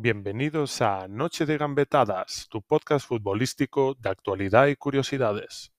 Bienvenidos 0.00 0.80
a 0.80 1.08
Noche 1.08 1.44
de 1.44 1.58
Gambetadas, 1.58 2.46
tu 2.48 2.62
podcast 2.62 3.04
futbolístico 3.04 3.96
de 3.98 4.08
actualidad 4.08 4.68
y 4.68 4.76
curiosidades. 4.76 5.72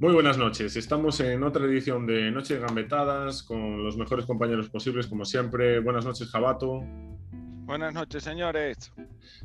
Muy 0.00 0.12
buenas 0.12 0.36
noches. 0.36 0.74
Estamos 0.74 1.20
en 1.20 1.44
otra 1.44 1.64
edición 1.66 2.08
de 2.08 2.32
Noche 2.32 2.54
de 2.54 2.60
Gambetadas 2.62 3.44
con 3.44 3.84
los 3.84 3.96
mejores 3.96 4.26
compañeros 4.26 4.68
posibles, 4.68 5.06
como 5.06 5.24
siempre. 5.24 5.78
Buenas 5.78 6.04
noches, 6.04 6.28
Jabato. 6.28 6.82
Buenas 7.30 7.94
noches, 7.94 8.24
señores. 8.24 8.92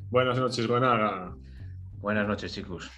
Buenas 0.10 0.40
noches, 0.40 0.66
Buenaga. 0.66 1.38
Buenas 2.00 2.28
noches, 2.28 2.52
chicos. 2.52 2.90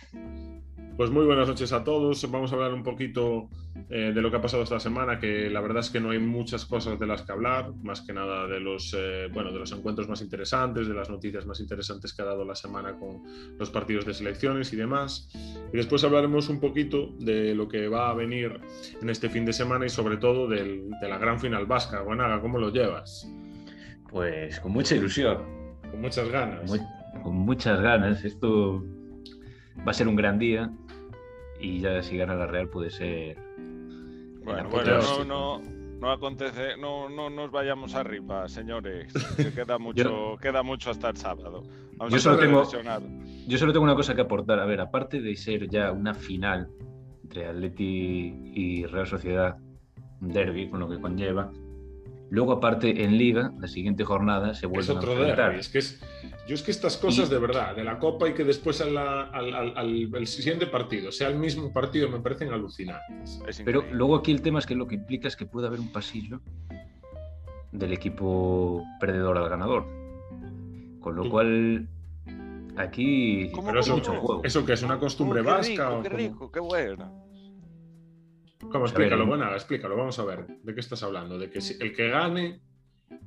Pues 0.97 1.09
muy 1.09 1.25
buenas 1.25 1.47
noches 1.47 1.71
a 1.73 1.83
todos. 1.83 2.29
Vamos 2.29 2.51
a 2.51 2.55
hablar 2.55 2.73
un 2.73 2.83
poquito 2.83 3.49
eh, 3.89 4.11
de 4.13 4.21
lo 4.21 4.29
que 4.29 4.37
ha 4.37 4.41
pasado 4.41 4.63
esta 4.63 4.79
semana, 4.79 5.19
que 5.19 5.49
la 5.49 5.61
verdad 5.61 5.79
es 5.79 5.89
que 5.89 5.99
no 5.99 6.11
hay 6.11 6.19
muchas 6.19 6.65
cosas 6.65 6.99
de 6.99 7.07
las 7.07 7.21
que 7.21 7.31
hablar, 7.31 7.73
más 7.81 8.01
que 8.01 8.13
nada 8.13 8.45
de 8.45 8.59
los, 8.59 8.93
eh, 8.97 9.27
bueno, 9.33 9.51
de 9.51 9.59
los 9.59 9.71
encuentros 9.71 10.07
más 10.09 10.21
interesantes, 10.21 10.87
de 10.87 10.93
las 10.93 11.09
noticias 11.09 11.45
más 11.45 11.59
interesantes 11.59 12.13
que 12.13 12.21
ha 12.21 12.25
dado 12.25 12.45
la 12.45 12.55
semana 12.55 12.97
con 12.99 13.23
los 13.57 13.69
partidos 13.69 14.05
de 14.05 14.13
selecciones 14.13 14.73
y 14.73 14.75
demás. 14.75 15.29
Y 15.73 15.77
después 15.77 16.03
hablaremos 16.03 16.49
un 16.49 16.59
poquito 16.59 17.15
de 17.19 17.55
lo 17.55 17.67
que 17.67 17.87
va 17.87 18.09
a 18.09 18.13
venir 18.13 18.59
en 19.01 19.09
este 19.09 19.29
fin 19.29 19.45
de 19.45 19.53
semana 19.53 19.85
y 19.85 19.89
sobre 19.89 20.17
todo 20.17 20.47
de 20.47 20.89
la 21.01 21.17
gran 21.17 21.39
final 21.39 21.65
vasca. 21.65 22.01
Buenaga, 22.01 22.41
¿cómo 22.41 22.59
lo 22.59 22.69
llevas? 22.69 23.27
Pues 24.09 24.59
con 24.59 24.73
mucha 24.73 24.95
ilusión. 24.95 25.37
Con 25.89 26.01
muchas 26.01 26.29
ganas. 26.29 26.71
con 27.23 27.35
muchas 27.35 27.81
ganas. 27.81 28.23
Esto 28.25 28.83
va 29.87 29.91
a 29.91 29.93
ser 29.93 30.07
un 30.07 30.15
gran 30.15 30.37
día 30.37 30.69
y 31.61 31.79
ya 31.79 32.01
si 32.01 32.17
gana 32.17 32.35
la 32.35 32.47
Real 32.47 32.67
puede 32.67 32.89
ser. 32.89 33.37
Bueno, 34.43 34.69
bueno, 34.69 34.99
no, 34.99 35.23
no, 35.23 35.61
no 35.99 36.11
acontece, 36.11 36.75
no, 36.77 37.09
no 37.09 37.29
nos 37.29 37.51
vayamos 37.51 37.93
arriba, 37.93 38.47
señores. 38.47 39.13
Que 39.37 39.53
queda 39.53 39.77
mucho, 39.79 40.37
queda 40.41 40.63
mucho 40.63 40.89
hasta 40.89 41.09
el 41.09 41.17
sábado. 41.17 41.63
yo, 42.09 42.19
solo 42.19 42.37
tengo, 42.37 42.63
yo 43.47 43.57
solo 43.57 43.71
tengo 43.71 43.83
una 43.83 43.95
cosa 43.95 44.15
que 44.15 44.21
aportar. 44.21 44.59
A 44.59 44.65
ver, 44.65 44.81
aparte 44.81 45.21
de 45.21 45.35
ser 45.35 45.69
ya 45.69 45.91
una 45.91 46.15
final 46.15 46.69
entre 47.23 47.47
Atleti 47.47 48.51
y 48.53 48.85
Real 48.87 49.07
Sociedad, 49.07 49.57
un 50.19 50.29
derby, 50.33 50.69
con 50.69 50.79
lo 50.79 50.89
que 50.89 50.99
conlleva, 50.99 51.51
luego 52.31 52.53
aparte 52.53 53.03
en 53.03 53.17
Liga, 53.17 53.53
la 53.59 53.67
siguiente 53.67 54.03
jornada 54.05 54.55
se 54.55 54.65
vuelve 54.65 54.91
a 54.91 54.95
enfrentar. 54.95 55.55
Es 55.55 55.67
que 55.67 55.79
es, 55.79 56.01
yo 56.47 56.55
es 56.55 56.63
que 56.63 56.71
estas 56.71 56.97
cosas 56.97 57.29
de 57.29 57.37
verdad, 57.37 57.75
de 57.75 57.83
la 57.83 57.99
Copa 57.99 58.29
y 58.29 58.33
que 58.33 58.45
después 58.45 58.79
al, 58.81 58.97
al, 58.97 60.27
siguiente 60.27 60.65
partido 60.65 61.11
sea 61.11 61.27
el 61.27 61.35
mismo 61.35 61.71
partido, 61.73 62.09
me 62.09 62.19
parecen 62.19 62.51
alucinantes. 62.51 63.41
Pero 63.63 63.83
luego 63.91 64.15
aquí 64.15 64.31
el 64.31 64.41
tema 64.41 64.59
es 64.59 64.65
que 64.65 64.75
lo 64.75 64.87
que 64.87 64.95
implica 64.95 65.27
es 65.27 65.35
que 65.35 65.45
puede 65.45 65.67
haber 65.67 65.81
un 65.81 65.91
pasillo 65.91 66.39
del 67.73 67.91
equipo 67.91 68.81
perdedor 69.01 69.37
al 69.37 69.49
ganador. 69.49 69.85
Con 71.01 71.15
lo 71.15 71.29
cual, 71.29 71.89
aquí 72.77 73.51
Pero 73.53 73.79
eso, 73.81 73.95
mucho 73.95 74.13
juego. 74.13 74.41
¿Eso 74.45 74.65
que 74.65 74.73
es 74.73 74.83
una 74.83 74.99
costumbre 74.99 75.41
vasca? 75.41 75.99
qué 76.01 76.09
rico, 76.09 76.49
qué 76.49 76.61
buena. 76.61 77.11
¿Cómo? 78.69 78.85
Explícalo, 78.85 79.25
buena, 79.25 79.53
explícalo, 79.53 79.95
vamos 79.95 80.19
a 80.19 80.25
ver. 80.25 80.45
¿De 80.63 80.73
qué 80.73 80.79
estás 80.79 81.03
hablando? 81.03 81.37
De 81.37 81.49
que 81.49 81.59
el 81.79 81.93
que 81.93 82.09
gane 82.09 82.61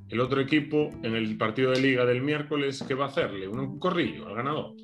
el 0.08 0.20
otro 0.20 0.40
equipo, 0.40 0.90
en 1.02 1.14
el 1.14 1.36
partido 1.36 1.70
de 1.70 1.80
liga 1.80 2.04
del 2.04 2.22
miércoles, 2.22 2.84
¿qué 2.86 2.94
va 2.94 3.06
a 3.06 3.08
hacerle? 3.08 3.48
Un 3.48 3.78
corrillo 3.78 4.28
al 4.28 4.34
ganador. 4.34 4.74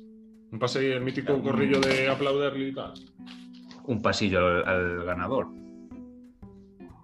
Un 0.51 0.59
paseo, 0.59 0.97
el 0.97 1.03
mítico 1.03 1.41
corrillo 1.41 1.79
de 1.79 2.09
aplaudirle 2.09 2.69
y 2.69 2.73
tal. 2.73 2.93
Un 3.85 4.01
pasillo 4.01 4.45
al, 4.45 5.05
ganador. 5.05 5.47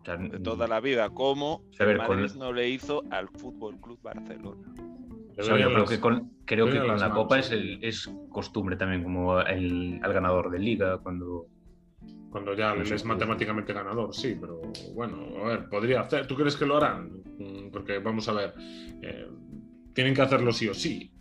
de 0.06 0.40
toda 0.40 0.68
la 0.68 0.80
vida, 0.80 1.10
como 1.10 1.64
el 1.80 1.98
Madrid 1.98 2.32
no 2.38 2.52
le 2.52 2.70
hizo 2.70 3.04
al 3.12 3.30
Fútbol 3.30 3.80
Club 3.80 4.00
Barcelona. 4.02 4.74
creo 5.36 5.86
que 5.86 6.00
con, 6.00 6.32
creo 6.46 6.70
que 6.70 6.80
con 6.80 7.00
la 7.00 7.12
Copa 7.12 7.40
es, 7.40 7.52
es, 7.52 8.12
costumbre 8.30 8.76
también, 8.76 9.04
como 9.04 9.40
el, 9.40 10.00
al 10.04 10.14
ganador 10.14 10.52
de 10.52 10.60
Liga, 10.60 10.98
cuando 10.98 11.48
cuando 12.32 12.54
ya 12.54 12.74
es 12.74 13.06
matemáticamente 13.06 13.74
ganador, 13.74 14.14
sí, 14.14 14.38
pero 14.40 14.62
bueno, 14.94 15.44
a 15.44 15.48
ver, 15.50 15.70
podría 15.70 16.02
hacer. 16.02 16.28
¿Tú 16.28 16.36
crees 16.36 16.56
que 16.56 16.66
lo 16.66 16.78
harán? 16.78 17.24
Mm, 17.38 17.70
porque 17.72 18.00
vamos 18.00 18.28
a 18.28 18.34
ver, 18.34 18.54
eh, 19.02 19.28
tienen 19.94 20.14
que 20.14 20.22
hacerlo 20.22 20.52
sí 20.52 20.68
o 20.68 20.74
sí. 20.74 21.12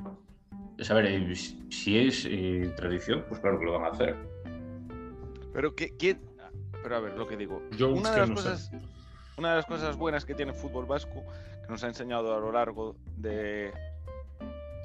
Pues 0.76 0.90
a 0.90 0.94
ver, 0.94 1.06
eh, 1.06 1.34
si 1.34 1.98
es 1.98 2.26
eh, 2.28 2.72
tradición, 2.76 3.24
pues 3.28 3.40
claro 3.40 3.58
que 3.58 3.64
lo 3.64 3.74
van 3.74 3.84
a 3.84 3.88
hacer. 3.88 4.16
Pero 5.52 5.74
¿quién? 5.74 6.20
Pero 6.82 6.96
a 6.96 7.00
ver, 7.00 7.16
lo 7.16 7.26
que 7.26 7.36
digo. 7.36 7.62
una, 7.80 8.10
de 8.10 8.18
las 8.18 8.30
cosas, 8.30 8.70
una 9.38 9.50
de 9.50 9.56
las 9.56 9.66
cosas 9.66 9.96
buenas 9.96 10.24
que 10.24 10.34
tiene 10.34 10.52
el 10.52 10.58
fútbol 10.58 10.86
vasco, 10.86 11.24
que 11.62 11.68
nos 11.68 11.82
ha 11.84 11.86
enseñado 11.86 12.36
a 12.36 12.40
lo 12.40 12.52
largo 12.52 12.96
de, 13.16 13.72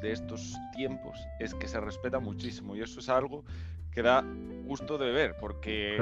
de 0.02 0.12
estos 0.12 0.56
tiempos, 0.76 1.18
es 1.40 1.54
que 1.56 1.68
se 1.68 1.80
respeta 1.82 2.20
muchísimo. 2.20 2.76
Y 2.76 2.82
eso 2.82 3.00
es 3.00 3.10
algo 3.10 3.44
que 3.92 4.02
da 4.02 4.24
gusto 4.64 4.98
de 4.98 5.12
ver, 5.12 5.36
porque... 5.40 5.98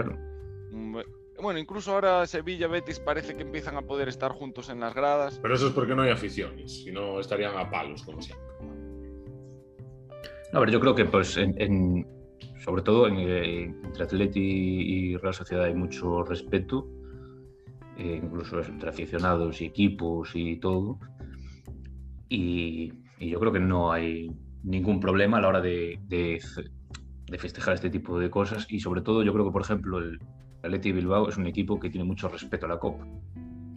Mm, 0.71 0.97
bueno, 1.41 1.59
incluso 1.59 1.93
ahora 1.93 2.27
Sevilla, 2.27 2.67
Betis 2.67 2.99
parece 2.99 3.35
que 3.35 3.43
empiezan 3.43 3.77
a 3.77 3.81
poder 3.81 4.09
estar 4.09 4.31
juntos 4.31 4.69
en 4.69 4.79
las 4.79 4.93
gradas. 4.93 5.39
Pero 5.41 5.55
eso 5.55 5.67
es 5.67 5.73
porque 5.73 5.95
no 5.95 6.01
hay 6.01 6.11
aficiones, 6.11 6.83
si 6.83 6.91
no 6.91 7.19
estarían 7.19 7.57
a 7.57 7.69
palos, 7.69 8.03
como 8.03 8.21
siempre. 8.21 8.45
No, 10.51 10.57
a 10.57 10.59
ver, 10.59 10.71
yo 10.71 10.79
creo 10.79 10.95
que 10.95 11.05
pues 11.05 11.37
en, 11.37 12.05
sobre 12.63 12.81
todo 12.81 13.07
eh, 13.07 13.63
entre 13.63 14.03
Atleti 14.03 14.39
y 14.39 15.17
Real 15.17 15.33
Sociedad 15.33 15.65
hay 15.65 15.75
mucho 15.75 16.23
respeto, 16.23 16.87
eh, 17.97 18.19
incluso 18.21 18.59
entre 18.61 18.89
aficionados 18.89 19.61
y 19.61 19.65
equipos 19.65 20.31
y 20.33 20.57
todo. 20.57 20.99
Y, 22.27 22.93
yo 23.19 23.37
creo 23.39 23.51
que 23.51 23.59
no 23.59 23.91
hay 23.91 24.31
ningún 24.63 24.99
problema 25.01 25.37
a 25.37 25.41
la 25.41 25.47
hora 25.49 25.61
de 25.61 25.99
de 26.07 26.39
festejar 27.37 27.75
este 27.75 27.89
tipo 27.89 28.19
de 28.19 28.29
cosas 28.29 28.65
y 28.69 28.79
sobre 28.79 29.01
todo 29.01 29.23
yo 29.23 29.33
creo 29.33 29.45
que 29.45 29.51
por 29.51 29.61
ejemplo 29.61 29.99
el 29.99 30.19
Atleti 30.63 30.91
Bilbao 30.91 31.29
es 31.29 31.37
un 31.37 31.47
equipo 31.47 31.79
que 31.79 31.89
tiene 31.89 32.05
mucho 32.05 32.27
respeto 32.27 32.65
a 32.65 32.69
la 32.69 32.79
Copa. 32.79 33.05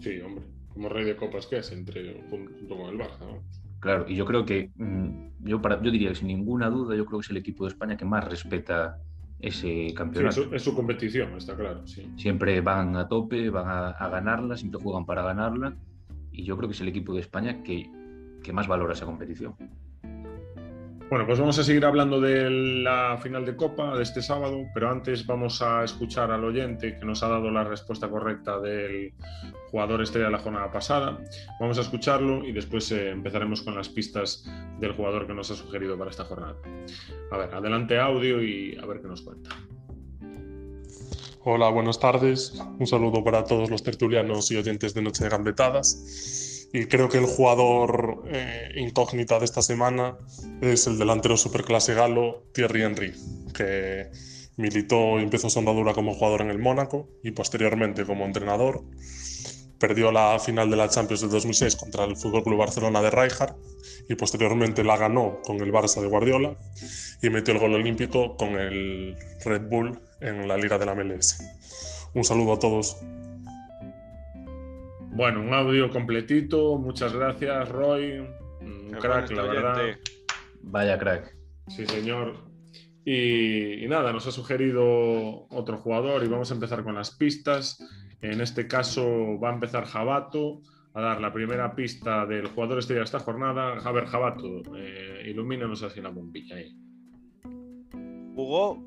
Sí, 0.01 0.21
hombre, 0.21 0.45
como 0.69 0.89
rey 0.89 1.05
de 1.05 1.17
copas 1.17 1.47
que 1.47 1.59
es 1.59 1.71
entre 1.73 2.23
junto 2.29 2.77
con 2.77 2.89
el 2.89 2.99
Barça, 2.99 3.21
¿no? 3.21 3.43
Claro, 3.81 4.05
y 4.09 4.15
yo 4.15 4.25
creo 4.25 4.45
que 4.45 4.71
mm, 4.77 5.29
yo 5.41 5.61
para 5.61 5.83
yo 5.83 5.91
diría 5.91 6.11
que 6.11 6.15
sin 6.15 6.29
ninguna 6.29 6.71
duda 6.71 6.97
yo 6.97 7.05
creo 7.05 7.19
que 7.19 7.25
es 7.25 7.31
el 7.31 7.37
equipo 7.37 7.65
de 7.65 7.71
España 7.71 7.97
que 7.97 8.05
más 8.05 8.25
respeta 8.25 8.99
ese 9.41 9.93
campeonato. 9.95 10.45
Sí, 10.45 10.49
es, 10.53 10.62
su, 10.62 10.75
competición, 10.75 11.37
está 11.37 11.57
claro. 11.57 11.85
Sí. 11.87 12.09
Siempre 12.17 12.61
van 12.61 12.95
a 12.97 13.09
tope, 13.09 13.51
van 13.51 13.69
a, 13.69 14.09
ganarla, 14.09 14.57
siempre 14.57 14.81
juegan 14.81 15.05
para 15.05 15.23
ganarla 15.23 15.75
y 16.31 16.45
yo 16.45 16.57
creo 16.57 16.69
que 16.69 16.75
es 16.75 16.81
el 16.81 16.89
equipo 16.89 17.12
de 17.12 17.21
España 17.21 17.62
que, 17.65 17.91
que 18.43 18.53
más 18.53 18.69
valora 18.69 18.93
esa 18.93 19.05
competición. 19.05 19.55
Bueno, 21.12 21.27
pues 21.27 21.39
vamos 21.39 21.59
a 21.59 21.62
seguir 21.62 21.84
hablando 21.84 22.23
de 22.23 22.49
la 22.49 23.19
final 23.23 23.45
de 23.45 23.55
Copa 23.55 23.95
de 23.99 24.03
este 24.03 24.23
sábado, 24.23 24.65
pero 24.73 24.89
antes 24.89 25.27
vamos 25.27 25.61
a 25.61 25.84
escuchar 25.84 26.31
al 26.31 26.43
oyente 26.43 26.99
que 26.99 27.05
nos 27.05 27.23
ha 27.23 27.28
dado 27.28 27.50
la 27.50 27.65
respuesta 27.65 28.09
correcta 28.09 28.59
del 28.59 29.12
jugador 29.71 30.00
estrella 30.00 30.28
de 30.28 30.33
la 30.33 30.39
jornada 30.39 30.73
pasada. 30.73 31.19
Vamos 31.61 31.77
a 31.77 31.83
escucharlo 31.83 32.43
y 32.47 32.53
después 32.53 32.91
eh, 32.93 33.11
empezaremos 33.11 33.61
con 33.61 33.75
las 33.75 33.91
pistas 33.91 34.49
del 34.81 34.93
jugador 34.95 35.27
que 35.27 35.34
nos 35.34 35.50
ha 35.50 35.55
sugerido 35.55 35.99
para 35.99 36.11
esta 36.11 36.25
jornada. 36.25 36.56
A 37.31 37.37
ver, 37.37 37.55
adelante 37.55 37.99
audio 37.99 38.43
y 38.43 38.79
a 38.83 38.87
ver 38.87 39.03
qué 39.03 39.09
nos 39.09 39.21
cuenta. 39.21 39.50
Hola, 41.44 41.69
buenas 41.69 42.00
tardes. 42.00 42.59
Un 42.79 42.87
saludo 42.87 43.23
para 43.23 43.44
todos 43.44 43.69
los 43.69 43.83
tertulianos 43.83 44.50
y 44.50 44.56
oyentes 44.56 44.94
de 44.94 45.03
Noche 45.03 45.25
de 45.25 45.29
Gambetadas. 45.29 46.52
Y 46.72 46.87
creo 46.87 47.09
que 47.09 47.19
el 47.19 47.27
jugador 47.27 48.22
eh, 48.28 48.71
incógnita 48.77 49.38
de 49.38 49.44
esta 49.44 49.60
semana 49.60 50.16
es 50.62 50.87
el 50.87 50.99
delantero 50.99 51.37
superclase 51.37 51.94
galo 51.94 52.44
Thierry 52.55 52.83
Henry, 52.83 53.12
que 53.55 54.10
militó 54.56 55.19
y 55.19 55.22
empezó 55.22 55.50
su 55.50 55.59
andadura 55.59 55.93
como 55.93 56.15
jugador 56.15 56.41
en 56.41 56.50
el 56.50 56.59
Mónaco 56.59 57.09
y 57.23 57.32
posteriormente 57.32 58.05
como 58.06 58.25
entrenador. 58.25 58.85
Perdió 59.79 60.12
la 60.12 60.38
final 60.38 60.70
de 60.70 60.76
la 60.76 60.88
Champions 60.88 61.20
del 61.20 61.31
2006 61.31 61.76
contra 61.76 62.05
el 62.05 62.12
FC 62.12 62.31
Barcelona 62.56 63.02
de 63.02 63.11
Rijkaard 63.11 63.56
y 64.08 64.14
posteriormente 64.14 64.85
la 64.85 64.97
ganó 64.97 65.41
con 65.43 65.61
el 65.61 65.73
Barça 65.73 66.00
de 66.00 66.06
Guardiola 66.06 66.56
y 67.20 67.31
metió 67.31 67.52
el 67.52 67.61
gol 67.61 67.75
olímpico 67.75 68.37
con 68.37 68.58
el 68.58 69.17
Red 69.44 69.69
Bull 69.69 70.00
en 70.20 70.49
la 70.49 70.56
Liga 70.56 70.79
de 70.79 70.87
la 70.87 70.94
MLS. 70.94 71.43
Un 72.14 72.25
saludo 72.25 72.55
a 72.55 72.58
todos. 72.58 72.97
Bueno, 75.14 75.43
un 75.43 75.53
audio 75.53 75.91
completito. 75.91 76.79
Muchas 76.79 77.12
gracias, 77.12 77.69
Roy. 77.69 78.26
Un 78.62 78.93
crack, 78.99 79.31
la 79.32 79.43
verdad. 79.43 79.99
Vaya 80.62 80.99
crack. 80.99 81.37
Sí, 81.69 81.85
señor. 81.87 82.35
Y, 83.05 83.87
nada, 83.88 84.11
nos 84.12 84.26
ha 84.26 84.31
sugerido 84.31 85.47
otro 85.50 85.76
jugador 85.76 86.25
y 86.25 86.29
vamos 86.29 86.50
a 86.50 86.55
empezar 86.55 86.82
con 86.82 86.94
las 86.94 87.11
pistas. 87.11 87.79
En 88.23 88.41
este 88.41 88.67
caso 88.67 89.38
va 89.38 89.50
a 89.50 89.55
empezar 89.55 89.85
Jabato 89.85 90.62
a 90.94 91.03
dar 91.03 91.20
la 91.20 91.31
primera 91.31 91.75
pista 91.75 92.25
del 92.25 92.47
jugador 92.47 92.79
estrella 92.79 93.00
de 93.00 93.05
esta 93.05 93.20
jornada. 93.20 93.79
A 93.85 93.93
ver, 93.93 94.06
Jabato, 94.06 94.62
eh, 94.79 95.25
ilumínanos 95.26 95.82
así 95.82 96.00
la 96.00 96.09
bombilla 96.09 96.56
ahí. 96.56 96.75
Jugó 98.35 98.82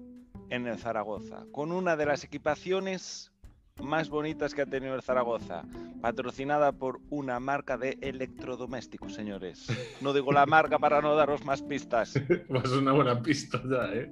en 0.49 0.65
el 0.65 0.77
Zaragoza 0.79 1.45
con 1.51 1.71
una 1.71 1.95
de 1.95 2.07
las 2.07 2.23
equipaciones 2.23 3.34
más 3.83 4.09
bonitas 4.09 4.53
que 4.53 4.61
ha 4.61 4.65
tenido 4.65 4.95
el 4.95 5.01
Zaragoza, 5.01 5.63
patrocinada 6.01 6.71
por 6.71 7.01
una 7.09 7.39
marca 7.39 7.77
de 7.77 7.97
electrodomésticos, 8.01 9.13
señores. 9.13 9.67
No 10.01 10.13
digo 10.13 10.31
la 10.31 10.45
marca 10.45 10.79
para 10.79 11.01
no 11.01 11.15
daros 11.15 11.45
más 11.45 11.61
pistas. 11.61 12.13
pues 12.47 12.71
una 12.71 12.93
buena 12.93 13.21
pista 13.21 13.61
ya, 13.69 13.93
¿eh? 13.93 14.11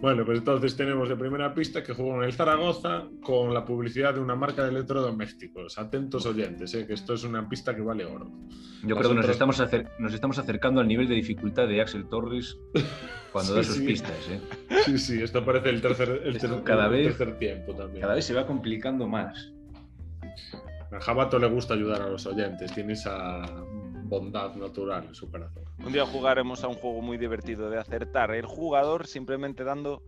Bueno, 0.00 0.24
pues 0.24 0.38
entonces 0.38 0.76
tenemos 0.76 1.08
de 1.08 1.16
primera 1.16 1.52
pista 1.52 1.82
que 1.82 1.92
jugó 1.92 2.16
en 2.16 2.24
el 2.24 2.32
Zaragoza 2.32 3.04
con 3.22 3.52
la 3.52 3.64
publicidad 3.64 4.14
de 4.14 4.20
una 4.20 4.34
marca 4.34 4.62
de 4.62 4.70
electrodomésticos. 4.70 5.78
Atentos 5.78 6.24
oyentes, 6.24 6.72
¿eh? 6.74 6.86
que 6.86 6.94
esto 6.94 7.14
es 7.14 7.24
una 7.24 7.46
pista 7.48 7.74
que 7.74 7.82
vale 7.82 8.06
oro. 8.06 8.30
Yo 8.82 8.96
creo 8.96 9.10
que 9.10 9.16
nos 9.16 9.28
estamos, 9.28 9.62
nos 9.98 10.14
estamos 10.14 10.38
acercando 10.38 10.80
al 10.80 10.88
nivel 10.88 11.06
de 11.06 11.16
dificultad 11.16 11.68
de 11.68 11.82
Axel 11.82 12.08
Torres 12.08 12.56
cuando 13.30 13.54
da 13.56 13.62
sus 13.62 13.78
pistas. 13.78 14.16
¿eh? 14.30 14.40
Sí, 14.86 14.98
sí, 14.98 15.22
esto 15.22 15.44
parece 15.44 15.68
el 15.68 15.82
tercer, 15.82 16.22
el 16.24 16.62
cada 16.62 16.88
vez, 16.88 17.16
tercer 17.16 17.38
tiempo 17.38 17.74
también. 17.74 18.00
Cada 18.00 18.14
vez 18.14 18.24
se 18.24 18.32
va 18.32 18.46
complicando 18.46 19.06
más. 19.06 19.52
A 20.92 21.00
Jabato 21.00 21.38
le 21.38 21.48
gusta 21.48 21.74
ayudar 21.74 22.02
a 22.02 22.08
los 22.08 22.26
oyentes, 22.26 22.72
tiene 22.72 22.94
esa 22.94 23.42
bondad 24.10 24.54
natural 24.56 25.04
en 25.06 25.14
su 25.14 25.30
corazón. 25.30 25.64
Un 25.78 25.92
día 25.92 26.04
jugaremos 26.04 26.62
a 26.64 26.68
un 26.68 26.74
juego 26.74 27.00
muy 27.00 27.16
divertido 27.16 27.70
de 27.70 27.78
acertar 27.78 28.32
el 28.32 28.44
jugador 28.44 29.06
simplemente 29.06 29.64
dando 29.64 30.02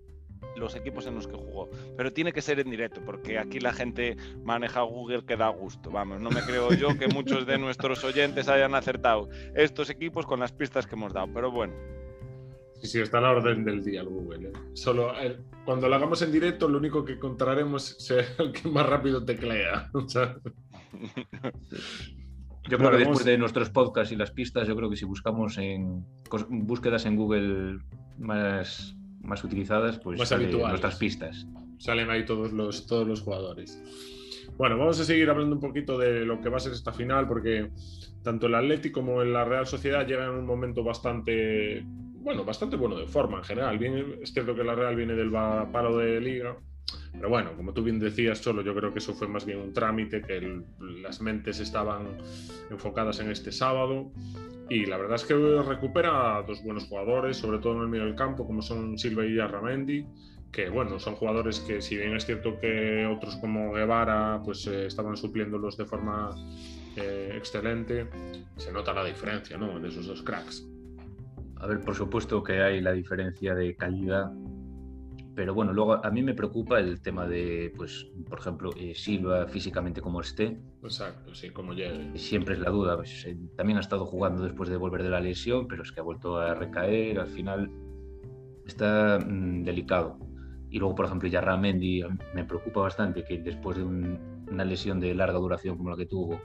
los 0.56 0.74
equipos 0.74 1.06
en 1.06 1.14
los 1.14 1.26
que 1.26 1.36
jugó. 1.36 1.70
Pero 1.96 2.12
tiene 2.12 2.32
que 2.32 2.42
ser 2.42 2.60
en 2.60 2.68
directo, 2.68 3.00
porque 3.06 3.38
aquí 3.38 3.60
la 3.60 3.72
gente 3.72 4.16
maneja 4.44 4.82
Google 4.82 5.24
que 5.24 5.36
da 5.36 5.48
gusto. 5.48 5.90
Vamos, 5.90 6.20
no 6.20 6.30
me 6.30 6.42
creo 6.42 6.72
yo 6.74 6.98
que 6.98 7.06
muchos 7.08 7.46
de 7.46 7.58
nuestros 7.58 8.04
oyentes 8.04 8.48
hayan 8.48 8.74
acertado 8.74 9.28
estos 9.54 9.88
equipos 9.88 10.26
con 10.26 10.40
las 10.40 10.52
pistas 10.52 10.86
que 10.86 10.96
hemos 10.96 11.12
dado. 11.12 11.28
Pero 11.32 11.50
bueno. 11.50 11.72
Sí, 12.80 12.88
sí, 12.88 13.00
está 13.00 13.18
a 13.18 13.20
la 13.20 13.30
orden 13.30 13.64
del 13.64 13.84
día 13.84 14.00
el 14.00 14.08
Google. 14.08 14.48
¿eh? 14.48 14.52
Solo 14.74 15.16
eh, 15.20 15.38
cuando 15.64 15.88
lo 15.88 15.94
hagamos 15.94 16.20
en 16.22 16.32
directo, 16.32 16.68
lo 16.68 16.78
único 16.78 17.04
que 17.04 17.12
encontraremos 17.12 17.96
será 18.00 18.26
el 18.40 18.50
que 18.50 18.68
más 18.68 18.84
rápido 18.84 19.24
teclea. 19.24 19.88
Yo 22.68 22.78
creo 22.78 22.90
que 22.90 22.98
después 22.98 23.24
de 23.24 23.38
nuestros 23.38 23.70
podcasts 23.70 24.12
y 24.12 24.16
las 24.16 24.30
pistas, 24.30 24.68
yo 24.68 24.76
creo 24.76 24.88
que 24.88 24.96
si 24.96 25.04
buscamos 25.04 25.58
en 25.58 26.04
búsquedas 26.48 27.06
en 27.06 27.16
Google 27.16 27.78
más, 28.18 28.96
más 29.20 29.42
utilizadas, 29.44 29.98
pues 29.98 30.18
más 30.18 30.30
nuestras 30.30 30.96
pistas. 30.96 31.46
Salen 31.78 32.10
ahí 32.10 32.24
todos 32.24 32.52
los, 32.52 32.86
todos 32.86 33.06
los 33.06 33.20
jugadores. 33.20 33.82
Bueno, 34.56 34.78
vamos 34.78 35.00
a 35.00 35.04
seguir 35.04 35.28
hablando 35.30 35.56
un 35.56 35.60
poquito 35.60 35.98
de 35.98 36.24
lo 36.24 36.40
que 36.40 36.48
va 36.48 36.58
a 36.58 36.60
ser 36.60 36.72
esta 36.72 36.92
final, 36.92 37.26
porque 37.26 37.70
tanto 38.22 38.46
el 38.46 38.54
Atlético 38.54 39.00
como 39.00 39.24
la 39.24 39.44
Real 39.44 39.66
Sociedad 39.66 40.06
llegan 40.06 40.30
en 40.30 40.38
un 40.38 40.46
momento 40.46 40.84
bastante, 40.84 41.82
bueno, 41.84 42.44
bastante 42.44 42.76
bueno 42.76 42.96
de 42.96 43.06
forma 43.06 43.38
en 43.38 43.44
general. 43.44 43.78
Bien, 43.78 44.18
es 44.22 44.32
cierto 44.32 44.54
que 44.54 44.62
la 44.62 44.74
Real 44.74 44.94
viene 44.94 45.14
del 45.14 45.30
paro 45.32 45.96
de 45.96 46.20
liga, 46.20 46.56
pero 47.12 47.28
bueno, 47.28 47.56
como 47.56 47.72
tú 47.72 47.82
bien 47.82 47.98
decías, 47.98 48.38
solo 48.38 48.62
yo 48.62 48.74
creo 48.74 48.92
que 48.92 48.98
eso 48.98 49.14
fue 49.14 49.28
más 49.28 49.44
bien 49.44 49.58
un 49.58 49.72
trámite, 49.72 50.22
que 50.22 50.62
las 51.02 51.20
mentes 51.20 51.60
estaban 51.60 52.18
enfocadas 52.70 53.20
en 53.20 53.30
este 53.30 53.52
sábado. 53.52 54.10
Y 54.68 54.86
la 54.86 54.96
verdad 54.96 55.16
es 55.16 55.24
que 55.24 55.34
recupera 55.34 56.38
a 56.38 56.42
dos 56.42 56.62
buenos 56.64 56.86
jugadores, 56.86 57.36
sobre 57.36 57.58
todo 57.58 57.76
en 57.76 57.82
el 57.82 57.88
medio 57.88 58.06
del 58.06 58.14
campo, 58.14 58.46
como 58.46 58.62
son 58.62 58.96
Silva 58.96 59.26
y 59.26 59.38
Arramendi, 59.38 60.06
que 60.50 60.68
bueno, 60.68 60.98
son 60.98 61.14
jugadores 61.14 61.60
que 61.60 61.80
si 61.80 61.96
bien 61.96 62.14
es 62.14 62.24
cierto 62.24 62.58
que 62.58 63.06
otros 63.06 63.36
como 63.36 63.72
Guevara 63.72 64.40
pues 64.44 64.66
eh, 64.66 64.86
estaban 64.86 65.16
supliéndolos 65.16 65.76
de 65.76 65.84
forma 65.84 66.30
eh, 66.96 67.34
excelente, 67.36 68.08
se 68.56 68.72
nota 68.72 68.92
la 68.92 69.04
diferencia 69.04 69.56
¿no? 69.56 69.78
de 69.78 69.88
esos 69.88 70.06
dos 70.06 70.22
cracks. 70.22 70.66
A 71.56 71.66
ver, 71.66 71.80
por 71.80 71.94
supuesto 71.94 72.42
que 72.42 72.60
hay 72.60 72.80
la 72.80 72.92
diferencia 72.92 73.54
de 73.54 73.74
calidad 73.76 74.32
pero 75.34 75.54
bueno, 75.54 75.72
luego 75.72 76.04
a 76.04 76.10
mí 76.10 76.22
me 76.22 76.34
preocupa 76.34 76.78
el 76.78 77.00
tema 77.00 77.26
de, 77.26 77.72
pues, 77.76 78.06
por 78.28 78.38
ejemplo, 78.38 78.70
eh, 78.76 78.94
Silva 78.94 79.46
físicamente 79.46 80.00
como 80.00 80.20
esté. 80.20 80.60
Exacto, 80.82 81.34
sí, 81.34 81.50
como 81.50 81.72
llegue. 81.72 82.18
Siempre 82.18 82.54
es 82.54 82.60
la 82.60 82.70
duda. 82.70 82.96
Pues, 82.96 83.24
eh, 83.24 83.36
también 83.56 83.78
ha 83.78 83.80
estado 83.80 84.04
jugando 84.04 84.42
después 84.42 84.68
de 84.68 84.76
volver 84.76 85.02
de 85.02 85.10
la 85.10 85.20
lesión, 85.20 85.66
pero 85.68 85.82
es 85.82 85.92
que 85.92 86.00
ha 86.00 86.02
vuelto 86.02 86.36
a 86.36 86.54
recaer. 86.54 87.18
Al 87.18 87.28
final 87.28 87.70
está 88.66 89.18
mm, 89.18 89.64
delicado. 89.64 90.18
Y 90.68 90.78
luego, 90.78 90.94
por 90.94 91.06
ejemplo, 91.06 91.28
Yarra 91.28 91.56
Mendy 91.56 92.02
me 92.34 92.44
preocupa 92.44 92.80
bastante 92.80 93.24
que 93.24 93.38
después 93.38 93.76
de 93.76 93.84
una 93.84 94.64
lesión 94.64 95.00
de 95.00 95.14
larga 95.14 95.38
duración 95.38 95.76
como 95.76 95.90
la 95.90 95.96
que 95.96 96.06
tuvo, 96.06 96.40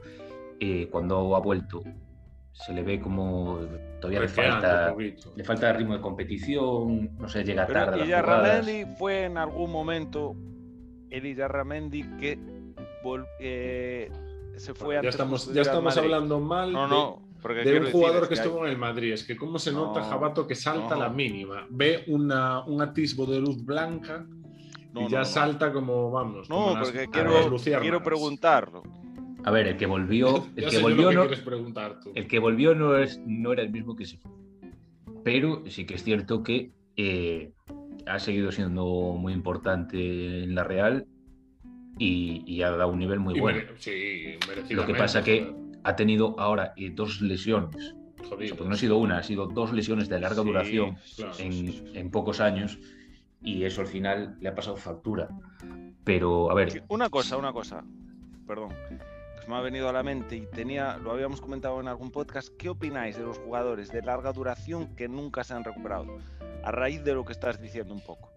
eh, 0.60 0.88
cuando 0.92 1.36
ha 1.36 1.40
vuelto 1.40 1.84
se 2.58 2.74
le 2.74 2.82
ve 2.82 3.00
como 3.00 3.60
todavía 4.02 4.22
le 4.22 4.28
falta, 4.28 4.96
le 4.96 5.44
falta 5.44 5.74
ritmo 5.74 5.94
de 5.94 6.02
competición, 6.02 7.16
no 7.18 7.30
sé, 7.30 7.44
llega 7.44 7.68
tarde. 7.68 8.04
Y 8.04 8.08
Yarramendi 8.08 8.86
fue 8.98 9.26
en 9.26 9.38
algún 9.38 9.72
momento 9.72 10.36
el 11.10 11.36
Yarramendi 11.36 12.04
que 12.18 12.40
eh, 13.40 14.12
se 14.58 14.74
fue 14.74 15.00
ya 15.02 15.10
estamos 15.10 15.54
Ya 15.54 15.62
estamos 15.62 15.96
hablando 15.98 16.40
mal 16.40 16.72
de, 16.72 17.80
un 17.80 17.92
jugador 17.92 18.28
que, 18.28 18.34
estuvo 18.34 18.66
en 18.66 18.72
el 18.72 18.78
Madrid. 18.78 19.14
Es 19.14 19.24
que 19.24 19.38
cómo 19.38 19.60
se 19.60 19.72
nota 19.72 20.04
Jabato 20.04 20.48
que 20.48 20.56
salta 20.56 20.96
la 20.96 21.10
mínima. 21.10 21.68
Ve 21.70 22.04
una, 22.08 22.66
un 22.66 22.82
atisbo 22.82 23.26
de 23.28 23.40
luz 23.40 23.64
blanca 23.64 24.26
y 24.96 25.08
ya 25.08 25.24
salta 25.24 25.72
como, 25.72 26.10
vamos. 26.10 26.50
No, 26.50 26.76
porque 26.80 27.08
quiero, 27.08 27.56
quiero 27.82 28.02
preguntarlo. 28.02 28.82
A 29.48 29.50
ver, 29.50 29.66
el 29.66 29.78
que 29.78 29.86
volvió, 29.86 30.46
el 30.58 30.70
que 30.70 30.80
volvió 30.80 31.10
no, 31.14 31.24
el 32.16 32.28
que 32.28 32.38
volvió 32.38 32.76
no 32.76 32.98
es, 32.98 33.18
no 33.26 33.54
era 33.54 33.62
el 33.62 33.70
mismo 33.70 33.96
que 33.96 34.06
se 34.06 34.18
fue. 34.18 34.30
Pero 35.24 35.64
sí 35.70 35.86
que 35.86 35.94
es 35.94 36.04
cierto 36.04 36.44
que 36.44 36.74
eh, 36.98 37.54
ha 38.06 38.20
seguido 38.20 38.52
siendo 38.52 38.84
muy 39.18 39.32
importante 39.32 40.44
en 40.44 40.54
la 40.54 40.66
Real 40.66 41.08
y, 41.98 42.62
ha 42.62 42.72
dado 42.72 42.90
un 42.90 43.00
nivel 43.00 43.22
muy 43.22 43.40
bueno. 43.40 43.62
sí, 43.78 44.38
Lo 44.70 44.86
que 44.86 44.94
pasa 44.94 45.24
que 45.24 45.50
ha 45.82 45.96
tenido 45.96 46.38
ahora 46.38 46.74
eh, 46.76 46.92
dos 46.94 47.22
lesiones. 47.22 47.96
Pues 48.30 48.54
no 48.60 48.74
ha 48.74 48.78
sido 48.78 48.98
una, 48.98 49.20
ha 49.20 49.24
sido 49.24 49.48
dos 49.48 49.72
lesiones 49.72 50.10
de 50.10 50.20
larga 50.20 50.44
duración 50.44 50.98
en, 51.40 51.96
en, 51.96 52.12
pocos 52.12 52.42
años 52.42 52.78
y 53.42 53.64
eso 53.64 53.80
al 53.80 53.88
final 53.88 54.36
le 54.42 54.50
ha 54.50 54.56
pasado 54.56 54.76
factura. 54.76 55.30
Pero, 56.04 56.52
a 56.52 56.54
ver. 56.54 56.84
Una 56.90 57.10
cosa, 57.10 57.38
una 57.38 57.54
cosa. 57.54 57.86
Perdón 58.46 58.74
me 59.48 59.56
ha 59.56 59.62
venido 59.62 59.88
a 59.90 59.94
la 59.94 60.04
mente 60.04 60.36
y 60.36 60.46
tenía, 60.46 60.98
lo 60.98 61.12
habíamos 61.12 61.42
comentado 61.42 61.80
en 61.80 61.88
algún 61.88 62.12
podcast, 62.12 62.50
¿qué 62.58 62.70
opináis 62.70 63.18
de 63.18 63.24
los 63.24 63.38
jugadores 63.38 63.92
de 63.92 64.02
larga 64.02 64.34
duración 64.34 64.96
que 64.96 65.08
nunca 65.08 65.44
se 65.44 65.54
han 65.54 65.64
recuperado? 65.64 66.18
A 66.64 66.72
raíz 66.72 67.04
de 67.04 67.14
lo 67.14 67.24
que 67.24 67.32
estás 67.32 67.62
diciendo 67.62 67.94
un 67.94 68.02
poco. 68.02 68.32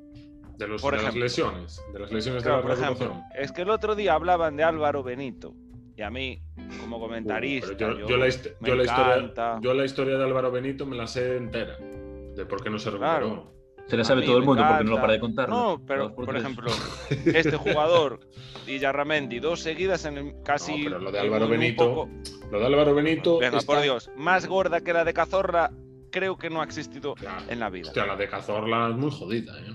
De, 0.57 0.69
los, 0.69 0.83
las 0.83 1.15
lesiones, 1.15 1.83
de 1.93 1.99
las 1.99 2.13
lesiones 2.13 2.45
de 2.45 2.51
por 2.51 2.71
ejemplo, 2.71 3.23
Es 3.35 3.51
que 3.51 3.63
el 3.63 3.71
otro 3.71 3.95
día 3.95 4.13
hablaban 4.15 4.57
de 4.57 4.63
Álvaro 4.63 5.03
Benito 5.03 5.55
y 5.97 6.03
a 6.03 6.11
mí, 6.11 6.43
como 6.81 7.01
comentarista, 7.01 7.73
yo, 7.77 8.17
la 8.17 8.29
historia, 8.29 9.61
yo 9.61 9.75
la 9.75 9.85
historia 9.85 10.19
de 10.19 10.25
Álvaro 10.25 10.51
Benito 10.51 10.85
me 10.85 10.97
la 10.97 11.07
sé 11.07 11.37
entera, 11.37 11.77
de 11.79 12.47
por 12.47 12.63
qué 12.63 12.71
no 12.71 12.79
se 12.79 12.91
recuperó. 12.91 13.60
Se 13.91 13.97
la 13.97 14.05
sabe 14.05 14.23
todo 14.23 14.39
el 14.39 14.45
mundo 14.45 14.65
porque 14.69 14.85
no 14.85 14.91
lo 14.91 15.01
para 15.01 15.15
de 15.15 15.21
contar. 15.21 15.49
No, 15.49 15.83
pero 15.85 16.15
por, 16.15 16.37
ejemplo, 16.37 16.71
este 17.27 17.57
jugador 17.57 18.21
y 18.69 18.79
Yarramendi, 18.79 19.41
dos 19.41 19.61
seguidas 19.61 20.05
en 20.05 20.41
casi. 20.45 20.85
No, 20.85 20.85
pero 20.85 20.99
lo 21.01 21.11
de 21.11 21.19
Álvaro 21.19 21.49
Benito. 21.49 22.09
Lo 22.53 22.61
de 22.61 22.67
Álvaro 22.67 22.95
Benito. 22.95 23.39
Venga, 23.39 23.61
por 23.63 23.81
Dios, 23.81 24.09
más 24.17 24.47
gorda 24.47 24.81
que 24.81 24.93
la 24.93 25.05
de 25.05 25.13
Cazorla, 25.13 25.73
creo 26.13 26.39
que 26.39 26.51
no 26.51 26.61
ha 26.61 26.65
existido 26.65 27.17
en 27.49 27.59
la 27.59 27.69
vida. 27.69 27.89
Hostia, 27.89 28.07
la 28.07 28.15
de 28.15 28.29
Cazorla 28.29 28.91
es 28.91 28.97
muy 28.97 29.11
jodida, 29.11 29.59
¿eh? 29.59 29.75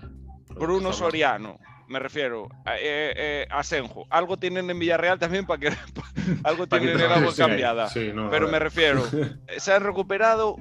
Bruno 0.58 0.94
Soriano, 0.94 1.60
me 1.90 2.00
refiero. 2.00 2.48
Eh, 2.68 3.14
eh, 3.18 3.48
a 3.50 3.64
Senjo. 3.64 4.08
Algo 4.10 4.38
tienen 4.38 4.70
en 4.70 4.80
Villarreal 4.80 5.20
también 5.20 5.46
para 5.46 5.60
que. 5.60 5.74
algo 6.46 6.68
tienen 6.68 7.02
en 7.02 7.12
agua 7.12 7.34
cambiada. 7.38 7.90
pero 8.32 8.48
me 8.48 8.60
refiero. 8.60 9.04
Se 9.58 9.74
han 9.74 9.84
recuperado 9.84 10.56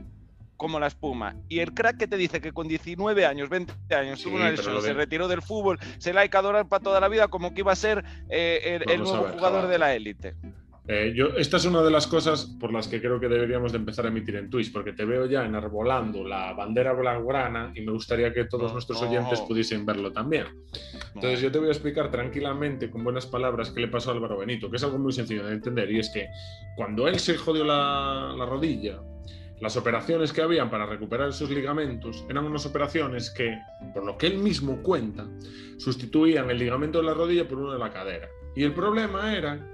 como 0.57 0.81
la 0.81 0.87
espuma. 0.87 1.37
Y 1.49 1.61
el 1.61 1.73
crack 1.73 1.99
que 1.99 2.07
te 2.07 2.17
dice 2.17 2.41
que 2.41 2.53
con 2.53 2.69
19 2.69 3.27
años, 3.27 3.49
20 3.49 3.73
años, 3.95 4.23
tuvo 4.23 4.37
una 4.37 4.51
lesión, 4.51 4.81
se 4.83 4.93
retiró 4.93 5.29
del 5.29 5.43
fútbol, 5.43 5.79
se 5.99 6.13
la 6.13 6.23
hay 6.23 6.29
que 6.29 6.37
adorar 6.37 6.69
para 6.69 6.83
toda 6.83 7.01
la 7.01 7.09
vida 7.09 7.29
como 7.29 7.55
que 7.55 7.61
iba 7.61 7.73
a 7.73 7.77
ser 7.77 8.05
eh, 8.29 8.81
el, 8.87 9.03
nuevo 9.03 9.29
jugador 9.29 9.69
de 9.69 9.79
la 9.79 9.95
élite. 9.95 10.35
Eh, 10.87 11.15
yo, 11.17 11.29
esta 11.39 11.57
es 11.57 11.65
una 11.65 11.81
de 11.81 11.91
las 11.91 12.07
cosas 12.07 12.45
por 12.61 12.71
las 12.71 12.89
que 12.89 13.01
creo 13.01 13.19
que 13.19 13.27
deberíamos 13.27 13.73
de 13.73 13.79
empezar 13.79 14.05
a 14.05 14.09
emitir 14.09 14.37
en 14.37 14.51
Twitch, 14.51 14.71
porque 14.71 14.93
te 14.93 15.07
veo 15.07 15.25
ya 15.25 15.47
enarbolando 15.47 16.23
la 16.25 16.53
bandera 16.53 16.93
blaugrana 16.93 17.73
y 17.75 17.81
me 17.81 17.93
gustaría 17.93 18.35
que 18.35 18.45
todos 18.45 18.71
nuestros 18.71 19.01
oyentes 19.01 19.41
pudiesen 19.41 19.87
verlo 19.87 20.13
también. 20.13 20.47
Entonces 21.15 21.41
yo 21.41 21.51
te 21.51 21.59
voy 21.59 21.69
a 21.69 21.73
explicar 21.73 22.11
tranquilamente, 22.11 22.91
con 22.91 23.03
buenas 23.03 23.25
palabras, 23.25 23.71
qué 23.71 23.81
le 23.81 23.89
pasó 23.89 24.11
a 24.11 24.15
Álvaro 24.15 24.37
Benito, 24.37 24.71
que 24.71 24.77
es 24.77 24.85
algo 24.85 24.99
muy 24.99 25.13
sencillo 25.15 25.47
de 25.47 25.55
entender, 25.55 25.91
y 25.91 26.01
es 26.01 26.11
que 26.11 26.29
cuando 26.77 27.09
él 27.09 27.19
se 27.19 27.39
jodió 27.39 27.65
la, 27.65 28.35
la 28.37 28.45
rodilla, 28.45 29.01
las 29.65 29.79
operaciones 29.79 30.31
que 30.31 30.43
habían 30.43 30.69
para 30.69 30.85
recuperar 30.85 31.31
esos 31.31 31.49
ligamentos 31.49 32.27
eran 32.29 32.45
unas 32.45 32.67
operaciones 32.67 33.31
que, 33.31 33.59
por 33.95 34.05
lo 34.05 34.19
que 34.19 34.27
él 34.27 34.37
mismo 34.37 34.83
cuenta, 34.83 35.27
sustituían 35.79 36.51
el 36.51 36.59
ligamento 36.59 36.99
de 36.99 37.07
la 37.07 37.15
rodilla 37.15 37.49
por 37.49 37.57
uno 37.57 37.73
de 37.73 37.79
la 37.79 37.91
cadera. 37.91 38.29
Y 38.55 38.63
el 38.63 38.75
problema 38.75 39.35
era 39.35 39.67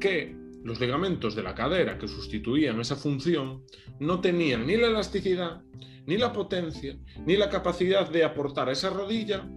que 0.00 0.36
los 0.64 0.80
ligamentos 0.80 1.36
de 1.36 1.44
la 1.44 1.54
cadera 1.54 1.98
que 1.98 2.08
sustituían 2.08 2.80
esa 2.80 2.96
función 2.96 3.62
no 4.00 4.20
tenían 4.20 4.66
ni 4.66 4.76
la 4.76 4.88
elasticidad, 4.88 5.62
ni 6.04 6.16
la 6.16 6.32
potencia, 6.32 6.98
ni 7.24 7.36
la 7.36 7.48
capacidad 7.48 8.10
de 8.10 8.24
aportar 8.24 8.70
a 8.70 8.72
esa 8.72 8.90
rodilla, 8.90 9.48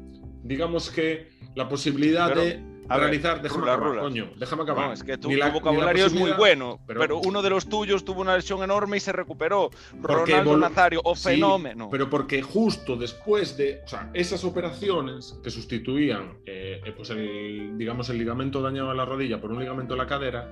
digamos 0.44 0.92
que 0.92 1.30
la 1.56 1.68
posibilidad 1.68 2.36
de 2.36 2.64
realizar. 2.90 3.42
déjame 3.42 3.64
acabar, 3.72 4.00
coño, 4.00 4.30
déjame 4.38 4.64
acabar. 4.64 4.88
No, 4.88 4.94
es 4.94 5.04
que 5.04 5.18
tu, 5.18 5.30
vocabulario 5.52 6.06
es 6.06 6.14
muy 6.14 6.32
bueno, 6.32 6.80
pero, 6.88 7.20
uno 7.20 7.42
de 7.42 7.50
los 7.50 7.68
tuyos 7.68 8.06
tuvo 8.06 8.22
una 8.22 8.36
lesión 8.36 8.64
enorme 8.64 8.98
y 8.98 9.00
se 9.00 9.12
recuperó. 9.12 9.70
Ronaldo 10.02 10.58
Nazario, 10.58 11.02
o 11.04 11.16
fenómeno. 11.16 11.90
Pero 11.90 12.10
porque 12.10 12.42
justo 12.42 12.96
después 12.96 13.58
de, 13.58 13.82
o 13.86 13.88
sea, 13.88 14.10
esas 14.14 14.44
operaciones 14.44 15.40
que 15.44 15.50
sustituían, 15.50 16.40
eh, 16.46 16.82
eh, 16.86 16.94
pues 16.96 17.10
el, 17.10 17.78
digamos, 17.78 18.10
el 18.10 18.18
ligamento 18.18 18.62
dañado 18.62 18.90
de 18.90 18.96
la 18.96 19.06
rodilla 19.06 19.40
por 19.40 19.52
un 19.52 19.60
ligamento 19.60 19.94
de 19.94 19.98
la 19.98 20.08
cadera, 20.08 20.52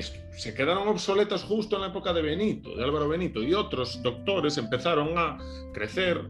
se 0.00 0.54
quedaron 0.54 0.86
obsoletas 0.88 1.42
justo 1.42 1.76
en 1.76 1.82
la 1.82 1.88
época 1.88 2.12
de 2.12 2.22
Benito, 2.22 2.76
de 2.76 2.84
Álvaro 2.84 3.08
Benito, 3.08 3.42
y 3.42 3.54
otros 3.54 4.02
doctores 4.02 4.56
empezaron 4.58 5.18
a 5.18 5.38
crecer 5.72 6.22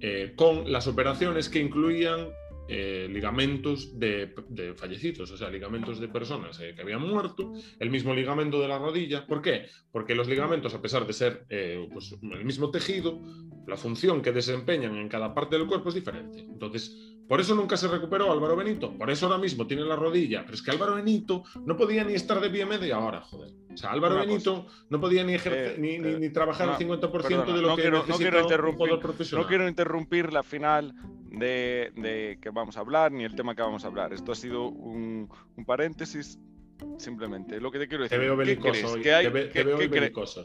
eh, 0.00 0.34
con 0.36 0.70
las 0.70 0.86
operaciones 0.86 1.48
que 1.48 1.58
incluían 1.58 2.28
eh, 2.68 3.08
ligamentos 3.10 3.98
de, 3.98 4.34
fallecidos, 4.76 5.30
o 5.30 5.36
sea, 5.36 5.50
ligamentos 5.50 6.00
de 6.00 6.08
personas 6.08 6.60
eh, 6.60 6.72
que 6.74 6.82
habían 6.82 7.02
muerto, 7.02 7.52
el 7.78 7.90
mismo 7.90 8.14
ligamento 8.14 8.60
de 8.60 8.68
la 8.68 8.78
rodilla. 8.78 9.26
¿Por 9.26 9.42
qué? 9.42 9.66
Porque 9.90 10.14
los 10.14 10.28
ligamentos, 10.28 10.74
a 10.74 10.82
pesar 10.82 11.06
de 11.06 11.12
ser 11.12 11.46
pues, 11.92 12.14
el 12.22 12.44
mismo 12.44 12.70
tejido, 12.70 13.20
la 13.66 13.76
función 13.76 14.22
que 14.22 14.32
desempeñan 14.32 14.96
en 14.96 15.08
cada 15.08 15.34
parte 15.34 15.56
del 15.58 15.66
cuerpo 15.66 15.88
es 15.88 15.94
diferente. 15.94 16.40
Entonces, 16.40 17.16
por 17.28 17.40
eso 17.40 17.54
nunca 17.54 17.76
se 17.76 17.88
recuperó 17.88 18.30
Álvaro 18.30 18.54
Benito. 18.54 18.96
Por 18.96 19.10
eso 19.10 19.26
ahora 19.26 19.38
mismo 19.38 19.66
tiene 19.66 19.82
la 19.82 19.96
rodilla. 19.96 20.42
Pero 20.42 20.54
es 20.54 20.62
que 20.62 20.70
Álvaro 20.70 20.94
Benito 20.94 21.42
no 21.64 21.76
podía 21.76 22.04
ni 22.04 22.14
estar 22.14 22.40
de 22.40 22.50
pie 22.50 22.64
media 22.66 22.98
hora, 22.98 23.20
joder. 23.20 23.52
O 23.72 23.76
sea, 23.76 23.90
Álvaro 23.90 24.16
Benito 24.16 24.66
no 24.88 25.00
podía 25.00 25.24
ni, 25.24 25.34
ejercer, 25.34 25.78
ni, 25.78 25.98
ni, 25.98 26.30
trabajar 26.30 26.68
el 26.80 26.88
50% 26.88 27.46
de 27.46 27.62
lo 27.62 27.74
que 27.74 27.82
quiero, 27.82 28.04
no 28.06 28.16
quiero 28.16 28.40
interrumpir, 28.40 28.98
profesional. 29.00 29.44
No 29.44 29.48
quiero 29.48 29.68
interrumpir 29.68 30.32
la 30.32 30.42
final 30.42 30.94
de, 31.30 31.92
de, 31.96 32.38
que 32.40 32.50
vamos 32.50 32.76
a 32.76 32.80
hablar 32.80 33.12
ni 33.12 33.24
el 33.24 33.34
tema 33.34 33.54
que 33.54 33.62
vamos 33.62 33.84
a 33.84 33.88
hablar. 33.88 34.12
Esto 34.12 34.32
ha 34.32 34.36
sido 34.36 34.68
un, 34.68 35.28
un 35.56 35.64
paréntesis 35.64 36.38
simplemente. 36.98 37.60
Lo 37.60 37.70
que 37.70 37.78
te 37.78 37.88
quiero 37.88 38.04
decir. 38.04 38.18
Te 38.18 38.24
veo 38.24 38.36
belicoso. 38.36 38.94
¿Qué 38.96 39.02
crees? 39.02 39.16
Hay, 39.16 39.50
te, 39.50 39.64
veo 39.64 39.76
belicoso, 39.76 40.44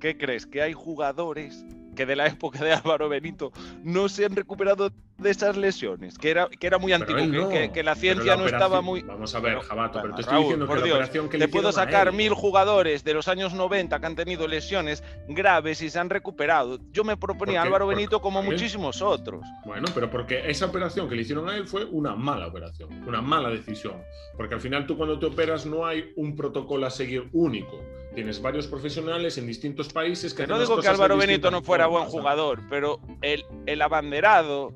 ¿Qué 0.00 0.16
crees? 0.16 0.46
Que 0.46 0.62
hay 0.62 0.72
jugadores 0.72 1.64
que 1.94 2.06
de 2.06 2.16
la 2.16 2.26
época 2.26 2.62
de 2.64 2.72
Álvaro 2.72 3.08
Benito 3.08 3.52
no 3.82 4.08
se 4.08 4.24
han 4.24 4.36
recuperado 4.36 4.90
de 5.18 5.30
esas 5.30 5.56
lesiones, 5.56 6.18
que 6.18 6.30
era, 6.30 6.48
que 6.48 6.66
era 6.66 6.78
muy 6.78 6.92
antiguo, 6.92 7.48
que, 7.48 7.82
la 7.84 7.94
ciencia 7.94 8.36
no 8.36 8.46
estaba 8.46 8.80
muy... 8.80 9.02
Vamos 9.02 9.34
a 9.34 9.40
ver, 9.40 9.60
Jabato, 9.60 10.00
pero 10.02 10.14
te 10.14 10.22
estoy 10.22 10.42
diciendo 10.42 10.66
que 10.66 10.74
la 10.74 10.80
operación 10.80 11.28
que 11.28 11.38
le 11.38 11.48
puedo 11.48 11.70
sacar 11.70 12.12
mil 12.12 12.34
jugadores 12.34 13.04
de 13.04 13.14
los 13.14 13.28
años 13.28 13.54
90 13.54 14.00
que 14.00 14.06
han 14.06 14.16
tenido 14.16 14.48
lesiones 14.48 15.04
graves 15.28 15.82
y 15.82 15.90
se 15.90 15.98
han 15.98 16.10
recuperado. 16.10 16.80
Yo 16.90 17.04
me 17.04 17.16
proponía 17.16 17.60
a 17.60 17.64
Álvaro 17.64 17.86
Benito 17.86 18.20
como 18.20 18.42
muchísimos 18.42 19.02
otros. 19.02 19.44
Bueno, 19.64 19.86
pero 19.94 20.10
porque 20.10 20.50
esa 20.50 20.66
operación 20.66 21.08
que 21.08 21.14
le 21.14 21.22
hicieron 21.22 21.48
a 21.48 21.56
él 21.56 21.66
fue 21.66 21.84
una 21.84 22.16
mala 22.16 22.48
operación, 22.48 22.90
una 23.06 23.20
mala 23.20 23.50
decisión. 23.50 24.02
Porque 24.36 24.54
al 24.54 24.60
final 24.60 24.86
tú 24.86 24.96
cuando 24.96 25.18
te 25.18 25.26
operas 25.26 25.64
no 25.64 25.86
hay 25.86 26.12
un 26.16 26.34
protocolo 26.34 26.86
a 26.86 26.90
seguir 26.90 27.28
único. 27.32 27.80
Tienes 28.14 28.40
varios 28.40 28.66
profesionales 28.66 29.38
en 29.38 29.46
distintos 29.46 29.92
países 29.92 30.32
que... 30.32 30.46
no 30.46 30.58
digo 30.58 30.80
que 30.80 30.88
Álvaro 30.88 31.16
Benito 31.16 31.50
no 31.50 31.62
fuera 31.62 31.86
buen 31.86 32.04
jugador, 32.04 32.60
pero 32.70 33.00
el, 33.22 33.44
el 33.66 33.82
abanderado 33.82 34.72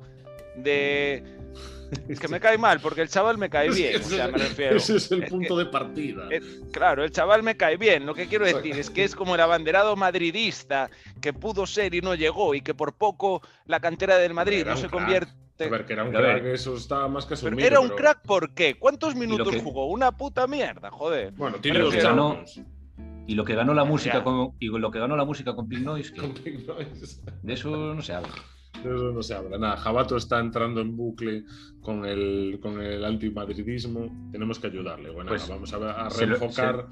de... 0.55 1.23
Es 2.07 2.19
que 2.19 2.27
me 2.27 2.39
cae 2.39 2.57
mal, 2.57 2.79
porque 2.81 3.01
el 3.01 3.09
chaval 3.09 3.39
me 3.39 3.49
cae 3.49 3.71
bien. 3.71 3.99
Ese 3.99 4.95
es 4.97 5.11
el 5.11 5.25
punto 5.25 5.57
de 5.57 5.65
partida. 5.65 6.27
claro, 6.71 7.03
el 7.03 7.11
chaval 7.11 7.41
me 7.41 7.57
cae 7.57 7.77
bien. 7.77 8.05
Lo 8.05 8.13
que 8.13 8.27
quiero 8.27 8.45
decir 8.45 8.77
es 8.77 8.91
que 8.91 9.03
es 9.03 9.15
como 9.15 9.33
el 9.33 9.41
abanderado 9.41 9.95
madridista 9.95 10.89
que 11.19 11.33
pudo 11.33 11.65
ser 11.65 11.95
y 11.95 12.01
no 12.01 12.13
llegó, 12.13 12.53
y 12.53 12.61
que 12.61 12.75
por 12.75 12.93
poco 12.93 13.41
la 13.65 13.79
cantera 13.79 14.17
del 14.17 14.35
Madrid 14.35 14.65
no 14.65 14.77
se 14.77 14.87
convierte. 14.87 15.33
A 15.59 15.67
ver, 15.67 15.85
que 15.85 15.93
era 15.93 16.03
un 16.03 16.11
crack, 16.11 16.45
eso 16.45 16.75
está 16.75 17.07
más 17.07 17.25
que 17.25 17.33
asumido. 17.33 17.65
era 17.65 17.79
un 17.79 17.89
crack, 17.89 18.21
¿por 18.21 18.53
qué? 18.53 18.75
¿Cuántos 18.75 19.15
minutos 19.15 19.55
jugó? 19.61 19.87
Una 19.87 20.15
puta 20.15 20.47
mierda, 20.47 20.89
joder. 20.91 21.31
Bueno, 21.31 21.59
tiene 21.59 21.79
dos 21.79 21.95
años. 21.95 22.61
Y 23.27 23.35
lo 23.35 23.45
que 23.45 23.53
ganó 23.53 23.75
la 23.75 23.85
música 23.85 24.23
con, 24.23 24.53
y 24.59 24.69
lo 24.69 24.89
que 24.89 24.99
ganó 24.99 25.15
la 25.15 25.25
música 25.25 25.55
con 25.55 25.69
Pink 25.69 25.83
Noise, 25.83 26.13
de 27.43 27.53
eso 27.53 27.93
no 27.93 28.01
se 28.01 28.13
habla. 28.13 28.33
De 28.83 28.95
eso 28.95 29.11
no 29.11 29.21
se 29.21 29.35
habla. 29.35 29.57
Nada, 29.57 29.77
Jabato 29.77 30.17
está 30.17 30.39
entrando 30.39 30.81
en 30.81 30.97
bucle 30.97 31.43
con 31.81 32.05
el, 32.05 32.57
con 32.59 32.81
el 32.81 33.05
antimadridismo. 33.05 34.31
Tenemos 34.31 34.57
que 34.57 34.67
ayudarle. 34.67 35.11
Bueno, 35.11 35.29
pues 35.29 35.47
vamos 35.47 35.71
a, 35.73 36.09
reenfocar. 36.09 36.87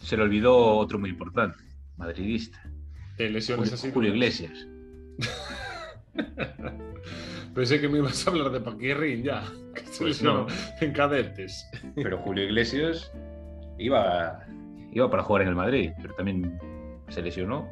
Se, 0.00 0.16
le 0.16 0.22
olvidó 0.22 0.76
otro 0.76 0.98
muy 0.98 1.10
importante, 1.10 1.62
madridista. 1.98 2.58
De 3.18 3.28
lesiones 3.28 3.68
Julio, 3.68 3.74
así. 3.74 3.90
Julio 3.92 4.10
Iglesias. 4.12 4.66
Pensé 7.54 7.82
que 7.82 7.88
me 7.88 7.98
ibas 7.98 8.26
a 8.26 8.30
hablar 8.30 8.50
de 8.50 8.60
Paquirrin 8.60 9.24
ya. 9.24 9.44
Que 9.74 9.82
pues 9.98 10.22
no. 10.22 10.46
En 10.80 10.92
cadentes. 10.92 11.66
Pero 11.96 12.16
Julio 12.18 12.44
Iglesias 12.44 13.12
iba 13.78 14.46
iba 14.92 15.10
para 15.10 15.22
jugar 15.22 15.42
en 15.42 15.48
el 15.48 15.54
Madrid, 15.54 15.90
pero 16.00 16.14
también 16.14 16.58
se 17.08 17.22
lesionó. 17.22 17.68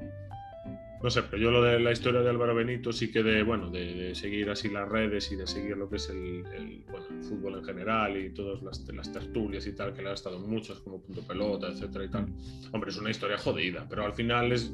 No 1.03 1.09
sé, 1.09 1.23
pero 1.23 1.39
yo 1.39 1.51
lo 1.51 1.63
de 1.63 1.81
la 1.81 1.93
historia 1.93 2.21
de 2.21 2.29
Álvaro 2.29 2.55
Benito 2.55 2.93
sí 2.93 3.11
que 3.11 3.23
de, 3.23 3.43
bueno, 3.43 3.71
de, 3.71 4.15
seguir 4.15 4.51
así 4.51 4.69
las 4.69 4.87
redes 4.87 5.33
y 5.33 5.37
de 5.37 5.47
seguir 5.47 5.77
lo 5.79 5.89
que 5.89 5.97
es 5.97 6.11
el, 6.11 6.85
fútbol 7.23 7.57
en 7.57 7.65
general 7.65 8.19
y 8.19 8.31
todas 8.31 8.63
las, 8.63 8.87
las, 8.93 9.11
tertulias 9.11 9.67
y 9.67 9.75
tal, 9.75 9.95
que 9.95 10.03
le 10.03 10.11
ha 10.11 10.13
estado 10.13 10.39
muchas 10.39 10.79
como 10.81 11.01
punto 11.01 11.23
pelota, 11.23 11.69
etcétera 11.69 12.05
y 12.05 12.09
tal. 12.11 12.27
Hombre, 12.73 12.91
es 12.91 12.99
una 12.99 13.11
historia 13.11 13.39
jodida, 13.39 13.87
pero 13.89 14.05
al 14.05 14.13
final 14.13 14.53
es... 14.53 14.73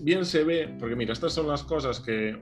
Bien 0.00 0.26
se 0.26 0.44
ve, 0.44 0.74
porque 0.78 0.96
mira, 0.96 1.14
estas 1.14 1.32
son 1.32 1.48
las 1.48 1.62
cosas 1.62 2.00
que 2.00 2.36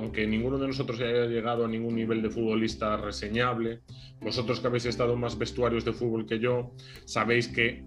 aunque 0.00 0.26
ninguno 0.26 0.56
de 0.56 0.66
nosotros 0.66 0.98
haya 1.00 1.26
llegado 1.26 1.64
a 1.64 1.68
ningún 1.68 1.94
nivel 1.94 2.22
de 2.22 2.30
futbolista 2.30 2.96
reseñable, 2.96 3.80
vosotros 4.20 4.58
que 4.58 4.66
habéis 4.66 4.86
estado 4.86 5.14
más 5.14 5.36
vestuarios 5.36 5.84
de 5.84 5.92
fútbol 5.92 6.26
que 6.26 6.38
yo, 6.38 6.72
sabéis 7.04 7.48
que 7.48 7.84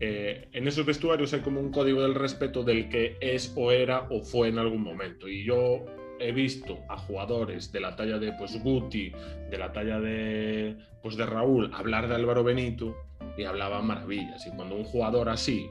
eh, 0.00 0.48
en 0.52 0.68
esos 0.68 0.84
vestuarios 0.84 1.32
hay 1.32 1.40
como 1.40 1.60
un 1.60 1.72
código 1.72 2.02
del 2.02 2.14
respeto 2.14 2.62
del 2.62 2.90
que 2.90 3.16
es 3.20 3.52
o 3.56 3.72
era 3.72 4.06
o 4.10 4.22
fue 4.22 4.48
en 4.48 4.58
algún 4.58 4.82
momento. 4.82 5.26
Y 5.26 5.42
yo 5.44 5.86
he 6.20 6.32
visto 6.32 6.80
a 6.90 6.98
jugadores 6.98 7.72
de 7.72 7.80
la 7.80 7.96
talla 7.96 8.18
de 8.18 8.32
pues, 8.34 8.62
Guti, 8.62 9.10
de 9.50 9.58
la 9.58 9.72
talla 9.72 9.98
de, 10.00 10.76
pues, 11.02 11.16
de 11.16 11.24
Raúl, 11.24 11.72
hablar 11.72 12.08
de 12.08 12.14
Álvaro 12.14 12.44
Benito 12.44 12.94
y 13.38 13.44
hablaban 13.44 13.86
maravillas. 13.86 14.46
Y 14.46 14.50
cuando 14.54 14.76
un 14.76 14.84
jugador 14.84 15.30
así 15.30 15.70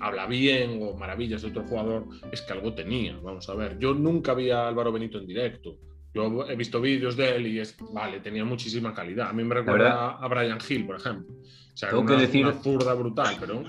habla 0.00 0.26
bien 0.26 0.80
o 0.82 0.96
maravillas 0.96 1.42
de 1.42 1.48
otro 1.48 1.64
jugador, 1.64 2.06
es 2.32 2.42
que 2.42 2.52
algo 2.52 2.74
tenía. 2.74 3.16
Vamos 3.22 3.48
a 3.48 3.54
ver, 3.54 3.78
yo 3.78 3.94
nunca 3.94 4.34
vi 4.34 4.50
a 4.50 4.68
Álvaro 4.68 4.92
Benito 4.92 5.18
en 5.18 5.26
directo. 5.26 5.78
Yo 6.14 6.48
he 6.48 6.56
visto 6.56 6.80
vídeos 6.80 7.14
de 7.16 7.36
él 7.36 7.46
y 7.46 7.60
es, 7.60 7.76
vale, 7.92 8.20
tenía 8.20 8.44
muchísima 8.44 8.94
calidad. 8.94 9.28
A 9.28 9.32
mí 9.34 9.44
me 9.44 9.54
recuerda 9.54 10.12
a 10.12 10.28
Brian 10.28 10.58
Hill, 10.66 10.86
por 10.86 10.96
ejemplo. 10.96 11.34
O 11.34 11.76
sea, 11.76 11.90
tengo 11.90 12.02
una, 12.02 12.14
que 12.14 12.22
decir, 12.22 12.46
una 12.46 12.54
zurda 12.54 12.94
brutal, 12.94 13.36
pero. 13.38 13.62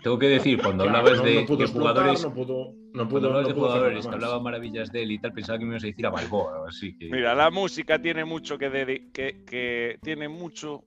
Tengo 0.00 0.16
que 0.16 0.28
decir, 0.28 0.62
cuando 0.62 0.84
hablabas 0.84 1.24
de, 1.24 1.44
jugadores. 1.44 2.22
No 2.22 2.32
pudo, 2.32 2.72
no 2.92 3.08
pudo, 3.08 3.42
de 3.42 3.52
jugadores 3.52 4.06
que 4.06 4.14
hablaban 4.14 4.44
maravillas 4.44 4.92
de 4.92 5.02
él 5.02 5.10
y 5.10 5.18
tal, 5.18 5.32
pensaba 5.32 5.58
que 5.58 5.64
me 5.64 5.72
ibas 5.72 5.82
a 5.82 5.88
decir 5.88 6.06
a 6.06 6.10
Balboa. 6.10 6.68
Así 6.68 6.96
que... 6.96 7.06
Mira, 7.10 7.34
la 7.34 7.50
música 7.50 8.00
tiene 8.00 8.24
mucho 8.24 8.56
que, 8.56 9.10
que, 9.12 9.44
que 9.44 9.98
tiene 10.00 10.28
mucho 10.28 10.84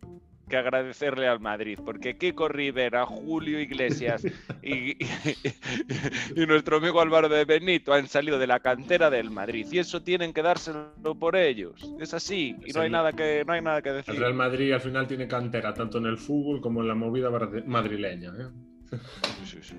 que 0.49 0.57
agradecerle 0.57 1.27
al 1.27 1.39
Madrid, 1.39 1.79
porque 1.85 2.17
Kiko 2.17 2.49
Rivera, 2.49 3.05
Julio 3.05 3.59
Iglesias 3.59 4.25
y, 4.61 4.97
nuestro 6.45 6.77
amigo 6.77 6.99
Álvaro 6.99 7.29
de 7.29 7.45
Benito 7.45 7.93
han 7.93 8.07
salido 8.07 8.39
de 8.39 8.47
la 8.47 8.59
cantera 8.59 9.09
del 9.09 9.29
Madrid 9.29 9.67
y 9.71 9.79
eso 9.79 10.01
tienen 10.01 10.33
que 10.33 10.41
dárselo 10.41 11.15
por 11.17 11.35
ellos. 11.35 11.89
Es 11.99 12.13
así 12.13 12.57
y 12.65 12.73
no 12.73 12.81
hay 12.81 12.89
nada 12.89 13.13
que 13.13 13.43
no 13.45 13.53
hay 13.53 13.61
nada 13.61 13.81
que 13.81 13.91
decir. 13.91 14.15
El 14.15 14.19
Real 14.19 14.33
Madrid 14.33 14.73
al 14.73 14.81
final 14.81 15.07
tiene 15.07 15.27
cantera 15.27 15.73
tanto 15.73 15.99
en 15.99 16.07
el 16.07 16.17
fútbol 16.17 16.59
como 16.59 16.81
en 16.81 16.87
la 16.87 16.95
movida 16.95 17.29
madrileña. 17.65 18.33
¿eh? 18.37 18.97
Sí, 19.45 19.59
sí, 19.61 19.75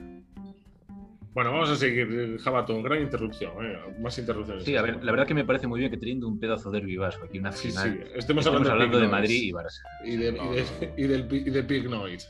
bueno, 1.33 1.53
vamos 1.53 1.71
a 1.71 1.77
seguir, 1.77 2.39
Jabato, 2.41 2.83
gran 2.83 3.03
interrupción, 3.03 3.53
¿eh? 3.65 3.79
más 4.01 4.19
interrupciones. 4.19 4.65
Sí, 4.65 4.75
a 4.77 4.83
ver, 4.83 5.05
la 5.05 5.13
verdad 5.13 5.27
que 5.27 5.35
me 5.35 5.45
parece 5.45 5.69
muy 5.69 5.79
bien 5.79 5.91
que 5.91 5.97
teniendo 5.97 6.27
un 6.27 6.41
pedazo 6.41 6.71
de 6.71 6.97
vasco 6.97 7.25
aquí 7.27 7.39
una 7.39 7.53
final, 7.53 8.01
sí, 8.03 8.11
Estemos, 8.17 8.47
hablando, 8.47 8.99
de, 8.99 9.07
Madrid 9.07 9.43
y 9.45 9.53
Barça. 9.53 9.81
Y 10.05 10.17
de, 10.17 10.65
y 10.97 11.07
del, 11.07 11.29
y 11.31 11.51
de 11.51 11.63
Pig 11.63 11.89
Noise. 11.89 12.29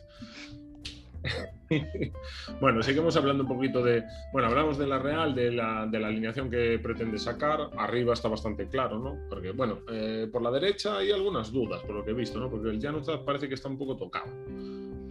bueno, 2.60 2.82
seguimos 2.82 3.16
hablando 3.16 3.44
un 3.44 3.48
poquito 3.48 3.82
de. 3.82 4.02
Bueno, 4.32 4.48
hablamos 4.48 4.76
de 4.78 4.86
la 4.86 4.98
Real, 4.98 5.34
de 5.34 5.52
la, 5.52 5.86
de 5.86 5.98
la, 5.98 6.08
alineación 6.08 6.50
que 6.50 6.78
pretende 6.78 7.18
sacar. 7.18 7.70
Arriba 7.78 8.12
está 8.12 8.28
bastante 8.28 8.68
claro, 8.68 8.98
¿no? 8.98 9.16
Porque, 9.28 9.52
bueno, 9.52 9.80
eh, 9.90 10.28
por 10.30 10.42
la 10.42 10.50
derecha 10.50 10.98
hay 10.98 11.10
algunas 11.10 11.52
dudas, 11.52 11.82
por 11.82 11.96
lo 11.96 12.04
que 12.04 12.10
he 12.10 12.14
visto, 12.14 12.38
¿no? 12.38 12.50
Porque 12.50 12.70
el 12.70 12.80
Januzaj 12.80 13.24
parece 13.24 13.48
que 13.48 13.54
está 13.54 13.68
un 13.68 13.78
poco 13.78 13.96
tocado. 13.96 14.30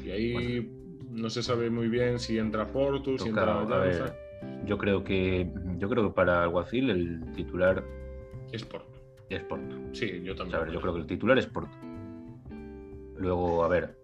Y 0.03 0.11
ahí 0.11 0.71
no 1.09 1.29
se 1.29 1.43
sabe 1.43 1.69
muy 1.69 1.87
bien 1.87 2.19
si 2.19 2.37
entra 2.37 2.67
Porto, 2.67 3.17
si 3.17 3.29
entra 3.29 3.65
yo 4.65 4.77
creo 4.77 5.03
que 5.03 5.51
yo 5.77 5.89
creo 5.89 6.07
que 6.07 6.15
para 6.15 6.43
Alguacil 6.43 6.89
el 6.89 7.33
titular 7.33 7.83
es 8.51 8.63
Porto. 8.63 8.99
Es 9.29 9.43
Porto. 9.43 9.75
Sí, 9.93 10.21
yo 10.23 10.35
también. 10.35 10.69
yo 10.71 10.81
creo 10.81 10.93
que 10.93 11.01
el 11.01 11.07
titular 11.07 11.37
es 11.37 11.45
Porto. 11.45 11.75
Luego, 13.17 13.63
a 13.63 13.67
ver. 13.67 13.97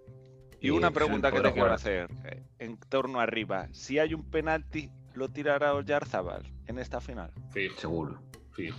Y 0.60 0.70
una 0.72 0.92
pregunta 0.92 1.32
que 1.32 1.42
te 1.42 1.54
quiero 1.54 1.72
hacer 1.72 2.10
eh, 2.26 2.44
en 2.60 2.78
torno 2.78 3.20
arriba. 3.20 3.68
Si 3.72 4.00
hay 4.00 4.14
un 4.14 4.24
penalti, 4.30 4.90
¿lo 5.14 5.30
tirará 5.30 5.74
Oyarzábal 5.74 6.44
en 6.68 6.80
esta 6.80 7.00
final? 7.02 7.32
Seguro. 7.78 8.20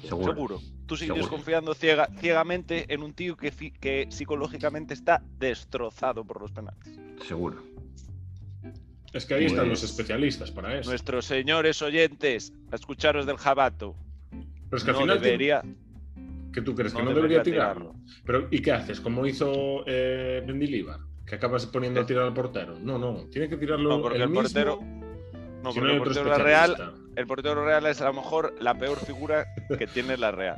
Seguro. 0.03 0.61
Tú 0.87 0.97
sigues 0.97 1.27
confiando 1.27 1.75
ciega, 1.75 2.09
ciegamente 2.19 2.93
en 2.93 3.03
un 3.03 3.13
tío 3.13 3.37
que, 3.37 3.51
que 3.51 4.07
psicológicamente 4.11 4.95
está 4.95 5.23
destrozado 5.39 6.25
por 6.25 6.41
los 6.41 6.53
penaltis. 6.53 6.99
Seguro. 7.27 7.76
Es 9.17 9.25
que 9.25 9.33
ahí 9.33 9.47
están 9.47 9.69
los 9.71 9.81
pues 9.81 9.91
especialistas 9.91 10.51
para 10.51 10.79
eso. 10.79 10.91
Nuestros 10.91 11.25
señores 11.25 11.81
oyentes, 11.81 12.53
a 12.71 12.77
escucharos 12.77 13.25
del 13.25 13.39
jabato. 13.39 13.97
Pero 14.31 14.77
es 14.77 14.85
que 14.85 14.91
al 14.91 14.97
final 14.97 15.21
debería. 15.21 15.63
¿Qué 16.53 16.61
tú 16.61 16.75
crees? 16.75 16.93
¿Que 16.93 17.03
no, 17.03 17.15
debería, 17.15 17.43
tirarlo? 17.43 17.95
Pero, 18.27 18.49
¿Y 18.51 18.61
qué 18.61 18.73
haces? 18.73 19.01
Como 19.01 19.27
hizo 19.27 19.85
eh, 19.87 20.45
que 21.27 21.35
acabas 21.35 21.65
poniendo 21.67 22.01
a 22.01 22.07
tirar 22.07 22.25
al 22.25 22.35
portero. 22.35 22.79
No, 22.79 22.99
no, 22.99 23.27
tiene 23.31 23.49
que 23.49 23.57
tirarlo 23.57 23.89
no, 23.89 24.03
porque 24.03 24.19
el, 24.19 24.31
portero. 24.31 24.81
No, 25.63 25.73
porque 25.73 25.93
el 25.93 25.99
portero 25.99 26.29
la 26.29 26.39
Real, 26.39 26.95
el 27.17 27.27
portero 27.27 27.65
Real 27.65 27.87
es 27.87 28.03
a 28.03 28.07
lo 28.07 28.13
mejor 28.13 28.55
la 28.61 28.75
peor 28.79 28.99
figura 28.99 29.47
que 29.79 29.87
tiene 29.95 30.19
la 30.19 30.31
Real. 30.31 30.57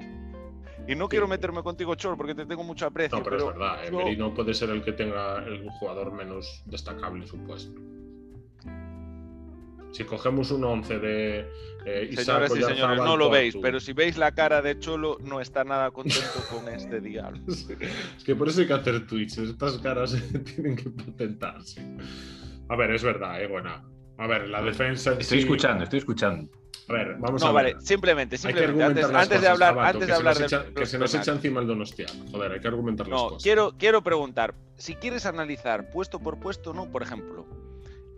Y 0.88 0.96
no 0.96 1.08
quiero 1.08 1.28
meterme 1.28 1.62
contigo, 1.62 1.94
Chor, 1.94 2.16
porque 2.16 2.34
te 2.34 2.44
tengo 2.44 2.64
mucho 2.64 2.86
aprecio. 2.86 3.18
No, 3.18 3.22
pero, 3.22 3.36
es 3.36 3.44
verdad, 3.44 3.84
eh, 3.84 4.16
no 4.16 4.34
puede 4.34 4.52
ser 4.54 4.70
el 4.70 4.82
que 4.82 4.92
tenga 4.92 5.44
el 5.44 5.68
jugador 5.68 6.12
menos 6.12 6.62
destacable 6.66 7.22
en 7.22 7.28
su 7.28 7.38
puesto. 7.44 7.78
Si 9.92 10.04
cogemos 10.04 10.50
un 10.50 10.64
11 10.64 10.98
de 10.98 11.46
eh, 11.84 12.10
Señoras 12.16 12.54
y 12.54 12.62
señores, 12.62 12.98
no 12.98 13.16
lo 13.16 13.30
veis, 13.30 13.56
pero 13.60 13.80
si 13.80 13.92
veis 13.92 14.18
la 14.18 14.32
cara 14.32 14.60
de 14.60 14.78
Cholo, 14.78 15.18
no 15.22 15.40
está 15.40 15.64
nada 15.64 15.90
contento 15.90 16.44
con 16.50 16.68
este 16.68 17.00
diálogo. 17.00 17.44
Es 17.48 18.24
que 18.24 18.34
por 18.34 18.48
eso 18.48 18.60
hay 18.60 18.66
que 18.66 18.72
hacer 18.74 19.06
tweets. 19.06 19.38
Estas 19.38 19.78
caras 19.78 20.16
tienen 20.54 20.76
que 20.76 20.90
patentarse. 20.90 21.82
A 22.68 22.76
ver, 22.76 22.90
es 22.90 23.02
verdad, 23.02 23.42
eh, 23.42 23.46
buena. 23.46 23.82
A 24.18 24.26
ver, 24.26 24.48
la 24.48 24.62
defensa. 24.62 25.14
Estoy 25.18 25.38
escuchando, 25.38 25.84
estoy 25.84 26.00
escuchando. 26.00 26.50
A 26.88 26.92
ver, 26.92 27.16
vamos 27.18 27.42
a 27.42 27.46
ver. 27.46 27.54
vale, 27.54 27.76
simplemente, 27.80 28.36
simplemente. 28.36 29.02
Antes, 29.02 29.40
de 29.40 29.48
hablar, 29.48 29.78
antes 29.78 30.06
de 30.06 30.12
hablar 30.12 30.36
de. 30.36 30.74
que 30.74 30.86
se 30.86 30.98
nos 30.98 31.14
echa 31.14 31.32
encima 31.32 31.60
el 31.60 31.66
Donostiano. 31.66 32.24
Joder, 32.30 32.52
hay 32.52 32.60
que 32.60 32.68
argumentar 32.68 33.06
las 33.06 33.18
no, 33.18 33.28
cosas. 33.28 33.42
Quiero, 33.42 33.74
quiero 33.78 34.02
preguntar, 34.02 34.54
si 34.76 34.94
quieres 34.94 35.24
analizar 35.26 35.90
puesto 35.90 36.18
por 36.18 36.38
puesto, 36.38 36.74
¿no? 36.74 36.90
Por 36.90 37.02
ejemplo, 37.02 37.46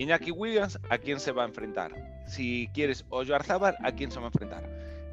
Iñaki 0.00 0.30
Williams, 0.30 0.78
¿a 0.88 0.96
quién 0.96 1.20
se 1.20 1.30
va 1.30 1.42
a 1.42 1.46
enfrentar? 1.46 1.92
Si 2.26 2.70
quieres, 2.72 3.04
Oyarzabal, 3.10 3.76
¿a 3.84 3.92
quién 3.92 4.10
se 4.10 4.18
va 4.18 4.24
a 4.24 4.28
enfrentar? 4.28 4.64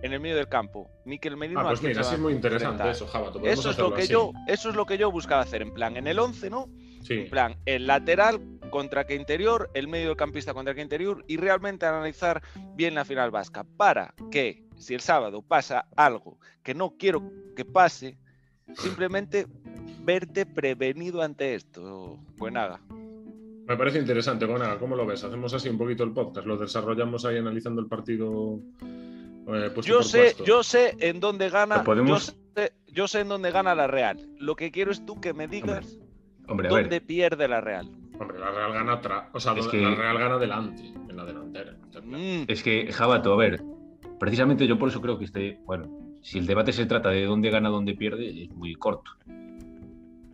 En 0.01 0.13
el 0.13 0.21
medio 0.21 0.37
del 0.37 0.47
campo, 0.47 0.89
Miquel 1.03 1.35
Merino. 1.35 1.59
Ah, 1.59 1.63
pues 1.67 1.81
mira, 1.81 1.99
es 1.99 2.17
muy 2.17 2.31
interesante 2.31 2.89
eso, 2.89 3.05
Jabato. 3.05 3.41
Eso 3.43 3.71
es, 3.71 3.77
lo 3.77 3.93
que 3.93 4.07
yo, 4.07 4.31
eso 4.47 4.69
es 4.69 4.75
lo 4.75 4.85
que 4.85 4.97
yo 4.97 5.11
buscaba 5.11 5.41
hacer, 5.41 5.61
en 5.61 5.73
plan, 5.73 5.97
en 5.97 6.07
el 6.07 6.17
11, 6.17 6.49
¿no? 6.49 6.69
Sí. 7.01 7.15
En 7.15 7.29
plan, 7.29 7.57
el 7.65 7.85
lateral 7.85 8.39
contra 8.69 9.05
qué 9.05 9.15
interior, 9.15 9.69
el 9.73 9.89
medio 9.89 10.07
del 10.07 10.15
campista 10.15 10.53
contra 10.53 10.73
qué 10.73 10.81
interior 10.81 11.25
y 11.27 11.35
realmente 11.35 11.85
analizar 11.85 12.41
bien 12.75 12.95
la 12.95 13.03
final 13.03 13.29
vasca 13.29 13.65
para 13.65 14.13
que, 14.31 14.63
si 14.77 14.93
el 14.93 15.01
sábado 15.01 15.41
pasa 15.41 15.89
algo 15.97 16.39
que 16.63 16.73
no 16.73 16.95
quiero 16.97 17.29
que 17.57 17.65
pase, 17.65 18.17
simplemente 18.77 19.47
verte 19.99 20.45
prevenido 20.45 21.21
ante 21.21 21.55
esto. 21.55 22.17
Pues 22.37 22.53
nada. 22.53 22.79
Me 23.67 23.75
parece 23.75 23.99
interesante, 23.99 24.45
Gonaga, 24.45 24.79
¿cómo 24.79 24.95
lo 24.95 25.05
ves? 25.05 25.25
Hacemos 25.25 25.53
así 25.53 25.67
un 25.67 25.77
poquito 25.77 26.05
el 26.05 26.13
podcast, 26.13 26.47
lo 26.47 26.55
desarrollamos 26.55 27.25
ahí 27.25 27.37
analizando 27.37 27.81
el 27.81 27.87
partido. 27.87 28.61
Eh, 28.81 29.71
yo 29.83 30.03
sé, 30.03 30.35
yo 30.45 30.63
sé 30.63 30.95
en 30.99 31.19
dónde 31.19 31.49
gana. 31.49 31.83
Yo, 32.87 33.07
sé, 33.07 33.19
en 33.19 33.27
dónde 33.27 33.51
gana 33.51 33.75
la 33.75 33.87
Real. 33.87 34.17
Lo 34.39 34.55
que 34.55 34.71
quiero 34.71 34.91
es 34.91 35.05
tú 35.05 35.19
que 35.19 35.33
me 35.33 35.49
digas 35.49 35.99
dónde 36.47 37.01
pierde 37.01 37.49
la 37.49 37.59
Real. 37.59 37.89
Hombre, 38.17 38.39
la 38.39 38.51
Real 38.51 38.71
gana 38.71 38.93
atrás. 38.93 39.25
O 39.33 39.39
sea, 39.39 39.53
la 39.53 39.95
Real 39.95 40.17
gana 40.17 40.37
delante, 40.37 40.83
en 41.09 41.17
la 41.17 41.25
delantera. 41.25 41.77
Mm. 42.03 42.43
Es 42.47 42.63
que, 42.63 42.91
Jabato, 42.93 43.33
a 43.33 43.37
ver, 43.37 43.61
precisamente 44.17 44.65
yo 44.65 44.79
por 44.79 44.87
eso 44.87 45.01
creo 45.01 45.19
que 45.19 45.25
este, 45.25 45.59
bueno, 45.65 45.89
si 46.21 46.39
el 46.39 46.47
debate 46.47 46.71
se 46.71 46.85
trata 46.85 47.09
de 47.09 47.25
dónde 47.25 47.49
gana, 47.49 47.67
dónde 47.67 47.95
pierde, 47.95 48.43
es 48.43 48.49
muy 48.51 48.75
corto. 48.75 49.11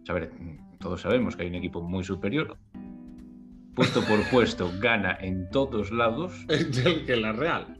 a 0.07 0.13
ver, 0.13 0.31
todos 0.79 1.01
sabemos 1.01 1.35
que 1.35 1.43
hay 1.43 1.49
un 1.49 1.55
equipo 1.55 1.81
muy 1.81 2.03
superior, 2.03 2.57
puesto 3.75 4.01
por 4.03 4.27
puesto, 4.29 4.71
gana 4.79 5.17
en 5.21 5.49
todos 5.49 5.91
lados. 5.91 6.33
que 7.05 7.15
la 7.15 7.31
Real. 7.33 7.77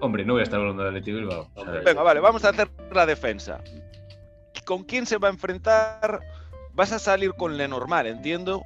Hombre, 0.00 0.24
no 0.24 0.34
voy 0.34 0.40
a 0.40 0.44
estar 0.44 0.60
hablando 0.60 0.82
de 0.82 0.88
Atlético 0.88 1.18
Bilbao. 1.18 1.50
Venga, 1.84 2.02
vale, 2.02 2.20
vamos 2.20 2.44
a 2.44 2.50
hacer 2.50 2.70
la 2.92 3.04
defensa. 3.06 3.62
¿Con 4.64 4.84
quién 4.84 5.06
se 5.06 5.18
va 5.18 5.28
a 5.28 5.30
enfrentar? 5.30 6.20
Vas 6.74 6.92
a 6.92 6.98
salir 6.98 7.34
con 7.34 7.56
Lenormand, 7.56 8.06
entiendo. 8.06 8.62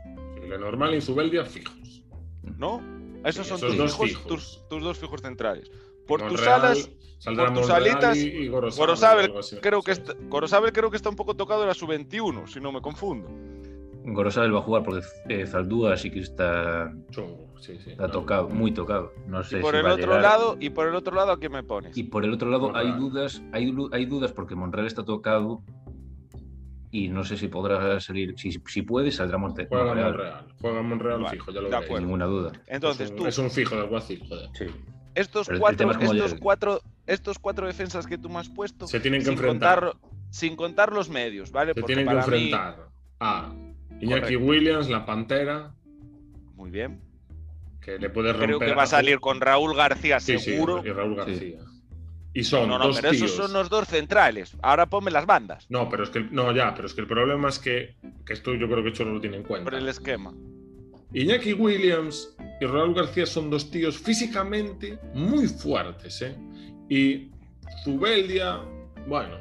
Lenormand 0.48 0.94
y 0.94 1.00
Zubeldia 1.00 1.44
fijos. 1.44 2.02
¿No? 2.42 2.80
Esos 3.24 3.46
son 3.46 3.59
tus, 3.59 3.76
dos 3.76 3.96
fijos, 3.96 4.64
Tus, 4.68 4.83
dos 4.83 4.98
fijos 4.98 5.22
centrales. 5.22 5.70
Por 6.07 6.28
tus 6.28 6.46
alas, 6.46 6.90
por 7.24 7.54
tus 7.54 7.70
alitas, 7.70 8.18
y, 8.18 8.48
Gorosabel, 8.48 9.33
creo 9.62 9.83
que 9.83 9.92
está, 9.92 10.12
Gorosabel 10.28 10.72
creo 10.72 10.90
que 10.90 10.98
está 10.98 11.09
un 11.09 11.16
poco 11.16 11.35
tocado 11.35 11.62
en 11.62 11.68
la 11.68 11.74
sub-21, 11.74 12.46
si 12.46 12.61
no 12.61 12.70
me 12.70 12.83
confundo. 12.83 13.28
Gorosabel 14.05 14.55
va 14.55 14.59
a 14.59 14.62
jugar 14.62 14.83
porque 14.83 15.07
eh, 15.29 15.47
Zaldúa 15.47 15.97
sí 15.97 16.11
que 16.11 16.21
está, 16.21 16.93
está 17.59 18.11
tocado, 18.11 18.49
muy 18.49 18.73
tocado. 18.73 19.12
No 19.27 19.43
sé 19.43 19.59
y 19.59 19.62
por 19.62 19.75
el 19.75 19.87
otro 19.87 20.21
lado 20.21 20.57
y 20.61 20.71
por 20.71 20.88
el 20.88 20.95
otro 20.95 21.14
lado 21.14 21.33
a 21.33 21.38
quién 21.38 21.53
me 21.53 21.62
pones. 21.62 21.97
Y 21.97 22.05
por 22.05 22.25
el 22.25 22.33
otro 22.33 22.51
lado 22.51 22.77
hay 22.77 22.93
dudas, 22.93 23.43
hay, 23.53 23.75
hay 23.93 24.05
dudas 24.05 24.33
porque 24.33 24.55
Monreal 24.55 24.87
está 24.87 25.05
tocado 25.05 25.62
y 26.90 27.09
no 27.09 27.25
sé 27.25 27.38
si 27.38 27.49
podrá 27.49 27.99
salir. 27.99 28.35
Si, 28.38 28.53
si 28.53 28.83
puede, 28.83 29.11
saldrá 29.11 29.38
Monreal. 29.38 29.69
Juega 29.69 29.95
Monreal, 29.95 30.47
juega 30.61 30.83
Monreal 30.83 31.27
fijo, 31.29 31.51
ya 31.51 31.61
lo 31.62 31.71
veo. 31.71 31.83
Sin 31.83 31.97
ninguna 31.97 32.27
duda. 32.27 32.53
Entonces 32.67 33.11
es 33.11 33.17
tú. 33.17 33.27
Es 33.27 33.38
un 33.38 33.51
fijo 33.51 33.75
del 33.77 33.87
Guacil, 33.87 34.23
joder. 34.29 34.51
Sí. 34.53 34.67
Estos 35.14 35.49
cuatro, 35.59 35.93
estos 35.93 36.35
cuatro, 36.35 36.81
estos 37.07 37.38
cuatro 37.38 37.67
defensas 37.67 38.07
que 38.07 38.19
tú 38.19 38.29
me 38.29 38.38
has 38.38 38.51
puesto. 38.51 38.87
Se 38.87 39.01
tienen 39.01 39.25
que 39.25 39.31
enfrentar. 39.31 39.97
sin 40.29 40.57
contar 40.57 40.93
los 40.93 41.09
medios, 41.09 41.53
¿vale? 41.53 41.73
Se 41.73 41.83
tienen 41.83 42.07
que 42.07 42.14
enfrentar 42.14 42.88
a 43.21 43.55
Iñaki 44.00 44.37
Williams, 44.37 44.88
la 44.88 45.04
Pantera. 45.07 45.74
Muy 46.54 46.70
bien. 46.70 47.00
Que 47.80 47.98
le 47.98 48.11
puede 48.11 48.33
romper. 48.33 48.48
Creo 48.48 48.59
que 48.61 48.74
va 48.74 48.85
a 48.85 48.87
salir 48.87 49.20
con 49.20 49.40
Raúl 49.40 49.76
García, 49.76 50.20
seguro. 50.20 50.83
Sí, 50.83 50.88
y 50.88 50.92
Raúl 50.92 51.16
García. 51.16 51.59
Y 52.37 52.42
son 52.42 52.68
no, 52.68 52.78
no, 52.78 52.88
dos 52.88 53.00
pero 53.00 53.12
esos 53.12 53.30
son 53.30 53.52
los 53.52 53.70
dos 53.70 53.87
centrales. 53.87 54.57
Ahora 54.61 54.87
ponme 54.87 55.12
las 55.12 55.24
bandas. 55.24 55.66
No, 55.68 55.88
pero 55.88 56.02
es 56.02 56.11
que 56.11 56.20
no, 56.20 56.52
ya, 56.52 56.74
pero 56.74 56.88
es 56.88 56.94
que 56.94 57.02
el 57.02 57.07
problema 57.07 57.48
es 57.48 57.61
que, 57.61 57.94
que 58.26 58.33
esto 58.33 58.54
yo 58.54 58.68
creo 58.68 58.83
que 58.83 58.92
Cholo 58.92 59.12
lo 59.12 59.20
tiene 59.20 59.37
en 59.37 59.44
cuenta. 59.44 59.70
Por 59.70 59.78
el 59.78 59.88
esquema. 59.88 60.35
Iñaki 61.12 61.52
Williams 61.52 62.37
y 62.61 62.66
Raúl 62.66 62.92
García 62.92 63.24
son 63.24 63.50
dos 63.50 63.70
tíos 63.70 63.96
físicamente 63.96 64.98
muy 65.14 65.46
fuertes, 65.46 66.22
¿eh? 66.22 66.37
Y 66.88 67.30
Zubeldia, 67.85 68.59
bueno, 69.07 69.37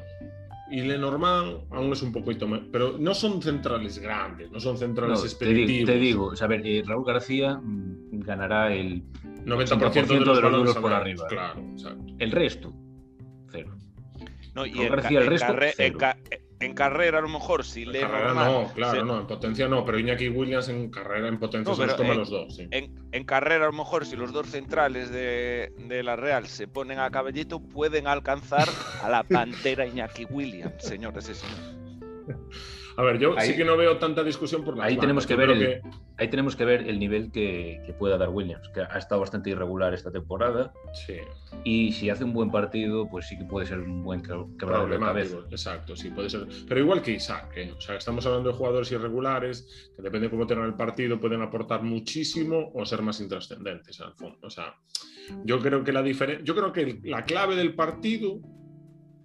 y 0.74 0.82
Lenormand 0.82 1.66
aún 1.70 1.94
es 1.94 2.02
un 2.02 2.12
poquito 2.12 2.48
más. 2.48 2.62
Pero 2.72 2.98
no 2.98 3.14
son 3.14 3.44
centrales 3.44 4.00
grandes, 4.00 4.50
no 4.50 4.60
son 4.60 4.76
centrales 4.76 5.20
no, 5.20 5.26
expeditivos. 5.26 5.86
Te 5.86 6.00
digo, 6.00 6.30
te 6.30 6.36
digo 6.36 6.44
a 6.44 6.48
ver, 6.48 6.66
eh, 6.66 6.84
Raúl 6.84 7.06
García 7.06 7.60
mm, 7.62 8.22
ganará 8.22 8.74
el 8.74 9.04
90%, 9.46 10.08
de 10.08 10.20
los, 10.20 10.74
de 10.74 10.82
por 10.82 10.92
arriba. 10.92 11.28
Claro, 11.28 11.62
exacto. 11.74 12.16
El 12.18 12.32
resto, 12.32 12.74
cero. 13.52 13.78
No, 14.56 14.66
y 14.66 14.74
Raúl 14.74 14.90
García, 14.90 15.20
el 15.20 15.28
resto, 15.28 15.56
cero 15.76 15.98
en 16.66 16.74
carrera 16.74 17.20
a 17.20 17.22
lo 17.22 17.30
mejor 17.30 17.64
si 17.64 17.86
le 17.86 18.02
no, 18.02 18.72
claro, 18.74 19.06
no, 19.06 19.20
en 19.20 19.28
potencia 19.28 19.68
no, 19.68 19.86
pero 19.86 20.00
Iñaki 20.00 20.30
Williams 20.30 20.70
en 20.70 20.90
carrera, 20.90 21.28
en 21.28 21.40
potencia 21.40 21.74
se 21.76 21.86
los 21.86 21.96
toma 21.96 22.14
los 22.14 22.30
dos. 22.30 22.60
En, 22.60 23.24
carrera 23.26 23.66
a 23.66 23.68
lo 23.68 23.74
mejor 23.74 24.06
si 24.06 24.16
los 24.16 24.34
dos 24.34 24.48
centrales 24.48 25.10
de, 25.10 25.74
de, 25.78 26.04
la 26.04 26.16
Real 26.16 26.48
se 26.48 26.68
ponen 26.68 27.00
a 27.00 27.10
cabellito 27.10 27.62
pueden 27.62 28.08
alcanzar 28.08 28.68
a 29.02 29.10
la 29.10 29.24
pantera 29.30 29.86
Iñaki 29.86 30.26
Williams, 30.26 30.74
señores 30.80 31.30
y 31.30 31.36
señores. 31.36 31.76
A 32.96 33.04
ver, 33.04 33.20
yo 33.20 33.36
sí 33.40 33.56
que 33.56 33.66
no 33.66 33.78
veo 33.78 33.98
tanta 33.98 34.24
discusión 34.24 34.64
por 34.64 34.78
la 34.78 34.86
ahí 34.86 34.98
tenemos 34.98 35.26
que 35.26 35.36
ver 35.36 35.50
el, 35.52 35.82
Ahí 36.18 36.30
tenemos 36.30 36.56
que 36.56 36.64
ver 36.64 36.88
el 36.88 37.00
nivel 37.00 37.32
que, 37.32 37.94
pueda 37.98 38.18
dar 38.18 38.30
Williams, 38.30 38.70
que 38.70 38.82
ha 38.82 38.98
estado 38.98 39.22
bastante 39.22 39.50
irregular 39.50 39.94
esta 39.94 40.12
temporada. 40.12 40.72
Sí. 40.94 41.18
Y 41.64 41.92
si 41.94 42.10
hace 42.10 42.24
un 42.24 42.34
buen 42.34 42.52
partido, 42.52 43.10
pues 43.10 43.28
sí 43.28 43.38
que 43.38 43.46
puede 43.46 43.66
ser 43.66 43.80
un 43.80 44.04
buen 44.04 44.22
quebrador 44.22 44.90
de 44.90 45.00
cabeza. 45.00 45.38
Exacto, 45.50 45.96
sí, 45.96 46.10
puede 46.10 46.30
ser. 46.30 46.48
Pero 46.68 46.80
igual 46.80 47.02
que 47.02 47.12
Isaac, 47.12 47.52
¿eh? 47.56 47.74
o 47.76 47.82
sea, 47.82 47.96
estamos 47.96 48.26
hablando 48.26 48.50
de 48.50 48.56
jugadores 48.56 48.92
irregulares, 48.92 49.92
que 49.96 50.02
depende 50.02 50.28
de 50.28 50.32
cómo 50.32 50.46
tengan 50.46 50.66
el 50.66 50.76
partido, 50.76 51.20
pueden 51.20 51.42
aportar 51.42 51.82
muchísimo 51.82 52.72
o 52.74 52.86
ser 52.86 53.02
más 53.02 53.20
intrascendentes 53.20 54.00
al 54.02 54.14
fondo. 54.14 54.48
O 54.48 54.50
sea, 54.50 54.76
yo 55.44 55.60
creo 55.60 55.84
que 55.84 55.92
la 55.92 56.04
diferencia, 56.04 56.44
yo 56.44 56.56
creo 56.56 56.72
que 56.72 57.00
la 57.04 57.26
clave 57.26 57.56
del 57.56 57.74
partido 57.74 58.40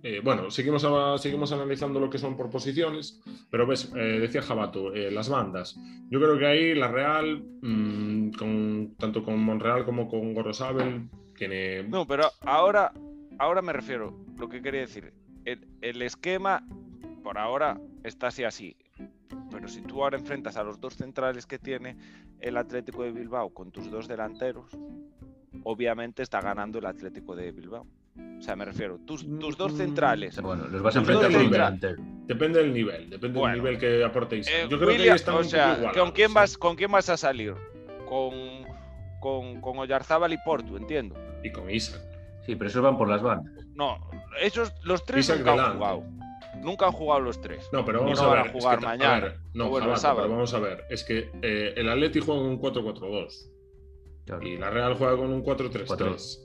eh, 0.03 0.21
bueno, 0.23 0.51
seguimos, 0.51 0.87
seguimos 1.21 1.53
analizando 1.53 1.99
lo 1.99 2.09
que 2.09 2.19
son 2.19 2.37
por 2.37 2.51
posiciones, 2.51 3.21
pero 3.51 3.67
ves, 3.67 3.93
eh, 3.97 4.21
decía 4.21 4.43
Jabato, 4.43 4.95
eh, 4.95 5.11
las 5.11 5.29
bandas. 5.29 5.77
Yo 6.09 6.21
creo 6.21 6.39
que 6.39 6.47
ahí 6.47 6.75
la 6.75 6.89
Real, 6.89 7.43
mm, 7.63 8.31
tanto 8.97 9.25
con 9.25 9.41
Monreal 9.41 9.85
como 9.85 10.09
con 10.09 10.35
Gorosabel, 10.35 11.09
tiene. 11.37 11.83
No, 11.83 12.07
pero 12.07 12.31
ahora, 12.43 12.93
ahora 13.39 13.61
me 13.61 13.73
refiero, 13.73 14.17
lo 14.39 14.49
que 14.49 14.63
quería 14.63 14.83
decir, 14.83 15.13
el, 15.45 16.03
esquema 16.03 16.63
por 17.25 17.39
ahora 17.39 17.81
está 18.05 18.29
así 18.29 18.45
así. 18.45 18.77
Pero 19.51 19.67
si 19.67 19.83
tú 19.83 20.05
ahora 20.05 20.19
enfrentas 20.19 20.57
a 20.57 20.63
los 20.63 20.81
dos 20.81 20.95
centrales 20.95 21.47
que 21.47 21.59
tiene 21.59 21.97
el 22.41 22.57
Atlético 22.57 23.03
de 23.03 23.13
Bilbao 23.13 23.51
con 23.51 23.73
tus 23.73 23.91
dos 23.91 24.07
delanteros, 24.07 24.71
obviamente 25.65 26.23
está 26.23 26.41
ganando 26.41 26.79
el 26.79 26.87
Atlético 26.87 27.35
de 27.35 27.51
Bilbao. 27.51 27.87
O 28.39 28.43
sea, 28.43 28.55
me 28.55 28.65
refiero, 28.65 28.99
tus, 29.05 29.27
tus 29.39 29.57
dos 29.57 29.73
centrales. 29.77 30.41
Bueno, 30.41 30.69
los 30.69 30.81
vas 30.81 30.95
a 30.97 31.01
enfrentar 31.01 31.33
con 31.33 31.51
delantero. 31.51 32.03
Depende 32.27 32.61
del 32.61 32.73
nivel, 32.73 33.11
depende 33.11 33.41
del 33.41 33.53
nivel 33.55 33.79
que 33.79 34.05
aportéis. 34.05 34.47
Eh, 34.49 34.67
Yo 34.69 34.79
creo 34.79 34.91
que 34.91 34.97
ahí 34.97 35.09
están 35.09 35.35
o 35.37 35.45
sea, 35.45 35.93
¿con 35.93 36.13
quién, 36.13 36.33
vas, 36.33 36.57
¿con 36.57 36.77
quién 36.77 36.93
vas 36.93 37.09
a 37.09 37.17
salir? 37.17 37.55
Con, 38.09 38.33
con, 39.21 39.61
con 39.61 39.79
Oyarzábal 39.79 40.33
y 40.33 40.39
Porto, 40.39 40.77
entiendo. 40.77 41.17
Y 41.43 41.51
con 41.51 41.69
Isaac. 41.71 42.01
Sí, 42.47 42.55
pero 42.55 42.69
esos 42.69 42.83
van 42.83 42.97
por 42.97 43.09
las 43.09 43.23
bandas. 43.23 43.53
No, 43.75 43.99
esos, 44.41 44.73
los 44.85 45.05
tres 45.05 45.29
nunca 45.37 45.53
han 45.53 45.75
jugado. 45.75 46.05
Nunca 46.63 46.87
han 46.87 46.93
jugado 46.93 47.21
los 47.21 47.41
tres. 47.41 47.69
No, 47.73 47.85
pero 47.85 48.01
vamos 48.01 48.21
a 48.21 48.29
ver. 48.29 48.53
jugar 48.53 48.81
mañana. 48.83 49.35
no, 49.55 49.69
bueno, 49.69 49.89
vamos 49.89 50.55
a 50.55 50.59
ver. 50.61 50.85
Es 50.91 51.05
que 51.05 51.31
eh, 51.43 51.75
el 51.77 51.89
Atleti 51.89 52.21
juega 52.21 52.41
con 52.41 52.51
un 52.51 52.61
4-4-2. 52.61 53.51
Y 54.43 54.57
la 54.57 54.71
Real 54.71 54.95
juega 54.95 55.17
con 55.17 55.33
un 55.33 55.45
4-3-3. 55.45 56.41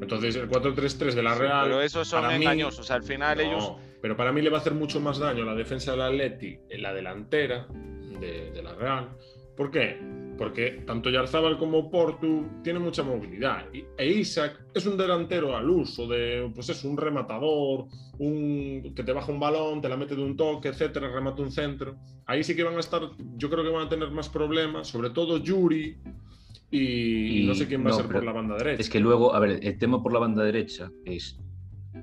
Entonces, 0.00 0.36
el 0.36 0.48
4-3-3 0.48 1.12
de 1.14 1.22
la 1.22 1.34
Real. 1.34 1.64
pero 1.64 1.82
esos 1.82 2.08
son 2.08 2.30
engañosos. 2.30 2.90
al 2.90 3.02
final 3.02 3.40
ellos. 3.40 3.72
Pero 4.00 4.16
para 4.16 4.32
mí 4.32 4.40
le 4.40 4.50
va 4.50 4.58
a 4.58 4.60
hacer 4.60 4.74
mucho 4.74 4.98
más 5.00 5.18
daño 5.18 5.44
la 5.44 5.54
defensa 5.54 5.92
del 5.92 6.02
Atleti 6.02 6.58
en 6.68 6.82
la 6.82 6.94
delantera 6.94 7.66
de, 7.68 8.50
de 8.50 8.62
la 8.62 8.74
Real. 8.74 9.10
¿Por 9.56 9.70
qué? 9.70 9.98
porque 10.40 10.84
tanto 10.86 11.10
Yarzábal 11.10 11.58
como 11.58 11.90
Portu 11.90 12.46
tienen 12.64 12.80
mucha 12.80 13.02
movilidad. 13.02 13.66
E 13.74 14.06
Isaac 14.06 14.58
es 14.72 14.86
un 14.86 14.96
delantero 14.96 15.54
al 15.54 15.68
uso, 15.68 16.08
de, 16.08 16.50
pues 16.54 16.70
es 16.70 16.82
un 16.82 16.96
rematador, 16.96 17.88
un, 18.18 18.94
que 18.96 19.02
te 19.04 19.12
baja 19.12 19.30
un 19.30 19.38
balón, 19.38 19.82
te 19.82 19.90
la 19.90 19.98
mete 19.98 20.16
de 20.16 20.22
un 20.22 20.38
toque, 20.38 20.68
etcétera, 20.68 21.12
remata 21.12 21.42
un 21.42 21.52
centro. 21.52 21.98
Ahí 22.24 22.42
sí 22.42 22.56
que 22.56 22.62
van 22.62 22.78
a 22.78 22.80
estar, 22.80 23.02
yo 23.36 23.50
creo 23.50 23.62
que 23.62 23.68
van 23.68 23.84
a 23.84 23.88
tener 23.90 24.10
más 24.12 24.30
problemas, 24.30 24.88
sobre 24.88 25.10
todo 25.10 25.36
Yuri. 25.36 25.98
Y, 26.70 27.44
no 27.46 27.54
sé 27.54 27.66
quién 27.66 27.84
va 27.84 27.90
a 27.90 27.94
ser 27.94 28.06
por 28.06 28.24
la 28.24 28.32
banda 28.32 28.56
derecha. 28.56 28.80
Es 28.80 28.88
que 28.88 29.00
luego, 29.00 29.34
a 29.34 29.40
ver, 29.40 29.58
el 29.62 29.78
tema 29.78 30.02
por 30.02 30.12
la 30.12 30.20
banda 30.20 30.44
derecha 30.44 30.90
es. 31.04 31.38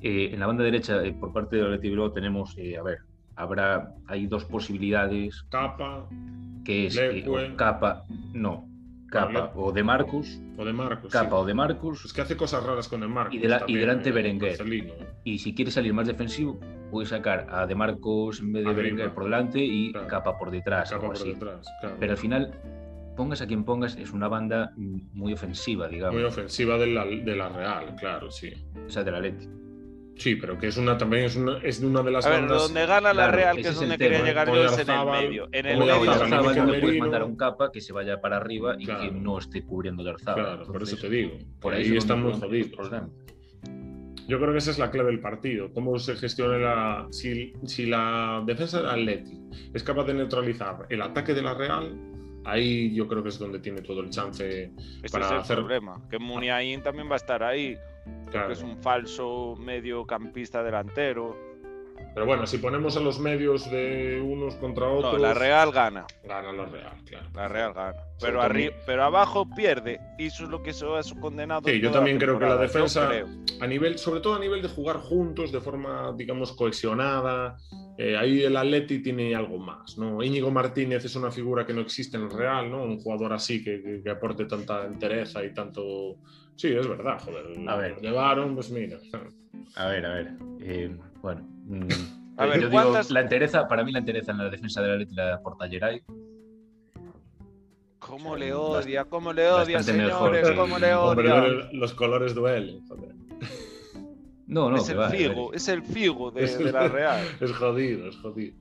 Eh, 0.01 0.31
en 0.33 0.39
la 0.39 0.47
banda 0.47 0.63
derecha, 0.63 1.03
eh, 1.03 1.13
por 1.13 1.31
parte 1.31 1.55
del 1.55 1.73
Atleti 1.73 1.95
tenemos, 2.13 2.55
eh, 2.57 2.77
a 2.77 2.83
ver, 2.83 2.99
habrá, 3.35 3.93
hay 4.07 4.27
dos 4.27 4.43
posibilidades. 4.43 5.43
Capa 5.49 6.09
que 6.67 6.87
es 6.87 6.97
eh, 6.97 7.23
capa, 7.55 8.03
no, 8.33 8.67
capa 9.09 9.53
o 9.55 9.71
de 9.71 9.83
Marcus. 9.83 10.41
O 10.57 10.65
de 10.65 10.73
Marcus. 10.73 11.13
Capa 11.13 11.37
o 11.37 11.45
de 11.45 11.53
Marcus. 11.53 12.03
Es 12.03 12.11
que 12.11 12.19
hace 12.19 12.35
cosas 12.35 12.61
raras 12.61 12.89
con 12.89 13.01
el 13.03 13.09
Marcus. 13.09 13.35
Y, 13.35 13.73
delante 13.77 14.11
Berenguer. 14.11 14.57
Y 15.23 15.39
si 15.39 15.55
quieres 15.55 15.75
salir 15.75 15.93
más 15.93 16.07
defensivo, 16.07 16.59
puedes 16.91 17.09
sacar 17.09 17.47
a 17.49 17.65
de 17.65 17.73
Marcos 17.73 18.41
en 18.41 18.51
vez 18.51 18.65
de 18.65 18.73
Berenguer 18.73 19.13
por 19.13 19.23
delante 19.23 19.63
y 19.63 19.93
capa 19.93 20.37
por 20.37 20.51
detrás. 20.51 20.89
Capa 20.89 21.07
por 21.07 21.17
detrás 21.17 21.65
Pero 22.01 22.11
al 22.11 22.17
final, 22.17 22.51
pongas 23.17 23.41
a 23.41 23.47
quien 23.47 23.65
pongas, 23.65 23.97
es 23.97 24.13
una 24.13 24.29
banda 24.29 24.71
muy 24.77 25.33
ofensiva, 25.33 25.89
digamos. 25.89 26.15
Muy 26.15 26.23
ofensiva 26.23 26.77
de 26.77 26.87
la, 26.87 27.05
de 27.05 27.35
la 27.35 27.49
Real, 27.49 27.95
claro, 27.99 28.31
sí. 28.31 28.53
O 28.85 28.89
sea, 28.89 29.03
de 29.03 29.11
la 29.11 29.19
Leti. 29.19 29.49
Sí, 30.15 30.35
pero 30.35 30.57
que 30.57 30.67
es 30.67 30.77
una 30.77 30.97
también 30.97 31.25
es 31.25 31.35
una, 31.35 31.59
es 31.59 31.79
una 31.79 32.01
de 32.01 32.11
las 32.11 32.25
a 32.25 32.29
ver, 32.29 32.47
donde 32.47 32.85
gana 32.85 33.13
la 33.13 33.29
Real, 33.29 33.57
que 33.57 33.67
es 33.67 33.75
donde 33.75 33.97
quería 33.97 34.23
llegar 34.23 34.47
yo, 34.47 34.65
es 34.65 34.79
en 34.79 34.89
el 34.89 35.05
medio. 35.05 35.49
En 35.51 35.65
el 35.65 35.77
medio 35.77 35.95
no 36.55 36.65
le 36.65 36.79
puedes 36.79 36.99
mandar 36.99 37.21
a 37.21 37.25
un 37.25 37.35
capa 37.35 37.71
que 37.71 37.81
se 37.81 37.93
vaya 37.93 38.19
para 38.19 38.37
arriba 38.37 38.75
y 38.79 38.85
que 38.85 39.11
no 39.11 39.37
esté 39.37 39.63
cubriendo 39.63 40.01
el 40.03 40.09
Arzaba. 40.09 40.35
Claro, 40.35 40.65
por 40.65 40.81
eso 40.81 40.97
te 40.97 41.09
digo. 41.09 41.37
Por 41.59 41.73
ahí, 41.73 41.95
están 41.95 42.23
muy 42.23 42.33
jodidos. 42.33 42.89
Yo 44.27 44.39
creo 44.39 44.51
que 44.51 44.57
esa 44.57 44.71
es 44.71 44.79
la 44.79 44.91
clave 44.91 45.11
del 45.11 45.21
partido. 45.21 45.71
Cómo 45.71 45.97
se 45.99 46.15
gestiona 46.15 46.57
la. 46.57 47.07
Si, 47.11 47.53
si 47.65 47.85
la 47.85 48.43
defensa 48.45 48.81
del 48.81 48.89
Atleti 48.89 49.39
es 49.73 49.83
capaz 49.83 50.03
de 50.05 50.15
neutralizar 50.15 50.85
el 50.89 51.01
ataque 51.01 51.33
de 51.33 51.41
la 51.43 51.53
Real, 51.53 51.95
ahí 52.47 52.93
yo 52.93 53.07
creo 53.07 53.21
que 53.21 53.29
es 53.29 53.37
donde 53.39 53.59
tiene 53.59 53.81
todo 53.81 54.01
el 54.01 54.09
chance 54.09 54.71
este 55.03 55.09
para 55.09 55.25
es 55.25 55.31
el 55.31 55.37
hacer. 55.37 55.57
problema. 55.57 56.01
Que 56.09 56.17
Muniain 56.17 56.81
también 56.81 57.09
va 57.09 57.13
a 57.13 57.17
estar 57.17 57.43
ahí 57.43 57.77
que 58.31 58.51
es 58.51 58.61
un 58.63 58.77
falso 58.77 59.55
mediocampista 59.59 60.63
delantero. 60.63 61.46
Pero 62.17 62.25
bueno, 62.25 62.47
si 62.47 62.57
ponemos 62.57 62.97
a 62.97 62.99
los 62.99 63.19
medios 63.19 63.69
de 63.69 64.19
unos 64.19 64.55
contra 64.55 64.87
otros. 64.87 65.13
No, 65.13 65.19
la 65.19 65.35
Real 65.35 65.71
gana. 65.71 66.07
Gana 66.23 66.51
la 66.51 66.65
Real, 66.65 66.93
claro. 67.05 67.27
La 67.35 67.47
Real 67.47 67.73
gana. 67.75 67.93
Pero, 68.19 68.41
pero 68.87 69.03
abajo 69.03 69.47
pierde. 69.55 69.99
Y 70.17 70.25
eso 70.25 70.45
es 70.45 70.49
lo 70.49 70.63
que 70.63 70.71
eso 70.71 70.97
es 70.97 71.13
condenado. 71.13 71.61
Sí, 71.63 71.79
yo 71.79 71.91
también 71.91 72.17
creo 72.17 72.39
que 72.39 72.45
la 72.45 72.57
defensa, 72.57 73.11
a 73.61 73.67
nivel, 73.67 73.99
sobre 73.99 74.21
todo 74.21 74.33
a 74.33 74.39
nivel 74.39 74.63
de 74.63 74.67
jugar 74.67 74.97
juntos, 74.97 75.51
de 75.51 75.61
forma, 75.61 76.11
digamos, 76.17 76.53
cohesionada. 76.53 77.55
Eh, 77.99 78.17
ahí 78.17 78.41
el 78.41 78.57
Atleti 78.57 79.03
tiene 79.03 79.35
algo 79.35 79.59
más, 79.59 79.95
¿no? 79.99 80.23
Íñigo 80.23 80.49
Martínez 80.49 81.05
es 81.05 81.15
una 81.15 81.29
figura 81.29 81.67
que 81.67 81.73
no 81.75 81.81
existe 81.81 82.17
en 82.17 82.23
el 82.23 82.31
Real, 82.31 82.71
¿no? 82.71 82.81
Un 82.81 82.99
jugador 82.99 83.33
así 83.33 83.63
que, 83.63 84.01
que 84.03 84.09
aporte 84.09 84.45
tanta 84.45 84.85
entereza 84.85 85.45
y 85.45 85.53
tanto 85.53 86.17
Sí, 86.55 86.69
es 86.69 86.87
verdad, 86.87 87.19
joder. 87.23 87.45
A 87.69 87.75
ver. 87.75 88.01
Llevaron, 88.01 88.55
pues 88.55 88.71
mira. 88.71 88.97
A 89.75 89.85
ver, 89.85 90.03
a 90.03 90.13
ver. 90.15 90.31
Eh, 90.61 90.97
bueno. 91.21 91.56
Mm, 91.67 91.87
a 92.37 92.45
ver, 92.45 92.61
yo 92.61 92.69
digo, 92.69 92.99
la 93.09 93.21
entereza, 93.21 93.67
para 93.67 93.83
mí 93.83 93.91
la 93.91 93.99
entereza 93.99 94.31
en 94.31 94.37
la 94.37 94.49
defensa 94.49 94.81
de 94.81 94.87
la 94.87 94.95
Leti 94.95 95.15
la 95.15 95.41
porta 95.41 95.67
Geray. 95.67 96.01
¿Cómo 97.99 98.37
le 98.37 98.53
odia? 98.53 99.05
¿Cómo 99.05 99.33
le 99.33 99.49
odia, 99.49 99.83
señores? 99.83 100.15
¿Cómo 100.55 100.79
le 100.79 100.95
odia? 100.95 101.69
los 101.73 101.93
colores 101.93 102.33
duelen, 102.33 102.87
joder. 102.87 103.15
No, 104.47 104.71
no, 104.71 104.77
es 104.77 104.87
el 104.87 105.03
figo, 105.09 105.53
es 105.53 105.67
el 105.67 105.83
figo 105.83 106.31
de, 106.31 106.71
la 106.71 106.87
Real. 106.87 107.21
es 107.41 107.51
jodido, 107.51 108.07
es 108.07 108.15
jodido. 108.15 108.55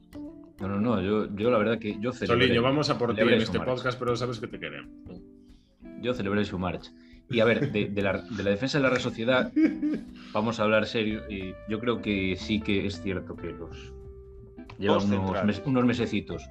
No, 0.59 0.69
no, 0.69 0.81
no, 0.81 1.01
yo, 1.01 1.33
yo 1.37 1.51
la 1.51 1.59
verdad 1.59 1.79
que 1.79 1.97
yo 2.01 2.13
celebré. 2.13 2.47
Soliño, 2.47 2.63
vamos 2.63 2.91
a 2.91 2.99
por 2.99 3.15
ti 3.15 3.21
en 3.21 3.35
este 3.35 3.61
podcast, 3.61 3.97
pero 3.99 4.17
sabes 4.17 4.41
que 4.41 4.49
te 4.49 4.59
queremos. 4.59 4.91
Yo 6.01 6.13
celebré 6.13 6.45
su 6.45 6.59
marcha. 6.59 6.91
Y 7.29 7.41
a 7.41 7.45
ver, 7.45 7.73
de, 7.73 8.03
la, 8.03 8.23
defensa 8.45 8.79
de 8.79 8.83
la 8.83 8.91
Real 8.91 9.03
Sociedad, 9.03 9.53
vamos 10.33 10.61
a 10.61 10.63
hablar 10.63 10.87
serio. 10.87 11.23
Y 11.29 11.55
yo 11.69 11.81
creo 11.81 12.01
que 12.01 12.37
sí 12.37 12.61
que 12.61 12.87
es 12.87 13.03
cierto 13.03 13.35
que 13.35 13.49
los 13.49 13.93
llevan 14.79 15.13
unos, 15.13 15.63
unos, 15.65 15.85
mesecitos 15.85 16.49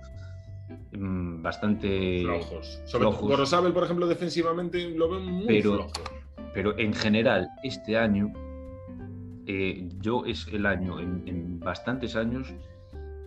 mm, 0.92 1.42
bastante 1.42 2.24
flojos. 2.24 2.82
Sobre 2.86 3.08
flojos. 3.08 3.74
por 3.74 3.84
ejemplo, 3.84 4.08
defensivamente 4.08 4.90
lo 4.90 5.10
ven 5.10 5.26
muy 5.26 5.48
pero, 5.48 5.74
flojo. 5.76 5.92
Pero 6.54 6.78
en 6.78 6.94
general, 6.94 7.50
este 7.64 7.98
año, 7.98 8.34
eh, 9.46 9.88
yo 10.00 10.26
es 10.26 10.48
el 10.48 10.66
año, 10.66 11.00
en, 11.00 11.60
bastantes 11.60 12.16
años, 12.16 12.54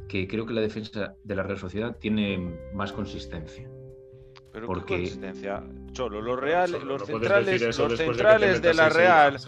que 0.09 0.29
creo 0.29 0.47
que 0.47 0.55
la 0.55 0.61
defensa 0.61 1.15
de 1.25 1.35
la 1.35 1.43
Real 1.43 1.59
Sociedad 1.59 1.97
tiene 1.97 2.59
más 2.75 2.93
consistencia. 2.93 3.69
Pero 4.53 4.67
porque... 4.67 4.85
¿qué 4.85 5.01
consistencia? 5.01 5.63
Cholo, 5.93 6.21
los 6.21 6.39
reales, 6.39 6.83
los 6.83 7.05
centrales, 7.05 7.79
los 7.79 7.97
centrales 7.97 8.63
de, 8.63 8.75
la 8.75 8.89
Real, 8.89 9.39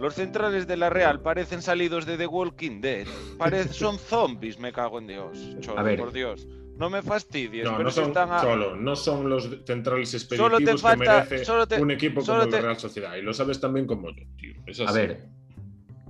los 0.00 0.14
centrales 0.14 0.66
de 0.66 0.76
la 0.76 0.90
Real 0.90 1.20
parecen 1.20 1.62
salidos 1.62 2.06
de 2.06 2.16
The 2.16 2.26
Walking 2.26 2.80
Dead. 2.80 3.06
son 3.70 3.98
zombies, 3.98 4.58
me 4.58 4.72
cago 4.72 4.98
en 4.98 5.06
Dios. 5.06 5.56
Cholo, 5.60 5.78
a 5.78 5.82
ver. 5.82 5.98
por 5.98 6.12
Dios. 6.12 6.46
No 6.76 6.90
me 6.90 7.02
fastidies, 7.02 7.64
no, 7.64 7.72
pero 7.72 7.84
no 7.84 7.90
son, 7.90 8.08
están 8.08 8.32
a... 8.32 8.40
Solo, 8.40 8.74
no 8.74 8.96
son 8.96 9.28
los 9.28 9.48
centrales 9.64 10.12
expeditivos 10.12 10.82
que 10.82 10.96
merece 10.96 11.80
un 11.80 11.90
equipo 11.92 12.24
como 12.24 12.38
la 12.38 12.60
Real 12.60 12.78
Sociedad. 12.78 13.14
Y 13.14 13.22
lo 13.22 13.32
sabes 13.32 13.60
también 13.60 13.86
como 13.86 14.10
yo, 14.10 14.24
tío. 14.36 14.54
A 14.88 14.92
ver, 14.92 15.28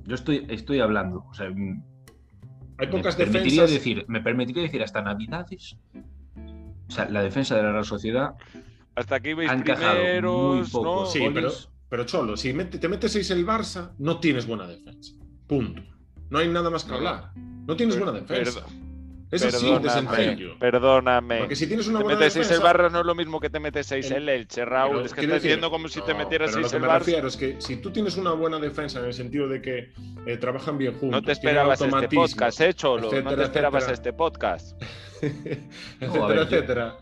yo 0.05 0.15
estoy, 0.15 0.47
estoy 0.49 0.81
hablando. 0.81 1.27
O 1.29 1.35
sea, 1.35 1.49
Hay 2.79 2.87
pocas 2.87 3.19
me 3.19 3.27
defensas. 3.27 3.71
Decir, 3.71 4.05
me 4.09 4.23
permitiría 4.23 4.63
decir 4.63 4.83
hasta 4.83 5.03
Navidades. 5.03 5.77
O 6.89 6.91
sea, 6.91 7.09
la 7.11 7.23
defensa 7.23 7.57
de 7.57 7.63
la 7.63 7.73
Real 7.73 7.85
Sociedad 7.85 8.35
hasta 8.95 9.17
aquí 9.17 9.35
veis 9.35 9.51
primeros, 9.51 10.73
¿no? 10.75 11.07
Sí, 11.07 11.27
pero, 11.33 11.53
pero 11.89 12.05
Cholo, 12.05 12.37
si 12.37 12.53
te 12.53 12.89
metes 12.89 13.13
seis 13.13 13.31
el 13.31 13.47
Barça, 13.47 13.93
no 13.99 14.21
tienes 14.21 14.47
buena 14.47 14.67
defensa. 14.67 15.15
Punto. 15.47 15.83
No 16.31 16.39
hay 16.39 16.49
nada 16.49 16.71
más 16.71 16.85
que 16.85 16.95
hablar. 16.95 17.33
No 17.67 17.77
tienes 17.77 17.97
buena 17.97 18.13
defensa. 18.13 18.65
Es 19.31 19.43
así 19.43 19.79
de 19.79 19.91
sencillo. 19.91 20.59
Perdóname. 20.59 21.39
Porque 21.39 21.57
si 21.57 21.67
tienes 21.67 21.89
una 21.89 22.01
buena 22.01 22.19
metes 22.19 22.35
defensa. 22.35 22.55
el 22.55 22.61
Barça 22.61 22.91
no 22.91 23.01
es 23.01 23.07
lo 23.07 23.15
mismo 23.15 23.41
que 23.41 23.51
te 23.51 23.59
metes 23.59 23.87
seis 23.87 24.11
el, 24.11 24.29
Elche, 24.29 24.65
Raúl. 24.65 25.05
es 25.05 25.13
que 25.13 25.23
estás 25.23 25.43
diciendo 25.43 25.71
como 25.71 25.89
si 25.89 26.01
te 26.03 26.15
metieras 26.15 26.53
seis 26.53 26.73
el 26.73 26.83
Barça. 26.83 26.85
Lo 26.85 26.87
que 26.87 26.93
me 26.93 26.99
refiero 26.99 27.29
es 27.29 27.37
que 27.37 27.61
si 27.61 27.77
tú 27.77 27.91
tienes 27.91 28.17
una 28.17 28.33
buena 28.33 28.61
defensa 28.61 29.01
en 29.01 29.07
el 29.07 29.15
sentido 29.15 29.49
de 29.49 29.61
que 29.61 29.93
eh, 30.27 30.37
trabajan 30.37 30.79
bien 30.79 30.93
juntos. 30.93 31.11
No 31.11 31.23
te 31.23 31.33
esperabas 31.33 31.81
este 31.81 32.09
podcast, 32.09 32.61
¿eh, 32.61 32.75
Cholo? 32.75 33.11
no 33.23 33.35
te 33.35 33.43
esperabas 33.43 33.89
este 33.89 34.13
podcast. 34.13 34.81
etcétera, 36.01 36.43
etcétera. 36.43 36.97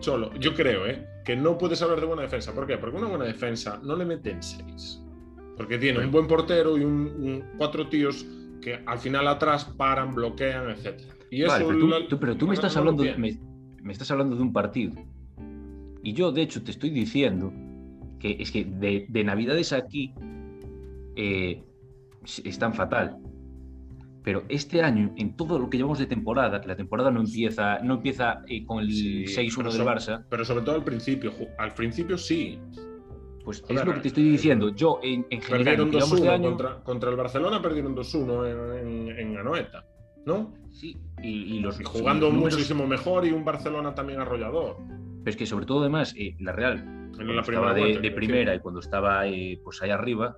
Cholo, 0.00 0.34
yo 0.34 0.54
creo, 0.54 0.86
¿eh? 0.86 1.06
Que 1.24 1.36
no 1.36 1.56
puedes 1.56 1.80
hablar 1.82 2.00
de 2.00 2.06
buena 2.06 2.22
defensa. 2.22 2.52
¿Por 2.52 2.66
qué? 2.66 2.78
Porque 2.78 2.96
una 2.96 3.08
buena 3.08 3.24
defensa 3.24 3.80
no 3.82 3.96
le 3.96 4.04
meten 4.04 4.42
seis. 4.42 5.00
Porque 5.56 5.78
tiene 5.78 6.00
un 6.00 6.10
buen 6.10 6.26
portero 6.26 6.76
y 6.76 6.84
un, 6.84 7.44
cuatro 7.58 7.88
tíos 7.88 8.26
que 8.60 8.80
al 8.86 8.98
final 8.98 9.28
atrás 9.28 9.64
paran, 9.64 10.14
bloquean, 10.14 10.70
etc. 10.70 11.00
Y 11.30 11.42
eso 11.42 11.68
pero, 12.20 12.36
tú, 12.36 12.46
me 12.46 12.54
estás 12.54 12.76
hablando, 12.76 13.02
de, 13.02 13.16
me, 13.16 13.92
estás 13.92 14.10
hablando 14.10 14.36
de 14.36 14.42
un 14.42 14.52
partido. 14.52 14.94
Y 16.02 16.12
yo, 16.14 16.32
de 16.32 16.42
hecho, 16.42 16.62
te 16.62 16.70
estoy 16.70 16.90
diciendo 16.90 17.52
que 18.18 18.36
es 18.40 18.50
que 18.50 18.64
de, 18.64 19.24
Navidades 19.24 19.72
aquí 19.72 20.12
eh, 21.16 21.62
están 22.44 22.74
fatal. 22.74 23.18
Pero 24.24 24.44
este 24.48 24.82
año, 24.82 25.12
en 25.16 25.36
todo 25.36 25.58
lo 25.58 25.68
que 25.68 25.76
llevamos 25.76 25.98
de 25.98 26.06
temporada, 26.06 26.60
que 26.60 26.68
la 26.68 26.76
temporada 26.76 27.10
no 27.10 27.20
empieza, 27.20 27.80
no 27.80 27.94
empieza 27.94 28.42
eh, 28.46 28.64
con 28.64 28.80
el 28.80 28.88
6-1 28.88 29.72
del 29.72 29.82
Barça. 29.82 30.24
Pero 30.28 30.44
sobre 30.44 30.64
todo 30.64 30.76
al 30.76 30.84
principio, 30.84 31.32
al 31.58 31.74
principio 31.74 32.16
sí. 32.16 32.58
Pues 33.44 33.64
es 33.68 33.84
lo 33.84 33.94
que 33.94 34.00
te 34.00 34.08
estoy 34.08 34.22
diciendo. 34.22 34.68
Yo, 34.68 35.00
en, 35.02 35.26
en 35.30 35.42
general, 35.42 35.76
perdieron 35.76 35.92
2-1 35.92 36.42
contra, 36.42 36.82
contra, 36.84 37.10
el 37.10 37.16
Barcelona, 37.16 37.60
perdieron 37.60 37.96
2-1 37.96 38.80
en, 38.80 39.18
en, 39.18 39.36
Anoeta, 39.36 39.84
¿no? 40.24 40.54
Sí, 40.70 40.96
y, 41.20 41.58
los, 41.58 41.80
jugando 41.84 42.30
muchísimo 42.30 42.86
mejor 42.86 43.26
y 43.26 43.32
un 43.32 43.44
Barcelona 43.44 43.92
también 43.96 44.20
arrollador. 44.20 44.76
Pero 45.24 45.30
es 45.30 45.36
que, 45.36 45.46
sobre 45.46 45.66
todo, 45.66 45.80
además, 45.80 46.14
eh, 46.16 46.36
la 46.38 46.52
Real, 46.52 46.78
en 47.18 47.34
la 47.34 47.42
estaba 47.42 47.74
de, 47.74 47.98
de 47.98 48.10
primera 48.12 48.54
y 48.54 48.60
cuando 48.60 48.78
estaba 48.78 49.26
eh, 49.26 49.60
pues 49.64 49.82
ahí 49.82 49.90
arriba, 49.90 50.36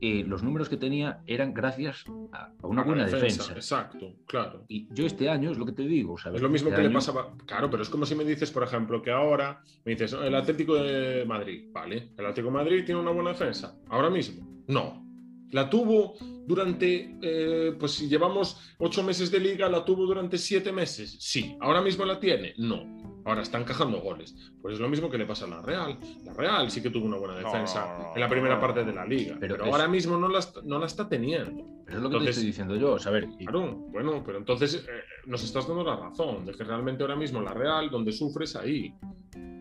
eh, 0.00 0.24
los 0.26 0.42
números 0.42 0.68
que 0.68 0.76
tenía 0.76 1.20
eran 1.26 1.52
gracias 1.52 2.04
a, 2.32 2.52
una 2.62 2.82
buena 2.82 3.04
defensa, 3.06 3.52
Exacto, 3.52 4.14
claro. 4.26 4.64
Y 4.68 4.88
yo 4.94 5.04
este 5.04 5.28
año 5.28 5.50
es 5.50 5.58
lo 5.58 5.66
que 5.66 5.72
te 5.72 5.82
digo. 5.82 6.16
¿sabes? 6.16 6.36
Es 6.36 6.42
lo 6.42 6.48
mismo 6.48 6.70
este 6.70 6.80
que 6.80 6.88
le 6.88 6.94
pasaba. 6.94 7.34
Claro, 7.46 7.70
pero 7.70 7.82
es 7.82 7.90
como 7.90 8.06
si 8.06 8.14
me 8.14 8.24
dices, 8.24 8.50
por 8.50 8.62
ejemplo, 8.62 9.02
que 9.02 9.10
ahora 9.10 9.62
me 9.84 9.92
dices, 9.92 10.12
el 10.14 10.34
Atlético 10.34 10.74
de 10.76 11.24
Madrid, 11.26 11.68
vale, 11.70 12.12
el 12.16 12.26
Atlético 12.26 12.46
de 12.46 12.52
Madrid 12.54 12.84
tiene 12.84 13.00
una 13.00 13.10
buena 13.10 13.30
defensa. 13.30 13.78
Ahora 13.88 14.08
mismo, 14.08 14.64
no. 14.68 15.06
La 15.50 15.68
tuvo 15.68 16.14
durante, 16.46 17.16
eh, 17.22 17.74
pues 17.78 17.92
si 17.92 18.08
llevamos 18.08 18.60
ocho 18.78 19.02
meses 19.02 19.30
de 19.30 19.40
liga, 19.40 19.68
la 19.68 19.84
tuvo 19.84 20.06
durante 20.06 20.38
siete 20.38 20.72
meses. 20.72 21.16
Sí. 21.20 21.56
¿Ahora 21.60 21.80
mismo 21.80 22.04
la 22.04 22.18
tiene? 22.18 22.54
No. 22.58 23.00
Ahora 23.24 23.42
está 23.42 23.58
encajando 23.58 24.00
goles. 24.00 24.34
Pues 24.62 24.74
es 24.74 24.80
lo 24.80 24.88
mismo 24.88 25.10
que 25.10 25.18
le 25.18 25.26
pasa 25.26 25.44
a 25.44 25.48
la 25.48 25.62
Real. 25.62 25.98
La 26.24 26.32
Real 26.32 26.70
sí 26.70 26.82
que 26.82 26.90
tuvo 26.90 27.06
una 27.06 27.18
buena 27.18 27.36
defensa 27.36 28.12
en 28.14 28.20
la 28.20 28.28
primera 28.28 28.58
parte 28.60 28.84
de 28.84 28.92
la 28.92 29.04
liga, 29.04 29.36
pero, 29.38 29.62
ahora 29.64 29.88
mismo 29.88 30.16
no 30.16 30.28
la, 30.28 30.40
no 30.64 30.78
la 30.78 30.86
está 30.86 31.08
teniendo. 31.08 31.64
Pero 31.84 31.98
es 31.98 32.02
lo 32.02 32.10
que 32.10 32.24
te 32.24 32.30
estoy 32.30 32.46
diciendo 32.46 32.76
yo, 32.76 32.98
saber. 32.98 33.28
Claro, 33.38 33.76
bueno, 33.90 34.22
pero 34.24 34.38
entonces 34.38 34.86
eh, 34.88 35.02
nos 35.26 35.42
estás 35.44 35.66
dando 35.66 35.84
la 35.84 35.96
razón 35.96 36.46
de 36.46 36.52
que 36.52 36.64
realmente 36.64 37.02
ahora 37.02 37.16
mismo 37.16 37.40
la 37.40 37.52
Real, 37.52 37.90
donde 37.90 38.12
sufres, 38.12 38.56
ahí. 38.56 38.94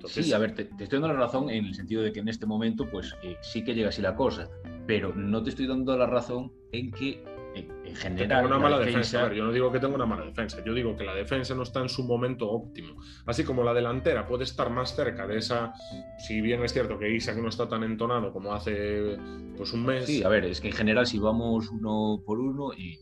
Sí, 0.05 0.31
a 0.31 0.37
ver, 0.37 0.55
te, 0.55 0.69
estoy 0.79 0.99
dando 0.99 1.09
la 1.09 1.15
razón 1.15 1.49
en 1.49 1.65
el 1.65 1.75
sentido 1.75 2.01
de 2.01 2.13
que 2.13 2.19
en 2.19 2.29
este 2.29 2.45
momento, 2.45 2.89
pues 2.89 3.15
eh, 3.23 3.35
sí 3.41 3.63
que 3.63 3.73
llega 3.73 3.89
así 3.89 4.01
la 4.01 4.15
cosa, 4.15 4.49
pero 4.87 5.13
no 5.13 5.43
te 5.43 5.49
estoy 5.49 5.67
dando 5.67 5.95
la 5.97 6.05
razón 6.05 6.51
en 6.71 6.91
que 6.91 7.23
en 7.55 7.95
general. 7.95 8.45
una 8.45 8.60
mala 8.60 8.79
defensa. 8.79 9.34
yo 9.34 9.43
no 9.43 9.51
digo 9.51 9.71
que 9.71 9.79
tenga 9.79 9.95
una 9.95 10.05
mala 10.05 10.25
defensa, 10.25 10.63
yo 10.63 10.73
digo 10.73 10.95
que 10.95 11.03
la 11.03 11.15
defensa 11.15 11.55
no 11.55 11.63
está 11.63 11.82
en 11.82 11.89
su 11.89 12.03
momento 12.03 12.49
óptimo. 12.49 12.95
Así 13.25 13.43
como 13.43 13.63
la 13.63 13.73
delantera 13.73 14.27
puede 14.27 14.43
estar 14.43 14.69
más 14.69 14.95
cerca 14.95 15.27
de 15.27 15.38
esa, 15.38 15.73
si 16.19 16.41
bien 16.41 16.63
es 16.63 16.73
cierto 16.73 16.99
que 16.99 17.10
Isaac 17.13 17.38
no 17.38 17.49
está 17.49 17.67
tan 17.67 17.84
entonado 17.84 18.32
como 18.32 18.53
hace 18.53 19.17
pues 19.58 19.73
un 19.73 19.86
mes. 19.86 20.05
Sí, 20.05 20.23
a 20.23 20.29
ver, 20.29 20.45
es 20.45 20.62
que 20.62 20.67
en 20.67 20.73
general 20.73 21.08
si 21.08 21.19
vamos 21.19 21.69
uno 21.69 22.21
por 22.25 22.39
uno 22.39 22.71
y 22.73 22.99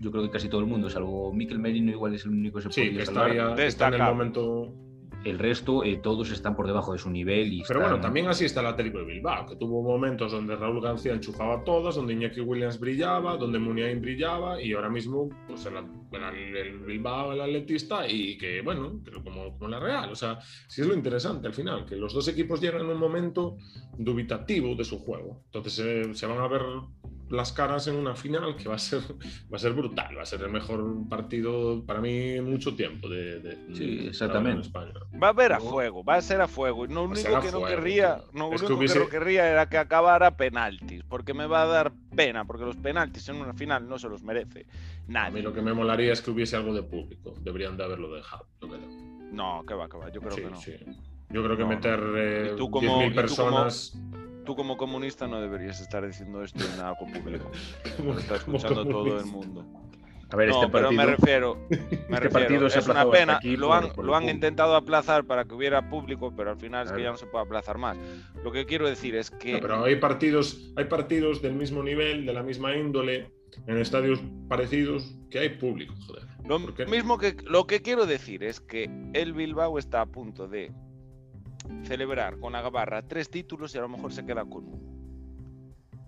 yo 0.00 0.10
creo 0.10 0.24
que 0.24 0.30
casi 0.30 0.48
todo 0.48 0.60
el 0.60 0.66
mundo, 0.66 0.90
salvo 0.90 1.32
Miquel 1.32 1.58
Merino 1.58 1.92
igual 1.92 2.14
es 2.14 2.24
el 2.24 2.32
único 2.32 2.58
que 2.58 2.62
se 2.62 2.72
sí, 2.72 2.90
que 2.96 3.02
está 3.66 3.88
en 3.88 3.94
el 3.94 4.02
momento 4.02 4.74
el 5.24 5.38
resto, 5.38 5.84
eh, 5.84 6.00
todos 6.02 6.30
están 6.30 6.56
por 6.56 6.66
debajo 6.66 6.92
de 6.92 6.98
su 6.98 7.10
nivel. 7.10 7.52
Y 7.52 7.62
Pero 7.66 7.80
bueno, 7.80 8.00
también 8.00 8.28
así 8.28 8.44
está 8.44 8.60
el 8.60 8.66
Atlético 8.66 8.98
de 8.98 9.04
Bilbao, 9.04 9.46
que 9.46 9.56
tuvo 9.56 9.82
momentos 9.82 10.32
donde 10.32 10.56
Raúl 10.56 10.80
García 10.80 11.12
enchufaba 11.12 11.64
todas, 11.64 11.94
donde 11.94 12.12
Iñaki 12.12 12.40
Williams 12.40 12.78
brillaba, 12.78 13.36
donde 13.36 13.58
Muniain 13.58 14.00
brillaba, 14.00 14.60
y 14.60 14.72
ahora 14.72 14.88
mismo, 14.88 15.28
pues 15.46 15.66
el, 15.66 15.74
el, 16.14 16.78
Bilbao, 16.80 17.32
el 17.32 17.40
atletista, 17.40 18.08
y 18.08 18.36
que, 18.36 18.60
bueno, 18.60 19.00
como, 19.24 19.58
como 19.58 19.68
la 19.68 19.80
Real. 19.80 20.10
O 20.10 20.16
sea, 20.16 20.38
sí 20.66 20.80
es 20.80 20.86
lo 20.86 20.94
interesante 20.94 21.46
al 21.46 21.54
final, 21.54 21.84
que 21.84 21.96
los 21.96 22.12
dos 22.12 22.28
equipos 22.28 22.60
llegan 22.60 22.82
en 22.82 22.90
un 22.90 22.98
momento 22.98 23.56
dubitativo 23.96 24.74
de 24.74 24.84
su 24.84 24.98
juego. 24.98 25.42
Entonces 25.46 25.78
eh, 25.78 26.14
se 26.14 26.26
van 26.26 26.38
a 26.38 26.48
ver 26.48 26.62
las 27.32 27.50
caras 27.50 27.86
en 27.86 27.96
una 27.96 28.14
final 28.14 28.56
que 28.56 28.68
va 28.68 28.74
a 28.74 28.78
ser, 28.78 29.00
va 29.52 29.56
a 29.56 29.58
ser 29.58 29.72
brutal, 29.72 30.16
va 30.16 30.22
a 30.22 30.26
ser 30.26 30.42
el 30.42 30.50
mejor 30.50 31.08
partido 31.08 31.82
para 31.84 32.00
mí 32.00 32.32
en 32.32 32.50
mucho 32.50 32.74
tiempo 32.74 33.08
de, 33.08 33.58
sí, 33.72 34.06
exactamente. 34.08 34.68
Va 34.74 35.28
a 35.28 35.30
haber 35.30 35.54
a 35.54 35.60
fuego, 35.60 36.04
va 36.04 36.16
a 36.16 36.22
ser 36.22 36.42
a 36.42 36.48
fuego. 36.48 36.86
No, 36.86 37.06
lo 37.06 37.10
único 37.10 37.40
que 37.40 37.50
no 37.50 37.64
querría, 37.64 38.22
no, 38.32 38.48
único 38.48 38.78
que, 38.78 38.98
no 38.98 39.08
querría 39.08 39.50
era 39.50 39.68
que 39.68 39.78
acabara 39.78 40.36
penaltis, 40.36 41.02
porque 41.08 41.32
me 41.32 41.46
va 41.46 41.62
a 41.62 41.66
dar 41.66 41.92
pena, 42.14 42.44
porque 42.44 42.66
los 42.66 42.76
penaltis 42.76 43.28
en 43.30 43.36
una 43.36 43.54
final 43.54 43.88
no 43.88 43.98
se 43.98 44.08
los 44.08 44.22
merece 44.22 44.66
nadie. 45.06 45.28
A 45.28 45.30
mí 45.30 45.42
lo 45.42 45.52
que 45.52 45.62
me 45.62 45.74
molaría 45.74 46.12
es 46.12 46.20
que 46.20 46.30
hubiese 46.30 46.56
algo 46.56 46.74
de 46.74 46.82
público, 46.82 47.34
deberían 47.40 47.76
de 47.76 47.84
haberlo 47.84 48.12
dejado. 48.14 48.46
No, 49.32 49.64
que 49.66 49.74
va, 49.74 49.88
que 49.88 49.96
va, 49.96 50.10
yo 50.10 50.20
creo 50.20 50.36
que 50.36 50.50
no. 50.50 50.60
Yo 51.30 51.42
creo 51.42 51.56
que 51.56 51.64
meter 51.64 51.98
eh, 52.16 52.56
10.000 52.56 53.14
personas 53.14 53.96
tú 54.44 54.56
como 54.56 54.76
comunista 54.76 55.26
no 55.26 55.40
deberías 55.40 55.80
estar 55.80 56.06
diciendo 56.06 56.42
esto 56.42 56.64
en 56.74 56.80
algo 56.80 57.06
público. 57.06 57.50
Lo 58.04 58.18
está 58.18 58.36
escuchando 58.36 58.84
todo 58.84 59.18
el 59.18 59.26
mundo. 59.26 59.64
A 60.30 60.36
ver, 60.36 60.48
este 60.48 60.68
pero 60.68 60.90
me 60.90 61.04
refiero, 61.04 61.58
me 61.68 62.16
este 62.16 62.28
refiero 62.30 62.66
es 62.66 62.88
una 62.88 63.10
pena. 63.10 63.38
lo 63.42 63.74
han, 63.74 63.92
lo 64.02 64.16
han 64.16 64.30
intentado 64.30 64.76
aplazar 64.76 65.24
para 65.24 65.44
que 65.44 65.54
hubiera 65.54 65.90
público, 65.90 66.32
pero 66.34 66.50
al 66.50 66.56
final 66.56 66.86
es 66.86 66.92
que 66.92 67.02
ya 67.02 67.10
no 67.10 67.18
se 67.18 67.26
puede 67.26 67.44
aplazar 67.44 67.76
más. 67.76 67.98
Lo 68.42 68.50
que 68.50 68.64
quiero 68.64 68.88
decir 68.88 69.14
es 69.14 69.30
que. 69.30 69.58
pero 69.58 69.84
hay 69.84 69.96
partidos, 69.96 70.72
hay 70.76 70.86
partidos 70.86 71.42
del 71.42 71.52
mismo 71.52 71.82
nivel, 71.82 72.24
de 72.24 72.32
la 72.32 72.42
misma 72.42 72.74
índole, 72.74 73.30
en 73.66 73.78
estadios 73.78 74.20
parecidos, 74.48 75.14
que 75.30 75.38
hay 75.38 75.48
público, 75.50 75.94
joder. 76.06 76.26
Lo 76.44 76.58
mismo 76.88 77.18
que 77.18 77.36
lo 77.44 77.66
que 77.66 77.82
quiero 77.82 78.06
decir 78.06 78.42
es 78.42 78.60
que 78.60 78.90
el 79.12 79.32
Bilbao 79.32 79.78
está 79.78 80.00
a 80.00 80.06
punto 80.06 80.48
de 80.48 80.72
celebrar 81.84 82.38
con 82.38 82.54
Agabarra 82.54 83.06
tres 83.06 83.30
títulos 83.30 83.74
y 83.74 83.78
a 83.78 83.82
lo 83.82 83.88
mejor 83.88 84.12
se 84.12 84.24
queda 84.24 84.44
con 84.44 84.66
uno. 84.66 84.92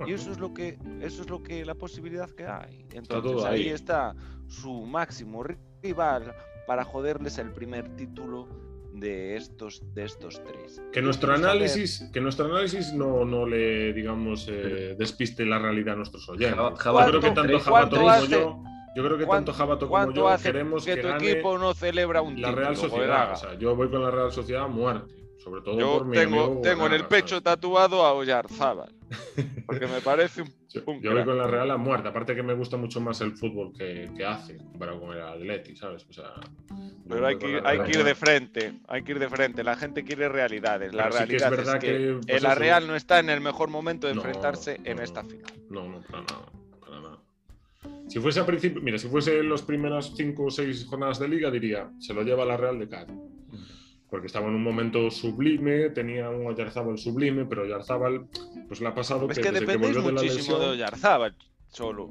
Y 0.06 0.12
eso 0.12 0.32
es 0.32 0.38
lo 0.38 0.52
que 0.52 0.76
eso 1.00 1.22
es 1.22 1.30
lo 1.30 1.42
que 1.42 1.64
la 1.64 1.74
posibilidad 1.76 2.28
que 2.30 2.46
hay. 2.46 2.84
Entonces 2.92 3.44
ahí. 3.44 3.68
está 3.68 4.14
su 4.48 4.84
máximo 4.86 5.44
rival 5.82 6.34
para 6.66 6.84
joderles 6.84 7.38
el 7.38 7.52
primer 7.52 7.94
título 7.96 8.48
de 8.94 9.36
estos 9.36 9.82
de 9.94 10.04
estos 10.04 10.42
tres. 10.44 10.80
Que 10.92 11.02
nuestro 11.02 11.34
análisis 11.34 12.08
que 12.12 12.20
nuestro 12.20 12.46
análisis 12.46 12.92
no, 12.92 13.24
no 13.24 13.46
le 13.46 13.92
digamos 13.92 14.46
eh, 14.48 14.94
despiste 14.98 15.44
la 15.44 15.58
realidad 15.58 15.94
a 15.94 15.96
nuestros 15.98 16.28
oyentes. 16.28 16.56
yo 16.56 17.06
creo 17.06 17.20
que 17.20 17.30
tanto 17.32 17.58
Jabato 17.58 17.96
como 17.96 18.24
yo 18.26 18.62
yo 18.94 19.04
creo 19.04 19.18
que 19.18 19.26
tanto 19.26 19.52
Jabato 19.52 19.88
como 19.88 20.12
yo 20.12 20.28
queremos 20.40 20.84
que, 20.84 20.96
tu 20.96 21.08
equipo 21.08 21.58
no 21.58 21.74
celebra 21.74 22.22
un 22.22 22.40
la 22.40 22.52
Real 22.52 22.76
Sociedad. 22.76 23.32
O 23.32 23.36
sea, 23.36 23.54
yo 23.58 23.74
voy 23.74 23.90
con 23.90 24.02
la 24.02 24.10
Real 24.10 24.30
Sociedad 24.30 24.64
a 24.64 24.68
muerte. 24.68 25.23
Sobre 25.38 25.60
todo 25.60 25.78
Yo 25.78 25.98
por 25.98 26.12
tengo, 26.12 26.60
tengo 26.62 26.86
en 26.86 26.92
el 26.94 27.06
pecho 27.06 27.42
tatuado 27.42 28.04
a 28.04 28.12
Oyarzábal. 28.14 28.92
Porque 29.66 29.86
me 29.86 30.00
parece 30.00 30.42
un. 30.42 30.48
yo, 30.68 31.12
voy 31.12 31.24
con 31.24 31.38
la 31.38 31.46
Real 31.46 31.70
a 31.70 31.76
muerte. 31.76 32.08
Aparte 32.08 32.34
que 32.34 32.42
me 32.42 32.54
gusta 32.54 32.76
mucho 32.76 33.00
más 33.00 33.20
el 33.20 33.32
fútbol 33.32 33.72
que, 33.76 34.10
que 34.16 34.24
hace 34.24 34.56
comparado 34.56 35.00
con 35.00 35.16
el 35.16 35.22
Atleti, 35.22 35.76
¿sabes? 35.76 36.06
O 36.08 36.12
sea, 36.12 36.34
Pero 37.08 37.26
hay 37.26 37.36
que, 37.36 37.60
hay 37.64 37.80
que 37.80 37.98
ir 37.98 38.04
de 38.04 38.14
frente. 38.14 38.72
Hay 38.88 39.02
que 39.02 39.12
ir 39.12 39.18
de 39.18 39.28
frente. 39.28 39.62
La 39.62 39.76
gente 39.76 40.04
quiere 40.04 40.28
realidades. 40.28 40.94
La 40.94 41.10
realidad 41.10 41.52
es, 41.52 41.58
verdad 41.58 41.78
que, 41.78 42.18
pues 42.26 42.42
el 42.42 42.56
Real 42.56 42.86
no 42.86 42.96
está 42.96 43.18
en 43.18 43.30
el 43.30 43.40
mejor 43.40 43.68
momento 43.68 44.06
de 44.06 44.14
enfrentarse 44.14 44.80
en 44.84 44.98
esta 45.00 45.22
final. 45.24 45.52
No, 45.70 45.88
no, 45.88 46.00
para 46.02 46.22
nada. 46.22 46.52
Para 46.80 47.00
nada. 47.00 47.18
Si 48.08 48.18
fuese 48.18 48.40
a 48.40 48.46
principio, 48.46 48.80
mira, 48.80 48.98
si 48.98 49.08
fuese 49.08 49.42
las 49.42 49.62
primeras 49.62 50.12
cinco 50.16 50.44
o 50.44 50.50
seis 50.50 50.84
jornadas 50.86 51.18
de 51.18 51.28
liga, 51.28 51.50
diría, 51.50 51.90
se 51.98 52.14
lo 52.14 52.22
lleva 52.22 52.44
la 52.44 52.56
Real 52.56 52.78
de 52.78 52.88
Cádiz 52.88 53.33
porque 54.10 54.26
estaba 54.26 54.48
en 54.48 54.54
un 54.54 54.62
momento 54.62 55.10
sublime, 55.10 55.90
tenía 55.90 56.30
un 56.30 56.46
Oyarzábal 56.46 56.98
sublime, 56.98 57.44
pero 57.46 57.62
Oyarzábal 57.62 58.26
pues 58.68 58.80
le 58.80 58.88
ha 58.88 58.94
pasado 58.94 59.28
es 59.28 59.38
que, 59.38 59.42
que 59.42 59.52
dependéis 59.52 59.98
muchísimo 59.98 60.58
de, 60.58 60.66
Oyarzábal 60.66 61.34
solo. 61.68 62.10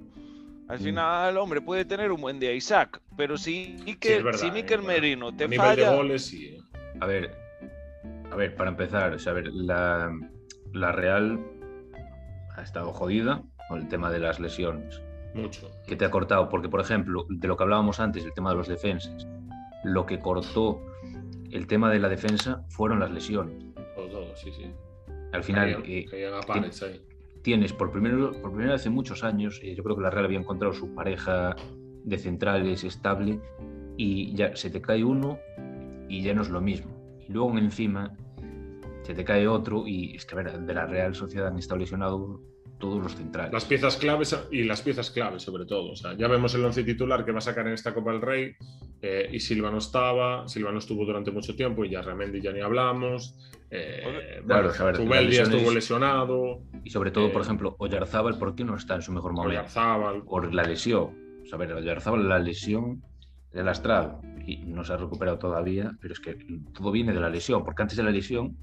Al 0.67 0.79
mm. 0.79 0.84
final, 0.84 1.38
hombre, 1.38 1.62
puede 1.62 1.86
tener 1.86 2.12
un 2.12 2.21
buen 2.21 2.39
día 2.39 2.53
Isaac, 2.53 3.01
pero 3.15 3.38
si 3.38 3.75
Mikel, 3.86 4.25
si 4.36 4.51
Mikel 4.51 4.82
Merino 4.82 5.36
te 5.36 5.45
a 5.45 5.49
falla... 5.49 5.91
de 5.91 5.95
goles, 5.95 6.25
sí. 6.25 6.47
¿eh? 6.47 6.62
A 6.99 7.06
ver, 7.06 7.36
a 8.32 8.36
ver, 8.36 8.56
para 8.56 8.69
empezar, 8.69 9.17
a 9.25 9.32
ver, 9.34 9.47
la, 9.53 10.12
la 10.73 10.91
Real 10.91 11.39
ha 12.56 12.62
estado 12.62 12.91
jodida 12.93 13.43
con 13.67 13.79
el 13.79 13.88
tema 13.88 14.12
de 14.12 14.19
las 14.19 14.39
lesiones. 14.39 15.01
Mucho. 15.34 15.71
Que 15.88 15.95
te 15.95 16.06
ha 16.06 16.12
cortado, 16.12 16.49
porque 16.49 16.69
por 16.69 16.79
ejemplo, 16.79 17.25
de 17.29 17.47
lo 17.47 17.58
que 17.58 17.63
hablábamos 17.63 17.99
antes, 17.99 18.23
el 18.23 18.34
tema 18.34 18.51
de 18.51 18.58
los 18.58 18.67
defensas, 18.67 19.27
lo 19.84 20.06
que 20.06 20.19
cortó 20.19 20.82
el 21.53 21.67
tema 21.67 21.91
de 21.91 21.99
la 21.99 22.09
defensa 22.09 22.65
fueron 22.69 22.99
las 22.99 23.11
lesiones. 23.11 23.63
Todo, 23.95 24.35
sí, 24.35 24.51
sí. 24.51 24.71
Al 25.31 25.43
final, 25.43 25.83
eh, 25.85 26.05
tienes 27.41 27.73
por, 27.73 27.91
primero, 27.91 28.31
por 28.41 28.51
primera 28.51 28.73
vez 28.73 28.85
en 28.85 28.93
muchos 28.93 29.23
años, 29.23 29.59
eh, 29.63 29.75
yo 29.75 29.83
creo 29.83 29.95
que 29.95 30.01
la 30.01 30.09
Real 30.09 30.25
había 30.25 30.39
encontrado 30.39 30.73
su 30.73 30.93
pareja 30.93 31.55
de 32.03 32.17
centrales 32.17 32.83
estable 32.83 33.39
y 33.97 34.33
ya 34.35 34.55
se 34.55 34.69
te 34.69 34.81
cae 34.81 35.03
uno 35.03 35.39
y 36.09 36.21
ya 36.21 36.33
no 36.33 36.41
es 36.41 36.49
lo 36.49 36.59
mismo. 36.59 36.91
Y 37.27 37.31
luego 37.31 37.57
encima 37.57 38.17
se 39.03 39.13
te 39.13 39.23
cae 39.23 39.47
otro 39.47 39.87
y 39.87 40.15
es 40.15 40.25
que 40.25 40.35
a 40.35 40.43
ver, 40.43 40.59
de 40.59 40.73
la 40.73 40.85
Real 40.85 41.13
Sociedad 41.13 41.47
han 41.47 41.57
estado 41.57 41.79
lesionados 41.79 42.39
todos 42.83 43.01
los 43.01 43.15
centrales. 43.15 43.53
Las 43.53 43.63
piezas 43.63 43.95
claves 43.95 44.37
y 44.51 44.63
las 44.63 44.81
piezas 44.81 45.09
claves 45.09 45.43
sobre 45.43 45.63
todo. 45.65 45.91
O 45.91 45.95
sea, 45.95 46.17
ya 46.17 46.27
vemos 46.27 46.53
el 46.53 46.65
once 46.65 46.83
titular 46.83 47.23
que 47.23 47.31
va 47.31 47.37
a 47.37 47.41
sacar 47.41 47.65
en 47.65 47.71
esta 47.73 47.93
Copa 47.93 48.11
del 48.11 48.19
Rey 48.21 48.55
eh, 49.01 49.29
y 49.31 49.39
Silva 49.39 49.71
no 49.71 49.77
estaba, 49.77 50.45
Silva 50.49 50.73
no 50.73 50.79
estuvo 50.79 51.05
durante 51.05 51.31
mucho 51.31 51.55
tiempo 51.55 51.85
y 51.85 51.91
ya 51.91 52.01
Ramendi 52.01 52.41
ya 52.41 52.51
ni 52.51 52.59
hablamos. 52.59 53.39
Eh, 53.71 54.41
bueno, 54.45 54.69
ya 55.29 55.43
estuvo 55.43 55.71
lesionado. 55.71 56.59
Y 56.83 56.89
sobre 56.89 57.11
todo, 57.11 57.31
por 57.31 57.41
eh, 57.41 57.45
ejemplo, 57.45 57.73
Oyarzábal, 57.79 58.37
¿por 58.37 58.53
qué 58.53 58.65
no 58.65 58.75
está 58.75 58.95
en 58.95 59.01
su 59.01 59.13
mejor 59.13 59.31
momento? 59.31 59.59
Oyarzábal. 59.59 60.23
Por 60.23 60.53
la 60.53 60.63
lesión. 60.63 61.15
O 61.41 61.45
sea, 61.45 61.57
Oyarzábal, 61.57 62.27
la 62.27 62.39
lesión 62.39 63.01
del 63.53 63.69
astral 63.69 64.17
y 64.45 64.57
no 64.57 64.83
se 64.83 64.91
ha 64.91 64.97
recuperado 64.97 65.39
todavía, 65.39 65.93
pero 66.01 66.13
es 66.13 66.19
que 66.19 66.35
todo 66.73 66.91
viene 66.91 67.13
de 67.13 67.21
la 67.21 67.29
lesión, 67.29 67.63
porque 67.63 67.83
antes 67.83 67.95
de 67.95 68.03
la 68.03 68.11
lesión 68.11 68.57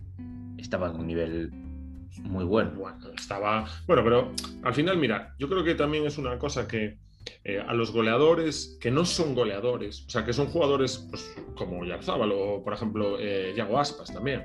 estaba 0.59 0.90
en 0.90 0.96
un 0.96 1.06
nivel 1.06 1.69
muy 2.18 2.44
bueno. 2.44 2.73
Bueno, 2.77 2.99
estaba. 3.16 3.66
Bueno, 3.87 4.03
pero 4.05 4.33
al 4.62 4.75
final, 4.75 4.96
mira, 4.96 5.35
yo 5.38 5.49
creo 5.49 5.64
que 5.64 5.75
también 5.75 6.07
es 6.07 6.18
una 6.18 6.38
cosa 6.38 6.66
que 6.66 6.99
eh, 7.44 7.62
a 7.66 7.75
los 7.75 7.92
goleadores 7.92 8.79
que 8.81 8.90
no 8.90 9.05
son 9.05 9.35
goleadores, 9.35 10.05
o 10.07 10.11
sea, 10.11 10.25
que 10.25 10.33
son 10.33 10.46
jugadores 10.46 11.07
pues, 11.11 11.35
como 11.55 11.85
Yarzábal 11.85 12.33
o, 12.33 12.62
por 12.64 12.73
ejemplo, 12.73 13.18
eh, 13.18 13.53
Yago 13.57 13.79
Aspas 13.79 14.12
también, 14.12 14.42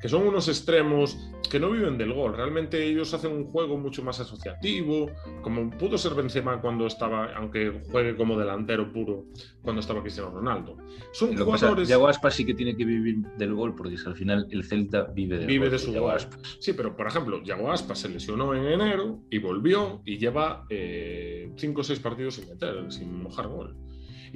que 0.00 0.08
son 0.08 0.26
unos 0.26 0.48
extremos 0.48 1.16
que 1.48 1.60
no 1.60 1.70
viven 1.70 1.96
del 1.96 2.12
gol. 2.12 2.36
Realmente 2.36 2.84
ellos 2.84 3.14
hacen 3.14 3.32
un 3.32 3.44
juego 3.46 3.76
mucho 3.78 4.02
más 4.02 4.20
asociativo, 4.20 5.10
como 5.42 5.70
pudo 5.70 5.96
ser 5.96 6.14
Benzema 6.14 6.60
cuando 6.60 6.86
estaba, 6.86 7.34
aunque 7.34 7.82
juegue 7.90 8.16
como 8.16 8.38
delantero 8.38 8.92
puro, 8.92 9.26
cuando 9.62 9.80
estaba 9.80 10.02
Cristiano 10.02 10.30
Ronaldo. 10.30 10.76
Son 11.12 11.36
jugadores. 11.36 11.88
Yago 11.88 12.08
Aspas 12.08 12.34
sí 12.34 12.44
que 12.44 12.54
tiene 12.54 12.76
que 12.76 12.84
vivir 12.84 13.18
del 13.38 13.54
gol, 13.54 13.74
porque 13.74 13.96
al 14.04 14.16
final 14.16 14.46
el 14.50 14.64
Celta 14.64 15.04
vive, 15.04 15.38
del 15.38 15.46
vive 15.46 15.70
de 15.70 15.78
su 15.78 15.92
gol. 15.92 16.18
Sí, 16.58 16.72
pero 16.72 16.96
por 16.96 17.06
ejemplo, 17.06 17.42
Yago 17.42 17.70
Aspas 17.70 18.00
se 18.00 18.08
lesionó 18.08 18.54
en 18.54 18.64
enero 18.66 19.20
y 19.30 19.38
volvió 19.38 20.02
y 20.04 20.18
lleva 20.18 20.66
5 20.68 20.70
eh, 20.70 21.74
o 21.76 21.82
6 21.82 22.00
partidos 22.00 22.34
sin 22.34 22.48
meter, 22.48 22.90
sin 22.90 23.22
mojar 23.22 23.48
gol. 23.48 23.76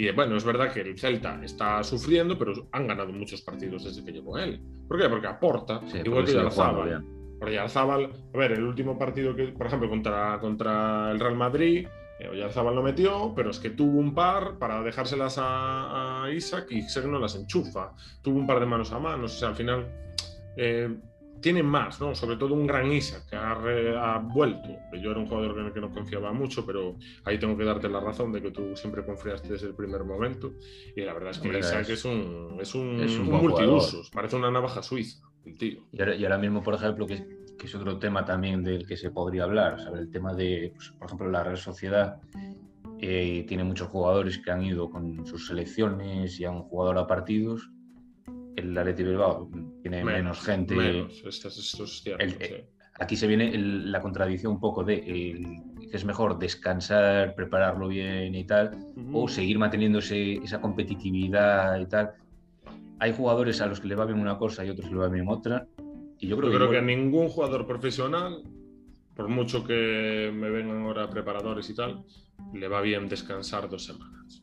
Y 0.01 0.11
bueno, 0.13 0.35
es 0.35 0.45
verdad 0.45 0.73
que 0.73 0.81
el 0.81 0.99
Celta 0.99 1.39
está 1.45 1.85
sufriendo, 1.85 2.39
pero 2.39 2.55
han 2.73 2.87
ganado 2.87 3.13
muchos 3.13 3.43
partidos 3.43 3.85
desde 3.85 4.03
que 4.03 4.13
llegó 4.13 4.39
él. 4.39 4.59
¿Por 4.89 4.99
qué? 4.99 5.11
Porque 5.11 5.27
aporta, 5.27 5.83
igual 6.03 6.25
que 6.25 6.33
Yarzábal. 6.33 7.05
Porque 7.39 7.57
Yarzábal, 7.57 8.11
a 8.33 8.39
ver, 8.39 8.53
el 8.53 8.65
último 8.65 8.99
partido 8.99 9.37
que, 9.37 9.49
por 9.49 9.67
ejemplo, 9.67 9.91
contra, 9.91 10.39
contra 10.41 11.11
el 11.11 11.21
Real 11.21 11.37
Madrid, 11.37 11.87
eh, 12.19 12.31
Yarzábal 12.35 12.77
lo 12.77 12.83
metió, 12.83 13.35
pero 13.37 13.51
es 13.51 13.59
que 13.59 13.69
tuvo 13.69 13.99
un 13.99 14.15
par 14.15 14.57
para 14.59 14.83
dejárselas 14.83 15.37
a, 15.39 16.25
Isaac 16.35 16.69
y 16.71 16.79
Isaac 16.79 17.05
no 17.05 17.19
las 17.19 17.35
enchufa. 17.35 17.93
Tuvo 18.23 18.39
un 18.39 18.47
par 18.47 18.59
de 18.59 18.65
manos 18.65 18.93
a 18.93 18.99
manos, 18.99 19.37
o 19.37 19.39
sea, 19.39 19.49
al 19.51 19.55
final 19.55 19.87
eh, 20.57 20.97
tienen 21.41 21.67
más, 21.67 22.01
¿no? 22.01 22.15
Sobre 22.15 22.37
todo 22.37 22.55
un 22.55 22.67
gran 22.67 22.93
Isaac 22.93 23.25
que 23.29 23.37
ha, 23.37 24.19
vuelto. 24.19 24.69
Yo 25.01 25.11
era 25.11 25.21
un 25.21 25.27
jugador 25.27 25.59
en 25.59 25.67
el 25.67 25.73
que 25.73 25.81
no 25.81 25.91
confiaba 25.91 26.33
mucho, 26.33 26.65
pero 26.65 26.97
ahí 27.25 27.39
tengo 27.39 27.57
que 27.57 27.65
darte 27.65 27.89
la 27.89 28.01
razón 28.01 28.33
de 28.33 28.43
que 28.43 28.51
tú 28.51 28.77
siempre 28.77 29.05
confiaste 29.05 29.49
desde 29.49 29.69
el 29.69 29.75
primer 29.75 30.05
momento. 30.05 30.53
Y 30.95 31.03
la 31.03 31.15
verdad 31.15 31.31
es 31.31 31.39
que 31.39 31.59
Isaac 31.59 31.89
es, 31.89 32.05
un, 32.05 32.59
es 32.61 32.75
un, 32.75 33.25
multiusos, 33.25 34.11
parece 34.11 34.37
una 34.37 34.51
navaja 34.51 34.83
suiza, 34.83 35.23
el 35.45 35.57
tío. 35.57 35.81
Y 35.93 36.25
ahora, 36.25 36.39
mismo, 36.39 36.63
por 36.63 36.75
ejemplo, 36.75 37.07
que, 37.07 37.25
es 37.63 37.75
otro 37.75 37.99
tema 37.99 38.25
también 38.25 38.63
del 38.63 38.87
que 38.87 38.97
se 38.97 39.11
podría 39.11 39.45
hablar, 39.45 39.79
el 39.95 40.11
tema 40.11 40.35
de, 40.35 40.73
pues, 40.75 40.91
por 40.91 41.07
ejemplo, 41.07 41.31
la 41.31 41.45
Real 41.45 41.59
Sociedad. 41.59 42.21
Eh, 43.03 43.47
tiene 43.49 43.65
muchos 43.65 43.89
jugadores 43.89 44.39
que 44.39 44.51
han 44.51 44.63
ido 44.63 44.91
con 44.91 45.25
sus 45.25 45.47
selecciones 45.47 46.39
y 46.39 46.45
han 46.45 46.61
jugado 46.61 47.01
a 47.01 47.07
partidos 47.07 47.71
el 48.61 48.77
Atleti 48.77 49.03
Bilbao 49.03 49.51
tiene 49.83 50.05
menos, 50.05 50.41
gente. 50.41 51.07
Aquí 52.99 53.17
se 53.17 53.27
viene 53.27 53.57
la 53.57 54.01
contradicción 54.01 54.53
un 54.53 54.61
poco 54.61 54.85
de 54.85 55.01
que 55.91 55.97
es 55.97 56.05
mejor 56.05 56.39
descansar, 56.39 57.35
prepararlo 57.35 57.89
bien 57.89 58.35
y 58.35 58.45
tal, 58.45 58.79
o 59.13 59.29
seguir 59.29 59.59
manteniendo 59.59 59.99
esa 59.99 60.61
competitividad 60.61 61.81
y 61.81 61.87
tal. 61.87 62.13
Hay 62.99 63.15
jugadores 63.15 63.61
a 63.61 63.67
los 63.67 63.81
que 63.81 63.89
le 63.89 63.95
va 63.95 64.05
bien 64.05 64.21
una 64.21 64.37
cosa 64.37 64.65
y 64.65 64.71
otros 64.71 64.87
que 64.87 64.95
le 64.95 65.01
va 65.01 65.09
bien 65.09 65.29
otra. 65.29 65.67
Y 66.19 66.29
yo 66.29 66.37
creo, 66.37 66.51
que, 66.51 66.57
creo 66.57 66.71
que 66.71 66.79
a 66.79 66.83
ningún 66.83 67.29
jugador 67.31 67.67
profesional, 67.67 68.43
por 69.17 69.29
mucho 69.29 69.65
que 69.65 70.31
me 70.35 70.51
vengan 70.51 70.83
ahora 70.83 71.09
preparadores 71.09 71.71
y 71.71 71.75
tal, 71.75 72.05
le 72.53 72.69
va 72.69 72.83
bien 72.83 73.09
descansar 73.09 73.69
dos 73.71 73.87
semanas. 73.87 74.40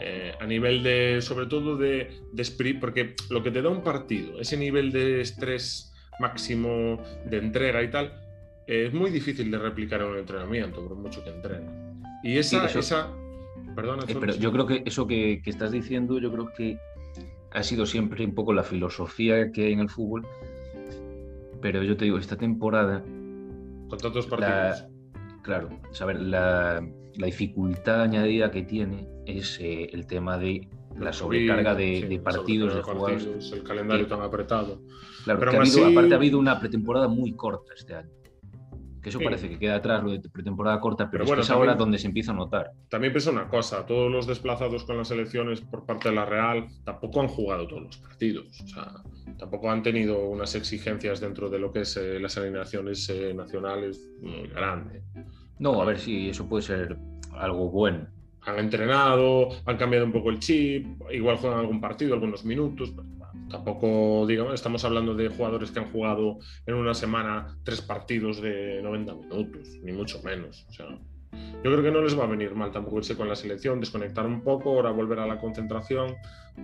Eh, 0.00 0.32
a 0.40 0.46
nivel 0.46 0.82
de, 0.82 1.20
sobre 1.20 1.46
todo 1.46 1.76
de, 1.76 2.20
de 2.32 2.74
porque 2.80 3.14
lo 3.30 3.42
que 3.42 3.50
te 3.50 3.62
da 3.62 3.68
un 3.68 3.82
partido, 3.82 4.40
ese 4.40 4.56
nivel 4.56 4.92
de 4.92 5.20
estrés 5.20 5.92
máximo 6.20 7.02
de 7.24 7.38
entrega 7.38 7.82
y 7.82 7.90
tal, 7.90 8.12
es 8.66 8.92
muy 8.92 9.10
difícil 9.10 9.50
de 9.50 9.58
replicar 9.58 10.02
en 10.02 10.08
un 10.08 10.18
entrenamiento, 10.18 10.86
por 10.86 10.96
mucho 10.96 11.24
que 11.24 11.30
entrene. 11.30 11.66
Y 12.22 12.36
esa, 12.38 12.66
esa 12.66 13.10
perdona. 13.74 14.04
Eh, 14.06 14.16
pero 14.18 14.34
yo 14.34 14.52
creo 14.52 14.66
que 14.66 14.82
eso 14.84 15.06
que, 15.06 15.40
que, 15.42 15.50
estás 15.50 15.72
diciendo, 15.72 16.18
yo 16.18 16.30
creo 16.30 16.52
que 16.52 16.78
ha 17.52 17.62
sido 17.62 17.86
siempre 17.86 18.24
un 18.24 18.34
poco 18.34 18.52
la 18.52 18.62
filosofía 18.62 19.50
que 19.52 19.66
hay 19.66 19.72
en 19.72 19.80
el 19.80 19.88
fútbol. 19.88 20.26
Pero 21.60 21.82
yo 21.82 21.96
te 21.96 22.04
digo, 22.04 22.18
esta 22.18 22.36
temporada. 22.36 23.02
Con 23.88 23.98
tantos 23.98 24.26
partidos. 24.26 24.86
claro, 25.42 25.70
saber, 25.92 26.20
la, 26.20 26.86
la 27.18 27.26
dificultad 27.26 28.02
añadida 28.02 28.50
que 28.50 28.62
tiene 28.62 29.06
es 29.26 29.58
eh, 29.60 29.90
el 29.92 30.06
tema 30.06 30.38
de 30.38 30.68
la 30.98 31.12
sobrecarga 31.12 31.74
de, 31.74 32.20
partidos, 32.24 32.74
de 32.74 32.82
jugadores. 32.82 33.52
El 33.52 33.62
calendario 33.62 34.06
tan 34.06 34.22
apretado. 34.22 34.80
Claro, 35.24 35.40
Pero 35.40 35.50
aparte 35.52 36.14
ha 36.14 36.16
habido 36.16 36.38
una 36.38 36.58
pretemporada 36.58 37.08
muy 37.08 37.34
corta 37.34 37.74
este 37.76 37.94
año. 37.94 38.10
Que 39.02 39.10
eso 39.10 39.20
parece 39.20 39.48
que 39.48 39.58
queda 39.58 39.76
atrás, 39.76 40.02
lo 40.02 40.10
de 40.10 40.20
pretemporada 40.28 40.80
corta, 40.80 41.08
pero, 41.08 41.24
es, 41.24 41.50
ahora 41.50 41.76
donde 41.76 41.98
se 41.98 42.08
empieza 42.08 42.32
a 42.32 42.34
notar. 42.34 42.72
También 42.88 43.12
pienso 43.12 43.30
una 43.30 43.48
cosa, 43.48 43.86
todos 43.86 44.10
los 44.10 44.26
desplazados 44.26 44.84
con 44.84 44.96
las 44.96 45.10
elecciones 45.12 45.60
por 45.60 45.86
parte 45.86 46.08
de 46.08 46.16
la 46.16 46.24
Real 46.24 46.66
tampoco 46.84 47.20
han 47.20 47.28
jugado 47.28 47.68
todos 47.68 47.82
los 47.82 47.98
partidos. 47.98 48.60
O 48.60 48.66
sea, 48.66 48.92
tampoco 49.38 49.70
han 49.70 49.84
tenido 49.84 50.28
unas 50.28 50.56
exigencias 50.56 51.20
dentro 51.20 51.48
de 51.48 51.60
lo 51.60 51.72
que 51.72 51.82
es 51.82 51.96
eh, 51.96 52.18
las 52.18 52.36
alineaciones 52.38 53.08
eh, 53.08 53.32
nacionales 53.34 54.10
muy 54.20 54.48
grandes. 54.48 55.04
No, 55.58 55.80
a 55.82 55.84
ver 55.84 55.98
si 55.98 56.28
eso 56.28 56.48
puede 56.48 56.62
ser 56.62 56.96
algo 57.32 57.70
bueno. 57.70 58.06
Han 58.42 58.58
entrenado, 58.58 59.48
han 59.66 59.76
cambiado 59.76 60.06
un 60.06 60.12
poco 60.12 60.30
el 60.30 60.38
chip, 60.38 60.86
igual 61.12 61.36
juegan 61.36 61.58
algún 61.58 61.80
partido, 61.80 62.14
algunos 62.14 62.44
minutos. 62.44 62.94
tampoco, 63.50 64.26
digamos, 64.26 64.54
estamos 64.54 64.84
hablando 64.84 65.14
de 65.14 65.28
jugadores 65.28 65.70
que 65.70 65.80
han 65.80 65.90
jugado 65.90 66.38
en 66.66 66.74
una 66.74 66.94
semana 66.94 67.58
tres 67.64 67.82
partidos 67.82 68.40
de 68.40 68.80
90 68.82 69.14
minutos, 69.14 69.68
ni 69.82 69.92
mucho 69.92 70.22
menos. 70.22 70.64
O 70.68 70.72
sea, 70.72 70.86
yo 71.32 71.62
creo 71.62 71.82
que 71.82 71.90
no 71.90 72.00
les 72.00 72.18
va 72.18 72.24
a 72.24 72.28
venir 72.28 72.54
mal 72.54 72.70
tampoco 72.70 72.98
irse 72.98 73.16
con 73.16 73.28
la 73.28 73.36
selección, 73.36 73.80
desconectar 73.80 74.24
un 74.26 74.42
poco, 74.42 74.70
ahora 74.70 74.90
volver 74.90 75.18
a 75.18 75.26
la 75.26 75.38
concentración. 75.38 76.14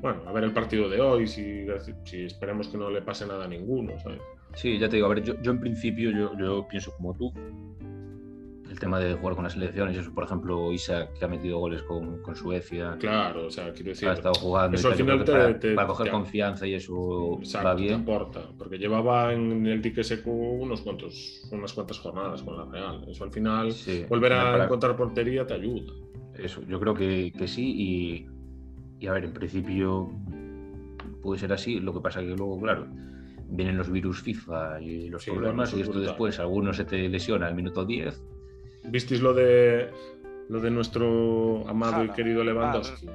Bueno, 0.01 0.23
a 0.27 0.33
ver 0.33 0.45
el 0.45 0.53
partido 0.53 0.89
de 0.89 1.01
hoy, 1.01 1.27
si, 1.27 1.67
si 2.05 2.25
esperemos 2.25 2.69
que 2.69 2.79
no 2.79 2.91
le 2.91 3.03
pase 3.03 3.27
nada 3.27 3.45
a 3.45 3.49
ninguno. 3.49 3.99
¿sabes? 4.01 4.21
Sí, 4.55 4.79
ya 4.79 4.89
te 4.89 4.97
digo, 4.97 5.07
a 5.07 5.15
ver, 5.15 5.23
yo, 5.23 5.35
yo 5.43 5.51
en 5.51 5.61
principio 5.61 6.11
yo, 6.11 6.39
yo 6.39 6.67
pienso 6.69 6.93
como 6.97 7.15
tú, 7.15 7.33
tema 8.85 9.01
de 9.01 9.15
jugar 9.15 9.35
con 9.35 9.45
las 9.45 9.55
selecciones, 9.55 9.97
eso, 9.97 10.13
por 10.13 10.25
ejemplo, 10.25 10.71
Isa 10.71 11.09
que 11.19 11.25
ha 11.25 11.29
metido 11.29 11.59
goles 11.59 11.83
con, 11.85 12.21
con 12.21 12.37
Suecia. 12.37 12.97
Claro, 12.99 13.47
o 13.47 13.51
sea, 13.51 13.73
quiero 13.73 13.91
decir. 13.91 14.09
Ha 14.09 14.13
estado 14.13 14.35
jugando. 14.35 14.77
Eso 14.77 14.89
al 14.89 14.95
final 14.95 15.25
te, 15.25 15.75
para, 15.75 15.89
coger 15.89 16.11
confianza 16.11 16.67
y 16.67 16.75
eso 16.75 17.41
va 17.65 17.75
bien. 17.75 18.05
Te 18.05 18.13
aporta, 18.13 18.43
porque 18.59 18.77
llevaba 18.77 19.33
en 19.33 19.67
el 19.67 19.81
dique 19.81 20.05
seco 20.05 20.31
unos 20.31 20.83
cuantos, 20.83 21.49
unas 21.51 21.73
cuantas 21.73 21.99
jornadas 21.99 22.43
con 22.43 22.59
la 22.59 22.67
Real. 22.67 23.07
Eso 23.09 23.25
al 23.25 23.33
final, 23.33 23.73
volver 24.09 24.35
a 24.35 24.65
encontrar 24.65 24.95
portería 24.97 25.47
te 25.47 25.55
ayuda. 25.55 25.91
Eso, 26.35 26.61
yo 26.69 26.79
creo 26.79 26.93
que, 26.93 27.33
que 27.33 27.49
sí. 27.49 27.75
Y, 27.75 28.27
y, 29.03 29.07
a 29.07 29.13
ver, 29.13 29.25
en 29.25 29.33
principio 29.33 30.11
puede 31.23 31.41
ser 31.41 31.55
así. 31.55 31.81
Lo 31.81 31.95
que 31.95 32.01
pasa 32.01 32.21
que 32.21 32.37
luego, 32.37 32.61
claro 32.61 32.87
vienen 33.47 33.77
los 33.77 33.91
virus 33.91 34.23
FIFA 34.23 34.81
y 34.81 35.09
los 35.11 35.25
problemas 35.27 35.73
y 35.75 35.83
esto 35.83 36.01
después 36.01 36.41
algunos 36.41 36.79
se 36.79 36.87
te 36.87 37.09
lesiona 37.11 37.47
al 37.47 37.55
minuto 37.55 37.85
10 37.85 38.34
¿Visteis 38.85 39.21
lo 39.21 39.33
de 39.35 39.91
lo 40.49 40.61
de 40.61 40.71
nuestro 40.71 41.67
amado 41.69 42.05
y 42.05 42.11
querido 42.11 42.45
Lewandowski? 42.45 43.09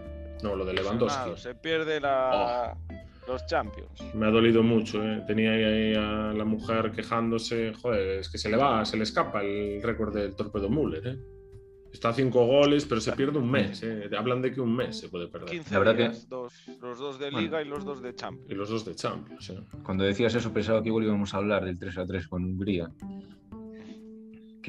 No, 0.43 0.55
lo 0.55 0.65
de 0.65 0.73
Lewandowski. 0.73 1.37
Se 1.37 1.55
pierde 1.55 1.99
la... 1.99 2.75
Oh. 2.89 2.93
los 3.27 3.45
Champions. 3.45 4.01
Me 4.15 4.27
ha 4.27 4.31
dolido 4.31 4.63
mucho, 4.63 5.03
¿eh? 5.03 5.23
Tenía 5.27 5.51
ahí 5.51 5.93
a 5.93 6.33
la 6.33 6.45
mujer 6.45 6.91
quejándose. 6.91 7.73
Joder, 7.73 8.19
es 8.19 8.29
que 8.29 8.37
se 8.37 8.49
le 8.49 8.57
va, 8.57 8.83
se 8.85 8.97
le 8.97 9.03
escapa 9.03 9.43
el 9.43 9.81
récord 9.83 10.13
del 10.13 10.35
Torpedo 10.35 10.69
Müller, 10.69 11.07
¿eh? 11.07 11.19
Está 11.91 12.09
a 12.09 12.13
cinco 12.13 12.45
goles, 12.45 12.85
pero 12.85 13.01
se 13.01 13.11
pierde 13.13 13.39
un 13.39 13.49
mes. 13.49 13.81
¿eh? 13.83 14.09
Hablan 14.15 14.43
de 14.43 14.51
que 14.51 14.61
un 14.61 14.75
mes 14.75 14.99
se 14.99 15.09
puede 15.09 15.27
perder. 15.27 15.49
15 15.49 15.73
la 15.73 15.79
verdad 15.79 15.95
que... 15.95 16.35
los 16.81 16.99
dos 16.99 17.19
de 17.19 17.31
Liga 17.31 17.61
y 17.63 17.65
los 17.65 17.83
dos 17.83 18.01
de 18.01 18.13
Champions. 18.13 18.49
Y 18.49 18.53
los 18.53 18.69
dos 18.69 18.85
de 18.85 18.95
Champions. 18.95 19.49
¿eh? 19.49 19.59
Cuando 19.83 20.03
decías 20.03 20.35
eso 20.35 20.53
pensaba 20.53 20.83
que 20.83 20.89
igual 20.89 21.05
íbamos 21.05 21.33
a 21.33 21.37
hablar 21.37 21.65
del 21.65 21.79
3 21.79 21.97
a 21.97 22.05
3 22.05 22.27
con 22.27 22.45
Hungría 22.45 22.91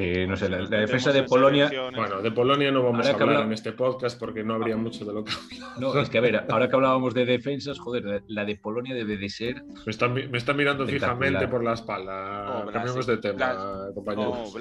que 0.01 0.27
no 0.27 0.37
sé, 0.37 0.49
la, 0.49 0.59
defensa 0.59 1.13
de 1.13 1.25
Polonia. 1.25 1.71
Bueno, 1.95 2.23
de 2.23 2.31
Polonia 2.31 2.71
no 2.71 2.83
vamos 2.83 3.07
a 3.07 3.11
hablar 3.11 3.45
en 3.45 3.53
este 3.53 3.73
podcast 3.73 4.19
porque 4.19 4.43
no 4.43 4.55
habría 4.55 4.77
mucho 4.77 5.05
de 5.05 5.13
lo 5.13 5.25
que 5.25 5.33
hablar. 5.33 5.79
No, 5.79 6.01
es 6.01 6.09
que 6.09 6.19
a 6.19 6.21
ver, 6.21 6.47
ahora 6.49 6.69
que 6.69 6.77
hablábamos 6.77 7.15
de 7.15 7.27
defensas, 7.27 7.79
joder, 7.79 8.25
la 8.29 8.45
de 8.45 8.57
Polonia 8.57 8.95
debe 8.95 9.17
de 9.17 9.29
ser. 9.29 9.63
Me 9.85 9.91
está, 9.91 10.09
me 10.09 10.39
está 10.39 10.55
mirando 10.55 10.87
fijamente 10.87 11.47
por 11.49 11.63
la 11.63 11.75
espalda. 11.75 12.67
Cambiamos 12.73 13.07
de 13.07 13.19
tema, 13.19 13.91
compañeros. 13.95 14.55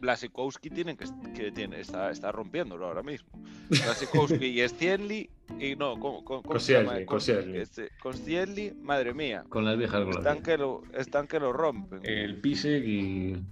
Blasikowski 0.00 0.70
tienen 0.70 0.96
que, 0.96 1.06
que 1.34 1.50
tiene, 1.50 1.80
está, 1.80 2.12
está 2.12 2.30
rompiéndolo 2.30 2.86
ahora 2.86 3.02
mismo. 3.02 3.28
Blasikowski 3.68 4.46
y 4.46 4.68
Stienli 4.68 5.28
y 5.58 5.74
no, 5.74 5.98
con, 5.98 6.22
con, 6.22 6.42
con 6.42 6.60
Stienli, 6.60 8.74
madre 8.80 9.12
mía. 9.12 9.44
Con 9.48 9.64
las 9.64 9.76
viejas 9.76 10.06
están 10.08 10.42
que 10.42 10.56
lo 10.56 10.82
Están 10.94 11.26
que 11.26 11.40
lo 11.40 11.52
rompen. 11.52 11.98
El 12.04 12.36
Pisek 12.36 12.84
y 12.84 13.42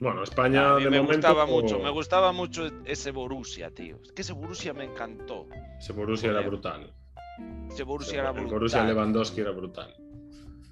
bueno, 0.00 0.22
España 0.22 0.76
de 0.76 0.90
me 0.90 1.00
Gustaba 1.00 1.46
mucho, 1.46 1.78
me 1.78 1.90
gustaba 1.90 2.32
mucho 2.32 2.68
ese 2.84 3.10
Borussia, 3.10 3.70
tío. 3.70 3.98
Es 4.02 4.12
que 4.12 4.22
ese 4.22 4.32
Borussia 4.32 4.72
me 4.72 4.84
encantó. 4.84 5.46
Ese 5.78 5.92
Borussia 5.92 6.30
era 6.30 6.40
brutal. 6.40 6.92
Ese 7.70 7.82
Borussia 7.84 8.20
era 8.20 8.30
brutal. 8.30 8.48
El 8.48 8.54
Borussia 8.54 8.84
Lewandowski 8.84 9.40
era 9.40 9.50
brutal. 9.50 9.94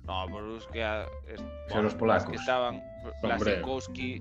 No, 0.04 0.56
es 0.56 0.66
que. 0.66 1.06
Es, 1.28 1.42
los 1.74 1.94
polacos. 1.94 2.30
que 2.30 2.36
estaban. 2.36 2.82
Blasikowski. 3.22 4.20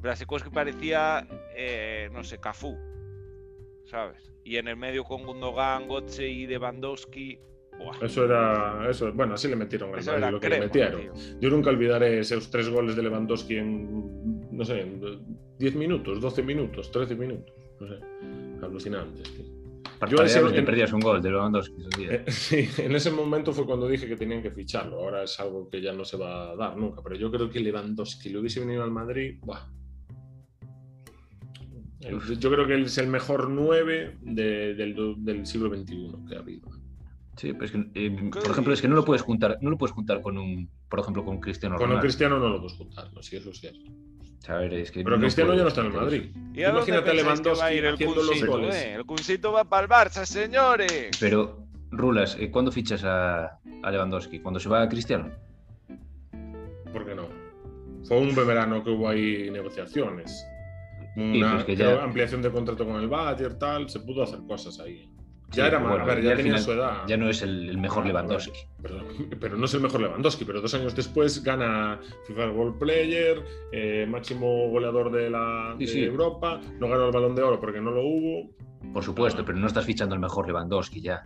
Blasikowski 0.00 0.50
parecía. 0.50 1.26
Eh, 1.56 2.08
no 2.12 2.22
sé, 2.22 2.38
Cafú. 2.38 2.76
¿Sabes? 3.86 4.32
Y 4.44 4.56
en 4.56 4.68
el 4.68 4.76
medio 4.76 5.04
con 5.04 5.24
Gundogan, 5.24 5.88
Gotze 5.88 6.28
y 6.28 6.46
Lewandowski. 6.46 7.40
Eso 8.00 8.24
era. 8.24 8.88
Eso, 8.90 9.12
bueno, 9.12 9.34
así 9.34 9.48
le 9.48 9.56
metieron 9.56 9.90
al 9.94 10.32
lo 10.32 10.40
que 10.40 10.48
le 10.48 10.60
metieron. 10.60 11.02
Yo 11.40 11.50
nunca 11.50 11.70
olvidaré 11.70 12.20
esos 12.20 12.50
tres 12.50 12.68
goles 12.68 12.96
de 12.96 13.02
Lewandowski 13.02 13.56
en. 13.56 14.48
No 14.50 14.64
sé, 14.64 14.80
en 14.80 15.00
10 15.58 15.74
minutos, 15.76 16.20
12 16.20 16.42
minutos, 16.42 16.90
13 16.90 17.14
minutos. 17.14 17.54
No 17.80 17.88
sé. 17.88 17.94
Alucinantes, 18.62 19.32
yo 20.08 20.22
ese, 20.22 20.40
que 20.52 20.62
perdías 20.62 20.92
un 20.92 21.00
gol 21.00 21.20
de 21.20 21.30
Lewandowski. 21.30 21.74
Eh, 22.00 22.24
sí, 22.28 22.68
en 22.78 22.94
ese 22.94 23.10
momento 23.10 23.52
fue 23.52 23.66
cuando 23.66 23.86
dije 23.86 24.06
que 24.06 24.16
tenían 24.16 24.42
que 24.42 24.50
ficharlo. 24.50 24.98
Ahora 24.98 25.24
es 25.24 25.38
algo 25.40 25.68
que 25.68 25.80
ya 25.80 25.92
no 25.92 26.04
se 26.04 26.16
va 26.16 26.50
a 26.50 26.56
dar 26.56 26.76
nunca. 26.76 27.02
Pero 27.02 27.16
yo 27.16 27.30
creo 27.30 27.50
que 27.50 27.60
Lewandowski 27.60 28.30
lo 28.30 28.40
hubiese 28.40 28.60
venido 28.60 28.82
al 28.82 28.90
Madrid. 28.90 29.38
Buah. 29.42 29.60
Yo 32.00 32.50
creo 32.50 32.66
que 32.66 32.80
es 32.80 32.96
el 32.96 33.08
mejor 33.08 33.50
9 33.50 34.18
del, 34.22 35.46
siglo 35.46 35.68
XXI 35.68 36.12
que 36.28 36.34
ha 36.34 36.38
habido. 36.38 36.68
Sí, 37.36 37.52
pero 37.52 37.64
es 37.64 37.72
que, 37.72 37.90
eh, 37.94 38.30
por 38.30 38.50
ejemplo, 38.50 38.74
es 38.74 38.82
que 38.82 38.88
no 38.88 38.96
lo 38.96 39.04
puedes 39.04 39.22
juntar, 39.22 39.58
no 39.60 39.70
lo 39.70 39.78
puedes 39.78 39.94
juntar 39.94 40.20
con 40.20 40.36
un, 40.36 40.68
por 40.88 41.00
ejemplo, 41.00 41.24
con 41.24 41.40
Cristiano 41.40 41.76
Ronaldo. 41.76 41.92
Con 41.92 41.96
un 41.96 42.02
Cristiano 42.02 42.38
no 42.38 42.48
lo 42.48 42.60
puedes 42.60 42.76
juntar, 42.76 43.12
no, 43.12 43.22
sí, 43.22 43.36
eso 43.36 43.52
sí 43.52 43.68
es. 43.68 43.78
Pero 44.46 45.18
Cristiano 45.18 45.54
ya 45.54 45.62
no 45.62 45.68
está 45.68 45.82
en 45.82 45.86
el 45.88 45.92
Madrid. 45.92 46.22
Imagínate 46.54 47.10
a 47.10 47.14
Lewandowski 47.14 47.74
el 47.74 47.94
haciendo 47.94 48.22
los 48.22 48.44
goles. 48.44 48.74
Eh? 48.74 48.94
El 48.94 49.04
Cuncito 49.04 49.52
va 49.52 49.64
para 49.64 49.82
el 49.84 49.88
Barça, 49.88 50.24
señores. 50.24 51.10
Pero, 51.20 51.66
Rulas, 51.90 52.36
eh, 52.40 52.50
¿cuándo 52.50 52.72
fichas 52.72 53.04
a, 53.04 53.58
a 53.82 53.90
Lewandowski? 53.90 54.40
¿Cuándo 54.40 54.58
se 54.58 54.68
va 54.68 54.82
a 54.82 54.88
Cristiano? 54.88 55.30
¿Por 56.92 57.06
qué 57.06 57.14
no? 57.14 57.28
Fue 58.04 58.18
un 58.18 58.34
verano 58.34 58.82
que 58.82 58.90
hubo 58.90 59.08
ahí 59.08 59.50
negociaciones. 59.50 60.44
Una 61.16 61.60
ampliación 62.02 62.40
de 62.40 62.50
contrato 62.50 62.86
con 62.86 62.96
el 62.96 63.08
Bayern, 63.08 63.58
tal, 63.58 63.90
se 63.90 64.00
pudo 64.00 64.22
hacer 64.22 64.40
cosas 64.48 64.80
ahí. 64.80 65.08
Ya 65.52 65.66
era 65.66 65.80
más, 65.80 66.22
ya 66.22 66.36
tenía 66.36 66.58
su 66.58 66.72
edad. 66.72 67.06
Ya 67.06 67.16
no 67.16 67.28
es 67.28 67.42
el, 67.42 67.76
mejor 67.78 68.06
Lewandowski. 68.06 68.60
pero, 69.40 69.56
no 69.56 69.64
es 69.64 69.74
el 69.74 69.80
mejor 69.80 70.00
Lewandowski, 70.00 70.44
pero 70.44 70.60
dos 70.60 70.74
años 70.74 70.94
después 70.94 71.42
gana 71.42 72.00
FIFA 72.26 72.50
World 72.50 72.78
Player, 72.78 73.42
eh, 73.72 74.06
máximo 74.08 74.68
goleador 74.68 75.10
de, 75.10 75.30
la, 75.30 75.76
Europa, 75.78 76.60
no 76.78 76.88
ganó 76.88 77.06
el 77.06 77.12
balón 77.12 77.34
de 77.34 77.42
oro 77.42 77.60
porque 77.60 77.80
no 77.80 77.90
lo 77.90 78.02
hubo. 78.02 78.50
Por 78.92 79.02
supuesto, 79.02 79.44
pero 79.44 79.58
no 79.58 79.66
estás 79.66 79.84
fichando 79.84 80.14
el 80.14 80.20
mejor 80.20 80.46
Lewandowski 80.46 81.00
ya. 81.00 81.24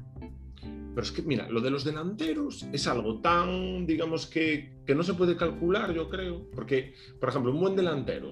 Pero 0.60 1.02
es 1.02 1.10
que, 1.10 1.22
mira, 1.22 1.48
lo 1.48 1.60
de 1.60 1.70
los 1.70 1.84
delanteros 1.84 2.66
es 2.72 2.86
algo 2.86 3.20
tan, 3.20 3.84
digamos, 3.84 4.26
que, 4.26 4.78
que 4.86 4.94
no 4.94 5.02
se 5.02 5.14
puede 5.14 5.36
calcular, 5.36 5.92
yo 5.92 6.08
creo. 6.08 6.48
Porque, 6.54 6.94
por 7.18 7.28
ejemplo, 7.28 7.52
un 7.52 7.60
buen 7.60 7.76
delantero, 7.76 8.30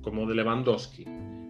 como 0.00 0.26
de 0.26 0.36
Lewandowski, 0.36 1.04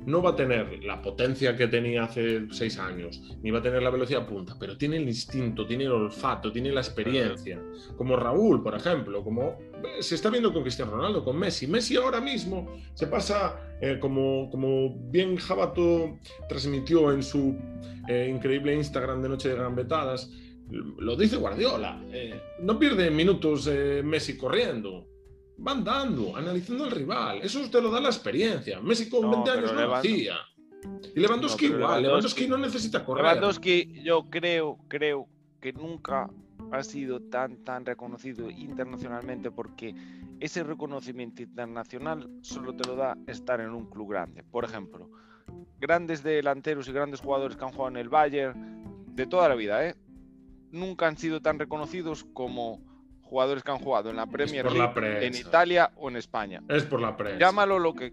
no 0.06 0.22
va 0.22 0.30
a 0.30 0.36
tener 0.36 0.82
la 0.84 1.02
potencia 1.02 1.56
que 1.56 1.68
tenía 1.68 2.04
hace 2.04 2.46
seis 2.50 2.78
años, 2.78 3.20
ni 3.42 3.50
va 3.50 3.58
a 3.58 3.62
tener 3.62 3.82
la 3.82 3.90
velocidad 3.90 4.26
punta, 4.26 4.56
pero 4.58 4.76
tiene 4.76 4.96
el 4.96 5.08
instinto, 5.08 5.66
tiene 5.66 5.84
el 5.84 5.92
olfato, 5.92 6.50
tiene 6.50 6.72
la 6.72 6.80
experiencia. 6.80 7.60
Como 7.96 8.16
Raúl, 8.16 8.62
por 8.62 8.74
ejemplo, 8.74 9.22
como 9.22 9.58
se 10.00 10.14
está 10.14 10.30
viendo 10.30 10.52
con 10.52 10.62
Cristiano 10.62 10.92
Ronaldo, 10.92 11.24
con 11.24 11.38
Messi. 11.38 11.66
Messi 11.66 11.96
ahora 11.96 12.20
mismo 12.20 12.68
se 12.94 13.06
pasa, 13.06 13.76
eh, 13.80 13.98
como, 14.00 14.48
como 14.50 14.94
bien 15.10 15.36
Jabato 15.36 16.18
transmitió 16.48 17.12
en 17.12 17.22
su 17.22 17.56
eh, 18.08 18.30
increíble 18.34 18.74
Instagram 18.74 19.22
de 19.22 19.28
Noche 19.28 19.50
de 19.50 19.56
Gambetadas, 19.56 20.30
lo 20.70 21.16
dice 21.16 21.36
Guardiola, 21.36 22.02
eh, 22.12 22.40
no 22.60 22.78
pierde 22.78 23.10
minutos 23.10 23.70
Messi 24.04 24.36
corriendo 24.36 25.06
van 25.58 25.84
dando, 25.84 26.36
analizando 26.36 26.84
al 26.84 26.90
rival. 26.90 27.40
Eso 27.42 27.68
te 27.70 27.80
lo 27.80 27.90
da 27.90 28.00
la 28.00 28.08
experiencia. 28.08 28.80
Messi 28.80 29.08
con 29.08 29.30
20 29.30 29.50
años 29.50 29.72
no 29.72 29.86
lo 29.86 29.94
hacía. 29.96 30.36
Y 31.14 31.20
Lewandowski 31.20 31.66
igual, 31.66 32.02
Lewandowski, 32.02 32.46
no 32.46 32.56
necesita 32.56 33.04
correr. 33.04 33.24
Lewandowski, 33.24 34.02
yo 34.02 34.24
creo, 34.30 34.78
creo 34.88 35.26
que 35.60 35.72
nunca 35.72 36.30
ha 36.70 36.82
sido 36.82 37.20
tan, 37.20 37.56
tan 37.64 37.84
reconocido 37.84 38.48
internacionalmente 38.50 39.50
porque 39.50 39.94
ese 40.38 40.62
reconocimiento 40.62 41.42
internacional 41.42 42.30
solo 42.42 42.74
te 42.74 42.86
lo 42.88 42.94
da 42.94 43.16
estar 43.26 43.60
en 43.60 43.70
un 43.70 43.86
club 43.90 44.10
grande. 44.10 44.44
Por 44.44 44.64
ejemplo, 44.64 45.10
grandes 45.80 46.22
delanteros 46.22 46.88
y 46.88 46.92
grandes 46.92 47.20
jugadores 47.20 47.56
que 47.56 47.64
han 47.64 47.72
jugado 47.72 47.90
en 47.90 47.96
el 47.96 48.08
Bayern 48.08 49.14
de 49.14 49.26
toda 49.26 49.48
la 49.48 49.56
vida, 49.56 49.84
¿eh? 49.84 49.96
nunca 50.70 51.08
han 51.08 51.16
sido 51.16 51.40
tan 51.40 51.58
reconocidos 51.58 52.24
como 52.32 52.80
jugadores 53.28 53.62
que 53.62 53.70
han 53.70 53.78
jugado 53.78 54.10
en 54.10 54.16
la 54.16 54.26
Premier 54.26 54.70
League, 54.70 55.26
en 55.26 55.34
Italia 55.34 55.90
o 55.96 56.08
en 56.08 56.16
España. 56.16 56.62
Es 56.68 56.84
por 56.84 57.00
la 57.00 57.16
prensa. 57.16 57.38
Llámalo 57.38 57.78
lo 57.78 57.94
que 57.94 58.12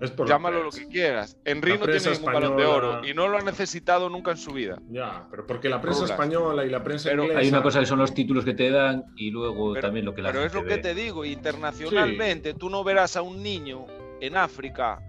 es 0.00 0.10
por 0.10 0.28
Llámalo 0.28 0.62
lo 0.62 0.70
que 0.70 0.86
quieras. 0.88 1.36
Henry 1.44 1.78
no 1.78 1.86
tiene 1.86 2.00
ningún 2.00 2.32
balón 2.32 2.56
de 2.56 2.64
oro 2.64 3.04
y 3.04 3.14
no 3.14 3.28
lo 3.28 3.38
ha 3.38 3.42
necesitado 3.42 4.08
nunca 4.08 4.30
en 4.30 4.36
su 4.36 4.52
vida. 4.52 4.80
Ya, 4.88 5.26
pero 5.30 5.46
porque 5.46 5.68
la 5.68 5.80
prensa 5.80 6.04
española 6.04 6.64
y 6.64 6.70
la 6.70 6.82
prensa 6.82 7.12
inglesa... 7.12 7.38
Hay 7.38 7.48
una 7.48 7.62
cosa 7.62 7.80
que 7.80 7.86
son 7.86 7.98
los 7.98 8.14
títulos 8.14 8.44
que 8.44 8.54
te 8.54 8.70
dan 8.70 9.04
y 9.16 9.30
luego 9.30 9.74
también 9.74 10.04
lo 10.04 10.14
que 10.14 10.22
la 10.22 10.32
Pero 10.32 10.44
es 10.44 10.54
lo 10.54 10.64
que 10.64 10.78
te 10.78 10.94
digo, 10.94 11.24
internacionalmente 11.24 12.54
tú 12.54 12.70
no 12.70 12.84
verás 12.84 13.16
a 13.16 13.22
un 13.22 13.42
niño 13.42 13.86
en 14.20 14.36
África 14.36 15.00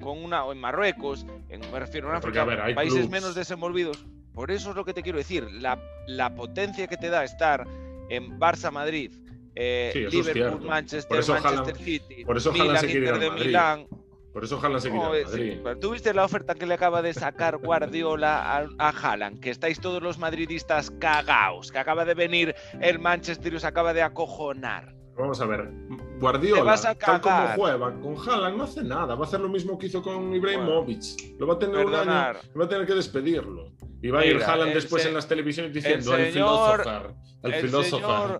con 0.00 0.22
una 0.22 0.44
o 0.44 0.52
en 0.52 0.58
Marruecos, 0.58 1.24
en, 1.48 1.60
me 1.72 1.80
refiero 1.80 2.10
a 2.10 2.16
África, 2.16 2.46
países 2.74 3.08
menos 3.08 3.34
desenvolvidos. 3.34 4.04
Por 4.34 4.50
eso 4.50 4.70
es 4.70 4.76
lo 4.76 4.84
que 4.84 4.92
te 4.92 5.02
quiero 5.02 5.18
decir, 5.18 5.50
la, 5.52 5.78
la 6.06 6.34
potencia 6.34 6.86
que 6.88 6.96
te 6.96 7.08
da 7.08 7.24
estar 7.24 7.66
en 8.08 8.38
Barça 8.38 8.70
Madrid, 8.70 9.12
eh, 9.54 10.08
Liverpool, 10.10 10.62
Manchester, 10.62 11.24
Manchester 11.28 11.76
City, 11.76 12.24
por 12.24 12.36
eso 12.36 12.52
Milan, 12.52 12.84
Inter 12.84 13.18
de 13.18 13.30
Milán. 13.30 13.86
Por 14.32 14.42
eso 14.42 14.58
Haaland 14.60 14.82
se 14.82 14.90
quiere 14.90 15.20
ir 15.20 15.58
a 15.58 15.62
Madrid. 15.62 15.80
¿Tú 15.80 15.92
viste 15.92 16.12
la 16.12 16.24
oferta 16.24 16.56
que 16.56 16.66
le 16.66 16.74
acaba 16.74 17.02
de 17.02 17.14
sacar 17.14 17.56
Guardiola 17.58 18.56
a, 18.56 18.66
a 18.80 18.88
Haaland? 18.88 19.38
Que 19.38 19.50
estáis 19.50 19.78
todos 19.78 20.02
los 20.02 20.18
madridistas 20.18 20.90
cagaos, 20.98 21.70
que 21.70 21.78
acaba 21.78 22.04
de 22.04 22.14
venir 22.14 22.52
el 22.80 22.98
Manchester 22.98 23.52
y 23.52 23.56
os 23.56 23.64
acaba 23.64 23.94
de 23.94 24.02
acojonar. 24.02 24.92
Vamos 25.16 25.40
a 25.40 25.46
ver, 25.46 25.70
Guardiola, 26.18 26.76
tal 26.98 27.20
como 27.20 27.48
juega 27.56 28.00
con 28.00 28.16
Haaland, 28.16 28.56
no 28.56 28.64
hace 28.64 28.82
nada. 28.82 29.14
Va 29.14 29.24
a 29.24 29.28
hacer 29.28 29.40
lo 29.40 29.48
mismo 29.48 29.78
que 29.78 29.86
hizo 29.86 30.02
con 30.02 30.34
Ibrahimovic. 30.34 31.38
lo 31.38 31.46
va 31.46 31.54
a 31.54 31.58
tener 31.58 31.86
un 31.86 31.94
año, 31.94 32.40
va 32.58 32.64
a 32.64 32.68
tener 32.68 32.86
que 32.86 32.94
despedirlo. 32.94 33.72
Y 34.02 34.10
va 34.10 34.20
a 34.20 34.26
ir 34.26 34.42
Haaland 34.42 34.74
después 34.74 35.06
en 35.06 35.14
las 35.14 35.28
televisiones 35.28 35.72
diciendo 35.72 36.16
el, 36.16 36.32
señor, 36.32 37.14
el, 37.42 37.54
filósofo. 37.54 38.38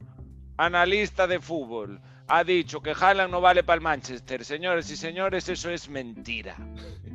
analista 0.56 1.26
de 1.26 1.40
fútbol 1.40 2.00
ha 2.26 2.42
dicho 2.42 2.80
que 2.80 2.92
Haaland 2.98 3.30
no 3.30 3.40
vale 3.40 3.62
para 3.62 3.76
el 3.76 3.80
Manchester. 3.80 4.44
Señores 4.44 4.90
y 4.90 4.96
señores, 4.96 5.48
eso 5.48 5.70
es 5.70 5.88
mentira. 5.88 6.56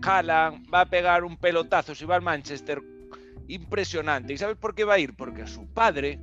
Haaland 0.01 0.73
va 0.73 0.81
a 0.81 0.85
pegar 0.85 1.23
un 1.23 1.35
pelotazo 1.37 1.93
si 1.93 2.05
va 2.05 2.15
al 2.15 2.21
Manchester 2.21 2.81
impresionante. 3.47 4.33
¿Y 4.33 4.37
sabes 4.37 4.55
por 4.55 4.73
qué 4.73 4.85
va 4.85 4.93
a 4.93 4.99
ir? 4.99 5.15
Porque 5.15 5.41
a 5.41 5.47
su 5.47 5.67
padre 5.73 6.19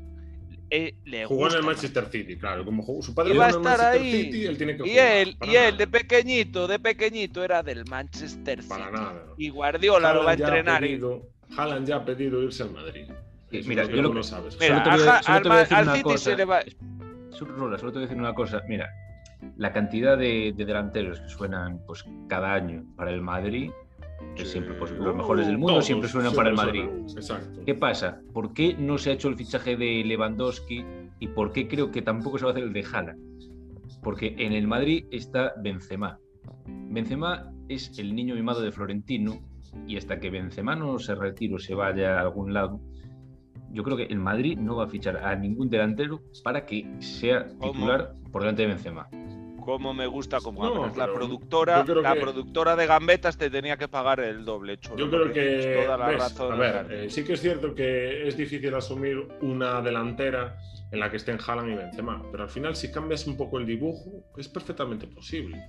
eh, 0.71 0.95
le 1.05 1.27
jugó 1.27 1.49
en 1.49 1.55
el 1.57 1.63
Manchester 1.63 2.07
City, 2.11 2.37
claro. 2.37 2.65
Como 2.65 2.83
su 3.03 3.15
padre 3.15 3.33
jugó 3.33 3.45
en 3.45 3.51
el 3.51 3.61
Manchester 3.61 4.03
City, 4.03 4.47
él 4.47 4.57
tiene 4.57 4.77
que 4.77 4.89
y 4.89 4.99
Él, 4.99 5.37
y 5.43 5.55
él, 5.55 5.77
de 5.77 5.87
pequeñito, 5.87 6.67
de 6.67 6.79
pequeñito, 6.79 7.45
era 7.45 7.63
del 7.63 7.85
Manchester 7.87 8.63
City. 8.63 8.69
Para 8.69 8.91
nada. 8.91 9.25
Y 9.37 9.49
Guardiola 9.51 10.13
lo 10.13 10.25
va 10.25 10.33
a 10.33 10.35
entrenar. 10.35 10.83
Haaland 11.57 11.87
ya 11.87 11.97
ha 11.97 12.05
pedido 12.05 12.43
irse 12.43 12.65
al 12.65 12.73
Madrid. 12.73 13.09
mira, 13.51 13.85
yo 13.85 14.03
lo, 14.03 14.23
sabes. 14.23 14.59
Mira, 14.59 14.83
al, 14.83 15.97
City 15.97 16.19
se 16.19 16.37
le 16.37 16.45
va. 16.45 16.61
Solo 17.31 17.77
te 17.77 17.83
voy 17.85 17.97
a 17.97 18.01
decir 18.01 18.17
una 18.17 18.35
cosa. 18.35 18.63
Mira, 18.67 18.91
la 19.57 19.73
cantidad 19.73 20.19
de, 20.19 20.53
delanteros 20.57 21.21
que 21.21 21.29
suenan 21.29 21.81
pues 21.87 22.05
cada 22.29 22.55
año 22.55 22.85
para 22.97 23.11
el 23.11 23.21
Madrid 23.21 23.71
que 24.35 24.45
siempre 24.45 24.75
pues, 24.75 24.93
los 24.93 25.15
mejores 25.15 25.47
del 25.47 25.59
mundo 25.59 25.81
siempre 25.83 26.09
suenan 26.09 26.35
para 26.35 26.51
el 26.51 26.57
Madrid. 26.57 26.85
Exacto. 27.15 27.61
¿Qué 27.65 27.75
pasa? 27.75 28.21
¿Por 28.33 28.53
qué 28.53 28.75
no 28.79 28.99
se 28.99 29.11
ha 29.11 29.13
hecho 29.15 29.29
el 29.29 29.37
fichaje 29.37 29.77
de 29.77 30.05
Lewandowski 30.05 30.85
y 31.21 31.29
por 31.29 31.53
qué 31.53 31.69
creo 31.69 31.91
que 31.91 32.03
tampoco 32.03 32.39
se 32.39 32.45
va 32.45 32.51
a 32.51 32.53
hacer 32.53 32.65
el 32.65 32.73
de 32.73 32.85
Haaland? 32.85 33.19
Porque 34.03 34.35
en 34.39 34.53
el 34.53 34.67
Madrid 34.67 35.07
está 35.11 35.55
Benzema. 35.63 36.19
Benzema 36.67 37.53
es 37.69 37.99
el 37.99 38.15
niño 38.15 38.35
mimado 38.35 38.61
de 38.61 38.73
Florentino 38.73 39.41
y 39.87 39.97
hasta 39.97 40.21
que 40.21 40.31
Benzema 40.31 40.77
no 40.77 40.99
se 40.99 41.15
retire 41.15 41.55
o 41.55 41.59
se 41.59 41.75
vaya 41.75 42.19
a 42.19 42.23
algún 42.23 42.53
lado, 42.53 42.81
yo 43.71 43.83
creo 43.83 43.97
que 43.97 44.05
el 44.05 44.19
Madrid 44.19 44.59
no 44.59 44.77
va 44.77 44.85
a 44.85 44.89
fichar 44.89 45.19
a 45.19 45.35
ningún 45.37 45.69
delantero 45.69 46.23
para 46.43 46.65
que 46.65 46.87
sea 47.01 47.47
titular 47.47 48.15
por 48.33 48.43
delante 48.43 48.63
de 48.63 48.69
Benzema. 48.69 49.09
Como 49.67 49.93
me 49.93 50.07
gusta 50.07 50.39
como 50.41 50.87
la 50.95 51.13
productora, 51.13 51.85
la 51.85 52.15
productora 52.15 52.77
de 52.77 52.87
gambetas 52.87 53.37
te 53.37 53.51
tenía 53.51 53.77
que 53.77 53.89
pagar 53.89 54.21
el 54.21 54.45
doble. 54.45 54.79
yo 54.97 55.11
creo 55.11 55.33
que 55.33 55.83
toda 55.85 55.97
la 55.97 56.13
razón 56.13 56.53
a 56.53 56.57
ver, 56.57 56.93
eh, 56.93 57.11
sí 57.11 57.25
que 57.25 57.33
es 57.33 57.41
cierto 57.41 57.75
que 57.75 58.29
es 58.29 58.37
difícil 58.37 58.73
asumir 58.77 59.27
una 59.41 59.83
delantera 59.83 60.57
en 60.93 61.01
la 61.01 61.11
que 61.11 61.17
estén 61.17 61.39
Haaland 61.45 61.73
y 61.73 61.75
Benzema, 61.75 62.23
pero 62.31 62.45
al 62.45 62.49
final 62.49 62.77
si 62.77 62.93
cambias 62.93 63.27
un 63.27 63.37
poco 63.37 63.59
el 63.59 63.67
dibujo 63.67 64.25
es 64.37 64.49
perfectamente 64.49 65.09
posible. 65.09 65.61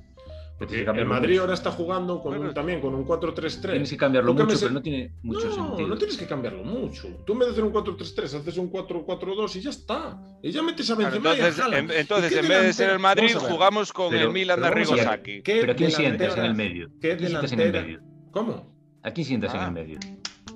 El 0.59 1.05
Madrid 1.05 1.37
ahora 1.37 1.53
está 1.53 1.71
jugando 1.71 2.21
con 2.21 2.53
también 2.53 2.81
con 2.81 2.95
un 2.95 3.05
4-3-3. 3.05 3.71
Tienes 3.71 3.89
que 3.89 3.97
cambiarlo 3.97 4.33
mucho, 4.33 4.57
pero 4.59 4.71
no 4.71 4.81
tiene 4.81 5.11
mucho 5.21 5.51
sentido. 5.51 5.87
No 5.87 5.97
tienes 5.97 6.17
que 6.17 6.25
cambiarlo 6.25 6.63
mucho. 6.63 7.09
Tú 7.25 7.33
en 7.33 7.39
vez 7.39 7.47
de 7.49 7.51
hacer 7.53 7.63
un 7.63 7.73
4-3-3, 7.73 8.23
haces 8.39 8.57
un 8.57 8.71
4-4-2 8.71 9.55
y 9.55 9.61
ya 9.61 9.69
está. 9.69 10.19
Y 10.41 10.51
ya 10.51 10.63
metes 10.63 10.89
a 10.89 10.95
Benzema 10.95 11.35
entonces, 11.35 11.57
y 11.57 11.61
a 11.61 11.77
en, 11.77 11.91
entonces 11.91 12.31
en 12.35 12.47
vez 12.47 12.63
de 12.63 12.73
ser 12.73 12.89
el 12.89 12.99
Madrid, 12.99 13.35
jugamos 13.35 13.93
con 13.93 14.13
el 14.13 14.29
Milan 14.31 14.61
de 14.61 14.71
Rigosaki. 14.71 15.41
¿Pero 15.41 15.71
a 15.71 15.75
quién 15.75 15.91
sientas 15.91 16.37
en 16.37 16.45
el 16.45 16.55
medio? 16.55 16.89
¿Qué 16.99 17.17
sientas 17.19 17.51
en 17.51 17.59
el 17.59 17.71
medio? 17.71 18.01
¿Cómo? 18.31 18.75
¿A 19.03 19.11
quién 19.11 19.25
sientas 19.25 19.53
en 19.53 19.59
el 19.59 19.65
ah. 19.65 19.71
medio? 19.71 19.99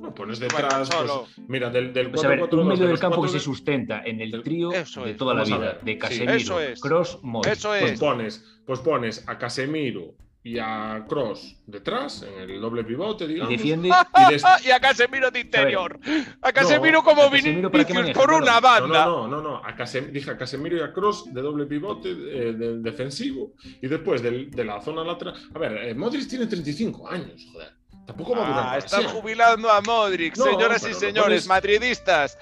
No, 0.02 0.14
pones 0.16 0.40
detrás. 0.40 0.90
Pues, 0.90 1.48
mira, 1.48 1.70
del, 1.70 1.94
del 1.94 2.12
4 2.12 2.40
4 2.40 2.62
un 2.62 2.68
medio 2.68 2.88
del 2.88 3.00
campo 3.00 3.22
que 3.22 3.30
se 3.30 3.40
sustenta 3.40 4.02
en 4.04 4.20
el 4.20 4.42
trío 4.42 4.70
de 4.70 5.14
toda 5.14 5.36
la 5.36 5.44
vida, 5.44 5.78
de 5.82 5.98
Casemiro, 5.98 6.58
Cross, 6.80 7.20
Modric. 7.22 7.54
Eso 7.54 7.76
es. 7.76 7.82
Pues 7.84 8.00
pones, 8.00 8.62
pues 8.66 8.80
pones 8.80 9.24
a 9.28 9.38
Casemiro 9.38 10.16
y 10.44 10.58
a 10.58 11.06
Cross 11.08 11.56
detrás, 11.68 12.24
en 12.24 12.50
el 12.50 12.60
doble 12.60 12.84
pivote, 12.84 13.28
digamos. 13.28 13.54
Y 13.54 13.58
defiende. 13.58 13.90
Y, 14.66 14.72
a 14.72 14.80
Casemiro 14.80 15.30
de 15.30 15.42
interior. 15.42 16.00
A 16.42 16.52
Casemiro 16.52 17.04
como 17.04 17.30
Vinicius 17.30 18.14
por 18.14 18.34
una 18.34 18.60
banda. 18.60 19.06
No, 19.06 19.28
no, 19.28 19.42
no, 19.42 19.42
no. 19.42 19.62
A 19.64 19.76
dije 20.12 20.32
a 20.32 20.38
Casemiro 20.38 20.78
y 20.78 20.82
a 20.82 20.92
Cross 20.92 21.32
de 21.32 21.42
doble 21.42 21.66
pivote 21.66 22.10
eh, 22.10 22.54
defensivo. 22.80 23.54
Y 23.82 23.88
después 23.88 24.24
de, 24.24 24.50
la 24.64 24.82
zona 24.82 25.04
lateral. 25.04 25.36
A 25.54 25.60
ver, 25.60 25.90
eh, 25.90 25.94
Modric 25.94 26.28
tiene 26.28 26.48
35 26.48 27.08
años, 27.08 27.48
joder. 27.52 27.81
Tampoco 28.06 28.36
va 28.36 28.46
a 28.46 28.48
durar. 28.48 28.68
Ah, 28.70 28.78
están 28.78 29.04
jubilando 29.06 29.70
a 29.70 29.82
Modric, 29.82 30.36
señoras 30.36 30.86
y 30.88 30.94
señores, 30.94 31.48
madridistas. 31.48 32.38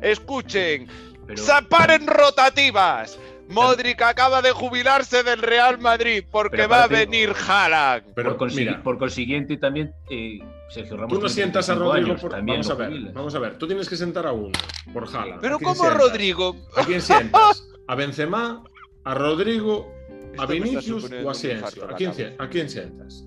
Escuchen. 0.00 0.88
Pero... 1.26 1.42
¡Zaparen 1.42 2.06
rotativas! 2.06 3.18
Modric 3.48 4.02
acaba 4.02 4.42
de 4.42 4.52
jubilarse 4.52 5.22
del 5.22 5.40
Real 5.40 5.78
Madrid 5.78 6.22
porque 6.30 6.66
va 6.66 6.84
a 6.84 6.86
venir 6.86 7.32
Haaland. 7.48 8.12
Pero 8.14 8.36
por, 8.36 8.50
por 8.82 8.98
consiguiente 8.98 9.56
también 9.56 9.92
eh, 10.10 10.38
Sergio 10.68 10.96
Ramos. 10.96 11.14
Tú 11.14 11.20
no 11.22 11.28
sientas 11.28 11.68
a 11.70 11.74
Rodrigo 11.74 12.16
por... 12.16 12.32
Vamos 12.32 12.68
a 12.68 12.74
ver, 12.74 12.92
vamos 13.12 13.34
a 13.34 13.38
ver. 13.38 13.56
Tú 13.56 13.66
tienes 13.66 13.88
que 13.88 13.96
sentar 13.96 14.26
a 14.26 14.32
uno 14.32 14.52
por 14.92 15.04
Haaland. 15.04 15.40
Pero 15.40 15.58
¿cómo 15.58 15.88
Rodrigo? 15.90 16.56
¿A 16.76 16.84
quién 16.84 17.00
sientas? 17.00 17.66
¿A 17.88 17.94
Benzema? 17.94 18.62
¿A 19.04 19.14
Rodrigo? 19.14 19.94
¿A 20.36 20.44
Vinicius 20.44 21.10
o 21.10 21.28
a 21.28 21.32
Asensio? 21.32 21.84
¿A 21.88 21.94
quién, 21.94 22.12
¿A 22.38 22.48
quién 22.48 22.68
sientas? 22.68 23.24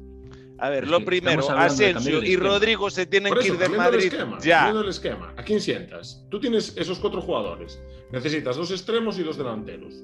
A 0.62 0.70
ver, 0.70 0.88
lo 0.88 1.04
primero, 1.04 1.50
Asensio 1.50 2.24
y 2.24 2.36
Rodrigo 2.36 2.92
se 2.92 3.08
tienen 3.08 3.34
que 3.34 3.48
ir 3.48 3.58
de 3.58 3.68
Madrid. 3.68 4.14
El 4.14 4.40
ya. 4.44 4.70
el 4.70 4.88
esquema. 4.88 5.34
¿A 5.36 5.44
quién 5.44 5.60
sientas? 5.60 6.24
Tú 6.30 6.40
tienes 6.40 6.78
esos 6.78 7.00
cuatro 7.00 7.20
jugadores. 7.20 7.82
Necesitas 8.12 8.58
dos 8.58 8.70
extremos 8.70 9.18
y 9.18 9.24
dos 9.24 9.38
delanteros. 9.38 9.96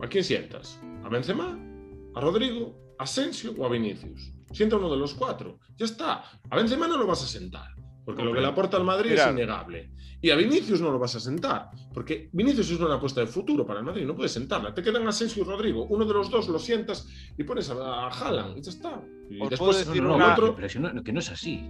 ¿A 0.00 0.08
quién 0.08 0.24
sientas? 0.24 0.80
¿A 1.04 1.10
Benzema? 1.10 1.58
¿A 2.14 2.20
Rodrigo? 2.20 2.94
¿A 2.98 3.02
Asensio 3.02 3.54
o 3.58 3.66
a 3.66 3.68
Vinicius? 3.68 4.32
Sienta 4.52 4.76
uno 4.76 4.90
de 4.90 4.96
los 4.96 5.12
cuatro. 5.12 5.58
Ya 5.76 5.84
está. 5.84 6.24
A 6.48 6.56
Benzema 6.56 6.88
no 6.88 6.96
lo 6.96 7.06
vas 7.06 7.22
a 7.22 7.26
sentar. 7.26 7.74
Porque 8.04 8.22
lo 8.22 8.32
que 8.32 8.40
le 8.40 8.46
aporta 8.46 8.76
al 8.76 8.84
Madrid 8.84 9.12
es 9.12 9.26
innegable. 9.26 9.90
Y 10.20 10.30
a 10.30 10.36
Vinicius 10.36 10.80
no 10.80 10.90
lo 10.90 10.98
vas 10.98 11.14
a 11.16 11.20
sentar, 11.20 11.70
porque 11.92 12.30
Vinicius 12.32 12.70
es 12.70 12.80
una 12.80 12.94
apuesta 12.94 13.20
de 13.20 13.26
futuro 13.26 13.66
para 13.66 13.80
el 13.80 13.84
Madrid, 13.84 14.06
no 14.06 14.14
puedes 14.14 14.32
sentarla. 14.32 14.72
Te 14.72 14.82
quedan 14.82 15.06
Asensio 15.06 15.42
y 15.42 15.46
Rodrigo, 15.46 15.84
uno 15.84 16.06
de 16.06 16.14
los 16.14 16.30
dos 16.30 16.48
lo 16.48 16.58
sientas 16.58 17.06
y 17.36 17.44
pones 17.44 17.68
a, 17.68 18.08
Haaland 18.08 18.56
y 18.56 18.62
ya 18.62 18.70
está. 18.70 19.02
Y 19.28 19.46
después 19.48 19.86
decir 19.86 20.02
no, 20.02 20.16
otro... 20.16 20.56
que 20.56 21.12
no 21.12 21.18
es 21.18 21.30
así. 21.30 21.62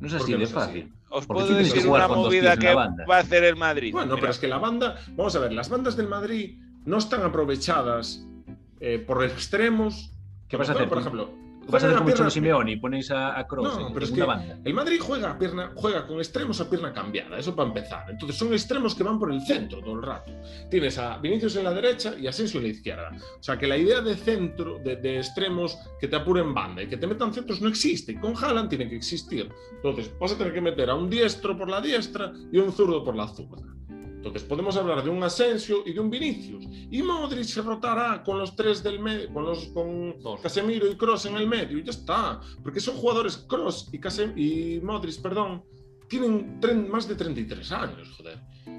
No 0.00 0.08
es 0.08 0.14
así 0.14 0.34
de 0.34 0.46
fácil. 0.46 0.92
Os 1.08 1.26
puedo 1.26 1.46
decir 1.54 1.86
una 1.86 2.08
movida 2.08 2.56
que 2.56 2.74
va 2.74 2.92
a 3.08 3.18
hacer 3.18 3.44
el 3.44 3.56
Madrid. 3.56 3.92
Bueno, 3.92 4.16
pero 4.16 4.30
es 4.30 4.38
que 4.38 4.48
la 4.48 4.58
banda, 4.58 4.96
vamos 5.10 5.34
a 5.36 5.38
ver, 5.38 5.52
las 5.52 5.70
bandas 5.70 5.96
del 5.96 6.08
Madrid 6.08 6.58
no 6.84 6.98
están 6.98 7.22
aprovechadas 7.22 8.26
eh, 8.80 8.98
por 8.98 9.24
extremos. 9.24 10.12
¿Qué 10.48 10.56
vas 10.56 10.68
a 10.68 10.72
hacer? 10.72 10.88
Por 10.88 10.98
ejemplo, 10.98 11.30
Vas 11.68 11.84
a 11.84 11.86
hacer 11.86 11.98
como 11.98 12.30
Simeone 12.30 12.72
y 12.72 12.76
ponéis 12.76 13.10
a, 13.10 13.38
a 13.38 13.46
Kroos 13.46 13.78
no, 13.78 13.92
pero 13.92 14.04
es 14.04 14.12
que 14.12 14.22
banda. 14.22 14.58
El 14.64 14.74
Madrid 14.74 14.98
juega, 15.00 15.38
pierna, 15.38 15.72
juega 15.74 16.06
con 16.06 16.18
extremos 16.18 16.60
a 16.60 16.68
pierna 16.68 16.92
cambiada, 16.92 17.38
eso 17.38 17.54
para 17.54 17.68
empezar. 17.68 18.10
Entonces 18.10 18.36
son 18.36 18.52
extremos 18.52 18.94
que 18.94 19.02
van 19.02 19.18
por 19.18 19.32
el 19.32 19.40
centro 19.42 19.80
todo 19.80 19.94
el 19.94 20.02
rato. 20.02 20.32
Tienes 20.70 20.98
a 20.98 21.18
Vinicius 21.18 21.56
en 21.56 21.64
la 21.64 21.72
derecha 21.72 22.14
y 22.18 22.26
a 22.26 22.30
Asensio 22.30 22.58
en 22.58 22.66
la 22.66 22.72
izquierda. 22.72 23.10
O 23.38 23.42
sea 23.42 23.58
que 23.58 23.66
la 23.66 23.76
idea 23.76 24.00
de 24.00 24.16
centro, 24.16 24.78
de, 24.78 24.96
de 24.96 25.18
extremos 25.18 25.78
que 26.00 26.08
te 26.08 26.16
apuren 26.16 26.52
banda 26.52 26.82
y 26.82 26.88
que 26.88 26.96
te 26.96 27.06
metan 27.06 27.32
centros 27.32 27.60
no 27.60 27.68
existe. 27.68 28.18
Con 28.18 28.34
Haaland 28.36 28.68
tiene 28.68 28.88
que 28.88 28.96
existir. 28.96 29.48
Entonces 29.76 30.10
vas 30.18 30.32
a 30.32 30.38
tener 30.38 30.52
que 30.52 30.60
meter 30.60 30.90
a 30.90 30.94
un 30.94 31.08
diestro 31.08 31.56
por 31.56 31.68
la 31.68 31.80
diestra 31.80 32.32
y 32.50 32.58
a 32.58 32.62
un 32.62 32.72
zurdo 32.72 33.04
por 33.04 33.16
la 33.16 33.28
zurda. 33.28 33.62
Entonces 34.22 34.44
podemos 34.44 34.76
hablar 34.76 35.02
de 35.02 35.10
un 35.10 35.20
Asensio 35.24 35.82
y 35.84 35.92
de 35.92 35.98
un 35.98 36.08
Vinicius. 36.08 36.64
Y 36.92 37.02
Modric 37.02 37.42
se 37.42 37.60
rotará 37.60 38.22
con 38.22 38.38
los 38.38 38.54
tres 38.54 38.80
del 38.80 39.00
medio, 39.00 39.32
con 39.34 39.44
los 39.44 39.66
con 39.74 40.14
Casemiro 40.40 40.88
y 40.88 40.94
Cross 40.94 41.26
en 41.26 41.34
el 41.34 41.48
medio 41.48 41.76
y 41.76 41.82
ya 41.82 41.90
está. 41.90 42.40
Porque 42.62 42.78
son 42.78 42.94
jugadores 42.94 43.36
Cross 43.48 43.88
y, 43.90 43.98
Casem 43.98 44.32
y 44.38 44.78
Modric, 44.80 45.20
perdón, 45.20 45.64
tienen 46.08 46.88
más 46.88 47.08
de 47.08 47.16
33 47.16 47.72
años, 47.72 48.14
joder. 48.16 48.38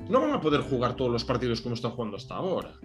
No 0.09 0.21
van 0.21 0.31
a 0.31 0.39
poder 0.39 0.61
jugar 0.61 0.95
todos 0.95 1.11
los 1.11 1.25
partidos 1.25 1.59
como 1.59 1.75
están 1.75 1.91
jugando 1.91 2.15
hasta 2.15 2.35
ahora. 2.35 2.79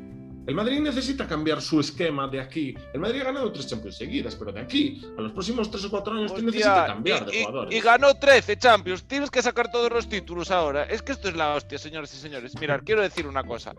El 0.49 0.55
Madrid 0.55 0.81
necesita 0.81 1.29
cambiar 1.29 1.61
su 1.61 1.79
esquema 1.79 2.27
de 2.27 2.41
aquí. 2.41 2.75
El 2.95 3.01
Madrid 3.01 3.21
ha 3.21 3.25
ganado 3.25 3.53
tres 3.53 3.67
Champions 3.67 3.99
seguidas, 3.99 4.35
pero 4.35 4.51
de 4.51 4.61
aquí 4.61 5.07
a 5.19 5.21
los 5.21 5.33
próximos 5.33 5.71
tres 5.71 5.85
o 5.85 5.91
cuatro 5.91 6.15
años 6.15 6.33
necesita 6.43 6.87
cambiar 6.87 7.27
de 7.27 7.45
jugadores. 7.45 7.77
Y, 7.77 7.81
ganó 7.83 8.15
13 8.15 8.57
Champions. 8.57 9.05
Tienes 9.05 9.31
que 9.31 9.43
sacar 9.43 9.71
todos 9.71 9.93
los 9.93 10.09
títulos 10.09 10.51
ahora. 10.51 10.85
Es 10.85 11.03
que 11.03 11.13
esto 11.13 11.29
es 11.29 11.37
la 11.37 11.55
hostia, 11.55 11.77
señores 11.77 12.15
y 12.15 12.17
señores. 12.17 12.59
Mirad, 12.59 12.81
quiero 12.83 13.03
decir 13.03 13.27
una 13.27 13.45
cosa. 13.45 13.75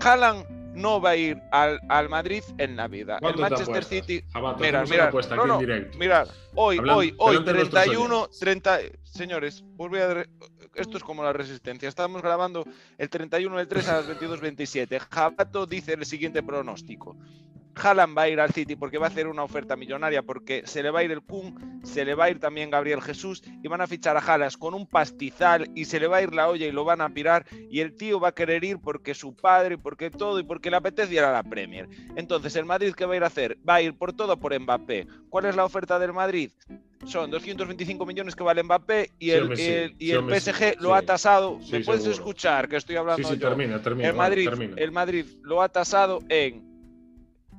Haaland 0.00 0.46
no 0.74 1.00
va 1.00 1.10
a 1.10 1.16
ir 1.16 1.40
al, 1.50 1.80
al 1.88 2.08
Madrid 2.08 2.42
en 2.58 2.76
la 2.76 2.88
vida. 2.88 3.18
El 3.20 3.36
Manchester 3.36 3.84
City. 3.84 4.24
mira, 4.58 4.84
mira, 4.84 5.10
no, 5.36 5.46
no, 5.46 5.60
mira, 5.98 6.26
hoy, 6.54 6.78
hoy, 6.78 7.14
hoy, 7.18 7.44
31, 7.44 8.28
30. 8.38 8.78
Señores, 9.04 9.64
os 9.76 9.88
voy 9.90 10.00
a 10.00 10.24
esto 10.74 10.96
es 10.96 11.02
como 11.02 11.22
la 11.22 11.32
resistencia. 11.32 11.88
Estamos 11.88 12.22
grabando 12.22 12.64
el 12.96 13.10
31 13.10 13.58
del 13.58 13.68
3 13.68 13.88
a 13.88 13.96
las 13.96 14.08
22.27. 14.08 15.00
Jabato 15.10 15.66
dice 15.66 15.94
el 15.94 16.06
siguiente 16.06 16.42
pronóstico. 16.42 17.16
Haaland 17.74 18.16
va 18.16 18.22
a 18.22 18.28
ir 18.28 18.40
al 18.40 18.52
City 18.52 18.76
porque 18.76 18.98
va 18.98 19.06
a 19.06 19.10
hacer 19.10 19.26
una 19.26 19.42
oferta 19.42 19.76
millonaria, 19.76 20.22
porque 20.22 20.62
se 20.66 20.82
le 20.82 20.90
va 20.90 21.00
a 21.00 21.04
ir 21.04 21.10
el 21.10 21.22
Kun, 21.22 21.80
se 21.84 22.04
le 22.04 22.14
va 22.14 22.24
a 22.24 22.30
ir 22.30 22.38
también 22.38 22.70
Gabriel 22.70 23.00
Jesús 23.00 23.42
y 23.62 23.68
van 23.68 23.80
a 23.80 23.86
fichar 23.86 24.16
a 24.16 24.20
Haaland 24.20 24.56
con 24.58 24.74
un 24.74 24.86
pastizal 24.86 25.70
y 25.74 25.84
se 25.84 26.00
le 26.00 26.06
va 26.06 26.18
a 26.18 26.22
ir 26.22 26.34
la 26.34 26.48
olla 26.48 26.66
y 26.66 26.72
lo 26.72 26.84
van 26.84 27.00
a 27.00 27.08
pirar 27.08 27.46
y 27.70 27.80
el 27.80 27.96
tío 27.96 28.20
va 28.20 28.28
a 28.28 28.34
querer 28.34 28.64
ir 28.64 28.78
porque 28.78 29.14
su 29.14 29.34
padre, 29.34 29.78
porque 29.78 30.10
todo 30.10 30.38
y 30.38 30.44
porque 30.44 30.70
le 30.70 30.76
apetece 30.76 31.14
ir 31.14 31.20
a 31.20 31.32
la 31.32 31.42
Premier. 31.42 31.88
Entonces, 32.16 32.54
¿el 32.56 32.64
Madrid 32.64 32.94
qué 32.94 33.06
va 33.06 33.14
a 33.14 33.16
ir 33.16 33.24
a 33.24 33.28
hacer? 33.28 33.58
Va 33.68 33.76
a 33.76 33.82
ir 33.82 33.96
por 33.96 34.12
todo 34.12 34.38
por 34.38 34.58
Mbappé. 34.58 35.06
¿Cuál 35.28 35.46
es 35.46 35.56
la 35.56 35.64
oferta 35.64 35.98
del 35.98 36.12
Madrid? 36.12 36.50
son 37.04 37.30
225 37.30 38.06
millones 38.06 38.36
que 38.36 38.44
vale 38.44 38.62
Mbappé 38.62 39.10
y 39.18 39.30
el, 39.30 39.94
y 39.98 40.10
el 40.10 40.40
PSG 40.40 40.80
lo 40.80 40.94
ha 40.94 41.02
tasado. 41.02 41.58
¿Me 41.70 41.80
puedes 41.80 42.06
escuchar 42.06 42.68
que 42.68 42.76
estoy 42.76 42.96
hablando? 42.96 43.26
Sí, 43.26 43.34
sí, 43.34 43.40
termina, 43.40 43.82
termina. 43.82 44.08
El 44.08 44.14
Madrid, 44.14 44.48
el 44.76 44.92
Madrid 44.92 45.26
lo 45.42 45.62
ha 45.62 45.68
tasado 45.68 46.20
en 46.28 46.71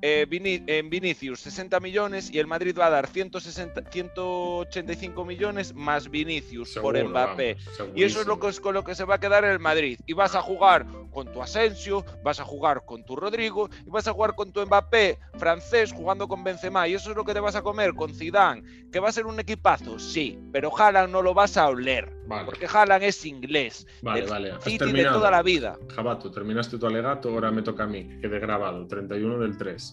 eh, 0.05 0.27
en 0.67 0.89
Vinicius 0.89 1.39
60 1.39 1.79
millones 1.79 2.29
y 2.29 2.37
el 2.37 2.45
Madrid 2.45 2.75
va 2.77 2.87
a 2.87 2.89
dar 2.89 3.07
160, 3.07 3.83
185 3.89 5.23
millones 5.23 5.73
más 5.73 6.09
Vinicius 6.09 6.77
por 6.81 7.01
Mbappé. 7.01 7.55
y 7.95 8.03
eso 8.03 8.19
es 8.19 8.27
lo 8.27 8.37
que, 8.37 8.51
con 8.59 8.73
lo 8.73 8.83
que 8.83 8.95
se 8.95 9.05
va 9.05 9.15
a 9.15 9.19
quedar 9.21 9.45
el 9.45 9.59
Madrid. 9.59 9.97
Y 10.05 10.11
vas 10.11 10.35
a 10.35 10.41
jugar 10.41 10.85
con 11.09 11.31
tu 11.31 11.41
Asensio, 11.41 12.03
vas 12.21 12.41
a 12.41 12.43
jugar 12.43 12.83
con 12.83 13.05
tu 13.05 13.15
Rodrigo 13.15 13.69
y 13.85 13.89
vas 13.89 14.05
a 14.09 14.11
jugar 14.11 14.35
con 14.35 14.51
tu 14.51 14.65
Mbappé 14.65 15.19
francés 15.37 15.93
jugando 15.93 16.27
con 16.27 16.43
Benzema. 16.43 16.85
Y 16.85 16.95
eso 16.95 17.11
es 17.11 17.15
lo 17.15 17.23
que 17.23 17.33
te 17.33 17.39
vas 17.39 17.55
a 17.55 17.61
comer 17.61 17.93
con 17.93 18.13
Zidane. 18.13 18.89
¿Que 18.91 18.99
va 18.99 19.07
a 19.07 19.13
ser 19.13 19.25
un 19.25 19.39
equipazo? 19.39 19.99
Sí, 19.99 20.37
pero 20.51 20.69
Haaland 20.77 21.13
no 21.13 21.21
lo 21.21 21.33
vas 21.33 21.55
a 21.55 21.69
oler. 21.69 22.11
Porque 22.45 22.65
Haaland 22.65 23.03
es 23.03 23.25
inglés. 23.25 23.87
Vale, 24.01 24.25
vale. 24.25 24.53
de 24.65 25.03
toda 25.05 25.31
la 25.31 25.41
vida. 25.41 25.77
Jabato, 25.95 26.29
terminaste 26.29 26.77
tu 26.77 26.87
alegato, 26.87 27.29
ahora 27.29 27.51
me 27.51 27.61
toca 27.61 27.83
a 27.83 27.87
mí. 27.87 28.09
Quede 28.19 28.39
grabado, 28.39 28.85
31 28.85 29.39
del 29.39 29.57
3 29.57 29.92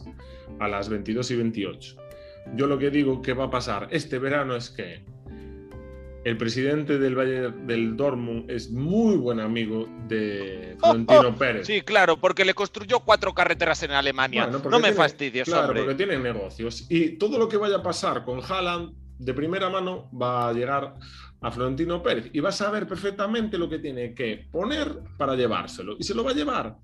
a 0.58 0.68
las 0.68 0.88
22 0.88 1.30
y 1.30 1.36
28. 1.36 1.96
Yo 2.54 2.66
lo 2.66 2.78
que 2.78 2.90
digo 2.90 3.22
que 3.22 3.32
va 3.32 3.44
a 3.44 3.50
pasar 3.50 3.88
este 3.90 4.18
verano 4.18 4.56
es 4.56 4.70
que 4.70 5.04
el 6.24 6.36
presidente 6.36 6.98
del 6.98 7.16
Valle 7.16 7.50
del 7.50 7.96
Dortmund 7.96 8.50
es 8.50 8.70
muy 8.70 9.16
buen 9.16 9.40
amigo 9.40 9.88
de 10.06 10.76
Florentino 10.78 11.20
oh, 11.20 11.28
oh. 11.28 11.34
Pérez. 11.34 11.66
Sí, 11.66 11.80
claro, 11.80 12.18
porque 12.18 12.44
le 12.44 12.52
construyó 12.52 13.00
cuatro 13.00 13.32
carreteras 13.32 13.82
en 13.82 13.92
Alemania. 13.92 14.46
no 14.46 14.78
me 14.78 14.92
fastidies, 14.92 15.48
claro, 15.48 15.72
porque 15.74 15.94
tiene 15.94 16.18
negocios. 16.18 16.86
Y 16.90 17.16
todo 17.16 17.38
lo 17.38 17.48
que 17.48 17.56
vaya 17.56 17.76
a 17.76 17.82
pasar 17.82 18.24
con 18.24 18.40
Haaland, 18.42 18.92
de 19.18 19.34
primera 19.34 19.70
mano, 19.70 20.10
va 20.12 20.48
a 20.48 20.52
llegar 20.52 20.94
a 21.42 21.50
Florentino 21.50 22.02
Pérez 22.02 22.30
y 22.32 22.40
va 22.40 22.50
a 22.50 22.52
saber 22.52 22.86
perfectamente 22.86 23.56
lo 23.56 23.68
que 23.68 23.78
tiene 23.78 24.14
que 24.14 24.46
poner 24.50 25.00
para 25.16 25.34
llevárselo. 25.34 25.96
Y 25.98 26.04
se 26.04 26.14
lo 26.14 26.22
va 26.22 26.32
a 26.32 26.34
llevar. 26.34 26.76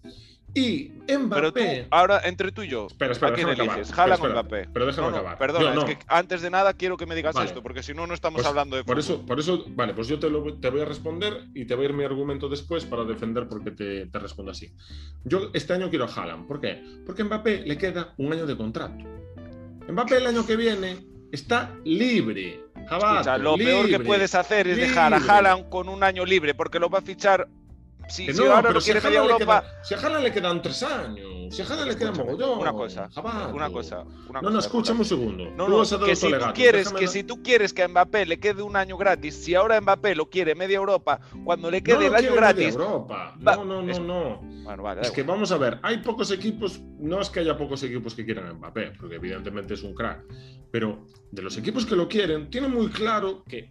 Y 0.57 0.91
Mbappé. 1.07 1.53
Pero 1.53 1.87
ahora, 1.91 2.23
entre 2.25 2.51
tú 2.51 2.63
y 2.63 2.69
yo, 2.69 2.87
espera, 2.87 3.13
espera, 3.13 3.33
¿a 3.33 3.35
quién 3.35 3.51
eliges? 3.51 3.97
¿Haaland 3.97 4.25
o 4.25 4.29
Mbappé? 4.31 4.69
Pero 4.73 4.87
déjame 4.87 5.09
acabar. 5.09 5.37
Perdona, 5.37 5.75
es 5.75 5.85
que 5.85 5.99
antes 6.09 6.41
de 6.41 6.49
nada 6.49 6.73
quiero 6.73 6.97
que 6.97 7.05
me 7.05 7.15
digas 7.15 7.37
esto, 7.45 7.63
porque 7.63 7.83
si 7.83 7.93
no, 7.93 8.07
no 8.07 8.15
estamos 8.15 8.39
pues 8.39 8.47
hablando 8.47 8.75
de 8.75 8.83
por 8.83 8.99
eso, 8.99 9.21
por 9.27 9.39
eso, 9.39 9.67
vale, 9.69 9.93
pues 9.93 10.09
yo 10.09 10.19
te, 10.19 10.31
lo, 10.31 10.55
te, 10.55 10.71
voy 10.71 10.81
a 10.81 10.87
responder 10.87 11.45
y 11.55 11.67
te 11.67 11.75
voy 11.75 11.85
a 11.85 11.89
ir 11.91 11.95
mi 11.95 12.05
argumento 12.05 12.49
después 12.49 12.87
para 12.87 13.05
defender 13.05 13.49
porque 13.49 13.71
te, 13.73 14.07
te 14.07 14.19
respondo 14.19 14.53
así. 14.53 14.73
Yo 15.25 15.51
este 15.53 15.75
año 15.75 15.91
quiero 15.91 16.07
a 16.07 16.09
Haaland. 16.09 16.49
¿Por 16.49 16.59
qué? 16.59 16.83
Porque 17.05 17.21
a 17.21 17.27
Mbappé 17.27 17.61
le 17.67 17.77
queda 17.77 18.15
un 18.17 18.33
año 18.33 18.47
de 18.47 18.57
contrato. 18.57 19.05
Mbappé 19.89 20.17
el 20.17 20.27
año 20.27 20.47
que 20.47 20.57
viene 20.57 21.05
está 21.33 21.77
libre. 21.85 22.63
Jabato, 22.89 23.37
lo 23.37 23.57
peor 23.57 23.89
que 23.89 24.01
puedes 24.01 24.35
hacer 24.35 24.69
es 24.69 24.79
dejar 24.79 25.13
a 25.13 25.19
Haaland 25.19 25.69
con 25.69 25.91
un 25.91 26.03
año 26.03 26.25
libre 26.25 26.55
porque 26.55 26.79
lo 26.79 26.89
va 26.89 27.01
a 27.01 27.03
fichar 27.03 27.47
si, 28.09 28.27
no, 28.29 28.53
ahora 28.53 28.73
no 28.73 28.81
quiere 28.81 29.01
media 29.01 29.19
Europa. 29.19 29.65
si 29.83 29.95
a 29.95 29.99
Haaland 29.99 30.25
le 30.25 30.33
quedan 30.33 30.63
tres 30.63 30.83
años. 30.83 31.55
Si 31.55 31.63
a 31.63 31.65
Haaland 31.65 31.89
le 31.89 31.97
queda 31.97 32.13
mogollón. 32.13 32.61
Una 32.61 32.73
cosa. 32.73 33.09
Una 33.53 33.71
cosa. 33.71 34.05
no, 34.43 34.51
no, 34.51 34.59
escúchame 34.59 35.01
un 35.01 35.05
segundo. 35.05 35.51
No, 35.51 35.69
no, 35.69 35.83
que 36.05 36.17
si, 36.17 36.31
tú 36.31 36.47
quieres, 36.55 36.93
que 36.93 37.09
si 37.09 37.25
tú 37.25 37.43
quieres 37.43 37.73
que 37.73 37.83
a 37.83 37.89
Mbappé 37.89 38.27
le 38.27 38.39
quede 38.39 38.63
un 38.63 38.77
año 38.77 38.97
gratis, 38.97 39.35
si 39.35 39.55
ahora 39.55 39.81
Mbappé 39.81 40.15
lo 40.15 40.29
quiere 40.29 40.55
media 40.55 40.77
Europa, 40.77 41.21
cuando 41.45 41.71
le 41.71 41.83
quede 41.83 42.07
el 42.07 42.15
año 42.15 42.35
gratis. 42.35 42.75
Europa. 42.75 43.35
No, 43.41 43.65
no, 43.65 43.83
no, 43.83 43.99
no. 44.01 44.41
Bueno, 44.65 44.83
vale, 44.83 45.03
es 45.03 45.11
que 45.11 45.23
vamos 45.23 45.53
a 45.53 45.59
ver, 45.59 45.79
hay 45.83 45.99
pocos 45.99 46.31
equipos, 46.33 46.81
no 46.99 47.21
es 47.21 47.31
que 47.31 47.41
haya 47.41 47.57
pocos 47.57 47.83
equipos 47.85 48.15
que 48.15 48.25
quieran 48.25 48.47
a 48.49 48.55
Mbappé, 48.55 48.93
porque 48.99 49.17
evidentemente 49.17 49.75
es 49.75 49.83
un 49.83 49.95
crack, 49.95 50.25
pero 50.73 51.07
de 51.31 51.43
los 51.43 51.57
equipos 51.57 51.87
que 51.87 51.95
lo 51.95 52.09
quieren, 52.09 52.51
tiene 52.51 52.67
muy 52.67 52.89
claro 52.89 53.45
que 53.49 53.71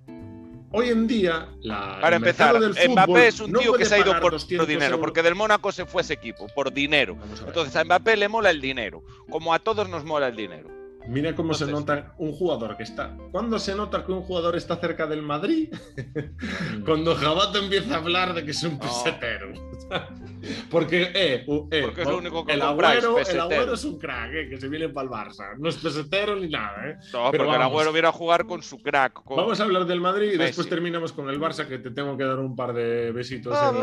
hoy 0.76 0.90
en 0.90 1.08
día, 1.08 1.48
la, 1.62 2.00
para 2.02 2.18
empezar, 2.18 2.56
Mbappé 2.60 3.28
es 3.28 3.40
un 3.40 3.54
tío 3.54 3.74
que 3.74 3.86
se 3.86 3.96
ha 3.96 4.00
ido 4.00 4.20
por, 4.20 4.38
dinero, 4.68 5.00
porque 5.00 5.24
del 5.24 5.36
Mónaco 5.36 5.72
se 5.72 5.86
fue 5.86 6.02
ese 6.02 6.14
equipo, 6.14 6.48
por 6.54 6.74
dinero. 6.74 7.18
Entonces 7.48 7.76
a 7.76 7.84
Mbappé 7.84 8.18
le 8.18 8.28
mola 8.28 8.50
el 8.50 8.62
dinero, 8.62 9.04
como 9.30 9.54
a 9.54 9.60
todos 9.60 9.88
nos 9.90 10.04
mola 10.04 10.28
el 10.28 10.36
dinero. 10.36 10.85
Mira 11.08 11.36
cómo 11.36 11.54
se 11.54 11.66
nota 11.68 12.14
un 12.18 12.32
jugador 12.32 12.78
que 12.78 12.84
está. 12.84 13.16
¿Cuándo 13.32 13.60
se 13.60 13.76
nota 13.76 14.06
que 14.06 14.12
un 14.12 14.22
jugador 14.22 14.56
está 14.56 14.78
cerca 14.78 15.06
del 15.06 15.22
Madrid? 15.22 15.74
Cuando 16.86 17.16
Jabato 17.16 17.60
empieza 17.60 17.96
a 17.96 17.98
hablar 17.98 18.34
de 18.34 18.44
que 18.44 18.52
es 18.52 18.64
un 18.64 18.80
pesetero. 18.80 19.54
Porque, 20.70 21.04
eh, 21.14 21.46
eh 21.72 21.82
Porque 21.84 22.02
es 22.02 22.08
lo 22.08 22.18
único 22.18 22.46
que 22.46 22.54
el, 22.54 22.62
agüero, 22.62 23.18
el 23.20 23.40
agüero 23.40 23.74
es 23.74 23.84
un 23.84 23.98
crack, 23.98 24.32
eh, 24.34 24.50
que 24.50 24.58
se 24.58 24.68
viene 24.68 24.90
para 24.90 25.06
el 25.06 25.12
Barça. 25.12 25.58
No 25.58 25.70
es 25.70 25.78
pesetero 25.78 26.36
ni 26.36 26.50
nada, 26.50 26.90
¿eh? 26.90 26.98
No, 27.14 27.32
Pero 27.32 27.46
porque 27.46 27.58
el 27.58 27.62
agüero 27.62 27.92
viene 27.92 28.08
a 28.08 28.12
jugar 28.12 28.46
con 28.46 28.62
su 28.62 28.78
crack. 28.78 29.24
Vamos 29.26 29.60
a 29.60 29.64
hablar 29.64 29.86
del 29.86 30.02
Madrid 30.02 30.34
y 30.34 30.38
después 30.38 30.68
terminamos 30.70 31.14
con 31.14 31.30
el 31.30 31.40
Barça, 31.40 31.68
que 31.68 31.80
te 31.80 31.92
tengo 31.92 32.18
que 32.18 32.24
dar 32.24 32.40
un 32.40 32.56
par 32.56 32.74
de 32.74 33.12
besitos 33.12 33.58
en, 33.58 33.76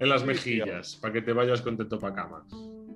en, 0.00 0.08
las 0.08 0.24
mejillas 0.24 0.96
para 0.96 1.12
que 1.12 1.22
te 1.22 1.32
vayas 1.32 1.62
contento 1.62 1.98
para 1.98 2.14
cama. 2.14 2.46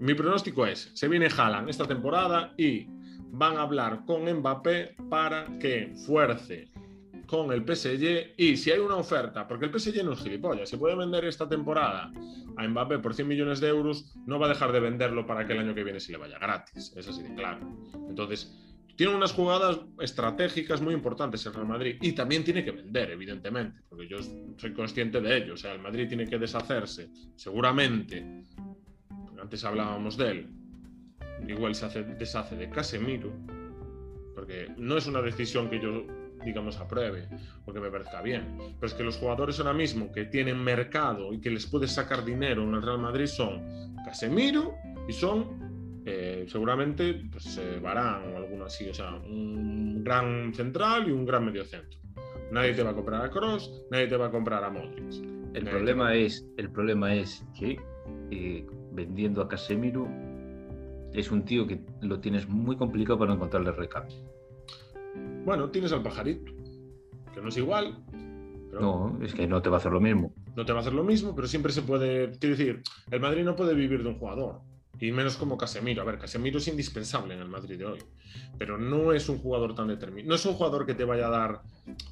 Mi 0.00 0.14
pronóstico 0.14 0.66
es: 0.66 0.90
se 0.94 1.08
viene 1.08 1.28
Haaland 1.36 1.68
esta 1.68 1.84
temporada 1.84 2.54
y 2.56 2.88
van 3.32 3.56
a 3.56 3.62
hablar 3.62 4.04
con 4.06 4.30
Mbappé 4.30 4.96
para 5.08 5.46
que 5.58 5.92
fuerce 6.06 6.70
con 7.26 7.52
el 7.52 7.64
PSG 7.64 8.34
y 8.36 8.56
si 8.56 8.72
hay 8.72 8.80
una 8.80 8.96
oferta, 8.96 9.46
porque 9.46 9.66
el 9.66 9.78
PSG 9.78 10.04
no 10.04 10.14
es 10.14 10.20
gilipollas, 10.20 10.68
se 10.68 10.78
puede 10.78 10.96
vender 10.96 11.24
esta 11.24 11.48
temporada 11.48 12.10
a 12.56 12.68
Mbappé 12.68 12.98
por 12.98 13.14
100 13.14 13.28
millones 13.28 13.60
de 13.60 13.68
euros, 13.68 14.12
no 14.26 14.40
va 14.40 14.46
a 14.46 14.48
dejar 14.48 14.72
de 14.72 14.80
venderlo 14.80 15.24
para 15.26 15.46
que 15.46 15.52
el 15.52 15.60
año 15.60 15.74
que 15.74 15.84
viene 15.84 16.00
se 16.00 16.10
le 16.10 16.18
vaya 16.18 16.38
gratis, 16.40 16.92
es 16.96 17.06
así 17.06 17.22
de 17.22 17.32
claro. 17.34 17.60
Entonces, 18.08 18.52
tiene 18.96 19.14
unas 19.14 19.32
jugadas 19.32 19.80
estratégicas 20.00 20.82
muy 20.82 20.92
importantes 20.92 21.46
el 21.46 21.54
Real 21.54 21.68
Madrid 21.68 21.96
y 22.00 22.12
también 22.12 22.42
tiene 22.42 22.64
que 22.64 22.72
vender, 22.72 23.12
evidentemente, 23.12 23.80
porque 23.88 24.08
yo 24.08 24.18
soy 24.56 24.74
consciente 24.74 25.20
de 25.20 25.36
ello, 25.36 25.54
o 25.54 25.56
sea, 25.56 25.72
el 25.72 25.80
Madrid 25.80 26.08
tiene 26.08 26.26
que 26.26 26.36
deshacerse, 26.36 27.10
seguramente, 27.36 28.44
antes 29.40 29.64
hablábamos 29.64 30.16
de 30.16 30.30
él, 30.30 30.59
igual 31.48 31.74
se 31.74 31.86
hace, 31.86 32.02
deshace 32.04 32.56
de 32.56 32.68
Casemiro, 32.70 33.32
porque 34.34 34.68
no 34.76 34.96
es 34.96 35.06
una 35.06 35.22
decisión 35.22 35.68
que 35.68 35.80
yo, 35.80 36.04
digamos, 36.44 36.78
apruebe, 36.78 37.28
porque 37.64 37.80
me 37.80 37.90
parezca 37.90 38.22
bien, 38.22 38.56
pero 38.78 38.86
es 38.86 38.94
que 38.94 39.02
los 39.02 39.16
jugadores 39.16 39.58
ahora 39.58 39.74
mismo 39.74 40.10
que 40.12 40.24
tienen 40.24 40.62
mercado 40.62 41.32
y 41.32 41.40
que 41.40 41.50
les 41.50 41.66
puede 41.66 41.88
sacar 41.88 42.24
dinero 42.24 42.62
en 42.62 42.74
el 42.74 42.82
Real 42.82 42.98
Madrid 42.98 43.26
son 43.26 43.94
Casemiro 44.04 44.74
y 45.08 45.12
son 45.12 46.02
eh, 46.06 46.46
seguramente 46.48 47.22
pues, 47.30 47.58
eh, 47.58 47.78
Barán 47.80 48.32
o 48.32 48.36
alguno 48.38 48.64
así, 48.64 48.88
o 48.88 48.94
sea, 48.94 49.14
un 49.14 50.02
gran 50.02 50.54
central 50.54 51.08
y 51.08 51.12
un 51.12 51.26
gran 51.26 51.44
mediocentro. 51.44 52.00
Nadie 52.50 52.72
te 52.74 52.82
va 52.82 52.90
a 52.90 52.94
comprar 52.94 53.22
a 53.22 53.30
Cross, 53.30 53.84
nadie 53.90 54.08
te 54.08 54.16
va 54.16 54.26
a 54.26 54.30
comprar 54.30 54.64
a 54.64 54.70
Modric. 54.70 55.04
El 55.54 55.64
problema, 55.64 56.14
es, 56.14 56.46
el 56.56 56.70
problema 56.70 57.14
es 57.14 57.44
que 57.58 57.78
eh, 58.30 58.66
vendiendo 58.92 59.42
a 59.42 59.48
Casemiro 59.48 60.08
es 61.12 61.30
un 61.30 61.44
tío 61.44 61.66
que 61.66 61.80
lo 62.00 62.20
tienes 62.20 62.48
muy 62.48 62.76
complicado 62.76 63.18
para 63.18 63.34
encontrarle 63.34 63.72
recambio. 63.72 64.16
Bueno, 65.44 65.70
tienes 65.70 65.92
al 65.92 66.02
pajarito, 66.02 66.52
que 67.34 67.40
no 67.40 67.48
es 67.48 67.56
igual. 67.56 67.98
No, 68.72 69.18
es 69.22 69.34
que 69.34 69.48
no 69.48 69.60
te 69.60 69.68
va 69.68 69.76
a 69.76 69.80
hacer 69.80 69.92
lo 69.92 70.00
mismo. 70.00 70.32
No 70.54 70.64
te 70.64 70.72
va 70.72 70.78
a 70.78 70.82
hacer 70.82 70.92
lo 70.92 71.02
mismo, 71.02 71.34
pero 71.34 71.48
siempre 71.48 71.72
se 71.72 71.82
puede. 71.82 72.30
Quiero 72.38 72.56
decir, 72.56 72.82
el 73.10 73.20
Madrid 73.20 73.42
no 73.42 73.56
puede 73.56 73.74
vivir 73.74 74.02
de 74.02 74.10
un 74.10 74.18
jugador. 74.18 74.60
Y 75.00 75.12
menos 75.12 75.36
como 75.36 75.56
Casemiro. 75.56 76.02
A 76.02 76.04
ver, 76.04 76.18
Casemiro 76.18 76.58
es 76.58 76.68
indispensable 76.68 77.34
en 77.34 77.40
el 77.40 77.48
Madrid 77.48 77.78
de 77.78 77.86
hoy. 77.86 77.98
Pero 78.58 78.76
no 78.76 79.12
es 79.12 79.28
un 79.30 79.38
jugador 79.38 79.74
tan 79.74 79.88
determinado. 79.88 80.28
No 80.28 80.34
es 80.34 80.44
un 80.44 80.52
jugador 80.52 80.84
que 80.84 80.94
te 80.94 81.04
vaya 81.04 81.26
a 81.26 81.30
dar. 81.30 81.62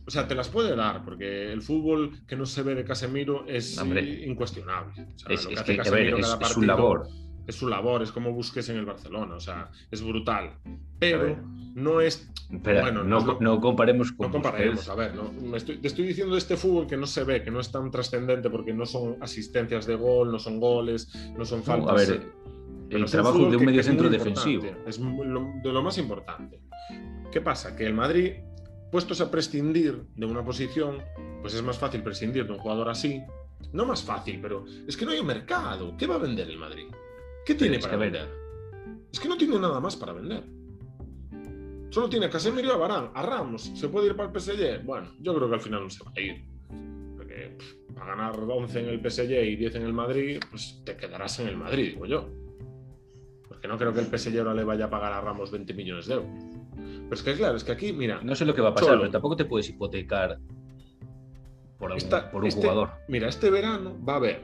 O 0.06 0.10
sea, 0.10 0.26
te 0.26 0.34
las 0.34 0.48
puede 0.48 0.74
dar, 0.74 1.04
porque 1.04 1.52
el 1.52 1.60
fútbol 1.60 2.18
que 2.26 2.34
no 2.34 2.46
se 2.46 2.62
ve 2.62 2.74
de 2.74 2.84
Casemiro 2.84 3.46
es 3.46 3.78
incuestionable. 4.24 5.06
es, 5.28 5.46
que, 5.46 5.80
a 5.80 5.90
ver, 5.90 6.18
es, 6.18 6.26
su 6.48 6.62
labor 6.62 7.08
es 7.48 7.56
su 7.56 7.66
labor, 7.66 8.02
es 8.02 8.12
como 8.12 8.30
busques 8.32 8.68
en 8.68 8.76
el 8.76 8.84
Barcelona, 8.84 9.34
o 9.34 9.40
sea, 9.40 9.70
es 9.90 10.02
brutal. 10.02 10.52
Pero 10.98 11.38
no 11.74 12.02
es. 12.02 12.30
bueno, 12.50 13.02
no, 13.02 13.60
comparemos 13.60 14.12
con. 14.12 14.26
No 14.26 14.32
comparemos, 14.32 14.86
a 14.88 14.94
ver, 14.94 15.14
¿no? 15.14 15.30
te 15.58 15.86
estoy 15.86 16.06
diciendo 16.06 16.34
de 16.34 16.40
este 16.40 16.58
fútbol 16.58 16.86
que 16.86 16.98
no 16.98 17.06
se 17.06 17.24
ve, 17.24 17.42
que 17.42 17.50
no 17.50 17.60
es 17.60 17.72
tan 17.72 17.90
trascendente 17.90 18.50
porque 18.50 18.74
no 18.74 18.84
son 18.84 19.16
asistencias 19.22 19.86
de 19.86 19.96
gol, 19.96 20.30
no 20.30 20.38
son 20.38 20.60
goles, 20.60 21.10
no 21.36 21.46
son 21.46 21.62
faltas. 21.62 21.90
a 21.90 21.94
ver, 21.94 22.20
eh, 22.90 22.96
el 22.96 23.04
trabajo 23.06 23.38
de 23.48 23.56
un 23.56 23.64
medio 23.64 23.82
centro 23.82 24.10
defensivo. 24.10 24.66
Es 24.86 25.00
de 25.00 25.72
lo 25.72 25.82
más 25.82 25.96
importante. 25.96 26.60
¿Qué 27.32 27.40
pasa? 27.40 27.74
Que 27.74 27.86
el 27.86 27.94
Madrid, 27.94 28.32
puestos 28.92 29.22
a 29.22 29.30
prescindir 29.30 30.02
de 30.16 30.26
una 30.26 30.44
posición, 30.44 30.98
pues 31.40 31.54
es 31.54 31.62
más 31.62 31.78
fácil 31.78 32.02
prescindir 32.02 32.46
de 32.46 32.52
un 32.52 32.58
jugador 32.58 32.90
así. 32.90 33.22
No 33.72 33.86
más 33.86 34.02
fácil, 34.02 34.38
pero 34.40 34.66
es 34.86 34.96
que 34.96 35.06
no 35.06 35.12
hay 35.12 35.18
un 35.18 35.26
mercado. 35.26 35.96
¿Qué 35.96 36.06
va 36.06 36.16
a 36.16 36.18
vender 36.18 36.48
el 36.50 36.58
Madrid? 36.58 36.88
¿Qué 37.48 37.54
tiene 37.54 37.78
para 37.78 37.96
vender? 37.96 38.28
Es 39.10 39.18
que 39.18 39.26
no 39.26 39.34
tiene 39.38 39.58
nada 39.58 39.80
más 39.80 39.96
para 39.96 40.12
vender. 40.12 40.44
Solo 41.88 42.10
tiene 42.10 42.26
a 42.26 42.30
Casemiro 42.30 42.68
y 42.68 42.70
a 42.70 42.76
Barán, 42.76 43.10
a 43.14 43.22
Ramos. 43.22 43.72
¿Se 43.74 43.88
puede 43.88 44.08
ir 44.08 44.16
para 44.16 44.30
el 44.30 44.38
PSG? 44.38 44.84
Bueno, 44.84 45.14
yo 45.18 45.34
creo 45.34 45.48
que 45.48 45.54
al 45.54 45.60
final 45.62 45.84
no 45.84 45.88
se 45.88 46.04
va 46.04 46.12
a 46.14 46.20
ir. 46.20 46.44
Porque 47.16 47.56
para 47.94 48.14
ganar 48.14 48.38
11 48.38 48.80
en 48.80 48.88
el 48.90 49.00
PSG 49.00 49.30
y 49.30 49.56
10 49.56 49.76
en 49.76 49.82
el 49.84 49.94
Madrid, 49.94 50.40
pues 50.50 50.82
te 50.84 50.94
quedarás 50.94 51.40
en 51.40 51.48
el 51.48 51.56
Madrid, 51.56 51.94
digo 51.94 52.04
yo. 52.04 52.28
Porque 53.48 53.66
no 53.66 53.78
creo 53.78 53.94
que 53.94 54.00
el 54.00 54.06
PSG 54.18 54.40
ahora 54.40 54.52
le 54.52 54.64
vaya 54.64 54.84
a 54.84 54.90
pagar 54.90 55.14
a 55.14 55.22
Ramos 55.22 55.50
20 55.50 55.72
millones 55.72 56.06
de 56.06 56.16
euros. 56.16 56.30
Pero 56.76 57.14
es 57.14 57.22
que 57.22 57.34
claro, 57.34 57.56
es 57.56 57.64
que 57.64 57.72
aquí, 57.72 57.94
mira. 57.94 58.20
No 58.22 58.34
sé 58.34 58.44
lo 58.44 58.54
que 58.54 58.60
va 58.60 58.68
a 58.68 58.74
pasar, 58.74 58.98
pero 58.98 59.10
tampoco 59.10 59.36
te 59.36 59.46
puedes 59.46 59.70
hipotecar 59.70 60.38
por, 61.78 61.92
un 61.92 61.96
este, 61.96 62.60
jugador. 62.60 62.90
Mira, 63.08 63.26
este 63.30 63.48
verano 63.48 63.96
va 64.06 64.12
a 64.12 64.16
haber 64.16 64.42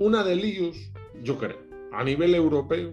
una 0.00 0.24
de 0.24 0.34
líos, 0.34 0.90
yo 1.22 1.38
creo 1.38 1.69
a 1.92 2.04
nivel 2.04 2.34
europeo, 2.34 2.92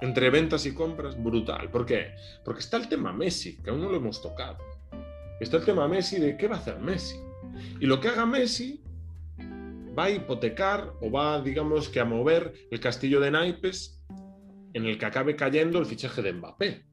entre 0.00 0.30
ventas 0.30 0.66
y 0.66 0.72
compras, 0.72 1.22
brutal. 1.22 1.70
¿Por 1.70 1.86
qué? 1.86 2.14
Porque 2.44 2.60
está 2.60 2.76
el 2.76 2.88
tema 2.88 3.12
Messi, 3.12 3.56
que 3.62 3.70
aún 3.70 3.80
no 3.80 3.88
lo 3.88 3.96
hemos 3.96 4.22
tocado. 4.22 4.58
Está 5.40 5.58
el 5.58 5.64
tema 5.64 5.88
Messi 5.88 6.18
de 6.18 6.36
qué 6.36 6.48
va 6.48 6.56
a 6.56 6.58
hacer 6.58 6.78
Messi. 6.78 7.16
Y 7.80 7.86
lo 7.86 8.00
que 8.00 8.08
haga 8.08 8.26
Messi 8.26 8.82
va 9.98 10.04
a 10.04 10.10
hipotecar 10.10 10.92
o 11.00 11.10
va, 11.10 11.40
digamos, 11.40 11.88
que 11.88 12.00
a 12.00 12.04
mover 12.04 12.54
el 12.70 12.80
castillo 12.80 13.20
de 13.20 13.30
naipes 13.30 14.02
en 14.72 14.86
el 14.86 14.98
que 14.98 15.06
acabe 15.06 15.36
cayendo 15.36 15.78
el 15.78 15.86
fichaje 15.86 16.22
de 16.22 16.32
Mbappé. 16.32 16.86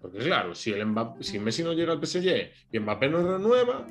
Porque 0.00 0.18
claro, 0.18 0.54
si, 0.54 0.72
el 0.72 0.86
si 1.20 1.38
Messi 1.38 1.62
no 1.62 1.72
llega 1.72 1.92
al 1.92 2.04
PSG 2.04 2.50
y 2.72 2.78
Mbappé 2.78 3.08
no 3.08 3.38
renueva, 3.38 3.86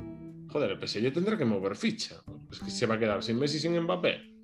joder, 0.50 0.72
el 0.72 0.88
PSG 0.88 1.14
tendrá 1.14 1.38
que 1.38 1.46
mover 1.46 1.76
ficha. 1.76 2.22
Es 2.52 2.60
que 2.60 2.72
se 2.72 2.86
va 2.86 2.96
a 2.96 3.00
quedar 3.00 3.22
sin 3.24 3.38
Messi 3.38 3.60
sin 3.60 3.78
Mbappé. 3.80 4.37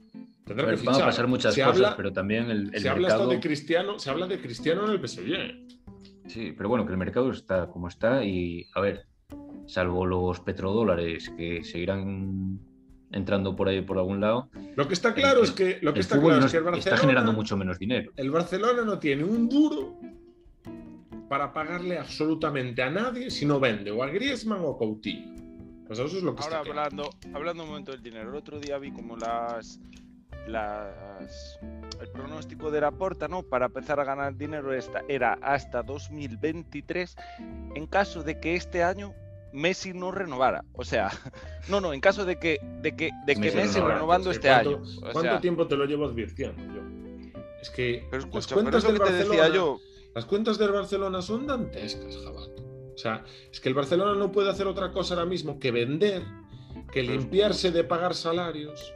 Tendrá 0.46 0.76
que 0.76 0.84
Van 0.84 1.02
a 1.02 1.06
pasar 1.06 1.28
muchas 1.28 1.58
cosas, 1.58 1.94
pero 1.96 2.12
también 2.12 2.50
el, 2.50 2.72
se 2.80 2.89
habla 2.89 3.26
de 3.26 3.39
Cristiano, 3.39 3.98
se 3.98 4.10
habla 4.10 4.28
de 4.28 4.41
Cristiano 4.41 4.86
en 4.86 4.91
el 4.91 5.08
PSG. 5.08 6.28
Sí, 6.28 6.54
pero 6.56 6.70
bueno, 6.70 6.86
que 6.86 6.91
el 6.91 6.98
mercado 6.98 7.32
está 7.32 7.68
como 7.68 7.88
está 7.88 8.24
y, 8.24 8.66
a 8.76 8.82
ver, 8.82 9.06
salvo 9.66 10.06
los 10.06 10.39
petrodólares 10.39 11.30
que 11.38 11.64
seguirán 11.64 12.60
entrando 13.12 13.56
por 13.56 13.70
ahí 13.70 13.82
por 13.82 13.98
algún 13.98 14.20
lado. 14.20 14.50
Lo 14.76 14.88
que 14.88 14.94
está 14.94 15.14
claro 15.14 15.44
es 15.44 15.52
que 15.52 15.80
lo 15.82 15.94
que 15.94 16.02
está 16.02 16.20
claro 16.20 16.46
es 16.46 16.52
que 16.52 16.58
el 16.58 16.64
Barcelona 16.64 16.78
está 16.78 16.98
generando 16.98 17.34
mucho 17.34 17.56
menos 17.56 17.80
dinero. 17.80 18.12
El 18.16 18.32
Barcelona 18.32 18.84
no 18.84 19.00
tiene 19.00 19.24
un 19.24 19.48
duro 19.48 19.98
para 21.30 21.54
pagarle 21.54 21.98
absolutamente 21.98 22.82
a 22.82 22.89
nadie 22.89 23.32
si 23.32 23.46
no 23.46 23.60
vende 23.60 23.91
o 23.91 24.04
a 24.04 24.08
Griezmann 24.08 24.62
o 24.62 24.72
a 24.72 24.78
Coutinho. 24.78 25.34
Pues 25.86 26.00
eso 26.00 26.18
es 26.18 26.24
lo 26.24 26.36
que 26.36 26.44
Ahora 26.44 26.60
hablando, 26.60 27.10
hablando 27.34 27.64
un 27.64 27.70
momento 27.70 27.91
del 27.91 28.02
dinero, 28.02 28.30
el 28.30 28.36
otro 28.36 28.60
día 28.60 28.78
vi 28.78 28.91
como 28.91 29.18
las 29.18 29.80
las, 30.48 31.60
el 32.02 32.08
pronóstico 32.10 32.72
de 32.72 32.82
la 32.82 32.91
porta 32.91 33.28
¿no? 33.28 33.44
para 33.44 33.68
empezar 33.68 34.00
a 34.00 34.04
ganar 34.04 34.36
dinero 34.36 34.74
esta, 34.74 35.04
era 35.08 35.38
hasta 35.41 35.84
2023 35.84 37.16
en 37.76 37.88
caso 37.88 38.24
de 38.24 38.39
que 38.39 38.56
este 38.56 38.84
año 38.84 39.14
Messi 39.54 39.94
no 39.94 40.12
renovara. 40.12 40.66
O 40.74 40.84
sea, 40.84 41.12
no, 41.70 41.80
no, 41.80 41.94
en 41.94 42.02
caso 42.02 42.26
de 42.26 42.38
que, 42.38 42.60
de 42.82 42.96
que, 42.96 43.12
de 43.26 43.36
que 43.36 43.52
Messi, 43.52 43.80
renovando 43.80 44.32
este 44.32 44.50
año. 44.50 44.82
¿Cuánto 45.12 45.39
tiempo 45.39 45.68
te 45.68 45.78
lo 45.78 45.86
llevo 45.86 46.06
advirtiendo 46.06 46.62
yo? 46.74 46.82
Es 47.62 47.70
que 47.70 48.06
pero 48.10 48.24
escucha, 48.24 48.56
eso 48.78 48.94
que 48.94 49.00
te 49.00 49.14
decía 49.14 49.48
yo, 49.50 49.80
Las 50.16 50.26
cuentas 50.26 50.58
del 50.58 50.72
Barcelona 50.72 51.22
son 51.22 51.48
dantescas, 51.48 52.18
Jabato. 52.18 52.64
O 52.94 52.98
sea, 52.98 53.24
es 53.52 53.60
que 53.60 53.70
el 53.70 53.76
Barcelona 53.76 54.16
no 54.16 54.32
puede 54.32 54.50
hacer 54.50 54.68
otra 54.68 54.91
cosa 54.91 55.14
ahora 55.14 55.26
mismo 55.26 55.60
que 55.60 55.72
vender, 55.72 56.24
que 56.91 57.02
limpiarse 57.04 57.72
de 57.72 57.84
pagar 57.84 58.14
salarios 58.14 58.94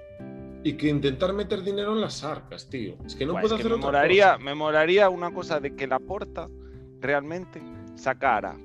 y 0.63 0.73
que 0.73 0.89
intentar 0.89 1.33
meter 1.33 1.63
dinero 1.63 1.93
en 1.93 2.01
las 2.01 2.23
arcas, 2.23 2.69
tío. 2.69 2.95
Es 3.05 3.15
que 3.15 3.25
no 3.25 3.33
puede 3.33 3.55
hacer 3.55 3.69
me 3.69 3.75
otra 3.75 4.07
cosa. 4.07 4.37
Me 4.37 4.55
molaría 4.55 5.09
una 5.09 5.31
cosa 5.33 5.59
de 5.59 5.75
que 5.75 5.87
la 5.87 5.99
porta 5.99 6.47
realmente 6.99 7.61
sacara. 7.95 8.57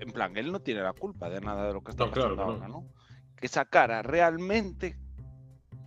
En 0.00 0.10
plan, 0.12 0.36
él 0.36 0.50
no 0.50 0.60
tiene 0.60 0.82
la 0.82 0.92
culpa 0.92 1.28
de 1.28 1.40
nada 1.40 1.66
de 1.66 1.74
lo 1.74 1.82
que 1.82 1.90
está 1.90 2.08
pasando 2.10 2.42
ahora, 2.42 2.68
¿no? 2.68 2.88
Que 3.36 3.48
sacara 3.48 4.02
realmente 4.02 4.96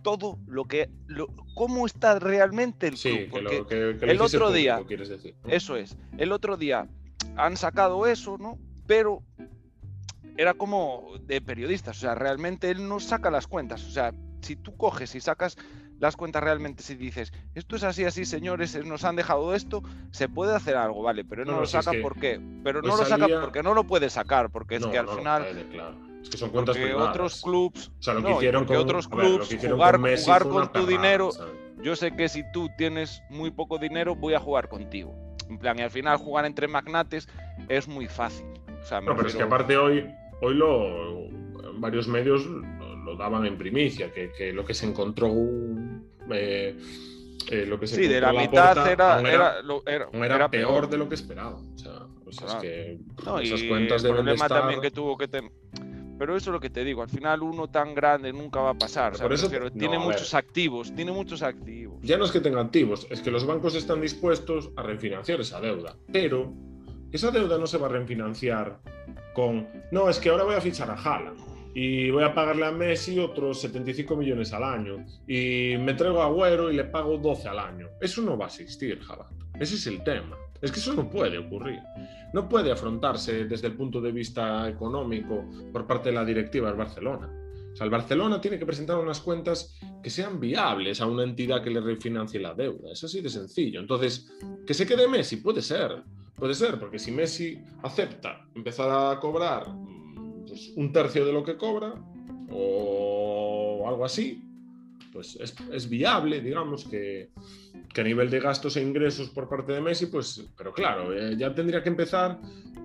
todo 0.02 0.38
lo 0.46 0.66
que 0.66 0.90
lo, 1.06 1.28
cómo 1.54 1.86
está 1.86 2.18
realmente 2.20 2.86
el 2.86 2.94
club 2.94 3.28
porque 3.30 3.96
el 4.02 4.20
otro 4.20 4.52
día 4.52 4.80
eso 5.48 5.76
es 5.76 5.96
el 6.18 6.30
otro 6.30 6.58
día 6.58 6.86
han 7.36 7.56
sacado 7.56 8.06
eso 8.06 8.36
no 8.36 8.58
pero 8.86 9.22
era 10.36 10.52
como 10.52 11.14
de 11.22 11.40
periodistas 11.40 11.96
o 11.96 12.00
sea 12.00 12.14
realmente 12.14 12.70
él 12.70 12.86
no 12.86 13.00
saca 13.00 13.30
las 13.30 13.46
cuentas 13.46 13.82
o 13.86 13.90
sea 13.90 14.12
si 14.44 14.56
tú 14.56 14.76
coges 14.76 15.14
y 15.14 15.20
sacas 15.20 15.56
las 15.98 16.16
cuentas 16.16 16.42
realmente 16.42 16.82
si 16.82 16.94
dices 16.94 17.32
esto 17.54 17.76
es 17.76 17.84
así 17.84 18.04
así 18.04 18.24
señores 18.24 18.76
nos 18.84 19.04
han 19.04 19.16
dejado 19.16 19.54
esto 19.54 19.82
se 20.10 20.28
puede 20.28 20.54
hacer 20.54 20.76
algo 20.76 21.02
vale 21.02 21.24
pero 21.24 21.44
no, 21.44 21.60
lo 21.60 21.66
saca 21.66 21.92
porque 22.02 22.40
pero 22.62 22.82
no 22.82 22.96
lo 22.96 23.04
saca 23.04 23.26
porque 23.40 23.62
no 23.62 23.74
lo 23.74 23.84
puede 23.84 24.10
sacar 24.10 24.50
porque 24.50 24.76
es 24.76 24.86
que 24.86 24.98
al 24.98 25.08
final 25.08 25.44
es 26.22 26.28
que 26.30 26.36
son 26.36 26.50
cuentas 26.50 26.76
porque 26.76 26.94
otros 26.94 27.42
clubs 27.42 27.90
o 27.98 28.02
sea, 28.02 28.14
lo 28.14 28.22
que 28.22 28.32
hicieron 28.32 28.64
con, 28.64 28.76
otros 28.76 29.08
clubs 29.08 29.48
jugar, 29.48 30.00
con, 30.00 30.16
jugar 30.16 30.48
con 30.48 30.72
tu 30.72 30.86
dinero 30.86 31.30
yo 31.84 31.94
sé 31.94 32.16
que 32.16 32.30
si 32.30 32.42
tú 32.50 32.70
tienes 32.78 33.22
muy 33.28 33.50
poco 33.50 33.78
dinero 33.78 34.16
voy 34.16 34.32
a 34.32 34.40
jugar 34.40 34.70
contigo. 34.70 35.14
En 35.50 35.58
plan 35.58 35.78
y 35.78 35.82
al 35.82 35.90
final 35.90 36.16
jugar 36.16 36.46
entre 36.46 36.66
magnates 36.66 37.28
es 37.68 37.86
muy 37.86 38.06
fácil. 38.06 38.46
O 38.82 38.86
sea, 38.86 39.02
no, 39.02 39.14
pero 39.14 39.28
es 39.28 39.34
que 39.34 39.42
aparte 39.42 39.76
hoy 39.76 40.06
hoy 40.40 40.54
lo 40.54 41.28
varios 41.74 42.08
medios 42.08 42.42
lo 43.14 43.22
daban 43.22 43.46
en 43.46 43.56
primicia, 43.56 44.10
que, 44.12 44.52
lo 44.52 44.64
que 44.64 44.74
se 44.74 44.86
encontró 44.86 45.32
eh, 46.30 46.76
eh, 47.50 47.66
lo 47.66 47.78
que 47.78 47.86
se 47.86 47.96
sí, 47.96 48.08
de 48.08 48.20
la, 48.20 48.32
mitad 48.32 48.90
era, 48.90 49.20
era, 49.20 50.50
peor, 50.50 50.88
de 50.88 50.98
lo 50.98 51.08
que 51.08 51.14
esperaba. 51.14 51.56
O 51.56 51.78
sea, 51.78 52.06
pues 52.22 52.38
es 52.40 52.54
que 52.56 52.98
esas 53.42 53.62
cuentas 53.64 54.04
el 54.04 54.12
problema 54.12 54.48
también 54.48 54.80
que 54.80 54.90
tuvo 54.90 55.16
que 55.16 55.28
tener. 55.28 55.50
Pero 56.16 56.36
eso 56.36 56.50
es 56.50 56.54
lo 56.54 56.60
que 56.60 56.70
te 56.70 56.84
digo, 56.84 57.02
al 57.02 57.08
final 57.08 57.42
uno 57.42 57.68
tan 57.68 57.92
grande 57.92 58.32
nunca 58.32 58.60
va 58.60 58.70
a 58.70 58.74
pasar. 58.74 59.18
Por 59.18 59.32
eso, 59.32 59.50
tiene 59.76 59.98
muchos 59.98 60.32
activos, 60.32 60.94
tiene 60.94 61.10
muchos 61.10 61.42
activos. 61.42 61.98
Ya 62.02 62.16
no 62.16 62.24
es 62.24 62.30
que 62.30 62.40
tenga 62.40 62.60
activos, 62.60 63.06
es 63.10 63.20
que 63.20 63.32
los 63.32 63.44
bancos 63.44 63.74
están 63.74 64.00
dispuestos 64.00 64.70
a 64.76 64.82
refinanciar 64.82 65.40
esa 65.40 65.60
deuda. 65.60 65.96
Pero 66.12 66.52
esa 67.10 67.30
deuda 67.32 67.58
no 67.58 67.66
se 67.66 67.78
va 67.78 67.88
a 67.88 67.90
refinanciar 67.90 68.78
con, 69.34 69.66
no, 69.90 70.08
es 70.08 70.20
que 70.20 70.30
ahora 70.30 70.44
voy 70.44 70.54
a 70.54 70.60
fichar 70.60 70.88
a 70.88 70.94
Haaland 70.94 71.53
y 71.74 72.10
voy 72.10 72.22
a 72.22 72.32
pagarle 72.32 72.66
a 72.66 72.70
Messi 72.70 73.18
otros 73.18 73.60
75 73.60 74.16
millones 74.16 74.52
al 74.52 74.62
año 74.62 75.04
y 75.26 75.74
me 75.78 75.94
traigo 75.94 76.22
a 76.22 76.26
Agüero 76.26 76.70
y 76.70 76.76
le 76.76 76.84
pago 76.84 77.18
12 77.18 77.48
al 77.48 77.58
año. 77.58 77.88
Eso 78.00 78.22
no 78.22 78.38
va 78.38 78.46
a 78.46 78.48
existir, 78.48 79.00
Jabato. 79.00 79.34
Ese 79.58 79.74
es 79.74 79.86
el 79.88 80.02
tema. 80.04 80.36
Es 80.62 80.70
que 80.70 80.78
eso 80.78 80.94
no 80.94 81.10
puede 81.10 81.36
ocurrir. 81.36 81.80
No 82.32 82.48
puede 82.48 82.70
afrontarse 82.70 83.44
desde 83.44 83.66
el 83.66 83.74
punto 83.74 84.00
de 84.00 84.12
vista 84.12 84.68
económico 84.68 85.44
por 85.72 85.86
parte 85.86 86.10
de 86.10 86.14
la 86.14 86.24
directiva 86.24 86.68
del 86.68 86.78
Barcelona. 86.78 87.28
O 87.72 87.76
sea, 87.76 87.84
el 87.84 87.90
Barcelona 87.90 88.40
tiene 88.40 88.56
que 88.56 88.66
presentar 88.66 88.96
unas 88.98 89.20
cuentas 89.20 89.76
que 90.00 90.08
sean 90.08 90.38
viables 90.38 91.00
a 91.00 91.06
una 91.06 91.24
entidad 91.24 91.62
que 91.62 91.70
le 91.70 91.80
refinancie 91.80 92.38
la 92.38 92.54
deuda. 92.54 92.92
Es 92.92 93.02
así 93.02 93.20
de 93.20 93.28
sencillo. 93.28 93.80
Entonces, 93.80 94.32
que 94.64 94.74
se 94.74 94.86
quede 94.86 95.08
Messi, 95.08 95.38
puede 95.38 95.60
ser. 95.60 96.04
Puede 96.36 96.54
ser, 96.54 96.78
porque 96.78 97.00
si 97.00 97.10
Messi 97.10 97.58
acepta 97.82 98.46
empezar 98.54 98.90
a 98.90 99.18
cobrar 99.18 99.66
pues, 100.54 100.72
un 100.76 100.92
tercio 100.92 101.26
de 101.26 101.32
lo 101.32 101.42
que 101.42 101.56
cobra 101.56 101.94
o 102.48 103.84
algo 103.88 104.04
así, 104.04 104.40
pues 105.12 105.36
es, 105.40 105.88
viable, 105.88 106.40
digamos, 106.40 106.84
que, 106.84 107.30
a 107.96 108.02
nivel 108.02 108.30
de 108.30 108.38
gastos 108.38 108.76
e 108.76 108.82
ingresos 108.82 109.30
por 109.30 109.48
parte 109.48 109.72
de 109.72 109.80
Messi, 109.80 110.06
pues, 110.06 110.48
pero 110.56 110.72
claro, 110.72 111.12
eh, 111.12 111.36
ya 111.36 111.52
tendría 111.52 111.82
que 111.82 111.88
empezar 111.88 112.38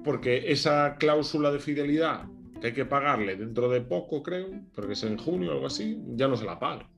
porque 0.04 0.52
esa 0.52 0.96
cláusula 0.96 1.52
de 1.52 1.60
fidelidad 1.60 2.26
que 2.60 2.68
hay 2.68 2.74
que 2.74 2.86
pagarle 2.86 3.36
dentro 3.36 3.70
de 3.70 3.82
poco, 3.82 4.24
creo, 4.24 4.48
porque 4.74 4.94
es 4.94 5.04
en 5.04 5.18
junio 5.18 5.52
o 5.52 5.54
algo 5.54 5.68
así, 5.68 6.02
ya 6.16 6.28
no 6.28 6.36
se 6.36 6.46
la 6.46 6.58
paga. 6.58 6.90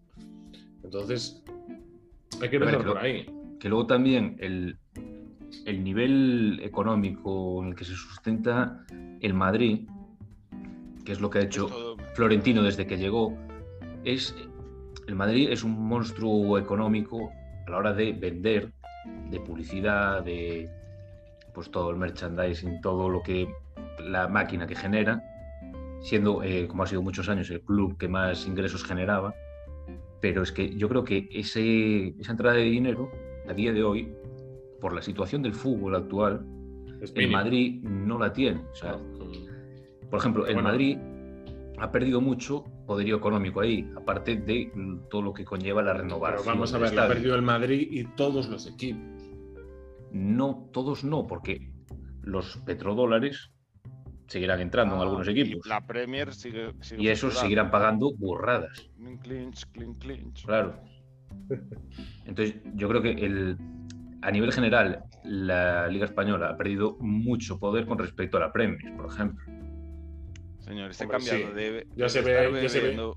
Entonces, 0.86 1.44
hay 2.42 2.50
que 2.50 2.56
empezar 2.56 2.86
por 2.86 2.98
ahí. 2.98 3.26
Que 3.60 3.68
luego 3.68 3.88
también 3.88 4.38
el, 4.40 4.78
el 5.66 5.84
nivel 5.84 6.62
económico 6.64 7.62
en 7.62 7.70
el 7.70 7.76
que 7.76 7.84
se 7.84 7.94
sustenta 7.94 8.86
el 9.20 9.34
Madrid 9.34 9.86
que 11.06 11.12
es 11.12 11.22
lo 11.22 11.30
que 11.30 11.40
ha 11.40 11.42
hecho 11.42 11.96
Florentino 12.14 12.62
desde 12.64 12.86
que 12.86 12.98
llegó, 12.98 13.38
es 14.04 14.36
el 15.08 15.16
Madrid 15.16 15.50
es 15.52 15.64
un 15.64 15.88
monstruo 15.88 16.58
económico 16.58 17.32
a 17.68 17.72
la 17.72 17.78
hora 17.78 17.94
de 17.94 18.14
vender, 18.14 18.72
de 19.30 19.40
publicidad, 19.40 20.24
de 20.24 20.70
pues 21.54 21.70
todo 21.70 21.90
el 21.90 21.98
merchandising, 21.98 22.82
todo 22.82 23.10
lo 23.10 23.22
que 23.22 23.50
la 24.00 24.28
máquina 24.28 24.66
que 24.68 24.76
genera, 24.76 25.22
siendo 26.02 26.44
eh, 26.44 26.68
como 26.68 26.84
ha 26.84 26.88
sido 26.88 27.02
muchos 27.02 27.30
años 27.30 27.50
el 27.50 27.62
club 27.62 27.98
que 27.98 28.08
más 28.08 28.48
ingresos 28.48 28.84
generaba, 28.84 29.36
pero 30.22 30.44
es 30.44 30.52
que 30.52 30.76
yo 30.76 30.88
creo 30.88 31.04
que 31.04 31.28
ese, 31.32 32.16
esa 32.20 32.32
entrada 32.32 32.56
de 32.56 32.64
dinero 32.64 33.12
a 33.50 33.54
día 33.54 33.74
de 33.74 33.84
hoy, 33.84 34.14
por 34.80 34.94
la 34.94 35.02
situación 35.02 35.42
del 35.42 35.54
fútbol 35.54 35.96
actual, 35.96 36.46
el 37.16 37.32
Madrid 37.32 37.82
no 37.84 38.20
la 38.20 38.32
tiene. 38.32 38.62
O 38.72 38.76
sea, 38.76 38.98
por 40.12 40.20
ejemplo, 40.20 40.46
el 40.46 40.62
Madrid 40.62 41.00
ha 41.80 41.92
perdido 41.92 42.22
mucho 42.22 42.66
poderío 42.86 43.16
económico 43.16 43.62
ahí, 43.62 43.90
aparte 43.96 44.36
de 44.36 44.72
todo 45.10 45.22
lo 45.22 45.34
que 45.34 45.46
conlleva 45.46 45.82
la 45.82 45.94
renovación. 45.94 46.42
Pero 46.44 46.52
vamos 46.54 46.74
a 46.74 46.78
ver, 46.78 47.00
ha 47.00 47.08
perdido 47.08 47.34
el 47.34 47.42
Madrid 47.42 47.88
y 47.90 48.04
todos 48.04 48.50
los 48.50 48.68
equipos. 48.68 49.02
No, 50.12 50.70
todos 50.74 51.06
no, 51.06 51.26
porque 51.26 51.72
los 52.22 52.58
petrodólares 52.66 53.52
seguirán 54.28 54.60
entrando 54.60 54.96
en 54.96 55.00
ah, 55.00 55.04
algunos 55.04 55.28
equipos. 55.30 55.66
La 55.66 55.88
Premier 55.88 56.34
sigue. 56.34 56.74
y 56.98 57.08
esos 57.08 57.38
seguirán 57.38 57.72
pagando 57.72 58.12
burradas. 58.18 58.92
Clinch, 59.24 59.66
clinch, 59.72 59.98
clinch. 59.98 60.46
Claro. 60.46 60.76
Entonces, 62.26 62.58
yo 62.76 62.90
creo 62.90 63.02
que 63.02 63.12
el, 63.12 63.58
a 64.22 64.32
nivel 64.32 64.52
general, 64.52 65.04
la 65.24 65.88
Liga 65.88 66.06
Española 66.06 66.50
ha 66.50 66.58
perdido 66.58 66.98
mucho 67.00 67.60
poder 67.60 67.86
con 67.86 67.98
respecto 67.98 68.38
a 68.38 68.42
la 68.42 68.52
Premier, 68.52 68.96
por 68.96 69.08
ejemplo. 69.08 69.44
Señor, 70.72 70.92
ese 70.92 71.06
cambiado 71.06 71.54
de, 71.54 71.86
ya 71.98 72.08
se 72.08 72.22
ve, 72.22 72.62
ya 72.64 72.70
se 72.70 72.80
ve. 72.80 73.14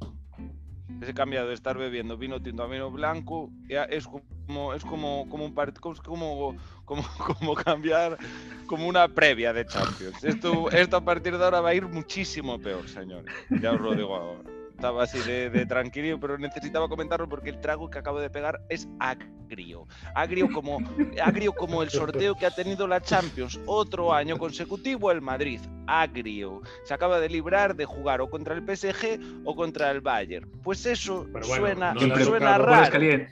Ese 1.00 1.14
cambiado 1.14 1.46
de 1.46 1.54
estar 1.54 1.78
bebiendo 1.78 2.16
vino 2.16 2.42
tinto 2.42 2.64
a 2.64 2.66
vino 2.66 2.90
blanco 2.90 3.48
es 3.68 4.08
como 4.08 4.74
es 4.74 4.82
como 4.82 5.28
como 5.28 5.44
un 5.44 5.54
como, 6.02 6.56
como, 6.84 7.04
como 7.38 7.54
cambiar 7.54 8.18
como 8.66 8.88
una 8.88 9.06
previa 9.06 9.52
de 9.52 9.64
Champions. 9.66 10.24
Esto, 10.24 10.68
esto 10.72 10.96
a 10.96 11.04
partir 11.04 11.38
de 11.38 11.44
ahora 11.44 11.60
va 11.60 11.68
a 11.68 11.74
ir 11.74 11.86
muchísimo 11.86 12.58
peor, 12.58 12.88
señores. 12.88 13.32
Ya 13.62 13.70
os 13.70 13.80
lo 13.80 13.94
digo 13.94 14.16
ahora. 14.16 14.50
Estaba 14.74 15.04
así 15.04 15.18
de, 15.20 15.50
de 15.50 15.66
tranquilo, 15.66 16.18
pero 16.20 16.36
necesitaba 16.36 16.88
comentarlo 16.88 17.28
porque 17.28 17.50
el 17.50 17.60
trago 17.60 17.88
que 17.88 17.98
acabo 17.98 18.20
de 18.20 18.28
pegar 18.28 18.60
es 18.68 18.88
agrio. 18.98 19.86
Agrio 20.14 20.50
como, 20.52 20.78
agrio 21.22 21.52
como 21.52 21.82
el 21.82 21.90
sorteo 21.90 22.34
que 22.34 22.46
ha 22.46 22.50
tenido 22.50 22.86
la 22.86 23.00
Champions 23.00 23.60
otro 23.66 24.12
año 24.12 24.36
consecutivo 24.36 25.10
el 25.10 25.20
Madrid. 25.20 25.60
Agrio. 25.86 26.62
Se 26.84 26.94
acaba 26.94 27.20
de 27.20 27.28
librar 27.28 27.76
de 27.76 27.84
jugar 27.84 28.20
o 28.20 28.30
contra 28.30 28.54
el 28.54 28.62
PSG 28.62 29.20
o 29.44 29.54
contra 29.54 29.90
el 29.90 30.00
Bayern. 30.00 30.50
Pues 30.62 30.84
eso 30.86 31.26
suena, 31.42 31.94
suena 32.22 32.58
raro. 32.58 32.72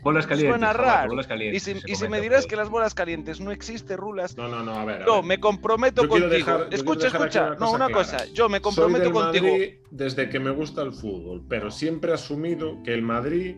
Bolas 0.03 0.27
calientes, 0.27 0.51
suena 0.51 0.73
raro. 0.73 1.15
y 1.53 1.61
si, 1.61 2.09
me 2.09 2.21
dirás 2.21 2.47
que 2.47 2.57
las 2.57 2.69
bolas 2.69 2.95
calientes 2.95 3.41
no 3.41 3.51
existe, 3.51 3.97
Rulas. 3.97 4.37
No, 4.37 4.49
no, 4.49 4.63
no, 4.63 4.75
a 4.75 4.85
ver. 4.85 5.05
yo 5.07 5.23
me 5.23 5.41
comprometo 5.41 6.07
contigo. 6.07 6.67
escucha, 6.71 7.09
escucha. 7.09 7.57
No, 7.59 7.73
una 7.73 7.89
cosa. 7.89 8.27
Yo 8.33 8.49
me 8.49 8.61
comprometo 8.61 9.11
contigo. 9.11 9.49
Desde 9.93 10.31
que 10.31 10.41
me 10.41 10.51
gusta 10.51 10.83
el 10.83 10.93
fútbol, 10.93 11.45
pero 11.49 11.71
siempre 11.71 12.11
he 12.11 12.15
asumido 12.15 12.83
que 12.83 12.95
el 12.95 13.03
Madrid 13.03 13.57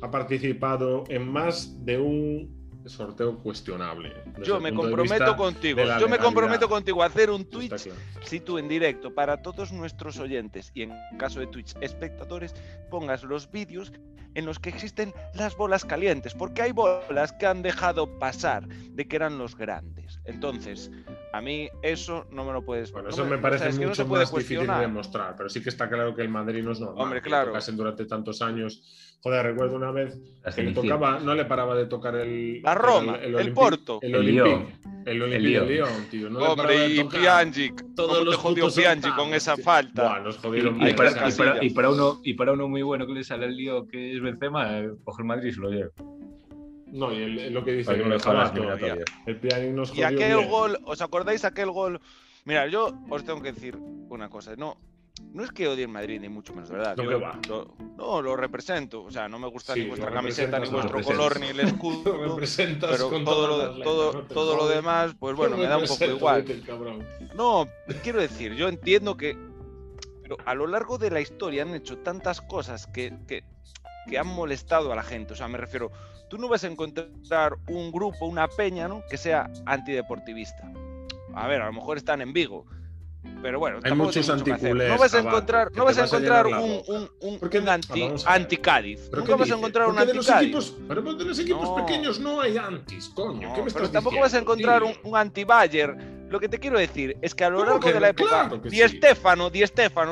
ha 0.00 0.10
participado 0.10 1.02
en 1.08 1.28
más 1.28 1.84
de 1.84 1.98
un 1.98 2.64
sorteo 2.86 3.38
cuestionable. 3.38 4.12
Yo 4.44 4.60
me 4.60 4.72
comprometo 4.72 5.36
contigo, 5.36 5.82
yo 5.98 6.08
me 6.08 6.18
comprometo 6.18 6.68
contigo 6.68 7.02
a 7.02 7.06
hacer 7.06 7.28
un 7.28 7.44
Twitch, 7.44 7.90
si 8.22 8.38
tú 8.38 8.58
en 8.58 8.68
directo, 8.68 9.12
para 9.12 9.42
todos 9.42 9.72
nuestros 9.72 10.18
oyentes 10.20 10.70
y 10.74 10.82
en 10.82 10.92
caso 11.18 11.40
de 11.40 11.48
Twitch 11.48 11.74
espectadores, 11.80 12.54
pongas 12.88 13.24
los 13.24 13.50
vídeos 13.50 13.92
en 14.34 14.46
los 14.46 14.58
que 14.58 14.68
existen 14.70 15.12
las 15.34 15.56
bolas 15.56 15.84
calientes, 15.84 16.34
porque 16.34 16.62
hay 16.62 16.72
bolas 16.72 17.32
que 17.32 17.46
han 17.46 17.62
dejado 17.62 18.18
pasar 18.18 18.66
de 18.68 19.06
que 19.06 19.16
eran 19.16 19.38
los 19.38 19.56
grandes. 19.56 20.20
Entonces, 20.24 20.90
A 21.32 21.40
mí 21.40 21.68
eso 21.82 22.26
no 22.30 22.44
me 22.44 22.52
lo 22.52 22.64
puedes. 22.64 22.92
Bueno, 22.92 23.08
eso 23.08 23.24
me, 23.24 23.38
parece 23.38 23.72
mucho 23.72 24.06
más 24.06 24.32
difícil 24.32 24.66
de 24.66 24.78
demostrar, 24.78 25.34
pero 25.36 25.48
sí 25.48 25.60
que 25.60 25.68
está 25.68 25.88
claro 25.88 26.14
que 26.14 26.22
el 26.22 26.28
Madrid 26.28 26.62
no 26.62 26.70
es 26.70 26.78
normal. 26.78 27.02
Hombre, 27.02 27.22
claro. 27.22 27.52
Que 27.52 27.72
durante 27.72 28.04
tantos 28.04 28.40
años. 28.40 28.82
Joder, 29.20 29.42
recuerdo 29.42 29.76
una 29.76 29.90
vez 29.90 30.16
que 30.54 30.62
le 30.62 30.72
tocaba, 30.72 31.18
no 31.18 31.34
le 31.34 31.44
paraba 31.46 31.74
de 31.74 31.86
tocar 31.86 32.14
el. 32.14 32.62
La 32.62 32.74
Roma, 32.74 33.16
el, 33.16 33.52
Porto. 33.52 33.98
El, 34.02 34.14
Olympique. 34.14 34.76
El 35.06 35.22
Olympique 35.22 35.60
de 35.60 35.66
Lyon, 35.66 36.06
tío. 36.10 36.30
No 36.30 36.40
Hombre, 36.40 36.88
y 36.88 37.02
Piangic. 37.04 37.84
Todos 37.96 38.24
los 38.24 38.36
te 38.36 38.40
jodió 38.42 38.70
Piangic 38.70 39.16
con 39.16 39.34
esa 39.34 39.56
falta? 39.56 40.02
Buah, 40.02 40.20
nos 40.20 40.38
jodieron 40.38 40.76
y, 40.76 40.92
para, 40.92 41.28
y, 41.28 41.32
para, 41.32 41.64
y, 41.64 41.70
para, 41.70 41.90
uno, 41.90 42.20
y 42.22 42.34
para 42.34 42.52
uno 42.52 42.68
muy 42.68 42.82
bueno 42.82 43.06
que 43.06 43.14
le 43.14 43.24
sale 43.24 43.46
el 43.46 43.56
lío 43.56 43.88
que 43.88 44.14
es 44.14 44.20
Benzema, 44.24 44.82
coge 45.04 45.22
el 45.22 45.26
Madrid 45.26 45.48
y 45.48 45.52
se 45.52 45.60
lo 45.60 45.70
lleva. 45.70 45.90
No, 46.86 47.12
y 47.12 47.50
lo 47.50 47.64
que 47.64 47.72
dice 47.72 47.92
el, 47.92 48.02
el, 48.02 49.04
el 49.26 49.36
Pianic 49.40 49.72
nos 49.72 49.90
jodió 49.90 50.02
Y 50.02 50.04
aquel 50.04 50.46
gol, 50.46 50.78
¿os 50.84 51.02
acordáis 51.02 51.44
aquel 51.44 51.70
gol? 51.70 52.00
Mira, 52.44 52.66
yo 52.68 52.92
os 53.10 53.24
tengo 53.24 53.42
que 53.42 53.52
decir 53.52 53.76
una 53.76 54.28
cosa, 54.28 54.54
no, 54.54 54.76
no 55.32 55.42
es 55.42 55.50
que 55.50 55.66
odie 55.66 55.84
el 55.84 55.88
Madrid, 55.88 56.20
ni 56.20 56.28
mucho 56.28 56.54
menos, 56.54 56.70
¿verdad? 56.70 56.96
No, 56.96 57.20
va. 57.20 57.40
no, 57.96 58.22
lo 58.22 58.36
represento. 58.36 59.02
O 59.02 59.10
sea, 59.10 59.28
no 59.28 59.38
me 59.38 59.48
gusta 59.48 59.74
ni 59.74 59.86
vuestra 59.86 60.12
camiseta, 60.12 60.60
ni 60.60 60.68
vuestro 60.68 61.02
color, 61.02 61.40
ni 61.40 61.48
el 61.48 61.60
escudo. 61.60 62.36
pero 62.80 63.08
todo, 63.24 63.48
lo, 63.48 63.82
todo, 63.82 64.22
todo 64.24 64.56
lo 64.56 64.68
demás, 64.68 65.16
pues 65.18 65.34
bueno, 65.34 65.56
me 65.56 65.66
da 65.66 65.78
un 65.78 65.86
poco 65.86 66.04
igual. 66.04 66.44
No, 67.34 67.66
quiero 68.02 68.20
decir, 68.20 68.54
yo 68.54 68.68
entiendo 68.68 69.16
que 69.16 69.36
pero 70.24 70.38
a 70.46 70.54
lo 70.54 70.66
largo 70.66 70.96
de 70.96 71.10
la 71.10 71.20
historia 71.20 71.62
han 71.62 71.74
hecho 71.74 71.98
tantas 71.98 72.40
cosas 72.40 72.86
que, 72.86 73.14
que, 73.28 73.44
que 74.08 74.18
han 74.18 74.26
molestado 74.26 74.92
a 74.92 74.96
la 74.96 75.02
gente. 75.02 75.32
O 75.32 75.36
sea, 75.36 75.48
me 75.48 75.58
refiero, 75.58 75.90
tú 76.28 76.38
no 76.38 76.48
vas 76.48 76.64
a 76.64 76.68
encontrar 76.68 77.56
un 77.68 77.90
grupo, 77.92 78.26
una 78.26 78.48
peña, 78.48 78.88
¿no? 78.88 79.02
Que 79.08 79.16
sea 79.16 79.50
antideportivista. 79.66 80.70
A 81.34 81.46
ver, 81.48 81.62
a 81.62 81.66
lo 81.66 81.72
mejor 81.72 81.96
están 81.96 82.20
en 82.22 82.32
Vigo. 82.32 82.66
Pero 83.42 83.58
bueno, 83.58 83.78
hay 83.82 83.92
muchos 83.92 84.28
anticulés. 84.28 84.90
No 84.90 84.98
vas 84.98 85.14
a 85.14 85.18
encontrar, 85.20 85.70
no 85.72 85.84
vas 85.84 85.98
a 85.98 86.04
encontrar 86.04 86.46
un, 86.46 86.82
un, 86.86 87.10
un, 87.20 87.68
anti, 87.68 88.10
anti 88.26 88.56
Cádiz. 88.56 89.10
Nunca 89.12 89.36
vas 89.36 89.50
a 89.50 89.54
encontrar 89.54 89.88
un 89.88 89.98
anti 89.98 90.18
Cádiz. 90.18 90.74
pero 90.88 91.02
de 91.02 91.24
los 91.24 91.38
equipos 91.38 91.80
pequeños 91.82 92.18
no 92.18 92.40
hay 92.40 92.56
antis, 92.56 93.10
coño. 93.10 93.52
¿Qué 93.54 93.62
me 93.62 93.70
pero 93.70 93.90
tampoco 93.90 94.20
vas 94.20 94.34
a 94.34 94.38
encontrar 94.38 94.82
un, 94.82 95.16
anti 95.16 95.44
Bayer. 95.44 95.96
Lo 96.28 96.40
que 96.40 96.48
te 96.48 96.58
quiero 96.58 96.78
decir 96.78 97.16
es 97.22 97.34
que 97.34 97.44
a 97.44 97.50
lo 97.50 97.64
largo 97.64 97.92
de 97.92 98.00
la 98.00 98.08
época, 98.08 98.50
Di 98.64 98.80
Stefano, 98.88 99.50
Di 99.50 99.62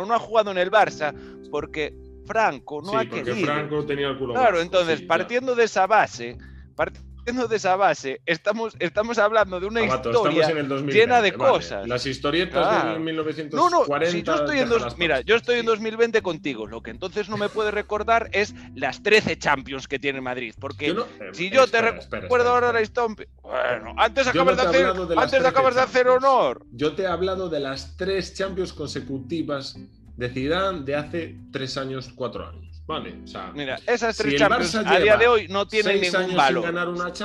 no 0.07 0.14
ha 0.14 0.18
jugado 0.18 0.51
en 0.51 0.59
el 0.59 0.70
Barça 0.70 1.14
porque 1.51 1.95
Franco 2.27 2.81
no 2.83 2.99
ha 2.99 3.05
querido. 3.05 3.35
Franco 3.37 3.85
tenía 3.85 4.09
el 4.09 4.18
culo 4.18 4.35
Claro, 4.35 4.61
entonces, 4.61 5.03
partiendo 5.03 5.55
de 5.55 5.64
esa 5.64 5.87
base, 5.87 6.37
partiendo 6.75 7.03
de 7.49 7.57
esa 7.57 7.77
base, 7.77 8.20
estamos, 8.27 8.75
estamos 8.81 9.18
hablando 9.18 9.61
de 9.61 9.66
una 9.66 9.83
historia 9.83 10.49
llena 10.87 11.23
de 11.23 11.33
cosas. 11.33 11.87
Las 11.87 12.05
historietas 12.07 12.95
de 12.95 12.99
1940. 12.99 13.57
No, 13.57 13.70
no, 13.70 14.07
si 14.07 14.23
yo 14.23 14.35
estoy 14.35 14.59
en 14.59 14.68
mira, 14.99 15.20
yo 15.20 15.37
estoy 15.37 15.61
en 15.61 15.66
2020 15.66 16.20
contigo. 16.23 16.66
Lo 16.66 16.83
que 16.83 16.91
entonces 16.91 17.29
no 17.29 17.37
me 17.37 17.49
puede 17.49 17.70
recordar 17.70 18.29
es 18.33 18.55
las 18.75 19.03
13 19.03 19.39
Champions 19.39 19.87
que 19.87 19.99
tiene 19.99 20.20
Madrid. 20.20 20.55
Porque 20.59 20.89
eh, 20.89 20.97
si 21.33 21.51
yo 21.51 21.66
te 21.66 21.81
recuerdo 21.81 22.51
ahora 22.51 22.73
la 22.73 22.83
historia. 22.83 23.27
Bueno, 23.43 23.95
antes 23.97 24.27
acabas, 24.27 24.57
de, 24.57 24.62
hacer, 24.62 24.87
antes 25.16 25.45
acabas 25.45 25.75
de 25.75 25.81
hacer 25.81 26.09
honor. 26.09 26.64
Yo 26.73 26.95
te 26.95 27.03
he 27.03 27.07
hablado 27.07 27.49
de 27.49 27.61
las 27.61 27.97
tres 27.97 28.35
Champions 28.35 28.73
consecutivas 28.73 29.77
de 30.17 30.29
Zidane 30.29 30.81
de 30.85 30.95
hace 30.95 31.37
tres 31.53 31.77
años, 31.77 32.11
cuatro 32.15 32.47
años. 32.47 32.83
Vale, 32.87 33.21
o 33.23 33.27
sea, 33.27 33.53
Mira, 33.55 33.79
esas 33.87 34.17
tres 34.17 34.37
Champions 34.37 34.75
a 34.75 34.99
día 34.99 35.17
de 35.17 35.29
hoy 35.29 35.49
no 35.49 35.67
tienen 35.67 36.01
ningún 36.01 36.37
valor. 36.37 36.65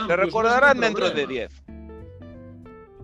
Te 0.08 0.16
recordarán 0.16 0.80
dentro 0.80 1.10
de 1.10 1.28
diez. 1.28 1.64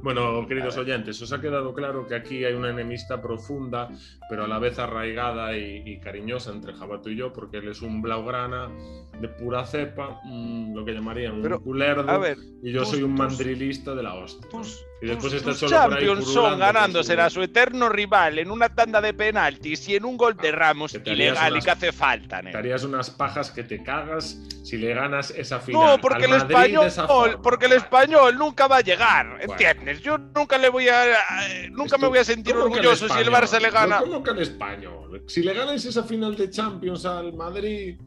Bueno, 0.04 0.46
queridos 0.50 0.76
oyentes, 0.76 1.22
os 1.22 1.32
ha 1.32 1.40
quedado 1.40 1.74
claro 1.74 2.06
que 2.06 2.14
aquí 2.14 2.44
hay 2.44 2.54
una 2.54 2.72
enemistad 2.72 3.22
profunda, 3.22 3.90
pero 4.30 4.44
a 4.44 4.48
la 4.50 4.60
vez 4.60 4.78
arraigada 4.78 5.58
y, 5.58 5.98
cariñosa 6.02 6.52
entre 6.52 6.74
Jabato 6.74 7.10
y 7.10 7.16
yo, 7.16 7.32
porque 7.32 7.58
él 7.58 7.70
es 7.70 7.82
un 7.82 8.02
blaugrana 8.02 8.70
de 9.22 9.30
pura 9.30 9.66
cepa, 9.66 10.20
lo 10.26 10.84
que 10.84 10.92
llamarían 10.92 11.36
un 11.36 11.58
culerdo, 11.60 12.22
y 12.62 12.74
yo 12.74 12.84
soy 12.84 13.02
un 13.04 13.14
mandrilista 13.14 13.96
de 13.96 14.04
la 14.04 14.16
hostia. 14.16 14.46
Y 15.04 15.08
después 15.08 15.44
tus, 15.44 15.60
tus 15.60 15.70
Champions 15.70 16.32
son 16.32 16.58
ganándose 16.58 17.12
a 17.20 17.30
su 17.30 17.42
eterno 17.42 17.90
rival 17.90 18.40
en 18.40 18.50
una 18.50 18.70
tanda 18.70 19.02
de 19.02 19.14
penaltis 19.14 19.90
y 19.90 19.98
en 19.98 20.06
un 20.06 20.16
gol 20.16 20.38
de 20.38 20.48
ah, 20.48 20.54
Ramos 20.54 20.94
ilegal 20.94 21.58
y 21.58 21.62
que 21.62 21.72
hace 21.72 21.92
falta. 21.92 22.42
Te 22.42 22.56
harías 22.56 22.86
unas 22.86 23.10
pajas 23.10 23.52
que 23.52 23.64
te 23.64 23.84
cagas 23.84 24.40
si 24.64 24.78
le 24.78 24.94
ganas 24.94 25.32
esa 25.32 25.60
final. 25.60 25.82
No, 25.82 25.98
porque 26.00 26.24
el 26.24 26.34
español, 26.36 26.90
porque 27.44 27.66
el 27.66 27.74
español 27.74 28.38
nunca 28.38 28.68
va 28.68 28.78
a 28.78 28.82
llegar, 28.82 29.40
¿entiendes? 29.42 30.02
Yo 30.02 30.18
nunca 30.18 30.58
le 30.58 30.70
voy 30.70 30.88
a, 30.88 31.04
nunca 31.72 31.98
me 31.98 32.08
voy 32.08 32.20
a 32.20 32.24
sentir 32.24 32.56
orgulloso 32.56 33.10
si 33.10 33.20
el 33.20 33.30
Barça 33.30 33.60
le 33.60 33.72
gana. 33.72 34.00
¿Cómo 34.00 34.24
que 34.24 34.32
el 34.32 34.40
español? 34.40 35.22
Si 35.28 35.44
le 35.44 35.54
ganas 35.54 35.84
esa 35.84 36.04
final 36.04 36.34
de 36.38 36.50
Champions 36.50 37.06
al 37.06 37.34
Madrid, 37.34 37.98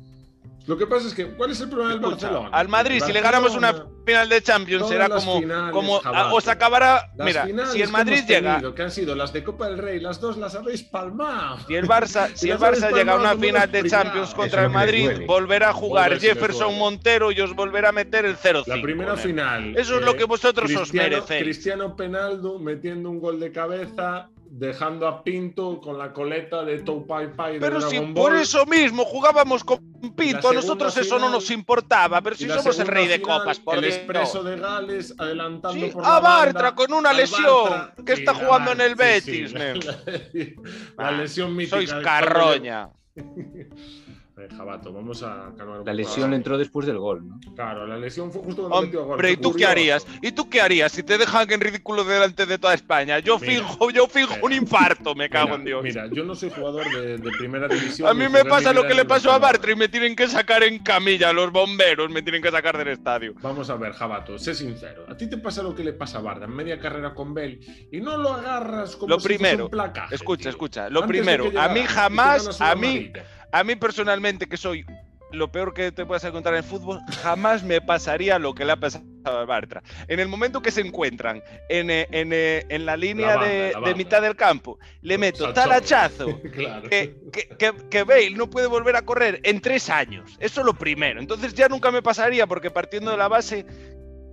lo 0.66 0.76
que 0.76 0.86
pasa 0.86 1.06
es 1.06 1.14
que, 1.14 1.26
¿cuál 1.26 1.52
es 1.52 1.60
el 1.60 1.68
problema 1.68 1.92
del 1.92 2.00
Barcelona? 2.00 2.48
Al 2.52 2.68
Madrid, 2.68 3.00
si 3.04 3.12
le 3.12 3.20
ganamos 3.20 3.54
una 3.54 3.86
final 4.04 4.28
de 4.28 4.42
Champions, 4.42 4.88
será 4.88 5.08
como, 5.08 5.40
como 5.72 6.00
os 6.32 6.48
acabará. 6.48 7.10
mira, 7.18 7.46
si 7.66 7.82
el 7.82 7.90
Madrid 7.90 8.24
llega. 8.26 8.60
que 8.74 8.82
han 8.82 8.90
sido 8.90 9.14
las 9.14 9.32
de 9.32 9.44
Copa 9.44 9.68
del 9.68 9.78
Rey, 9.78 10.00
las 10.00 10.20
dos 10.20 10.36
las 10.36 10.54
habéis 10.54 10.82
palmado. 10.82 11.58
Si 11.66 11.74
el 11.74 11.86
Barça, 11.86 12.30
si 12.34 12.50
el 12.50 12.58
Barça 12.58 12.92
llega 12.92 13.12
a 13.12 13.16
una 13.16 13.36
final 13.36 13.70
de 13.70 13.88
Champions 13.88 14.34
contra 14.34 14.64
el 14.64 14.70
Madrid, 14.70 15.24
volverá 15.26 15.70
a 15.70 15.72
jugar 15.72 16.18
Jefferson 16.18 16.76
Montero 16.78 17.30
y 17.30 17.40
os 17.40 17.54
volverá 17.54 17.90
a 17.90 17.92
meter 17.92 18.24
el 18.24 18.36
0-5. 18.36 18.66
La 18.66 18.82
primera 18.82 19.16
final. 19.16 19.76
Eso 19.76 19.98
es 19.98 20.02
lo 20.02 20.16
que 20.16 20.24
vosotros 20.24 20.74
os 20.74 20.92
merecéis. 20.92 21.42
Cristiano 21.42 21.96
Penaldo 21.96 22.58
metiendo 22.58 23.10
un 23.10 23.20
gol 23.20 23.38
de 23.40 23.52
cabeza 23.52 24.30
dejando 24.58 25.06
a 25.06 25.22
Pinto 25.22 25.80
con 25.80 25.98
la 25.98 26.12
coleta 26.12 26.64
de 26.64 26.78
Pai 26.78 27.32
Pai. 27.32 27.58
Pero 27.60 27.80
si 27.82 28.00
por 28.00 28.34
eso 28.34 28.64
mismo 28.66 29.04
jugábamos 29.04 29.62
con 29.62 29.78
Pinto, 30.16 30.48
a 30.48 30.54
nosotros 30.54 30.96
eso 30.96 31.18
no 31.18 31.28
nos 31.28 31.50
importaba, 31.50 32.20
pero 32.22 32.36
si 32.36 32.48
somos 32.48 32.78
el 32.78 32.86
rey 32.86 33.06
de 33.06 33.20
copas, 33.20 33.58
por 33.58 33.78
El 33.78 33.84
expreso 33.84 34.42
de 34.42 34.56
Gales 34.56 35.14
adelantando 35.18 35.90
por 35.90 36.04
a 36.04 36.20
Bartra 36.20 36.74
con 36.74 36.92
una 36.92 37.12
lesión 37.12 37.92
que 38.04 38.14
está 38.14 38.34
jugando 38.34 38.72
en 38.72 38.80
el 38.80 38.94
Betis. 38.94 39.52
la, 39.52 41.10
lesión 41.18 41.54
mítica. 41.54 41.76
Sois 41.76 41.92
carroña. 41.92 42.90
Jabato, 44.54 44.92
vamos 44.92 45.22
a 45.22 45.50
calmar 45.56 45.80
La 45.86 45.94
lesión 45.94 46.34
entró 46.34 46.58
después 46.58 46.86
del 46.86 46.98
gol, 46.98 47.26
¿no? 47.26 47.40
Claro, 47.54 47.86
la 47.86 47.96
lesión 47.96 48.30
fue 48.30 48.42
justo 48.42 48.68
cuando 48.68 48.82
metió 48.82 49.04
gol. 49.06 49.16
Pero 49.16 49.30
¿y 49.30 49.36
tú 49.38 49.54
qué 49.54 49.64
harías? 49.64 50.06
¿Y 50.20 50.30
tú 50.32 50.50
qué 50.50 50.60
harías 50.60 50.92
si 50.92 51.02
te 51.02 51.16
dejan 51.16 51.50
en 51.50 51.58
ridículo 51.58 52.04
delante 52.04 52.44
de 52.44 52.58
toda 52.58 52.74
España? 52.74 53.18
Yo 53.20 53.38
fijo, 53.38 53.90
yo 53.90 54.06
fijo 54.06 54.34
un 54.42 54.52
infarto, 54.52 55.14
me 55.14 55.30
cago 55.30 55.54
en 55.54 55.64
Dios. 55.64 55.82
Mira, 55.82 56.06
yo 56.12 56.22
no 56.22 56.34
soy 56.34 56.50
jugador 56.50 56.84
de, 56.90 57.18
primera 57.38 57.66
división. 57.66 58.08
A 58.08 58.12
mí 58.12 58.28
me 58.28 58.44
pasa 58.44 58.74
lo 58.74 58.86
que 58.86 58.92
le 58.92 59.06
pasó 59.06 59.32
a 59.32 59.38
Bartra 59.38 59.72
y 59.72 59.76
me 59.76 59.88
tienen 59.88 60.14
que 60.14 60.28
sacar 60.28 60.62
en 60.62 60.80
camilla, 60.80 61.32
los 61.32 61.50
bomberos 61.50 62.10
me 62.10 62.20
tienen 62.20 62.42
que 62.42 62.50
sacar 62.50 62.76
del 62.76 62.88
estadio. 62.88 63.32
Vamos 63.40 63.70
a 63.70 63.76
ver, 63.76 63.92
Jabato, 63.92 64.38
sé 64.38 64.54
sincero. 64.54 65.06
A 65.08 65.16
ti 65.16 65.30
te 65.30 65.38
pasa 65.38 65.62
lo 65.62 65.74
que 65.74 65.82
le 65.82 65.94
pasa 65.94 66.18
a 66.18 66.20
Bartra 66.20 66.44
en 66.44 66.54
media 66.54 66.78
carrera 66.78 67.14
con 67.14 67.32
Bell 67.32 67.58
y 67.90 68.02
no 68.02 68.18
lo 68.18 68.34
agarras 68.34 68.96
como 68.96 69.14
lo 69.14 69.18
primero, 69.18 69.70
si 70.10 70.14
Escucha, 70.14 70.50
escucha. 70.50 70.90
Lo 70.90 71.06
primero, 71.06 71.50
a 71.58 71.68
mí 71.68 71.80
jamás, 71.80 72.60
a 72.60 72.74
mí, 72.74 73.10
a 73.52 73.64
mí 73.64 73.76
personalmente 73.76 74.48
que 74.48 74.56
soy 74.56 74.84
lo 75.32 75.50
peor 75.50 75.74
que 75.74 75.92
te 75.92 76.06
puedes 76.06 76.24
encontrar 76.24 76.54
en 76.54 76.64
fútbol, 76.64 77.00
jamás 77.22 77.62
me 77.62 77.80
pasaría 77.80 78.38
lo 78.38 78.54
que 78.54 78.64
le 78.64 78.72
ha 78.72 78.76
pasado 78.76 79.04
a 79.24 79.44
Bartra. 79.44 79.82
En 80.08 80.20
el 80.20 80.28
momento 80.28 80.62
que 80.62 80.70
se 80.70 80.80
encuentran 80.80 81.42
en, 81.68 81.90
eh, 81.90 82.06
eh, 82.12 82.64
en, 82.68 82.86
la 82.86 82.96
línea 82.96 83.36
de, 83.38 83.94
mitad 83.96 84.22
del 84.22 84.36
campo, 84.36 84.78
le 85.02 85.18
meto 85.18 85.52
tal 85.52 85.72
hachazo 85.72 86.40
que, 86.90 87.16
que, 87.58 87.74
que, 87.90 88.02
Bale 88.04 88.30
no 88.30 88.48
puede 88.48 88.68
volver 88.68 88.96
a 88.96 89.02
correr 89.02 89.40
en 89.42 89.60
tres 89.60 89.90
años. 89.90 90.36
Eso 90.38 90.60
es 90.60 90.66
lo 90.66 90.74
primero. 90.74 91.20
Entonces 91.20 91.54
ya 91.54 91.68
nunca 91.68 91.90
me 91.90 92.02
pasaría 92.02 92.46
porque 92.46 92.70
partiendo 92.70 93.10
de 93.10 93.16
la 93.16 93.28
base 93.28 93.66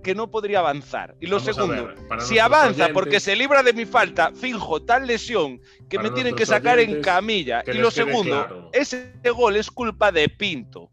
que 0.04 0.14
no 0.14 0.30
podría 0.30 0.60
avanzar. 0.60 1.16
Y 1.20 1.26
lo 1.26 1.40
segundo, 1.40 1.92
si 2.20 2.38
avanza 2.38 2.90
porque 2.92 3.18
se 3.18 3.34
libra 3.34 3.64
de 3.64 3.72
mi 3.72 3.86
falta, 3.86 4.30
finjo 4.32 4.82
tal 4.82 5.08
lesión 5.08 5.60
que 5.88 5.98
me 5.98 6.10
tienen 6.10 6.36
que 6.36 6.46
sacar 6.46 6.78
en 6.78 7.00
camilla. 7.02 7.64
Y 7.66 7.78
lo 7.78 7.90
segundo, 7.90 8.70
ese 8.72 9.14
gol 9.34 9.56
es 9.56 9.68
culpa 9.68 10.12
de 10.12 10.28
Pinto. 10.28 10.92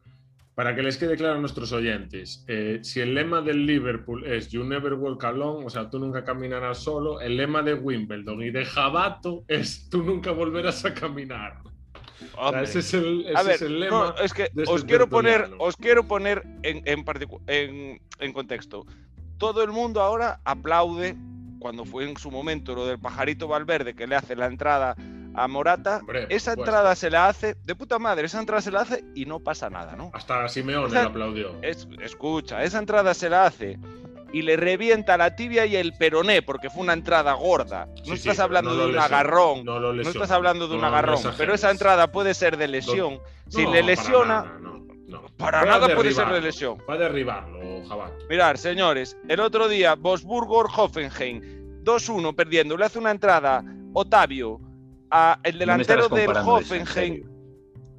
Para 0.56 0.76
que 0.76 0.84
les 0.84 0.98
quede 0.98 1.16
claro 1.16 1.36
a 1.36 1.40
nuestros 1.40 1.72
oyentes, 1.72 2.44
eh, 2.48 2.80
si 2.84 3.00
el 3.00 3.16
lema 3.16 3.42
del 3.42 3.66
Liverpool 3.66 4.26
es 4.26 4.50
You 4.50 4.64
never 4.64 4.94
walk 4.94 5.24
alone, 5.24 5.66
o 5.66 5.70
sea, 5.70 5.90
tú 5.90 5.98
nunca 5.98 6.26
caminarás 6.26 6.80
solo, 6.80 7.22
el 7.22 7.38
lema 7.38 7.62
de 7.64 7.74
Wimbledon 7.74 8.44
y 8.44 8.52
de 8.52 8.66
Jabato 8.66 9.46
es 9.48 9.90
tú 9.90 10.04
nunca 10.04 10.32
volverás 10.32 10.84
a 10.84 10.94
caminar. 10.94 11.62
Ese 12.62 12.80
es 12.80 12.94
el, 12.94 13.80
lema. 13.80 14.16
es 14.24 14.34
que 14.34 14.44
este 14.44 14.64
os, 14.68 14.84
quiero 14.84 15.10
poner, 15.10 15.50
os 15.60 15.76
quiero 15.76 16.08
poner 16.08 16.44
en, 16.64 16.84
en, 16.86 18.02
en 18.20 18.34
contexto. 18.34 18.86
Todo 19.38 19.64
el 19.64 19.72
mundo 19.72 20.02
ahora 20.02 20.40
aplaude 20.46 21.16
cuando 21.60 21.86
fue 21.86 22.10
en 22.10 22.18
su 22.18 22.32
momento 22.32 22.74
lo 22.76 22.86
del 22.86 23.00
pajarito 23.00 23.48
Valverde 23.48 23.94
que 23.94 24.08
le 24.08 24.16
hace 24.16 24.36
la 24.36 24.48
entrada 24.48 24.96
a 25.34 25.48
Morata, 25.48 26.02
esa 26.30 26.54
entrada 26.54 26.96
se 26.96 27.10
la 27.10 27.28
hace, 27.28 27.56
de 27.64 27.76
puta 27.76 28.00
madre, 28.00 28.26
esa 28.26 28.40
entrada 28.40 28.62
se 28.62 28.72
la 28.72 28.82
hace 28.82 29.04
y 29.16 29.26
no 29.26 29.40
pasa 29.40 29.70
nada, 29.70 29.96
¿no? 29.96 30.12
Hasta 30.14 30.50
Simeone 30.50 30.94
le 30.94 31.00
aplaudió. 31.00 31.56
escucha, 31.62 32.64
esa 32.64 32.80
entrada 32.80 33.14
se 33.14 33.30
la 33.30 33.46
hace 33.46 33.80
y 34.34 34.42
le 34.42 34.56
revienta 34.56 35.18
la 35.18 35.36
tibia 35.36 35.66
y 35.66 35.76
el 35.76 35.94
peroné 35.94 36.42
porque 36.42 36.70
fue 36.70 36.84
una 36.84 36.94
entrada 36.94 37.34
gorda. 37.34 37.88
No 38.06 38.14
estás 38.14 38.40
hablando 38.40 38.76
de 38.76 38.86
un 38.88 38.98
agarrón. 38.98 39.66
No, 39.66 40.02
estás 40.02 40.32
hablando 40.32 40.68
de 40.68 40.76
un 40.76 40.84
agarrón. 40.84 41.22
pero 41.38 41.54
esa 41.54 41.72
entrada 41.72 42.12
puede 42.12 42.34
ser 42.34 42.58
de 42.58 42.68
lesión. 42.68 43.20
si 43.48 43.66
le 43.66 43.84
lesiona. 43.84 44.58
Para 45.38 45.66
nada, 45.66 45.94
puede 45.96 46.12
ser 46.12 46.28
de 46.30 46.40
lesión. 46.40 46.78
Va 46.90 46.94
a 46.94 46.98
derribarlo, 46.98 47.84
Jabal. 47.88 48.14
Mirar, 48.30 48.58
señores, 48.58 49.18
el 49.28 49.40
otro 49.40 49.68
día, 49.68 49.96
Bosburgo-Hoffenheim, 49.96 51.84
2-1 51.84 52.36
perdiendo. 52.36 52.78
Le 52.78 52.86
hace 52.86 53.00
una 53.00 53.12
entrada 53.12 53.64
Otavio 53.94 54.62
a 55.10 55.40
el 55.44 55.58
delantero 55.58 56.08
del 56.08 56.30
Hoffenheim. 56.30 57.24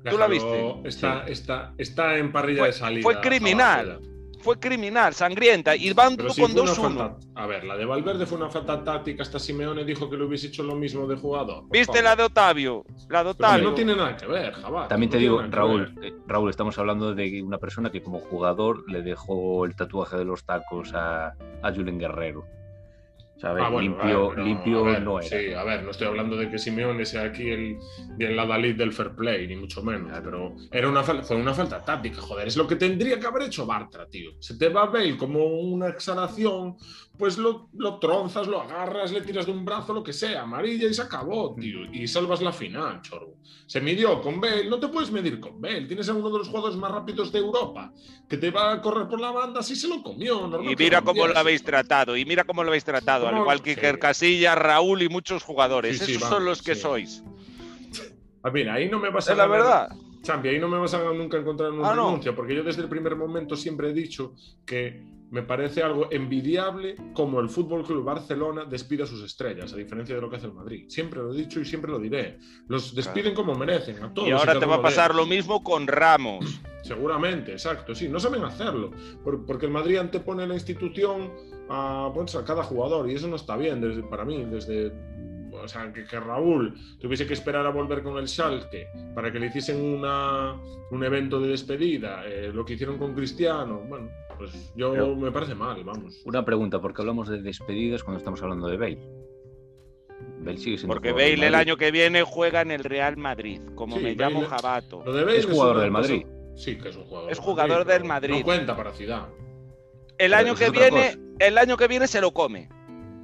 ¿Tú 0.08 0.18
la 0.18 0.26
viste? 0.26 0.80
Está, 0.84 1.24
está, 1.26 1.74
está 1.78 2.16
en 2.16 2.32
parrilla 2.32 2.64
de 2.64 2.72
salida. 2.72 3.02
Fue 3.02 3.20
criminal 3.20 4.00
fue 4.42 4.58
criminal, 4.58 5.14
sangrienta, 5.14 5.74
y 5.76 5.92
van 5.92 6.16
con 6.16 6.28
2-1. 6.28 7.16
A 7.34 7.46
ver, 7.46 7.64
la 7.64 7.76
de 7.76 7.84
Valverde 7.84 8.26
fue 8.26 8.38
una 8.38 8.50
falta 8.50 8.82
táctica, 8.82 9.22
hasta 9.22 9.38
Simeone 9.38 9.84
dijo 9.84 10.10
que 10.10 10.16
lo 10.16 10.26
hubiese 10.26 10.48
hecho 10.48 10.62
lo 10.62 10.74
mismo 10.74 11.06
de 11.06 11.16
jugador. 11.16 11.64
¿Viste 11.70 12.02
la 12.02 12.16
de 12.16 12.24
Otavio? 12.24 12.84
La 13.08 13.24
de 13.24 13.30
Otavio. 13.30 13.70
no 13.70 13.74
tiene 13.74 13.94
nada 13.94 14.16
que 14.16 14.26
ver, 14.26 14.52
Jabal. 14.54 14.88
También 14.88 15.10
te 15.10 15.18
digo, 15.18 15.40
Raúl, 15.48 15.94
eh, 16.02 16.12
Raúl, 16.26 16.50
estamos 16.50 16.76
hablando 16.78 17.14
de 17.14 17.42
una 17.42 17.58
persona 17.58 17.90
que 17.90 18.02
como 18.02 18.18
jugador 18.18 18.84
le 18.90 19.02
dejó 19.02 19.64
el 19.64 19.74
tatuaje 19.76 20.16
de 20.16 20.24
los 20.24 20.44
tacos 20.44 20.92
a, 20.94 21.34
a 21.62 21.72
Julen 21.74 21.98
Guerrero. 21.98 22.44
Ah, 23.42 23.70
limpio, 23.70 24.32
no, 24.36 24.44
limpio 24.44 24.84
no 25.00 25.20
era. 25.20 25.28
Sí, 25.28 25.52
a 25.52 25.64
ver, 25.64 25.82
no 25.82 25.90
estoy 25.90 26.06
hablando 26.06 26.36
de 26.36 26.48
que 26.48 26.58
Simeone 26.58 27.04
sea 27.04 27.24
aquí 27.24 27.50
el, 27.50 27.78
el 28.18 28.38
Adalid 28.38 28.76
del 28.76 28.92
fair 28.92 29.14
play, 29.16 29.46
ni 29.48 29.56
mucho 29.56 29.82
menos, 29.82 30.12
pero 30.22 30.54
era 30.70 30.88
una, 30.88 31.02
fue 31.02 31.36
una 31.36 31.52
falta 31.52 31.84
táctica, 31.84 32.20
joder, 32.20 32.48
es 32.48 32.56
lo 32.56 32.66
que 32.66 32.76
tendría 32.76 33.18
que 33.18 33.26
haber 33.26 33.42
hecho 33.42 33.66
Bartra, 33.66 34.06
tío. 34.06 34.30
Se 34.38 34.56
te 34.56 34.68
va 34.68 34.84
a 34.84 34.90
ver 34.90 35.16
como 35.16 35.44
una 35.44 35.88
exhalación, 35.88 36.76
pues 37.22 37.38
lo, 37.38 37.68
lo 37.74 38.00
tronzas, 38.00 38.48
lo 38.48 38.62
agarras, 38.62 39.12
le 39.12 39.20
tiras 39.20 39.46
de 39.46 39.52
un 39.52 39.64
brazo, 39.64 39.94
lo 39.94 40.02
que 40.02 40.12
sea, 40.12 40.42
amarilla 40.42 40.88
y 40.88 40.92
se 40.92 41.02
acabó, 41.02 41.54
tío. 41.54 41.84
Y 41.92 42.08
salvas 42.08 42.42
la 42.42 42.52
final, 42.52 43.00
chorro. 43.00 43.36
Se 43.64 43.80
midió 43.80 44.20
con 44.20 44.40
Bale, 44.40 44.68
no 44.68 44.80
te 44.80 44.88
puedes 44.88 45.12
medir 45.12 45.38
con 45.38 45.60
Bale. 45.60 45.86
Tienes 45.86 46.08
a 46.08 46.14
uno 46.14 46.30
de 46.30 46.38
los 46.38 46.48
jugadores 46.48 46.76
más 46.76 46.90
rápidos 46.90 47.30
de 47.30 47.38
Europa 47.38 47.92
que 48.28 48.38
te 48.38 48.50
va 48.50 48.72
a 48.72 48.82
correr 48.82 49.06
por 49.06 49.20
la 49.20 49.30
banda, 49.30 49.62
si 49.62 49.76
se 49.76 49.86
lo 49.86 50.02
comió. 50.02 50.50
y 50.68 50.74
mira 50.74 51.00
cómo 51.00 51.28
lo 51.28 51.38
habéis 51.38 51.62
tratado, 51.62 52.16
y 52.16 52.24
mira 52.24 52.42
cómo 52.42 52.64
lo 52.64 52.70
habéis 52.70 52.82
tratado, 52.84 53.28
al 53.28 53.36
igual 53.36 53.62
que 53.62 53.76
Casilla, 54.00 54.56
Raúl 54.56 55.02
y 55.02 55.08
muchos 55.08 55.44
jugadores. 55.44 56.00
Esos 56.00 56.28
son 56.28 56.44
los 56.44 56.60
que 56.60 56.74
sois. 56.74 57.22
A 58.42 58.50
ver, 58.50 58.68
ahí 58.68 58.88
no 58.88 58.98
me 58.98 59.10
vas 59.10 59.28
a. 59.28 59.30
Es 59.30 59.38
la 59.38 59.46
verdad. 59.46 59.90
Champi, 60.22 60.48
ahí 60.48 60.58
no 60.58 60.66
me 60.66 60.78
vas 60.78 60.92
a 60.94 61.04
nunca 61.12 61.36
encontrar 61.36 61.70
una 61.70 61.88
ah, 61.88 62.20
porque 62.34 62.56
yo 62.56 62.64
desde 62.64 62.82
el 62.82 62.88
primer 62.88 63.14
momento 63.14 63.54
siempre 63.56 63.90
he 63.90 63.92
dicho 63.92 64.34
que 64.66 65.04
me 65.32 65.42
parece 65.42 65.82
algo 65.82 66.08
envidiable 66.10 66.94
como 67.14 67.40
el 67.40 67.48
Fútbol 67.48 67.84
Club 67.84 68.04
Barcelona 68.04 68.66
despide 68.66 69.04
a 69.04 69.06
sus 69.06 69.24
estrellas, 69.24 69.72
a 69.72 69.76
diferencia 69.76 70.14
de 70.14 70.20
lo 70.20 70.28
que 70.28 70.36
hace 70.36 70.44
el 70.44 70.52
Madrid. 70.52 70.84
Siempre 70.88 71.22
lo 71.22 71.32
he 71.32 71.36
dicho 71.38 71.58
y 71.58 71.64
siempre 71.64 71.90
lo 71.90 71.98
diré. 71.98 72.38
Los 72.68 72.94
despiden 72.94 73.34
como 73.34 73.54
merecen, 73.54 74.02
a 74.02 74.12
todos. 74.12 74.28
Y 74.28 74.32
ahora 74.32 74.60
te 74.60 74.66
va 74.66 74.76
a 74.76 74.82
pasar 74.82 75.14
lo 75.14 75.24
mismo 75.24 75.64
con 75.64 75.86
Ramos. 75.86 76.60
Seguramente, 76.82 77.52
exacto, 77.52 77.94
sí, 77.94 78.08
no 78.08 78.20
saben 78.20 78.44
hacerlo, 78.44 78.90
porque 79.24 79.66
el 79.66 79.72
Madrid 79.72 79.96
antepone 79.96 80.46
la 80.46 80.54
institución 80.54 81.32
a, 81.70 82.08
a 82.08 82.44
cada 82.44 82.64
jugador 82.64 83.08
y 83.08 83.14
eso 83.14 83.28
no 83.28 83.36
está 83.36 83.56
bien 83.56 83.80
desde, 83.80 84.02
para 84.02 84.24
mí, 84.26 84.44
desde 84.44 84.92
o 85.62 85.68
sea, 85.68 85.92
que, 85.92 86.20
Raúl 86.20 86.74
tuviese 87.00 87.26
que 87.26 87.34
esperar 87.34 87.66
a 87.66 87.70
volver 87.70 88.02
con 88.02 88.18
el 88.18 88.28
Schalke 88.28 88.88
para 89.14 89.30
que 89.32 89.38
le 89.38 89.46
hiciesen 89.46 89.82
una, 89.82 90.54
un 90.90 91.04
evento 91.04 91.40
de 91.40 91.48
despedida, 91.48 92.24
eh, 92.26 92.50
lo 92.52 92.64
que 92.64 92.74
hicieron 92.74 92.98
con 92.98 93.14
Cristiano, 93.14 93.80
bueno, 93.88 94.10
pues 94.38 94.72
yo 94.74 95.14
me 95.16 95.30
parece 95.30 95.54
mal, 95.54 95.82
vamos. 95.84 96.20
Una 96.24 96.44
pregunta, 96.44 96.80
¿por 96.80 96.94
qué 96.94 97.02
hablamos 97.02 97.28
de 97.28 97.42
despedidas 97.42 98.02
cuando 98.02 98.18
estamos 98.18 98.42
hablando 98.42 98.68
de 98.68 98.76
Bale? 98.76 99.22
Bale 100.40 100.58
sigue 100.58 100.78
siendo 100.78 100.94
Porque 100.94 101.12
Bale 101.12 101.46
el 101.46 101.54
año 101.54 101.76
que 101.76 101.90
viene 101.90 102.22
juega 102.22 102.62
en 102.62 102.70
el 102.70 102.84
Real 102.84 103.16
Madrid, 103.16 103.60
como 103.74 103.96
me 103.96 104.14
llamo 104.14 104.42
Jabato. 104.42 105.04
es 105.28 105.46
jugador 105.46 105.80
del 105.80 105.90
Madrid. 105.90 106.26
Sí, 106.54 106.76
que 106.76 106.90
es 106.90 106.96
un 106.96 107.04
jugador. 107.04 107.32
Es 107.32 107.38
jugador 107.38 107.84
del 107.86 108.04
Madrid. 108.04 108.38
No 108.38 108.44
cuenta 108.44 108.76
para 108.76 108.92
Ciudad. 108.92 109.28
El 110.18 110.34
año 110.34 110.54
que 110.54 110.70
viene, 110.70 111.18
el 111.38 111.58
año 111.58 111.76
que 111.76 111.88
viene 111.88 112.06
se 112.06 112.20
lo 112.20 112.32
come. 112.32 112.68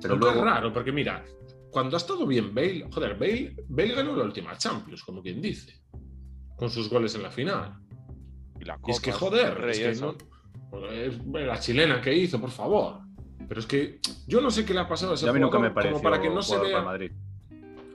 Pero 0.00 0.16
luego... 0.16 0.38
es 0.38 0.44
raro, 0.44 0.72
porque 0.72 0.92
mira, 0.92 1.24
cuando 1.70 1.96
ha 1.96 1.98
estado 1.98 2.26
bien 2.26 2.54
Bale, 2.54 2.86
joder, 2.90 3.18
Bale, 3.18 3.56
Bale 3.68 3.94
ganó 3.94 4.16
la 4.16 4.24
última 4.24 4.56
Champions, 4.56 5.02
como 5.02 5.22
quien 5.22 5.40
dice, 5.40 5.80
con 6.56 6.70
sus 6.70 6.88
goles 6.88 7.14
en 7.14 7.22
la 7.22 7.30
final. 7.30 7.74
Y, 8.60 8.90
es 8.90 9.00
que, 9.00 9.12
joder, 9.12 9.68
es 9.68 9.78
que 9.78 9.94
no, 10.00 10.16
la 11.40 11.60
chilena 11.60 12.00
que 12.00 12.14
hizo, 12.14 12.40
por 12.40 12.50
favor. 12.50 13.00
Pero 13.46 13.60
es 13.60 13.66
que 13.66 14.00
yo 14.26 14.40
no 14.40 14.50
sé 14.50 14.64
qué 14.64 14.74
le 14.74 14.80
ha 14.80 14.88
pasado 14.88 15.12
a 15.12 15.14
ese 15.14 15.26
jugador, 15.26 15.50
como 15.50 16.02
para 16.02 16.20
que 16.20 16.28
no 16.28 16.42
se 16.42 16.58
vea. 16.58 16.82
Madrid. 16.82 17.12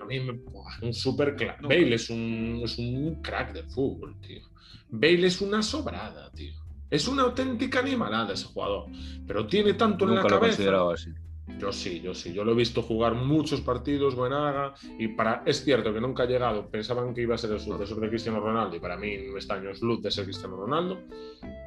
A 0.01 0.05
mí 0.05 0.19
me, 0.19 0.39
un 0.81 0.93
super 0.93 1.35
crack. 1.35 1.61
Bale 1.61 1.95
es 1.95 2.09
un, 2.09 2.61
es 2.63 2.77
un 2.77 3.21
crack 3.21 3.53
de 3.53 3.63
fútbol, 3.63 4.19
tío. 4.21 4.41
Bale 4.89 5.27
es 5.27 5.41
una 5.41 5.61
sobrada, 5.61 6.31
tío. 6.31 6.53
Es 6.89 7.07
una 7.07 7.23
auténtica 7.23 7.79
animalada 7.79 8.33
ese 8.33 8.45
jugador. 8.45 8.87
Pero 9.27 9.47
tiene 9.47 9.73
tanto 9.73 10.05
en 10.05 10.15
la 10.15 10.23
cabeza. 10.23 10.91
Así. 10.91 11.11
Yo 11.59 11.71
sí, 11.71 12.01
yo 12.01 12.13
sí. 12.13 12.33
Yo 12.33 12.43
lo 12.43 12.53
he 12.53 12.55
visto 12.55 12.81
jugar 12.81 13.15
muchos 13.15 13.61
partidos, 13.61 14.15
Buenaga, 14.15 14.73
y 14.97 15.09
para, 15.09 15.43
es 15.45 15.63
cierto 15.63 15.93
que 15.93 16.01
nunca 16.01 16.23
ha 16.23 16.25
llegado. 16.25 16.69
Pensaban 16.69 17.13
que 17.13 17.21
iba 17.21 17.35
a 17.35 17.37
ser 17.37 17.51
el 17.51 17.59
sucesor 17.59 17.99
de 17.99 18.09
Cristiano 18.09 18.39
Ronaldo, 18.39 18.75
y 18.75 18.79
para 18.79 18.97
mí 18.97 19.17
no 19.29 19.37
está 19.37 19.55
años 19.55 19.81
luz 19.81 20.01
de 20.01 20.11
ser 20.11 20.25
Cristiano 20.25 20.55
Ronaldo, 20.55 21.01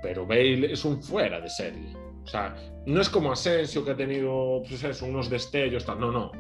pero 0.03 0.27
Bale 0.27 0.73
es 0.73 0.85
un 0.85 1.03
fuera 1.03 1.41
de 1.41 1.51
serie. 1.51 2.06
O 2.27 2.29
sea, 2.29 2.57
no 2.87 3.01
es 3.01 3.09
como 3.09 3.31
Asensio 3.31 3.85
que 3.85 3.93
ha 3.93 3.97
tenido 3.97 4.61
pues 4.69 5.01
unos 5.03 5.31
destellos, 5.31 5.85
tal. 5.85 6.01
no, 6.01 6.11
no. 6.11 6.33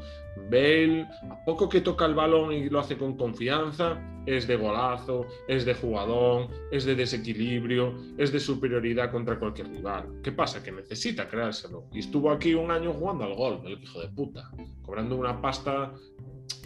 Bale, 0.50 1.06
a 1.30 1.44
poco 1.44 1.68
que 1.68 1.80
toca 1.80 2.04
el 2.06 2.14
balón 2.14 2.52
y 2.52 2.68
lo 2.68 2.80
hace 2.80 2.98
con 2.98 3.16
confianza, 3.16 4.00
es 4.26 4.48
de 4.48 4.56
golazo, 4.56 5.26
es 5.46 5.64
de 5.64 5.74
jugadón, 5.74 6.48
es 6.72 6.84
de 6.84 6.96
desequilibrio, 6.96 7.94
es 8.18 8.32
de 8.32 8.40
superioridad 8.40 9.12
contra 9.12 9.38
cualquier 9.38 9.68
rival. 9.68 10.20
¿Qué 10.24 10.32
pasa? 10.32 10.60
Que 10.60 10.72
necesita 10.72 11.28
creárselo. 11.28 11.84
Y 11.92 12.00
estuvo 12.00 12.32
aquí 12.32 12.52
un 12.54 12.72
año 12.72 12.92
jugando 12.92 13.24
al 13.24 13.34
gol, 13.34 13.60
el 13.64 13.80
hijo 13.80 14.00
de 14.00 14.08
puta, 14.08 14.50
cobrando 14.82 15.14
una 15.14 15.40
pasta 15.40 15.92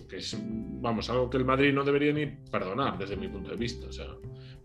que 0.08 0.16
es, 0.16 0.36
vamos, 0.40 1.08
algo 1.10 1.28
que 1.28 1.36
el 1.36 1.44
Madrid 1.44 1.72
no 1.72 1.84
debería 1.84 2.12
ni 2.12 2.26
perdonar 2.26 2.98
desde 2.98 3.16
mi 3.16 3.28
punto 3.28 3.50
de 3.50 3.56
vista. 3.56 3.86
O 3.86 3.92
sea, 3.92 4.08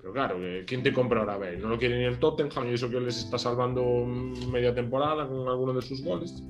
pero 0.06 0.14
claro, 0.14 0.38
¿quién 0.68 0.84
te 0.84 0.94
compra 0.94 1.22
ahora 1.22 1.36
Bale? 1.36 1.58
No 1.58 1.68
lo 1.68 1.80
quiere 1.80 1.98
ni 1.98 2.04
el 2.04 2.20
Tottenham 2.20 2.70
y 2.70 2.76
eso 2.76 2.88
que 2.92 3.00
les 3.00 3.18
está 3.18 3.40
salvando 3.40 4.06
media 4.06 4.72
temporada 4.72 5.28
con 5.28 5.48
alguno 5.48 5.74
de 5.74 5.82
sus 5.82 6.04
goles. 6.04 6.44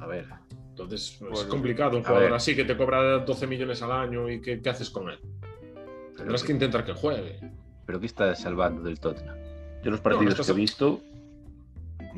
A 0.00 0.06
ver. 0.06 0.24
Entonces 0.70 1.18
pues, 1.20 1.40
es 1.40 1.46
complicado 1.48 1.98
un 1.98 2.02
jugador 2.02 2.32
así 2.32 2.56
que 2.56 2.64
te 2.64 2.74
cobra 2.74 3.18
12 3.18 3.46
millones 3.46 3.82
al 3.82 3.92
año 3.92 4.30
y 4.30 4.40
¿qué, 4.40 4.58
haces 4.70 4.88
con 4.88 5.10
él? 5.10 5.18
Tendrás 6.16 6.42
que 6.42 6.52
intentar 6.52 6.82
que 6.86 6.94
juegue. 6.94 7.40
¿Pero 7.84 8.00
qué 8.00 8.06
está 8.06 8.34
salvando 8.34 8.82
del 8.84 9.00
Tottenham? 9.00 9.36
Yo 9.84 9.90
los 9.90 10.00
partidos 10.00 10.46
que 10.46 10.50
he 10.50 10.54
visto 10.54 11.02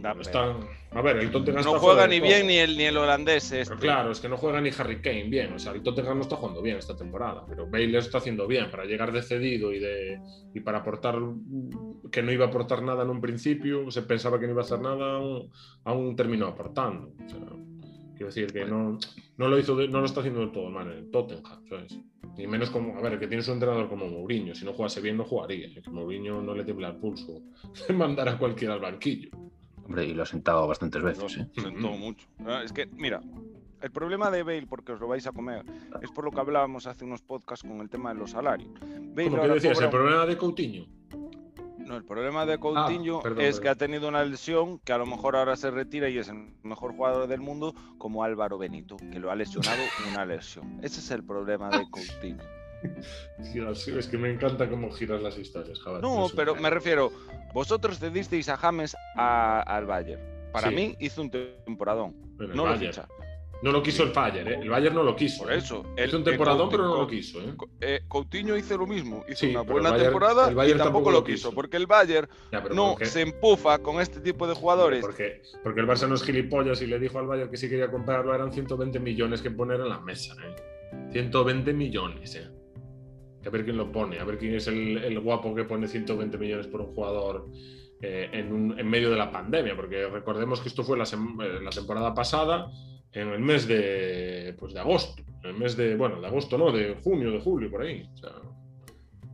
a 0.05 1.03
ver, 1.03 1.18
el 1.18 1.30
Tottenham 1.30 1.64
no 1.64 1.78
juega 1.78 2.07
ni 2.07 2.20
bien 2.20 2.46
ni 2.46 2.57
el, 2.57 2.76
ni 2.76 2.84
el 2.84 2.96
holandés. 2.96 3.53
Este. 3.53 3.74
claro, 3.76 4.11
es 4.11 4.20
que 4.20 4.28
no 4.28 4.36
juega 4.36 4.61
ni 4.61 4.70
Harry 4.70 5.01
Kane 5.01 5.24
bien. 5.24 5.53
O 5.53 5.59
sea, 5.59 5.72
el 5.72 5.82
Tottenham 5.82 6.16
no 6.16 6.22
está 6.22 6.36
jugando 6.36 6.62
bien 6.62 6.76
esta 6.76 6.96
temporada, 6.96 7.44
pero 7.49 7.66
Bale 7.68 7.88
lo 7.88 7.99
está 7.99 8.18
haciendo 8.18 8.46
bien 8.46 8.70
para 8.70 8.84
llegar 8.84 9.12
de 9.12 9.22
cedido 9.22 9.72
y, 9.72 9.78
de, 9.78 10.20
y 10.55 10.61
para 10.61 10.78
aportar 10.78 11.16
que 12.11 12.22
no 12.22 12.32
iba 12.32 12.46
a 12.46 12.49
aportar 12.49 12.82
nada 12.82 13.03
en 13.03 13.11
un 13.11 13.20
principio. 13.20 13.90
Se 13.90 14.03
pensaba 14.03 14.38
que 14.38 14.46
no 14.46 14.53
iba 14.53 14.62
a 14.62 14.64
hacer 14.64 14.80
nada, 14.80 15.20
aún, 15.84 16.16
terminó 16.16 16.46
aportando. 16.46 17.12
quiero 18.14 18.26
decir 18.26 18.53
que 18.53 18.64
no, 18.64 18.99
no, 19.36 19.49
lo 19.49 19.59
hizo 19.59 19.74
no 19.74 20.01
lo 20.01 20.07
está 20.07 20.20
haciendo 20.20 20.40
del 20.40 20.53
todo 20.53 20.70
mal 20.70 20.90
en 20.90 20.99
el 20.99 21.11
Tottenham, 21.11 21.66
¿sabes? 21.68 21.99
Ni 22.38 22.46
menos 22.46 22.70
como, 22.70 22.96
a 22.96 23.01
ver, 23.01 23.18
que 23.18 23.26
tiene 23.26 23.42
su 23.42 23.53
entrenador 23.53 23.88
como 23.88 24.07
Mourinho. 24.07 24.55
Si 24.55 24.64
no 24.64 24.72
jugase 24.72 25.01
bien, 25.01 25.16
no 25.16 25.24
jugaría. 25.24 25.68
Que 25.74 25.90
Mourinho 25.90 26.40
no 26.40 26.55
le 26.55 26.64
tiembla 26.64 26.90
el 26.90 26.96
pulso 26.96 27.42
de 27.88 27.94
mandar 27.94 28.28
a 28.28 28.38
cualquiera 28.38 28.74
al 28.74 28.80
banquillo. 28.80 29.30
Hombre, 29.89 30.05
y 30.05 30.12
lo 30.12 30.22
ha 30.22 30.26
sentado 30.26 30.68
bastantes 30.68 31.03
veces. 31.03 31.39
¿eh? 31.39 31.49
sentó 31.55 31.89
mucho. 31.89 32.28
Ah, 32.47 32.61
es 32.62 32.72
que, 32.72 32.86
mira, 32.86 33.22
el 33.80 33.91
problema 33.91 34.30
de 34.30 34.43
Bale, 34.43 34.66
porque 34.66 34.93
os 34.93 35.01
lo 35.01 35.09
vais 35.09 35.26
a 35.26 35.32
comer, 35.32 35.64
es 36.03 36.11
por 36.11 36.24
lo 36.24 36.30
que 36.30 36.41
hablábamos 36.41 36.86
hace 36.86 37.07
unos 37.07 37.22
podcasts 37.22 37.66
con 37.66 37.80
el 37.80 37.89
tema 37.89 38.12
de 38.12 38.20
los 38.20 38.32
salarios. 38.32 38.70
Bale 38.80 39.30
¿Cómo 39.30 39.43
que 39.43 39.49
decías? 39.49 39.80
¿El 39.80 39.89
problema 39.89 40.26
de 40.26 40.36
Coutinho? 40.36 40.86
No, 41.78 41.97
el 41.97 42.05
problema 42.05 42.45
de 42.45 42.59
Coutinho 42.59 43.22
ah, 43.24 43.32
es 43.39 43.61
que 43.61 43.70
ha 43.70 43.74
tenido 43.74 44.09
una 44.09 44.22
lesión 44.22 44.78
que 44.80 44.93
a 44.93 44.99
lo 44.99 45.07
mejor 45.07 45.36
ahora 45.36 45.57
se 45.57 45.70
retira 45.70 46.11
y 46.11 46.18
es 46.18 46.28
el 46.28 46.51
mejor 46.62 46.93
jugador 46.93 47.28
del 47.28 47.41
mundo, 47.41 47.74
como 47.97 48.22
Álvaro 48.22 48.59
Benito, 48.59 48.99
que 49.11 49.18
lo 49.18 49.30
ha 49.30 49.36
lesionado 49.36 49.78
una 50.12 50.26
lesión. 50.26 50.80
Ese 50.82 51.01
es 51.01 51.11
el 51.11 51.24
problema 51.24 51.70
de 51.70 51.89
Coutinho. 51.91 52.57
Es 53.39 54.09
que 54.09 54.18
me 54.18 54.31
encanta 54.31 54.68
cómo 54.68 54.91
giras 54.91 55.22
las 55.22 55.39
historias, 55.39 55.81
No, 56.03 56.29
pero 56.35 56.55
me 56.55 56.70
refiero, 56.70 57.12
vosotros 57.53 57.99
cedisteis 57.99 58.49
a 58.49 58.57
James 58.57 58.97
al 59.16 59.87
Bayern. 59.87 60.22
Para 60.53 60.70
mí 60.70 60.97
hizo 60.99 61.22
un 61.22 61.31
temporadón. 61.31 62.14
no 62.39 62.66
lo 62.66 62.76
ficha. 62.76 63.07
No 63.61 63.72
lo 63.72 63.83
quiso 63.83 64.05
el 64.05 64.12
Bayern, 64.12 64.49
¿eh? 64.49 64.59
El 64.62 64.70
Bayern 64.70 64.95
no 64.95 65.03
lo 65.03 65.16
quiso. 65.16 65.43
Por 65.43 65.53
eso. 65.53 65.85
Es 65.97 66.14
un 66.14 66.22
temporadón, 66.22 66.68
pero 66.70 66.85
no 66.85 66.97
lo 66.97 67.09
quiso. 67.09 67.41
¿eh? 67.41 67.55
¿eh? 67.81 68.01
Coutinho 68.07 68.57
hizo 68.57 68.79
lo 68.79 68.87
mismo. 68.87 69.24
Hizo 69.29 69.47
una 69.49 69.62
buena 69.62 69.97
temporada 69.97 70.53
y 70.64 70.74
tampoco, 70.74 71.11
lo 71.11 71.24
quiso. 71.24 71.53
Porque 71.53 71.76
el 71.76 71.87
Bayern 71.87 72.29
no 72.72 72.97
se 73.03 73.22
empufa 73.22 73.79
con 73.79 74.01
este 74.01 74.20
tipo 74.20 74.47
de 74.47 74.55
jugadores. 74.55 75.01
Porque, 75.01 75.43
porque 75.64 75.81
el 75.81 75.89
Barça 75.89 76.09
no 76.09 76.14
es 76.14 76.22
gilipollas 76.22 76.81
y 76.83 76.87
le 76.87 77.01
dijo 77.01 77.18
al 77.18 77.26
Bayern 77.26 77.51
que 77.51 77.57
si 77.57 77.68
quería 77.68 77.91
comprarlo 77.91 78.33
eran 78.33 78.53
120 78.53 79.01
millones 79.01 79.43
que 79.43 79.51
poner 79.51 79.81
en 79.81 79.89
la 79.89 79.99
mesa. 79.99 80.37
¿eh? 80.45 81.11
120 81.12 81.72
millones. 81.72 82.37
¿eh? 82.37 82.49
A 83.49 83.51
ver 83.51 83.64
quién 83.64 83.76
lo 83.76 83.90
pone, 83.90 84.18
a 84.18 84.24
ver 84.24 84.38
quién 84.38 84.55
es 84.55 84.68
el, 84.68 85.18
guapo 85.20 85.55
que 85.55 85.64
pone 85.64 85.88
120 85.88 86.36
millones 86.38 86.66
por 86.66 86.82
un 86.82 86.94
jugador 86.94 87.49
eh, 88.03 88.28
en, 88.32 88.78
en, 88.78 88.88
medio 88.88 89.11
de 89.11 89.16
la 89.16 89.32
pandemia, 89.32 89.74
porque 89.74 90.07
recordemos 90.07 90.61
que 90.61 90.68
esto 90.68 90.84
fue 90.84 90.99
la, 90.99 91.05
eh, 91.05 91.61
la, 91.62 91.70
temporada 91.70 92.14
pasada, 92.14 92.70
en 93.12 93.28
el 93.28 93.40
mes 93.40 93.66
de, 93.66 94.55
pues 94.59 94.74
de 94.74 94.80
agosto, 94.80 95.22
en 95.42 95.51
el 95.51 95.57
mes 95.57 95.76
de, 95.76 95.96
bueno, 95.96 96.20
de 96.20 96.26
agosto 96.26 96.59
no, 96.59 96.70
de 96.70 96.96
junio, 97.03 97.30
de 97.30 97.40
julio, 97.40 97.70
por 97.70 97.82
ahí. 97.82 98.07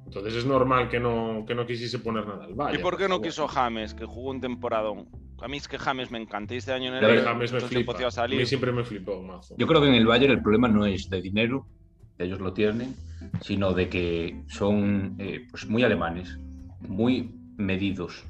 entonces 0.06 0.34
es 0.36 0.46
normal 0.46 0.88
que 0.88 1.00
no, 1.00 1.44
que 1.46 1.56
no 1.56 1.66
quisiese 1.66 1.98
poner 1.98 2.24
nada 2.26 2.44
al 2.44 2.54
Valle. 2.54 2.78
¿Y 2.78 2.82
por 2.82 2.96
qué 2.96 3.08
no 3.08 3.20
quiso 3.20 3.48
James, 3.48 3.94
que 3.94 4.04
jugó 4.04 4.30
un 4.30 4.40
temporadón? 4.40 5.08
A 5.42 5.48
mí 5.48 5.56
es 5.56 5.66
que 5.66 5.76
James 5.76 6.12
me 6.12 6.18
encanta. 6.18 6.54
Este 6.54 6.72
año 6.72 6.96
en 6.96 7.04
el 7.04 7.20
James 7.22 7.52
me 7.52 7.60
flipa. 7.60 7.92
A 7.92 8.28
mí 8.28 8.46
siempre 8.46 8.72
me 8.72 8.84
flipó 8.84 9.20
mazo. 9.20 9.56
Yo 9.58 9.66
creo 9.66 9.82
que 9.82 9.88
en 9.88 9.94
el 9.94 10.06
Bayern 10.06 10.32
el 10.32 10.42
problema 10.42 10.68
no 10.68 10.86
es 10.86 11.10
de 11.10 11.20
dinero, 11.20 11.66
ellos 12.18 12.40
lo 12.40 12.52
tienen, 12.52 12.94
sino 13.40 13.72
de 13.72 13.88
que 13.88 14.42
son 14.48 15.16
eh, 15.18 15.46
pues 15.50 15.66
muy 15.66 15.82
alemanes, 15.82 16.38
muy 16.88 17.34
medidos. 17.56 18.24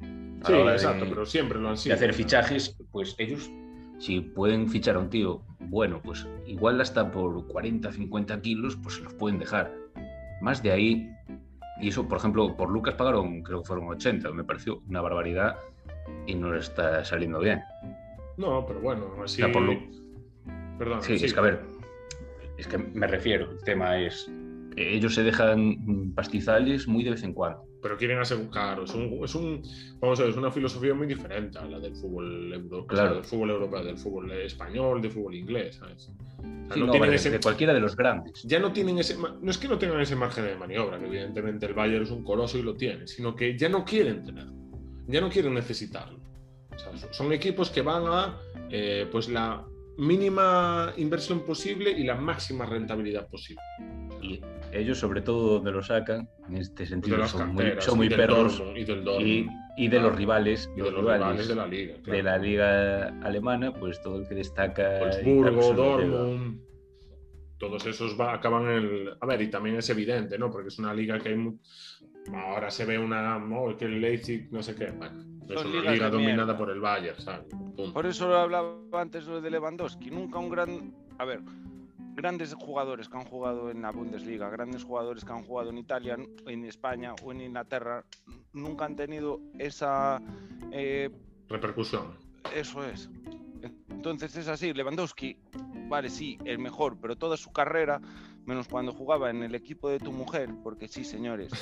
Sí, 0.00 0.52
exacto, 0.52 1.06
pero 1.08 1.26
siempre 1.26 1.58
lo 1.58 1.70
han 1.70 1.76
sido. 1.76 1.94
De 1.94 1.96
hacer 1.96 2.14
fichajes, 2.14 2.76
pues 2.92 3.14
ellos, 3.18 3.50
si 3.98 4.20
pueden 4.20 4.68
fichar 4.68 4.96
a 4.96 5.00
un 5.00 5.10
tío, 5.10 5.42
bueno, 5.60 6.00
pues 6.02 6.26
igual 6.46 6.80
hasta 6.80 7.10
por 7.10 7.46
40, 7.48 7.92
50 7.92 8.40
kilos, 8.40 8.76
pues 8.76 9.00
los 9.00 9.14
pueden 9.14 9.38
dejar. 9.38 9.74
Más 10.40 10.62
de 10.62 10.70
ahí, 10.70 11.10
y 11.80 11.88
eso, 11.88 12.06
por 12.06 12.18
ejemplo, 12.18 12.56
por 12.56 12.70
Lucas 12.70 12.94
pagaron, 12.94 13.42
creo 13.42 13.62
que 13.62 13.66
fueron 13.66 13.88
80, 13.88 14.30
me 14.30 14.44
pareció 14.44 14.80
una 14.88 15.00
barbaridad 15.00 15.58
y 16.26 16.34
no 16.34 16.52
le 16.52 16.60
está 16.60 17.04
saliendo 17.04 17.40
bien. 17.40 17.62
No, 18.36 18.64
pero 18.64 18.80
bueno, 18.80 19.06
así. 19.22 19.42
Perdón. 20.78 21.02
Sí, 21.02 21.14
es 21.14 21.34
que 21.34 21.40
a 21.40 21.42
ver, 21.42 21.77
es 22.58 22.66
que 22.66 22.76
me 22.78 23.06
refiero, 23.06 23.52
el 23.52 23.62
tema 23.62 23.98
es 23.98 24.30
ellos 24.78 25.14
se 25.14 25.22
dejan 25.22 26.12
pastizales 26.14 26.86
muy 26.86 27.04
de 27.04 27.10
vez 27.10 27.22
en 27.22 27.32
cuando. 27.32 27.64
Pero 27.82 27.96
quieren 27.96 28.18
asegurar, 28.18 28.80
es 28.82 28.92
un, 28.92 29.24
es 29.24 29.34
un 29.34 29.62
vamos 30.00 30.18
a 30.18 30.22
ver, 30.22 30.32
es 30.32 30.36
una 30.36 30.50
filosofía 30.50 30.94
muy 30.94 31.06
diferente 31.06 31.58
a 31.58 31.64
la 31.64 31.78
del 31.78 31.94
fútbol 31.94 32.52
europeo, 32.52 32.86
claro. 32.86 33.14
del 33.14 33.24
fútbol 33.24 33.50
europeo, 33.50 33.84
del 33.84 33.98
fútbol 33.98 34.32
español, 34.32 35.00
del 35.00 35.12
fútbol 35.12 35.34
inglés, 35.34 35.76
¿sabes? 35.76 36.10
no, 36.76 36.90
tienen 36.90 37.14
ese, 37.14 37.30
de 37.30 37.40
cualquiera 37.40 37.72
de 37.72 37.80
los 37.80 37.96
grandes. 37.96 38.42
Ya 38.42 38.58
no 38.58 38.72
tienen 38.72 38.98
ese, 38.98 39.16
no 39.16 39.50
es 39.50 39.58
que 39.58 39.68
no 39.68 39.78
tengan 39.78 40.00
ese 40.00 40.16
margen 40.16 40.44
de 40.44 40.56
maniobra, 40.56 40.98
que 40.98 41.06
evidentemente 41.06 41.66
el 41.66 41.74
Bayern 41.74 42.02
es 42.02 42.10
un 42.10 42.24
coloso 42.24 42.58
y 42.58 42.62
lo 42.62 42.74
tiene, 42.74 43.06
sino 43.06 43.34
que 43.34 43.56
ya 43.56 43.68
no 43.68 43.84
quieren 43.84 44.24
tenerlo, 44.24 44.54
ya 45.06 45.20
no 45.20 45.28
quieren 45.28 45.54
necesitarlo. 45.54 46.18
O 46.74 46.78
sea, 46.78 47.12
son 47.12 47.32
equipos 47.32 47.70
que 47.70 47.82
van 47.82 48.04
a, 48.06 48.38
eh, 48.70 49.06
pues 49.10 49.28
la 49.28 49.64
mínima 49.98 50.92
inversión 50.96 51.40
posible 51.44 51.90
y 51.90 52.04
la 52.04 52.14
máxima 52.14 52.64
rentabilidad 52.64 53.28
posible. 53.28 53.62
Y 54.22 54.40
ellos, 54.72 54.98
sobre 54.98 55.20
todo, 55.20 55.54
donde 55.54 55.72
lo 55.72 55.82
sacan, 55.82 56.28
en 56.48 56.56
este 56.56 56.86
sentido, 56.86 57.26
son, 57.26 57.54
muy, 57.54 57.72
son 57.80 57.98
muy 57.98 58.08
perros 58.08 58.62
y, 58.76 59.46
y, 59.76 59.88
de 59.88 60.00
los 60.00 60.14
rivales, 60.14 60.70
y 60.76 60.80
de 60.80 60.90
los 60.90 61.00
rivales, 61.00 61.48
de 61.48 61.54
la 61.54 61.66
liga, 61.66 61.94
de 62.04 62.22
la 62.22 62.38
liga 62.38 63.08
alemana, 63.22 63.72
pues 63.72 64.00
todo 64.00 64.20
el 64.20 64.28
que 64.28 64.36
destaca. 64.36 65.00
Wolfsburgo, 65.00 65.74
Dortmund, 65.74 66.60
todos 67.58 67.84
esos 67.86 68.18
va, 68.18 68.34
acaban 68.34 68.68
en 68.68 68.70
el. 68.70 69.16
A 69.20 69.26
ver, 69.26 69.42
y 69.42 69.50
también 69.50 69.76
es 69.76 69.90
evidente, 69.90 70.38
¿no? 70.38 70.50
Porque 70.50 70.68
es 70.68 70.78
una 70.78 70.94
liga 70.94 71.18
que 71.18 71.30
hay. 71.30 71.58
Ahora 72.34 72.70
se 72.70 72.84
ve 72.84 72.98
una. 72.98 73.38
¿no? 73.38 73.76
Que 73.76 73.86
el 73.86 74.00
Leipzig, 74.00 74.48
no 74.50 74.62
sé 74.62 74.74
qué. 74.74 74.90
Bueno, 74.90 75.24
es 75.48 75.64
una 75.64 75.90
liga 75.90 76.10
dominada 76.10 76.56
por 76.56 76.70
el 76.70 76.80
Bayern, 76.80 77.20
¿sabes? 77.20 77.46
Por 77.92 78.06
eso 78.06 78.28
lo 78.28 78.38
hablaba 78.38 78.78
antes 79.00 79.26
lo 79.26 79.40
de 79.40 79.50
Lewandowski. 79.50 80.10
Nunca 80.10 80.38
un 80.38 80.50
gran. 80.50 80.94
A 81.18 81.24
ver, 81.24 81.40
grandes 82.14 82.54
jugadores 82.54 83.08
que 83.08 83.16
han 83.16 83.24
jugado 83.24 83.70
en 83.70 83.82
la 83.82 83.92
Bundesliga, 83.92 84.50
grandes 84.50 84.82
jugadores 84.84 85.24
que 85.24 85.32
han 85.32 85.44
jugado 85.44 85.70
en 85.70 85.78
Italia, 85.78 86.16
en 86.46 86.64
España 86.64 87.14
o 87.22 87.32
en 87.32 87.40
Inglaterra, 87.40 88.04
nunca 88.52 88.84
han 88.84 88.96
tenido 88.96 89.40
esa. 89.58 90.20
Eh, 90.72 91.10
Repercusión. 91.48 92.18
Eso 92.54 92.84
es. 92.84 93.08
Entonces 93.88 94.36
es 94.36 94.48
así, 94.48 94.72
Lewandowski, 94.72 95.36
vale, 95.88 96.08
sí, 96.08 96.38
el 96.44 96.58
mejor, 96.58 96.96
pero 97.00 97.16
toda 97.16 97.36
su 97.36 97.52
carrera, 97.52 98.00
menos 98.48 98.66
cuando 98.66 98.92
jugaba 98.92 99.28
en 99.28 99.42
el 99.42 99.54
equipo 99.54 99.90
de 99.90 99.98
tu 99.98 100.10
mujer, 100.10 100.48
porque 100.64 100.88
sí, 100.88 101.04
señores, 101.04 101.52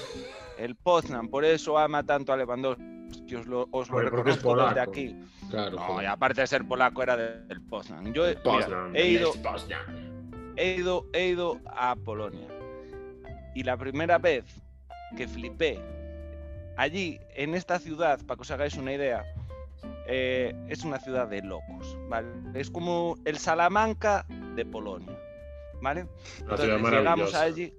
el 0.56 0.76
Poznan, 0.76 1.28
por 1.28 1.44
eso 1.44 1.76
ama 1.76 2.04
tanto 2.04 2.32
a 2.32 2.36
Lewandowski, 2.36 3.34
os 3.34 3.46
lo, 3.46 3.68
os 3.72 3.90
lo 3.90 3.98
reconozco 3.98 4.56
desde 4.56 4.80
aquí. 4.80 5.16
Claro, 5.50 6.00
y 6.00 6.06
aparte 6.06 6.42
de 6.42 6.46
ser 6.46 6.64
polaco, 6.66 7.02
era 7.02 7.16
del 7.16 7.60
Poznan. 7.62 8.14
Yo 8.14 8.24
he, 8.26 8.32
ido, 9.08 9.34
he, 10.56 10.74
ido, 10.76 11.06
he 11.12 11.26
ido 11.26 11.60
a 11.66 11.96
Polonia 11.96 12.46
y 13.54 13.64
la 13.64 13.76
primera 13.76 14.18
vez 14.18 14.44
que 15.16 15.26
flipé 15.26 15.80
allí, 16.76 17.18
en 17.34 17.54
esta 17.54 17.80
ciudad, 17.80 18.20
para 18.26 18.36
que 18.36 18.42
os 18.42 18.50
hagáis 18.52 18.76
una 18.76 18.92
idea, 18.92 19.24
eh, 20.06 20.54
es 20.68 20.84
una 20.84 21.00
ciudad 21.00 21.26
de 21.26 21.42
locos, 21.42 21.98
¿vale? 22.08 22.28
Es 22.54 22.70
como 22.70 23.16
el 23.24 23.38
Salamanca 23.38 24.24
de 24.54 24.64
Polonia, 24.64 25.18
¿vale? 25.80 26.06
Entonces 26.40 26.66
llegamos 26.66 27.34
allí, 27.34 27.74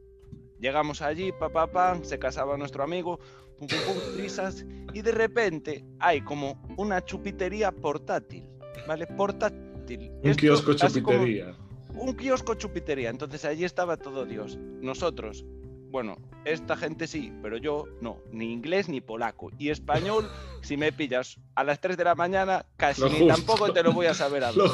llegamos 0.59 1.01
allí, 1.01 1.31
papá, 1.31 1.67
pa, 1.67 1.99
se 2.03 2.19
casaba 2.19 2.57
nuestro 2.57 2.83
amigo, 2.83 3.19
pum, 3.57 3.67
pum, 3.67 3.79
pum, 3.85 4.17
risas, 4.17 4.65
y 4.93 5.01
de 5.01 5.11
repente 5.11 5.85
hay 5.99 6.21
como 6.21 6.61
una 6.77 7.03
chupitería 7.03 7.71
portátil, 7.71 8.47
¿vale? 8.87 9.07
Portátil. 9.07 10.11
Un 10.21 10.35
kiosco 10.35 10.73
chupitería. 10.73 11.55
Un 11.93 12.13
kiosco 12.15 12.55
chupitería. 12.55 13.09
Entonces 13.09 13.45
allí 13.45 13.63
estaba 13.63 13.97
todo 13.97 14.25
Dios. 14.25 14.57
Nosotros 14.57 15.45
bueno, 15.89 16.17
esta 16.45 16.75
gente 16.75 17.07
sí, 17.07 17.31
pero 17.41 17.57
yo 17.57 17.85
no, 18.01 18.21
ni 18.31 18.51
inglés 18.51 18.89
ni 18.89 19.01
polaco. 19.01 19.51
Y 19.57 19.69
español, 19.69 20.29
si 20.61 20.77
me 20.77 20.91
pillas 20.91 21.39
a 21.55 21.63
las 21.63 21.79
3 21.79 21.97
de 21.97 22.03
la 22.03 22.15
mañana, 22.15 22.65
casi 22.75 23.03
ni 23.03 23.27
tampoco 23.27 23.71
te 23.71 23.83
lo 23.83 23.93
voy 23.93 24.07
a 24.07 24.13
saber 24.13 24.43
hablar. 24.43 24.69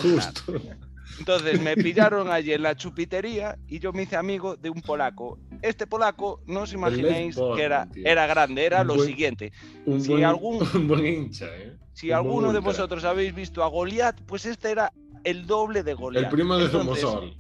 Entonces 1.20 1.62
me 1.62 1.76
pillaron 1.76 2.32
allí 2.32 2.54
en 2.54 2.64
la 2.64 2.76
chupitería 2.76 3.58
y 3.68 3.80
yo 3.80 3.94
me 3.94 4.04
hice 4.04 4.16
amigo 4.16 4.56
de 4.56 4.70
un 4.70 4.82
polaco. 4.82 5.40
Este 5.62 5.88
polaco, 5.88 6.42
no 6.48 6.62
os 6.62 6.74
imaginéis 6.74 7.38
que 7.56 7.62
era, 7.62 7.88
era 7.96 8.28
grande, 8.28 8.66
era 8.66 8.84
lo 8.84 9.00
siguiente. 9.00 9.52
si 10.00 10.24
algún, 10.24 10.60
buen 10.88 11.06
hincha, 11.06 11.46
¿eh? 11.56 11.78
Si 11.94 12.12
alguno 12.12 12.52
de 12.52 12.60
vosotros 12.60 13.04
habéis 13.04 13.36
visto 13.36 13.64
a 13.64 13.68
Goliat, 13.68 14.20
pues 14.22 14.46
este 14.46 14.72
era 14.72 14.92
el 15.24 15.46
doble 15.46 15.84
de 15.84 15.94
Goliat. 15.94 16.24
El 16.24 16.30
primo 16.30 16.58
de 16.58 16.70
Somosol 16.70 17.38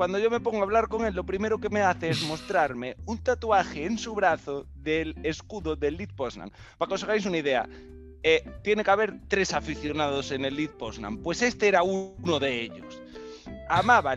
cuando 0.00 0.18
yo 0.18 0.30
me 0.30 0.40
pongo 0.40 0.60
a 0.60 0.62
hablar 0.62 0.88
con 0.88 1.04
él, 1.04 1.14
lo 1.14 1.26
primero 1.26 1.58
que 1.58 1.68
me 1.68 1.82
hace 1.82 2.08
es 2.08 2.22
mostrarme 2.22 2.96
un 3.04 3.18
tatuaje 3.18 3.84
en 3.84 3.98
su 3.98 4.14
brazo 4.14 4.66
del 4.74 5.14
escudo 5.24 5.76
del 5.76 5.98
Lead 5.98 6.08
Poznan. 6.16 6.50
Para 6.78 6.88
que 6.88 6.94
os 6.94 7.04
hagáis 7.04 7.26
una 7.26 7.36
idea, 7.36 7.68
eh, 8.22 8.44
tiene 8.62 8.84
que 8.84 8.90
haber 8.90 9.14
tres 9.28 9.52
aficionados 9.52 10.30
en 10.30 10.44
el 10.44 10.56
Lead 10.56 10.70
Poznan. 10.70 11.18
Pues 11.18 11.42
este 11.42 11.68
era 11.68 11.82
uno 11.82 12.38
de 12.38 12.62
ellos 12.62 13.00
amaba 13.68 14.12
a. 14.12 14.16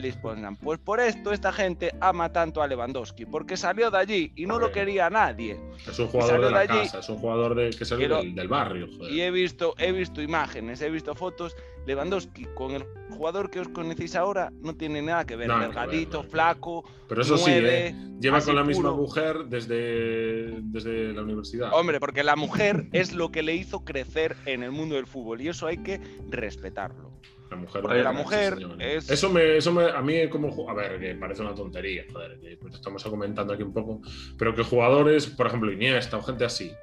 Pues 0.62 0.80
por 0.80 1.00
esto 1.00 1.32
esta 1.32 1.52
gente 1.52 1.92
ama 2.02 2.32
tanto 2.32 2.62
a 2.62 2.68
Lewandowski, 2.68 3.26
porque 3.26 3.58
salió 3.58 3.92
de 3.92 3.98
allí 3.98 4.32
y 4.36 4.46
no 4.46 4.60
lo 4.60 4.72
quería 4.72 5.10
nadie. 5.10 5.60
Es 5.88 6.00
un 6.00 6.08
jugador 6.08 6.46
de 6.46 6.52
la 6.52 6.68
casa, 6.68 7.00
es 7.00 7.10
un 7.10 7.18
jugador 7.18 7.56
de, 7.56 7.70
que 7.72 7.86
salió 7.86 8.22
del, 8.22 8.48
barrio. 8.48 8.88
Y 9.10 9.22
he 9.22 9.32
visto, 9.32 9.76
he 9.78 9.92
visto 9.92 10.22
imágenes, 10.22 10.82
he 10.82 10.90
visto 10.90 11.16
fotos. 11.16 11.56
Lewandowski 11.86 12.46
con 12.56 12.72
el 12.72 12.86
jugador 13.10 13.50
que 13.50 13.60
os 13.60 13.68
conocéis 13.68 14.16
ahora 14.16 14.52
no 14.62 14.76
tiene 14.76 15.02
nada 15.02 15.26
que 15.26 15.36
ver. 15.36 15.50
Delgadito, 15.50 16.24
flaco. 16.24 16.84
Pero 17.08 17.22
eso 17.22 17.38
sí, 17.38 17.52
¿eh? 17.54 17.94
lleva 18.20 18.42
con 18.42 18.56
la 18.56 18.64
misma 18.64 18.94
mujer 18.94 19.46
desde, 19.46 20.62
desde 20.62 21.14
la 21.14 21.22
universidad. 21.22 21.74
Hombre, 21.74 22.00
porque 22.00 22.24
la 22.24 22.36
mujer 22.36 22.88
es 22.94 23.14
lo 23.14 23.32
que 23.32 23.44
le 23.44 23.56
hizo 23.56 23.84
crecer 23.84 24.38
en 24.46 24.64
el 24.64 24.72
mundo 24.72 24.96
del 24.96 25.08
fútbol 25.08 25.42
y 25.42 25.50
eso 25.50 25.68
hay 25.68 25.78
que 25.80 26.00
respetarlo. 26.30 27.12
La 27.54 27.60
mujer, 27.60 27.82
Porque 27.84 28.02
la 28.02 28.12
mujer 28.12 28.58
es... 28.80 29.12
Eso, 29.12 29.30
me, 29.30 29.58
eso 29.58 29.72
me, 29.72 29.92
a 29.92 30.02
mí 30.02 30.28
como... 30.28 30.68
A 30.68 30.74
ver, 30.74 31.00
que 31.00 31.14
parece 31.14 31.44
una 31.44 31.54
tontería, 31.54 32.04
joder, 32.12 32.40
que 32.40 32.58
estamos 32.74 33.04
comentando 33.04 33.54
aquí 33.54 33.62
un 33.62 33.74
poco, 33.74 34.02
pero 34.40 34.56
que 34.56 34.64
jugadores, 34.64 35.28
por 35.28 35.46
ejemplo, 35.46 35.72
Iniesta 35.72 36.18
o 36.18 36.24
gente 36.24 36.46
así, 36.46 36.74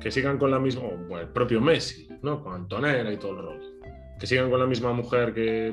que 0.00 0.10
sigan 0.10 0.36
con 0.36 0.50
la 0.50 0.58
misma... 0.58 0.82
O 0.82 1.18
el 1.18 1.28
propio 1.28 1.60
Messi, 1.60 2.08
¿no? 2.22 2.42
Con 2.42 2.54
Antonella 2.54 3.12
y 3.12 3.18
todo 3.18 3.38
el 3.38 3.44
rol. 3.44 3.60
Que 4.18 4.26
sigan 4.26 4.50
con 4.50 4.58
la 4.58 4.66
misma 4.66 4.92
mujer 4.92 5.32
que... 5.32 5.72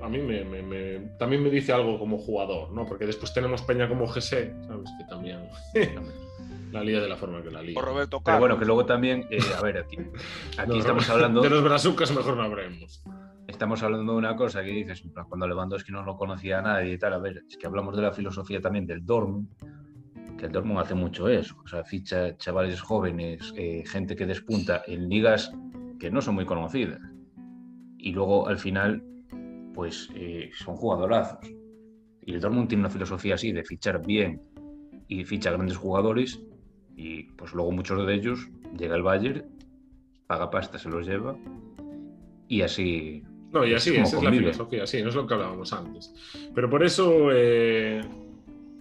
A 0.00 0.08
mí 0.08 0.18
me, 0.18 0.44
me, 0.44 1.00
también 1.18 1.42
me 1.42 1.50
dice 1.50 1.72
algo 1.72 1.98
como 1.98 2.18
jugador, 2.18 2.70
¿no? 2.70 2.86
Porque 2.86 3.06
después 3.06 3.34
tenemos 3.34 3.62
Peña 3.62 3.88
como 3.88 4.06
GC, 4.06 4.54
¿sabes? 4.68 4.90
Que 4.98 5.04
también... 5.08 5.40
La 6.72 6.84
liga 6.84 7.00
de 7.00 7.08
la 7.08 7.16
forma 7.16 7.42
que 7.42 7.50
la 7.50 7.62
liga. 7.62 7.80
Roberto 7.80 8.20
Pero 8.22 8.38
bueno, 8.38 8.58
que 8.58 8.64
luego 8.64 8.84
también, 8.84 9.26
eh, 9.30 9.38
a 9.56 9.62
ver, 9.62 9.78
aquí, 9.78 9.96
aquí 10.58 10.78
estamos 10.78 11.08
hablando. 11.08 11.40
De 11.40 11.50
los 11.50 11.64
brazucas 11.64 12.14
mejor 12.14 12.36
no 12.36 12.42
habremos. 12.42 13.02
Estamos 13.48 13.82
hablando 13.82 14.12
de 14.12 14.18
una 14.18 14.36
cosa 14.36 14.62
que 14.62 14.70
dices, 14.70 15.02
cuando 15.26 15.48
Lewandowski 15.48 15.90
no 15.90 16.04
lo 16.04 16.18
conocía 16.18 16.58
a 16.58 16.62
nadie 16.62 16.92
y 16.92 16.98
tal, 16.98 17.14
a 17.14 17.18
ver, 17.18 17.44
es 17.48 17.56
que 17.56 17.66
hablamos 17.66 17.96
de 17.96 18.02
la 18.02 18.12
filosofía 18.12 18.60
también 18.60 18.86
del 18.86 19.06
Dortmund, 19.06 19.48
que 20.36 20.46
el 20.46 20.52
Dortmund 20.52 20.80
hace 20.80 20.94
mucho 20.94 21.28
eso, 21.30 21.56
o 21.64 21.66
sea, 21.66 21.82
ficha 21.82 22.36
chavales 22.36 22.82
jóvenes, 22.82 23.54
eh, 23.56 23.84
gente 23.86 24.14
que 24.14 24.26
despunta 24.26 24.82
en 24.86 25.08
ligas 25.08 25.50
que 25.98 26.10
no 26.10 26.20
son 26.20 26.34
muy 26.34 26.44
conocidas. 26.44 27.00
Y 27.96 28.12
luego 28.12 28.46
al 28.46 28.58
final, 28.58 29.02
pues 29.74 30.10
eh, 30.14 30.50
son 30.52 30.76
jugadorazos. 30.76 31.40
Y 32.20 32.34
el 32.34 32.40
Dortmund 32.42 32.68
tiene 32.68 32.82
una 32.82 32.90
filosofía 32.90 33.36
así 33.36 33.50
de 33.52 33.64
fichar 33.64 34.04
bien 34.04 34.42
y 35.08 35.24
ficha 35.24 35.50
grandes 35.50 35.78
jugadores 35.78 36.38
y 36.96 37.22
pues 37.32 37.54
luego 37.54 37.72
muchos 37.72 38.06
de 38.06 38.14
ellos 38.14 38.50
llega 38.76 38.94
el 38.94 39.02
Bayern, 39.02 39.46
paga 40.26 40.50
pasta, 40.50 40.78
se 40.78 40.90
los 40.90 41.06
lleva 41.06 41.34
y 42.46 42.60
así. 42.60 43.22
No, 43.52 43.64
y 43.64 43.74
así, 43.74 43.96
esa 43.96 44.18
es 44.18 44.22
la 44.22 44.30
filosofía, 44.30 44.86
sí, 44.86 45.02
no 45.02 45.08
es 45.08 45.14
lo 45.14 45.26
que 45.26 45.34
hablábamos 45.34 45.72
antes. 45.72 46.12
Pero 46.54 46.68
por 46.68 46.84
eso, 46.84 47.30
eh, 47.32 48.02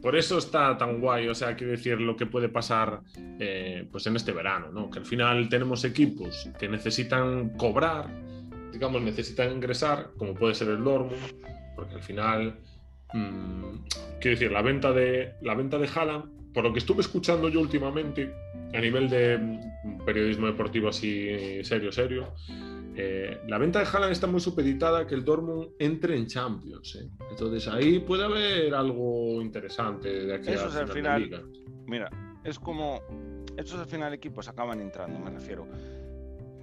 por 0.01 0.15
eso 0.15 0.37
está 0.37 0.77
tan 0.77 0.99
guay, 0.99 1.27
o 1.27 1.35
sea, 1.35 1.55
quiero 1.55 1.71
decir, 1.71 2.01
lo 2.01 2.17
que 2.17 2.25
puede 2.25 2.49
pasar 2.49 3.01
eh, 3.39 3.87
pues 3.91 4.05
en 4.07 4.15
este 4.15 4.33
verano, 4.33 4.69
¿no? 4.71 4.89
Que 4.89 4.99
al 4.99 5.05
final 5.05 5.47
tenemos 5.47 5.85
equipos 5.85 6.49
que 6.59 6.67
necesitan 6.67 7.49
cobrar, 7.57 8.07
digamos, 8.71 9.01
necesitan 9.01 9.53
ingresar, 9.53 10.09
como 10.17 10.33
puede 10.33 10.53
ser 10.53 10.67
el 10.69 10.83
Dortmund, 10.83 11.15
porque 11.75 11.95
al 11.95 12.03
final 12.03 12.57
Mm, 13.13 13.85
quiero 14.19 14.37
decir, 14.37 14.51
la 14.51 14.61
venta 14.61 14.91
de 14.91 15.33
la 15.41 15.55
venta 15.55 15.77
de 15.77 15.87
Haaland, 15.87 16.53
por 16.53 16.63
lo 16.63 16.73
que 16.73 16.79
estuve 16.79 17.01
escuchando 17.01 17.47
yo 17.49 17.61
últimamente, 17.61 18.33
a 18.73 18.79
nivel 18.79 19.09
de 19.09 19.37
mm, 19.37 20.05
periodismo 20.05 20.47
deportivo 20.47 20.89
así 20.89 21.63
serio, 21.63 21.91
serio, 21.91 22.33
eh, 22.99 23.41
la 23.47 23.59
venta 23.59 23.77
de 23.77 23.85
Haaland 23.85 24.11
está 24.11 24.25
muy 24.25 24.39
supeditada 24.39 25.01
a 25.01 25.07
que 25.07 25.13
el 25.13 25.23
Dortmund 25.23 25.69
entre 25.77 26.17
en 26.17 26.25
Champions. 26.25 26.95
¿eh? 26.95 27.07
Entonces 27.29 27.67
ahí 27.67 27.99
puede 27.99 28.25
haber 28.25 28.73
algo 28.73 29.39
interesante 29.39 30.25
de 30.25 30.33
aquí 30.33 30.49
Eso 30.49 30.67
es 30.69 30.75
al 30.75 30.87
final. 30.87 31.45
Mira, 31.85 32.09
es 32.43 32.57
como. 32.57 32.99
Esos 33.55 33.79
al 33.79 33.85
final 33.85 34.13
equipos 34.13 34.47
acaban 34.47 34.81
entrando, 34.81 35.19
me 35.19 35.29
refiero. 35.29 35.67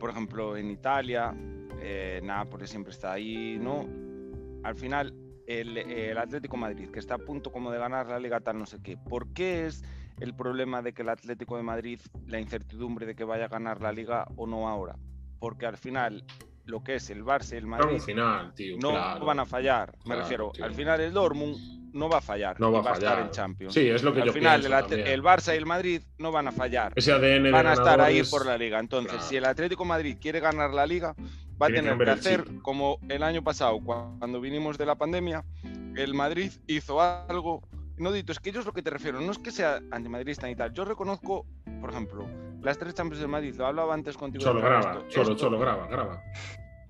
Por 0.00 0.10
ejemplo, 0.10 0.56
en 0.56 0.70
Italia, 0.72 1.32
eh, 1.80 2.20
Nápoles 2.22 2.68
siempre 2.68 2.92
está 2.92 3.12
ahí, 3.12 3.56
¿no? 3.60 3.88
Al 4.64 4.74
final, 4.74 5.14
el, 5.46 6.18
Atlético 6.18 6.56
Madrid, 6.56 6.90
que 6.90 6.98
está 6.98 7.14
a 7.14 7.18
punto 7.18 7.52
como 7.52 7.70
de 7.70 7.78
ganar 7.78 8.08
la 8.08 8.18
liga 8.18 8.40
tal 8.40 8.58
no 8.58 8.66
sé 8.66 8.78
qué. 8.82 8.96
¿Por 8.96 9.32
qué 9.32 9.66
es 9.66 9.84
el 10.18 10.34
problema 10.34 10.82
de 10.82 10.92
que 10.92 11.02
el 11.02 11.10
Atlético 11.10 11.56
de 11.56 11.62
Madrid, 11.62 12.00
la 12.26 12.40
incertidumbre 12.40 13.06
de 13.06 13.14
que 13.14 13.22
vaya 13.22 13.44
a 13.44 13.48
ganar 13.48 13.80
la 13.80 13.92
liga 13.92 14.26
o 14.36 14.46
no 14.48 14.68
ahora? 14.68 14.96
Porque 15.38 15.66
al 15.66 15.76
final 15.76 16.24
lo 16.66 16.82
que 16.82 16.96
es 16.96 17.10
el 17.10 17.24
Barça 17.24 17.54
y 17.54 17.56
el 17.56 17.66
Madrid 17.66 18.00
no 18.80 19.24
van 19.24 19.40
a 19.40 19.46
fallar. 19.46 19.96
Me 20.04 20.16
refiero, 20.16 20.52
al 20.62 20.74
final 20.74 21.00
el 21.00 21.12
Dortmund 21.12 21.84
no 21.94 22.08
va 22.08 22.18
a 22.18 22.20
fallar. 22.20 22.60
No 22.60 22.72
va, 22.72 22.90
a, 22.90 22.94
estar 22.94 23.20
en 23.20 23.30
Champions. 23.30 23.72
Sí, 23.72 23.88
es 23.88 24.02
lo 24.02 24.12
que 24.12 24.22
al 24.22 24.32
final 24.32 24.64
el, 24.64 25.22
Barça 25.22 25.54
y 25.54 25.56
el 25.56 25.66
Madrid 25.66 26.02
no 26.18 26.32
van 26.32 26.48
a 26.48 26.52
fallar. 26.52 26.92
Ese 26.96 27.12
ADN 27.12 27.52
van 27.52 27.66
a 27.68 27.74
estar 27.74 28.00
ahí 28.00 28.22
por 28.24 28.44
la 28.44 28.58
liga. 28.58 28.80
Entonces, 28.80 29.22
si 29.22 29.36
el 29.36 29.44
Atlético 29.44 29.84
Madrid 29.84 30.16
quiere 30.20 30.40
ganar 30.40 30.74
la 30.74 30.86
liga, 30.86 31.14
va 31.60 31.68
a 31.68 31.70
tener 31.70 31.96
que 31.96 32.10
hacer 32.10 32.44
como 32.62 32.98
el 33.08 33.22
año 33.22 33.42
pasado, 33.42 33.80
cuando 33.80 34.40
vinimos 34.40 34.76
de 34.76 34.86
la 34.86 34.96
pandemia, 34.96 35.44
el 35.96 36.14
Madrid 36.14 36.50
hizo 36.66 37.00
algo. 37.00 37.62
No, 37.96 38.10
Dito, 38.10 38.32
es 38.32 38.40
que 38.40 38.50
yo 38.50 38.58
es 38.58 38.66
lo 38.66 38.72
que 38.72 38.82
te 38.82 38.90
refiero, 38.90 39.20
no 39.20 39.30
es 39.30 39.38
que 39.38 39.52
sea 39.52 39.80
antimadridista 39.92 40.48
ni 40.48 40.56
tal. 40.56 40.72
Yo 40.72 40.84
reconozco, 40.84 41.46
por 41.80 41.90
ejemplo, 41.90 42.26
las 42.64 42.78
tres 42.78 42.94
Champions 42.94 43.20
del 43.20 43.28
Madrid, 43.28 43.54
lo 43.56 43.66
hablaba 43.66 43.94
antes 43.94 44.16
contigo. 44.16 44.42
Solo 44.42 44.60
graba, 44.60 45.04
solo, 45.08 45.36
solo 45.38 45.58
graba, 45.58 45.86
graba. 45.86 46.22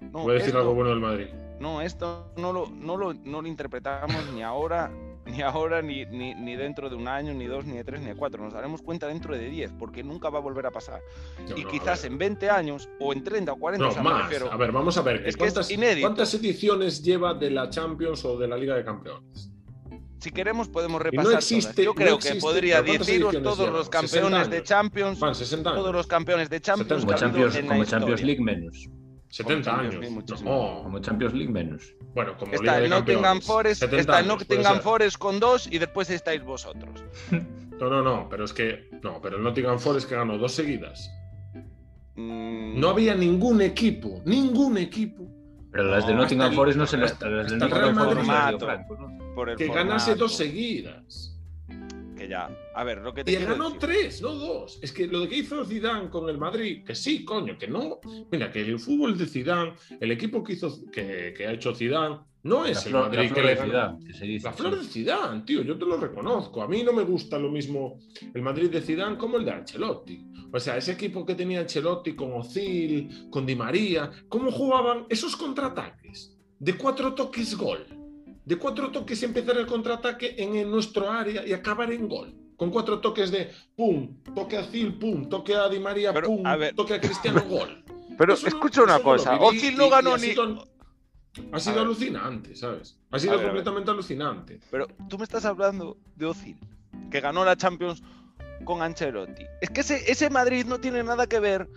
No, 0.01 0.23
Voy 0.23 0.37
a 0.37 0.39
decir 0.39 0.55
algo 0.57 0.75
bueno 0.75 0.91
del 0.91 1.01
Madrid. 1.01 1.27
No, 1.61 1.81
esto 1.81 2.33
no 2.37 2.53
lo, 2.53 2.67
no 2.69 2.97
lo, 2.97 3.15
no 3.15 3.43
lo 3.43 3.49
interpretamos 3.49 4.33
ni 4.33 4.43
ahora, 4.43 4.91
ni 5.27 5.41
ahora, 5.43 5.83
ni, 5.83 6.05
ni, 6.05 6.57
dentro 6.57 6.89
de 6.89 6.97
un 6.97 7.09
año, 7.09 7.33
ni 7.35 7.47
dos, 7.47 7.65
ni 7.65 7.77
de 7.77 7.85
tres, 7.85 8.01
ni 8.01 8.09
de 8.09 8.15
cuatro. 8.15 8.43
Nos 8.43 8.53
daremos 8.53 8.83
cuenta 8.83 9.07
dentro 9.07 9.37
de 9.37 9.49
diez, 9.49 9.73
porque 9.79 10.05
nunca 10.05 10.31
va 10.31 10.39
a 10.39 10.43
volver 10.43 10.67
a 10.67 10.71
pasar. 10.71 11.01
y 11.57 11.65
quizás 11.65 12.05
en 12.05 12.19
20 12.19 12.51
años, 12.51 12.89
o 13.01 13.13
en 13.13 13.25
30 13.25 13.53
o 13.53 13.57
40 13.57 13.87
no, 13.87 14.03
más. 14.03 14.33
a 14.51 14.57
ver, 14.57 14.73
vamos 14.73 14.97
a 14.97 15.03
ver. 15.03 15.27
Es 15.27 15.37
¿cuántas, 15.37 15.69
¿Cuántas 16.01 16.35
ediciones 16.35 17.03
lleva 17.03 17.35
de 17.35 17.51
la 17.51 17.69
Champions 17.71 18.25
o 18.25 18.39
de 18.39 18.49
la 18.49 18.57
Liga 18.57 18.77
de 18.77 18.85
Campeones? 18.85 19.53
Si 20.25 20.33
queremos 20.33 20.71
podemos 20.71 21.03
repasar. 21.03 21.43
Yo 21.77 21.95
creo 21.95 22.19
que 22.19 22.37
podría 22.37 22.81
deciros 22.81 23.43
todos 23.43 23.71
los 23.71 23.91
campeones 23.91 24.49
de 24.49 24.63
Champions, 24.63 25.19
todos 25.19 25.95
los 25.95 26.07
campeones 26.07 26.49
de 26.49 26.63
Champions, 26.63 27.05
como 27.05 27.15
Champions, 27.15 27.59
como 27.59 27.85
Champions 27.85 28.23
League 28.23 28.41
menos. 28.41 28.89
70 29.29 29.79
años. 29.79 29.95
Como 30.43 30.99
Champions 31.01 31.35
League 31.35 31.53
menos. 31.53 31.95
Bueno, 32.15 32.39
como 32.39 32.55
está 32.55 32.79
el 32.79 32.89
Nottingham 32.89 33.43
Forest, 33.43 33.83
está 33.83 34.21
el 34.21 34.29
Nottingham 34.29 34.81
Forest 34.81 35.19
con 35.19 35.39
dos 35.39 35.69
y 35.71 35.77
después 35.77 36.09
estáis 36.09 36.43
vosotros. 36.43 37.05
No, 37.75 37.91
no, 37.91 38.03
no, 38.03 38.29
pero 38.31 38.45
es 38.45 38.53
que 38.53 38.89
no, 39.03 39.21
pero 39.21 39.37
el 39.37 39.43
Nottingham 39.43 39.81
Forest 39.81 40.09
que 40.09 40.15
ganó 40.15 40.39
dos 40.39 40.53
seguidas. 40.53 41.11
Mm. 42.15 42.79
No 42.79 42.91
había 42.91 43.17
ningún 43.17 43.61
equipo, 43.61 44.23
ningún 44.25 44.79
equipo. 44.79 45.34
Pero 45.75 45.91
las 45.91 46.07
de 46.07 46.15
Nottingham 46.15 46.55
Forest 46.55 46.79
no 46.79 46.87
se 46.87 46.97
las, 46.97 47.21
las 47.21 47.51
de 47.51 47.57
Nottingham 47.59 47.95
Forest 49.35 49.59
que 49.59 49.69
ganase 49.69 50.15
dos 50.15 50.35
seguidas 50.37 51.35
ya. 52.29 52.51
A 52.75 52.85
ver, 52.85 52.99
lo 52.99 53.15
que 53.15 53.25
te 53.25 53.33
Y 53.33 53.37
ganó 53.37 53.77
tres, 53.79 54.23
no 54.23 54.31
dos. 54.31 54.79
Es 54.83 54.93
que 54.93 55.07
lo 55.07 55.21
de 55.21 55.29
que 55.29 55.39
hizo 55.39 55.65
Zidane 55.65 56.09
con 56.11 56.29
el 56.29 56.39
Madrid, 56.39 56.85
que 56.85 56.95
sí, 56.95 57.25
coño, 57.25 57.59
que 57.59 57.69
no. 57.69 58.01
Mira, 58.31 58.51
que 58.51 58.61
el 58.61 58.79
fútbol 58.79 59.17
de 59.17 59.27
Zidane, 59.27 59.75
el 60.01 60.11
equipo 60.11 60.43
que 60.43 60.55
hizo, 60.55 60.91
que, 60.91 61.35
ha 61.47 61.53
hecho 61.53 61.75
Zidane, 61.75 62.21
no 62.45 62.65
es 62.65 62.87
el 62.87 62.93
Madrid 62.93 63.33
que 63.33 63.43
le 63.43 63.57
Zidane, 63.57 64.05
que 64.07 64.12
se 64.12 64.25
dice, 64.25 64.47
La 64.47 64.53
flor 64.53 64.79
de 64.79 64.85
Zidane, 64.85 65.43
tío, 65.43 65.62
yo 65.62 65.77
te 65.77 65.85
lo 65.85 65.97
reconozco. 65.97 66.62
A 66.62 66.69
mí 66.69 66.83
no 66.83 66.93
me 66.93 67.03
gusta 67.03 67.39
lo 67.39 67.51
mismo 67.51 67.99
el 68.33 68.43
Madrid 68.43 68.71
de 68.71 68.81
Zidane 68.81 69.19
como 69.19 69.37
el 69.39 69.45
de 69.45 69.51
Ancelotti. 69.51 70.25
O 70.53 70.61
sea, 70.61 70.77
ese 70.77 70.93
equipo 70.93 71.27
que 71.27 71.35
tenía 71.35 71.61
Ancelotti 71.61 72.15
con 72.15 72.33
Ozil, 72.33 73.29
con 73.31 73.45
Di 73.45 73.57
María, 73.57 74.11
¿cómo 74.29 74.53
jugaban 74.53 75.07
esos 75.09 75.37
contraataques? 75.37 76.37
De 76.59 76.77
cuatro 76.77 77.15
toques 77.15 77.57
gol 77.57 77.85
de 78.45 78.57
cuatro 78.57 78.91
toques 78.91 79.23
empezar 79.23 79.57
el 79.57 79.66
contraataque 79.66 80.35
en, 80.39 80.71
nuestro 80.71 81.11
área 81.11 81.47
y 81.47 81.53
acabar 81.53 81.93
en 81.93 82.09
gol. 82.09 82.35
Con 82.57 82.71
cuatro 82.71 83.01
toques 83.01 83.31
de 83.31 83.51
pum, 83.75 84.23
toque 84.35 84.57
a 84.57 84.62
Zil, 84.62 84.95
pum, 84.99 85.29
toque 85.29 85.55
a 85.55 85.69
Di 85.69 85.81
María, 85.81 86.12
pum, 86.12 86.43
toque 86.77 86.95
a 86.95 87.01
Cristiano, 87.01 87.43
gol. 87.49 87.85
Pero 88.16 88.35
escucha 88.35 88.83
una 88.83 89.01
cosa, 89.01 89.37
Ozil 89.41 89.77
no 89.77 89.91
ganó 89.91 90.16
ni... 90.16 90.35
ha 91.52 91.61
sido 91.61 91.81
alucinante, 91.81 92.55
¿sabes? 92.55 92.97
Ha 93.11 93.19
sido 93.19 93.40
completamente 93.40 93.90
alucinante. 93.90 94.61
Pero 94.70 94.86
tú 95.09 95.19
me 95.19 95.24
estás 95.24 95.44
hablando 95.44 95.97
de 96.16 96.27
Ozil, 96.27 96.59
que 97.11 97.20
ganó 97.20 97.44
la 97.44 97.56
Champions 97.56 98.02
con 98.65 98.82
Ancelotti. 98.82 99.44
Es 99.61 99.70
que 99.70 99.81
ese, 99.81 100.11
ese 100.11 100.31
Madrid 100.31 100.65
no 100.66 100.78
tiene 100.78 101.02
nada 101.02 101.27
que 101.27 101.39
ver 101.40 101.69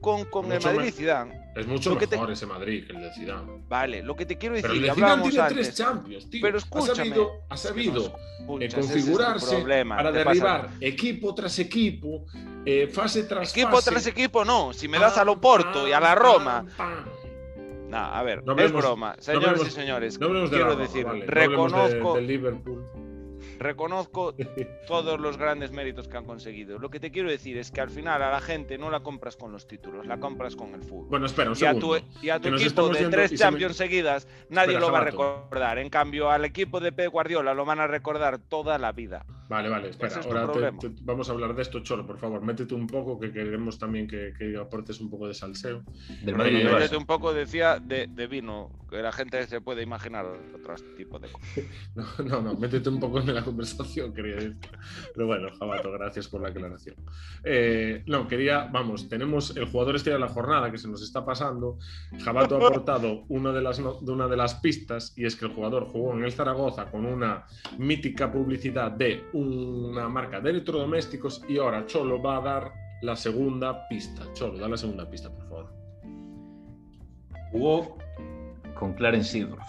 con, 0.00 0.24
con 0.26 0.52
el 0.52 0.62
Madrid 0.62 0.92
Zidane. 0.92 1.44
Es 1.56 1.66
mucho 1.66 1.94
mejor 1.94 2.30
ese 2.30 2.46
Madrid 2.46 2.86
que 2.86 2.92
el 2.92 3.02
de 3.02 3.14
Zidane. 3.14 3.64
Vale, 3.68 4.02
lo 4.02 4.16
que 4.16 4.26
te 4.26 4.36
quiero 4.36 4.56
decir. 4.56 4.70
Pero 4.70 4.80
el 4.80 4.86
de 4.86 4.94
Zidane 4.94 5.30
tiene 5.30 5.48
tres 5.48 5.74
Champions, 5.74 6.30
tío. 6.30 6.40
Pero 6.42 6.58
escúchame. 6.58 7.14
Ha 7.48 7.56
sabido, 7.56 8.14
eh, 8.60 8.68
configurarse 8.74 9.64
para 9.88 10.12
derribar 10.12 10.70
equipo 10.80 11.34
tras 11.34 11.58
equipo, 11.58 12.26
eh, 12.66 12.88
fase 12.88 13.22
tras 13.24 13.50
equipo 13.50 13.76
fase. 13.76 13.90
tras 13.90 14.06
equipo, 14.06 14.44
no. 14.44 14.72
Si 14.72 14.88
me 14.88 14.98
das 14.98 15.16
a 15.16 15.24
Loporto 15.24 15.88
y 15.88 15.92
a 15.92 16.00
la 16.00 16.14
Roma. 16.14 16.66
Nah, 17.94 18.18
a 18.18 18.22
ver, 18.24 18.42
es 18.58 18.72
broma. 18.72 19.14
Señores 19.20 19.68
y 19.68 19.70
señores, 19.70 20.18
quiero 20.18 20.74
decir, 20.74 21.06
reconozco. 21.26 22.14
del 22.14 22.26
Liverpool 22.26 22.84
reconozco 23.58 24.34
todos 24.86 25.20
los 25.20 25.36
grandes 25.36 25.70
méritos 25.70 26.08
que 26.08 26.16
han 26.16 26.24
conseguido. 26.24 26.78
Lo 26.78 26.90
que 26.90 27.00
te 27.00 27.10
quiero 27.10 27.30
decir 27.30 27.56
es 27.56 27.70
que 27.70 27.80
al 27.80 27.90
final 27.90 28.22
a 28.22 28.30
la 28.30 28.40
gente 28.40 28.78
no 28.78 28.90
la 28.90 29.00
compras 29.00 29.36
con 29.36 29.52
los 29.52 29.66
títulos, 29.66 30.06
la 30.06 30.18
compras 30.18 30.56
con 30.56 30.74
el 30.74 30.82
fútbol. 30.82 31.08
Bueno, 31.08 31.26
espera, 31.26 31.50
un 31.50 31.56
y 31.60 31.64
a 31.64 31.78
tu, 31.78 31.96
y 32.22 32.30
a 32.30 32.40
tu 32.40 32.48
equipo 32.48 32.88
de 32.88 33.08
tres 33.08 33.34
Champions 33.34 33.76
seguidas 33.76 34.26
nadie 34.48 34.78
lo 34.78 34.90
va 34.90 34.98
a 34.98 35.04
recordar. 35.04 35.78
En 35.78 35.88
cambio, 35.88 36.30
al 36.30 36.44
equipo 36.44 36.80
de 36.80 36.92
Pep 36.92 37.10
Guardiola 37.12 37.54
lo 37.54 37.64
van 37.64 37.80
a 37.80 37.86
recordar 37.86 38.38
toda 38.38 38.78
la 38.78 38.92
vida. 38.92 39.24
Vale, 39.48 39.68
vale, 39.68 39.90
espera. 39.90 40.20
Ahora 40.24 40.72
vamos 41.02 41.28
a 41.28 41.32
hablar 41.32 41.54
de 41.54 41.62
esto, 41.62 41.80
Cholo, 41.80 42.06
por 42.06 42.18
favor. 42.18 42.40
Métete 42.40 42.74
un 42.74 42.86
poco, 42.86 43.20
que 43.20 43.30
queremos 43.30 43.78
también 43.78 44.06
que, 44.06 44.32
aportes 44.60 45.00
un 45.00 45.10
poco 45.10 45.28
de 45.28 45.34
salseo. 45.34 45.82
métete 46.24 46.96
un 46.96 47.04
poco, 47.04 47.34
decía, 47.34 47.78
de, 47.78 48.26
vino, 48.26 48.70
que 48.90 49.02
la 49.02 49.12
gente 49.12 49.46
se 49.46 49.60
puede 49.60 49.82
imaginar 49.82 50.24
otro 50.24 50.74
tipo 50.96 51.18
de 51.18 51.28
cosas. 51.28 51.64
no, 51.94 52.24
no, 52.24 52.42
no, 52.42 52.54
métete 52.54 52.88
un 52.88 52.98
poco 52.98 53.20
en 53.20 53.34
la 53.34 53.44
conversación, 53.44 54.14
quería 54.14 54.36
decir. 54.36 54.56
Pero 55.14 55.26
bueno, 55.26 55.48
Jabato, 55.58 55.92
gracias 55.92 56.28
por 56.28 56.40
la 56.40 56.48
aclaración. 56.48 56.96
Eh, 57.44 58.02
no, 58.06 58.26
quería, 58.26 58.68
vamos, 58.72 59.08
tenemos 59.08 59.56
el 59.56 59.66
jugador 59.66 59.96
estrella 59.96 60.16
de 60.16 60.24
la 60.24 60.28
jornada 60.28 60.70
que 60.70 60.78
se 60.78 60.88
nos 60.88 61.02
está 61.02 61.24
pasando. 61.24 61.78
Jabato 62.24 62.56
ha 62.56 62.58
aportado 62.68 63.24
una 63.28 63.52
de, 63.52 63.60
las, 63.60 63.76
de 63.76 64.10
una 64.10 64.26
de 64.26 64.36
las 64.36 64.54
pistas 64.54 65.12
y 65.16 65.26
es 65.26 65.36
que 65.36 65.44
el 65.44 65.52
jugador 65.52 65.84
jugó 65.86 66.14
en 66.14 66.24
el 66.24 66.32
Zaragoza 66.32 66.90
con 66.90 67.04
una 67.04 67.44
mítica 67.78 68.32
publicidad 68.32 68.90
de 68.90 69.24
una 69.34 70.08
marca 70.08 70.40
de 70.40 70.50
electrodomésticos 70.50 71.42
y 71.48 71.58
ahora 71.58 71.84
Cholo 71.86 72.22
va 72.22 72.38
a 72.38 72.40
dar 72.40 72.72
la 73.02 73.16
segunda 73.16 73.86
pista. 73.88 74.22
Cholo, 74.32 74.58
da 74.58 74.68
la 74.68 74.76
segunda 74.76 75.08
pista, 75.10 75.30
por 75.30 75.48
favor. 75.48 75.72
Jugó 77.50 77.98
con 78.78 78.94
Clarence 78.94 79.32
Seedorf. 79.32 79.62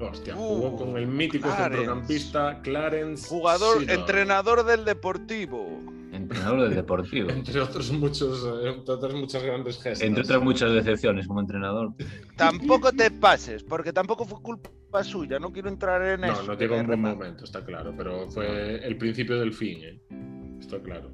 Hostia, 0.00 0.34
jugó 0.34 0.70
uh, 0.70 0.76
con 0.76 0.96
el 0.96 1.06
mítico 1.06 1.48
centrocampista 1.54 2.60
Clarence. 2.62 3.28
Jugador, 3.28 3.88
entrenador 3.88 4.64
del 4.64 4.84
Deportivo. 4.84 5.80
Entrenador 6.12 6.62
del 6.62 6.74
Deportivo. 6.74 7.30
entre 7.30 7.60
otros 7.60 7.92
muchos, 7.92 8.44
eh, 8.44 8.70
entre 8.70 8.94
otras 8.94 9.14
muchas 9.14 9.42
grandes 9.42 9.76
gestas. 9.76 10.02
Entre 10.02 10.24
otras 10.24 10.42
muchas 10.42 10.72
decepciones 10.72 11.28
como 11.28 11.40
entrenador. 11.40 11.92
Tampoco 12.36 12.92
te 12.92 13.10
pases, 13.10 13.62
porque 13.62 13.92
tampoco 13.92 14.24
fue 14.24 14.40
culpa 14.42 14.70
suya. 15.02 15.38
No 15.38 15.50
quiero 15.50 15.68
entrar 15.68 16.02
en 16.02 16.24
eso. 16.24 16.42
No, 16.42 16.48
no 16.52 16.58
llegó 16.58 16.76
un 16.76 16.86
buen 16.86 17.00
momento, 17.00 17.44
está 17.44 17.64
claro, 17.64 17.94
pero 17.96 18.28
fue 18.28 18.86
el 18.86 18.96
principio 18.96 19.40
del 19.40 19.52
fin, 19.52 19.78
¿eh? 19.82 20.00
Está 20.60 20.78
claro. 20.80 21.10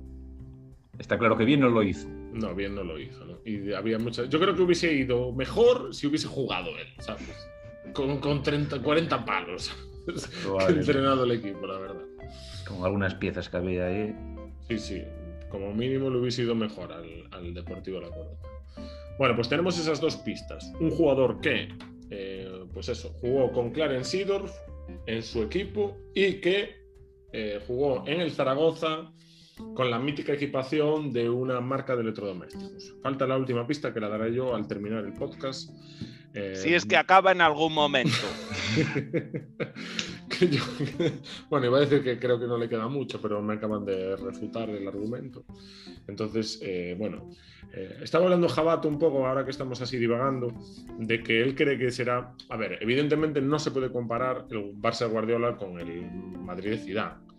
Está 0.98 1.18
claro 1.18 1.36
que 1.36 1.44
bien 1.44 1.60
no 1.60 1.68
lo 1.68 1.82
hizo. 1.82 2.08
No, 2.32 2.54
bien 2.54 2.74
no 2.74 2.84
lo 2.84 2.98
hizo, 2.98 3.24
¿no? 3.24 3.38
Y 3.44 3.72
había 3.72 3.98
muchas. 3.98 4.28
Yo 4.28 4.38
creo 4.38 4.54
que 4.54 4.62
hubiese 4.62 4.92
ido 4.92 5.32
mejor 5.32 5.94
si 5.94 6.06
hubiese 6.06 6.28
jugado 6.28 6.68
él, 6.76 6.88
¿sabes? 6.98 7.48
con, 7.92 8.18
con 8.18 8.42
30, 8.42 8.80
40 8.80 9.24
palos. 9.24 9.72
entrenado 10.68 11.24
el 11.24 11.32
equipo, 11.32 11.66
la 11.66 11.78
verdad. 11.78 12.04
Con 12.66 12.84
algunas 12.84 13.14
piezas 13.14 13.48
que 13.48 13.56
había 13.56 13.86
ahí. 13.86 14.14
Sí, 14.68 14.78
sí. 14.78 15.02
Como 15.48 15.72
mínimo 15.74 16.10
le 16.10 16.18
hubiese 16.18 16.42
ido 16.42 16.54
mejor 16.54 16.92
al, 16.92 17.24
al 17.32 17.54
Deportivo 17.54 18.00
La 18.00 18.08
Coruña. 18.08 18.38
Bueno, 19.18 19.34
pues 19.34 19.48
tenemos 19.48 19.78
esas 19.78 20.00
dos 20.00 20.16
pistas. 20.16 20.72
Un 20.80 20.90
jugador 20.90 21.40
que, 21.40 21.68
eh, 22.10 22.39
pues 22.72 22.88
eso, 22.88 23.12
jugó 23.20 23.52
con 23.52 23.70
Clarence 23.70 24.10
Seedorf 24.10 24.52
en 25.06 25.22
su 25.22 25.42
equipo 25.42 25.96
y 26.14 26.34
que 26.40 26.76
eh, 27.32 27.60
jugó 27.66 28.04
en 28.06 28.20
el 28.20 28.30
Zaragoza 28.30 29.12
con 29.74 29.90
la 29.90 29.98
mítica 29.98 30.32
equipación 30.32 31.12
de 31.12 31.28
una 31.28 31.60
marca 31.60 31.94
de 31.94 32.02
electrodomésticos. 32.02 32.94
Falta 33.02 33.26
la 33.26 33.36
última 33.36 33.66
pista 33.66 33.92
que 33.92 34.00
la 34.00 34.08
daré 34.08 34.34
yo 34.34 34.54
al 34.54 34.66
terminar 34.66 35.04
el 35.04 35.12
podcast 35.12 35.70
si 36.32 36.74
es 36.74 36.84
que 36.84 36.96
acaba 36.96 37.32
en 37.32 37.40
algún 37.40 37.72
momento. 37.72 38.16
bueno, 41.50 41.66
iba 41.66 41.78
a 41.78 41.80
decir 41.80 42.02
que 42.02 42.18
creo 42.18 42.38
que 42.38 42.46
no 42.46 42.56
le 42.56 42.68
queda 42.68 42.88
mucho, 42.88 43.20
pero 43.20 43.42
me 43.42 43.54
acaban 43.54 43.84
de 43.84 44.16
refutar 44.16 44.70
el 44.70 44.86
argumento. 44.86 45.44
Entonces, 46.06 46.60
eh, 46.62 46.94
bueno, 46.98 47.30
eh, 47.72 47.98
estaba 48.02 48.24
hablando 48.24 48.48
Jabato 48.48 48.88
un 48.88 48.98
poco, 48.98 49.26
ahora 49.26 49.44
que 49.44 49.50
estamos 49.50 49.80
así 49.80 49.96
divagando, 49.96 50.52
de 50.98 51.22
que 51.22 51.42
él 51.42 51.54
cree 51.54 51.78
que 51.78 51.90
será. 51.90 52.34
A 52.48 52.56
ver, 52.56 52.78
evidentemente 52.80 53.40
no 53.40 53.58
se 53.58 53.70
puede 53.70 53.90
comparar 53.90 54.46
el 54.50 54.74
Barça 54.76 55.08
Guardiola 55.08 55.56
con 55.56 55.78
el 55.78 56.10
Madrid 56.40 56.70
de 56.70 56.78
Zidane 56.78 57.30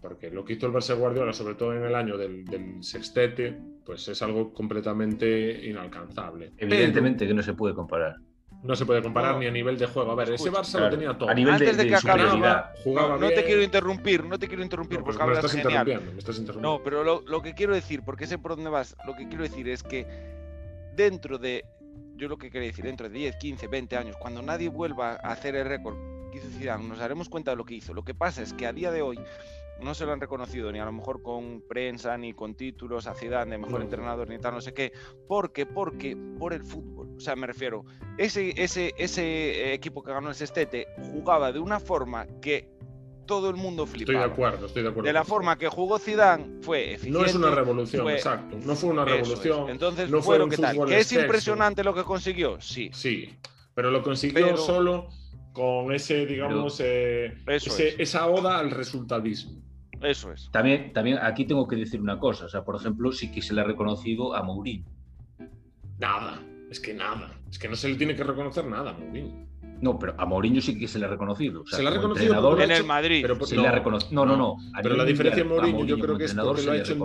porque 0.00 0.30
lo 0.30 0.44
que 0.44 0.54
hizo 0.54 0.66
el 0.66 0.72
Barça 0.72 0.96
Guardiola, 0.96 1.32
sobre 1.32 1.54
todo 1.54 1.74
en 1.74 1.84
el 1.84 1.94
año 1.94 2.16
del, 2.16 2.44
sextete, 2.80 3.56
pues 3.84 4.08
es 4.08 4.22
algo 4.22 4.52
completamente 4.52 5.66
inalcanzable. 5.66 6.52
Evidentemente 6.56 7.26
que 7.26 7.34
no 7.34 7.42
se 7.42 7.54
puede 7.54 7.74
comparar. 7.74 8.16
No 8.62 8.76
se 8.76 8.84
puede 8.84 9.02
comparar 9.02 9.38
ni 9.38 9.46
a 9.46 9.50
nivel 9.50 9.78
de 9.78 9.86
juego. 9.86 10.12
A 10.12 10.14
ver, 10.14 10.32
ese 10.32 10.50
Barça 10.50 10.78
lo 10.80 10.90
tenía 10.90 11.16
todo. 11.16 11.30
A 11.30 11.34
nivel 11.34 11.54
Antes 11.54 11.76
de, 11.76 11.86
que 11.86 11.94
acabara, 11.94 12.74
jugaba 12.84 13.16
no, 13.16 13.28
te 13.28 13.44
quiero 13.44 13.62
interrumpir, 13.62 14.24
no 14.24 14.38
te 14.38 14.48
quiero 14.48 14.62
interrumpir 14.62 15.00
porque 15.00 15.24
me 15.24 15.32
estás 15.32 15.54
interrumpiendo, 15.54 16.12
me 16.12 16.18
estás 16.18 16.38
interrumpiendo. 16.38 16.78
No, 16.78 16.84
pero 16.84 17.02
lo, 17.02 17.42
que 17.42 17.54
quiero 17.54 17.74
decir, 17.74 18.02
porque 18.04 18.26
sé 18.26 18.36
por 18.38 18.56
dónde 18.56 18.70
vas, 18.70 18.96
lo 19.06 19.16
que 19.16 19.28
quiero 19.28 19.44
decir 19.44 19.68
es 19.68 19.82
que 19.82 20.06
dentro 20.94 21.38
de, 21.38 21.64
yo 22.16 22.28
lo 22.28 22.36
que 22.36 22.50
quiero 22.50 22.66
decir, 22.66 22.84
dentro 22.84 23.08
de 23.08 23.18
10, 23.18 23.36
15, 23.36 23.66
20 23.66 23.96
años, 23.96 24.16
cuando 24.18 24.42
nadie 24.42 24.68
vuelva 24.68 25.12
a 25.12 25.32
hacer 25.32 25.56
el 25.56 25.66
récord 25.66 25.96
que 26.30 26.38
hizo 26.38 26.48
Zidane, 26.50 26.86
nos 26.86 26.98
daremos 26.98 27.30
cuenta 27.30 27.52
de 27.52 27.56
lo 27.56 27.64
que 27.64 27.74
hizo. 27.74 27.94
Lo 27.94 28.04
que 28.04 28.14
pasa 28.14 28.42
es 28.42 28.52
que 28.52 28.66
a 28.66 28.72
día 28.72 28.90
de 28.90 29.00
hoy 29.00 29.18
no 29.82 29.94
se 29.94 30.04
lo 30.06 30.12
han 30.12 30.20
reconocido 30.20 30.70
ni 30.72 30.78
a 30.78 30.84
lo 30.84 30.92
mejor 30.92 31.22
con 31.22 31.62
prensa 31.68 32.16
ni 32.16 32.32
con 32.32 32.54
títulos 32.54 33.06
a 33.06 33.14
Zidane 33.14 33.52
de 33.52 33.58
mejor 33.58 33.82
entrenador 33.82 34.28
ni 34.28 34.38
tal 34.38 34.54
no 34.54 34.60
sé 34.60 34.74
qué 34.74 34.92
¿por 35.26 35.52
qué? 35.52 35.66
porque 35.66 36.16
por 36.38 36.52
el 36.52 36.64
fútbol 36.64 37.14
o 37.16 37.20
sea 37.20 37.36
me 37.36 37.46
refiero 37.46 37.84
ese 38.18 38.52
ese 38.56 38.94
ese 38.96 39.72
equipo 39.72 40.02
que 40.02 40.12
ganó 40.12 40.28
el 40.28 40.34
Sestete 40.34 40.88
jugaba 41.12 41.52
de 41.52 41.58
una 41.58 41.80
forma 41.80 42.26
que 42.40 42.80
todo 43.30 43.48
el 43.48 43.54
mundo 43.54 43.86
flipaba. 43.86 44.18
Estoy 44.18 44.28
de 44.28 44.32
acuerdo, 44.32 44.66
estoy 44.66 44.82
de 44.82 44.88
acuerdo. 44.88 45.06
De 45.06 45.12
la 45.12 45.22
forma 45.22 45.56
que 45.56 45.68
jugó 45.68 46.00
Zidane 46.00 46.60
fue 46.62 46.94
eficiente. 46.94 47.16
No 47.16 47.24
es 47.24 47.34
una 47.36 47.54
revolución, 47.54 48.10
exacto. 48.10 48.58
No 48.64 48.74
fue 48.74 48.90
una 48.90 49.04
revolución. 49.04 49.70
Entonces 49.70 50.10
no 50.10 50.20
fue, 50.20 50.36
lo 50.36 50.48
que 50.48 50.56
tal. 50.56 50.84
¿Que 50.84 50.98
es 50.98 51.12
impresionante 51.12 51.84
lo 51.84 51.94
que 51.94 52.02
consiguió? 52.02 52.60
Sí. 52.60 52.90
Sí, 52.92 53.32
pero 53.72 53.92
lo 53.92 54.02
consiguió 54.02 54.56
solo 54.56 55.10
con 55.52 55.92
ese, 55.92 56.26
digamos, 56.26 56.80
eh, 56.84 57.36
esa 57.46 58.26
oda 58.26 58.58
al 58.58 58.72
resultadismo. 58.72 59.62
Eso 60.02 60.32
es. 60.32 60.50
También, 60.50 60.92
también 60.92 61.18
aquí 61.20 61.44
tengo 61.44 61.68
que 61.68 61.76
decir 61.76 62.00
una 62.00 62.18
cosa. 62.18 62.46
O 62.46 62.48
sea, 62.48 62.64
por 62.64 62.76
ejemplo, 62.76 63.12
sí 63.12 63.30
que 63.30 63.42
se 63.42 63.54
le 63.54 63.60
ha 63.60 63.64
reconocido 63.64 64.34
a 64.34 64.42
Mourinho. 64.42 64.86
Nada, 65.98 66.42
es 66.70 66.80
que 66.80 66.94
nada. 66.94 67.38
Es 67.50 67.58
que 67.58 67.68
no 67.68 67.76
se 67.76 67.88
le 67.88 67.96
tiene 67.96 68.16
que 68.16 68.24
reconocer 68.24 68.64
nada 68.64 68.90
a 68.90 68.94
Mourinho. 68.94 69.49
No, 69.80 69.98
pero 69.98 70.14
a 70.18 70.26
Mourinho 70.26 70.60
sí 70.60 70.78
que 70.78 70.86
se 70.86 70.98
le 70.98 71.06
ha 71.06 71.08
reconocido. 71.08 71.64
se 71.66 71.82
le 71.82 71.88
ha 71.88 71.92
reconocido 71.92 72.60
en 72.62 72.70
el 72.70 72.84
Madrid. 72.84 73.22
Pero 73.22 73.46
se 73.46 73.56
no, 73.56 73.62
le 73.62 73.68
ha 73.68 73.82
no, 74.10 74.26
no, 74.26 74.36
no. 74.36 74.56
Pero 74.82 74.96
la 74.96 75.04
diferencia 75.04 75.42
de 75.42 75.48
Mourinho, 75.48 75.84
yo 75.84 75.98
creo 75.98 76.18
que 76.18 76.24
es 76.24 76.34
porque 76.34 76.62
lo 76.62 76.72
ha 76.72 76.76
hecho. 76.76 76.96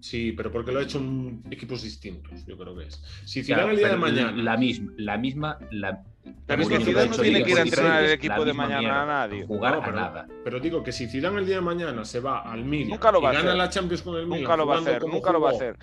sí, 0.00 0.32
pero 0.32 0.50
porque 0.50 0.72
lo 0.72 0.80
ha 0.80 0.82
hecho 0.82 0.98
en 0.98 1.42
equipos 1.50 1.82
distintos, 1.82 2.46
yo 2.46 2.56
creo 2.56 2.76
que 2.76 2.84
es. 2.86 3.02
Si 3.24 3.42
Zidane 3.42 3.72
el 3.72 3.78
día 3.78 3.88
de 3.88 3.96
mañana. 3.96 4.32
La 4.32 4.56
misma, 4.56 4.92
la 4.96 5.18
misma, 5.18 5.58
la, 5.70 6.02
es 6.48 6.68
que 6.68 6.80
Zidane 6.80 7.08
no 7.10 7.16
tiene 7.16 7.44
que 7.44 7.50
ir 7.50 7.58
a 7.58 7.62
entrenar 7.62 8.04
el 8.04 8.12
equipo 8.12 8.44
de 8.44 8.52
mañana 8.52 9.02
a 9.02 9.06
nadie. 9.06 9.46
Jugar 9.46 9.80
pero, 9.84 9.98
a 9.98 10.00
nada. 10.00 10.26
Pero 10.44 10.60
digo 10.60 10.82
que 10.82 10.92
si 10.92 11.06
Zidane 11.06 11.40
el 11.40 11.46
día 11.46 11.56
de 11.56 11.62
mañana 11.62 12.04
se 12.04 12.20
va 12.20 12.40
al 12.40 12.64
Milan 12.64 12.90
nunca 12.90 13.12
lo 13.12 13.20
va 13.20 13.32
y 13.32 13.36
gana 13.36 13.54
la 13.54 13.68
Champions 13.68 14.02
con 14.02 14.16
el 14.16 14.26
Milan, 14.26 14.40
nunca 14.40 14.56
lo 14.56 14.66
va 14.66 14.76
a 14.76 14.78
hacer, 14.78 15.04
nunca 15.04 15.32
lo 15.32 15.40
va 15.40 15.50
a 15.50 15.52
hacer. 15.52 15.76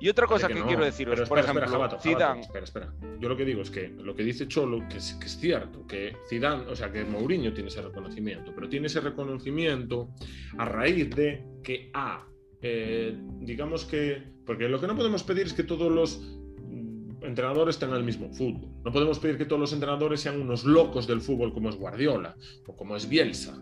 Y 0.00 0.08
otra 0.08 0.26
cosa 0.26 0.48
que, 0.48 0.62
quiero 0.62 0.84
deciros, 0.84 1.28
por 1.28 1.38
ejemplo, 1.38 1.66
Zidane... 2.00 2.40
espera, 2.40 2.64
espera. 2.64 2.92
Yo 3.18 3.28
lo 3.28 3.36
que 3.36 3.44
digo 3.44 3.62
es 3.62 3.70
que 3.70 3.88
lo 3.88 4.14
que 4.14 4.22
dice 4.22 4.46
Cholo, 4.46 4.86
que 4.88 4.98
es, 4.98 5.14
que 5.14 5.26
es 5.26 5.38
cierto, 5.38 5.86
que 5.86 6.16
Zidane, 6.28 6.66
o 6.66 6.76
sea, 6.76 6.92
que 6.92 7.04
Mourinho 7.04 7.52
tiene 7.52 7.68
ese 7.68 7.80
reconocimiento, 7.80 8.52
pero 8.54 8.68
tiene 8.68 8.88
ese 8.88 9.00
reconocimiento 9.00 10.10
a 10.58 10.66
raíz 10.66 11.14
de 11.16 11.44
que 11.62 11.90
A, 11.94 12.26
eh, 12.60 13.16
digamos 13.40 13.84
que, 13.84 14.22
porque 14.44 14.68
lo 14.68 14.80
que 14.80 14.86
no 14.86 14.96
podemos 14.96 15.22
pedir 15.22 15.46
es 15.46 15.54
que 15.54 15.62
todos 15.62 15.90
los 15.90 16.36
entrenadores 17.22 17.78
tengan 17.78 17.98
el 17.98 18.04
mismo 18.04 18.32
fútbol. 18.32 18.70
No 18.84 18.92
podemos 18.92 19.18
pedir 19.18 19.38
que 19.38 19.44
todos 19.44 19.60
los 19.60 19.72
entrenadores 19.72 20.20
sean 20.20 20.40
unos 20.40 20.64
locos 20.64 21.06
del 21.06 21.20
fútbol 21.20 21.52
como 21.52 21.68
es 21.68 21.76
Guardiola 21.76 22.36
o 22.66 22.76
como 22.76 22.96
es 22.96 23.08
Bielsa. 23.08 23.58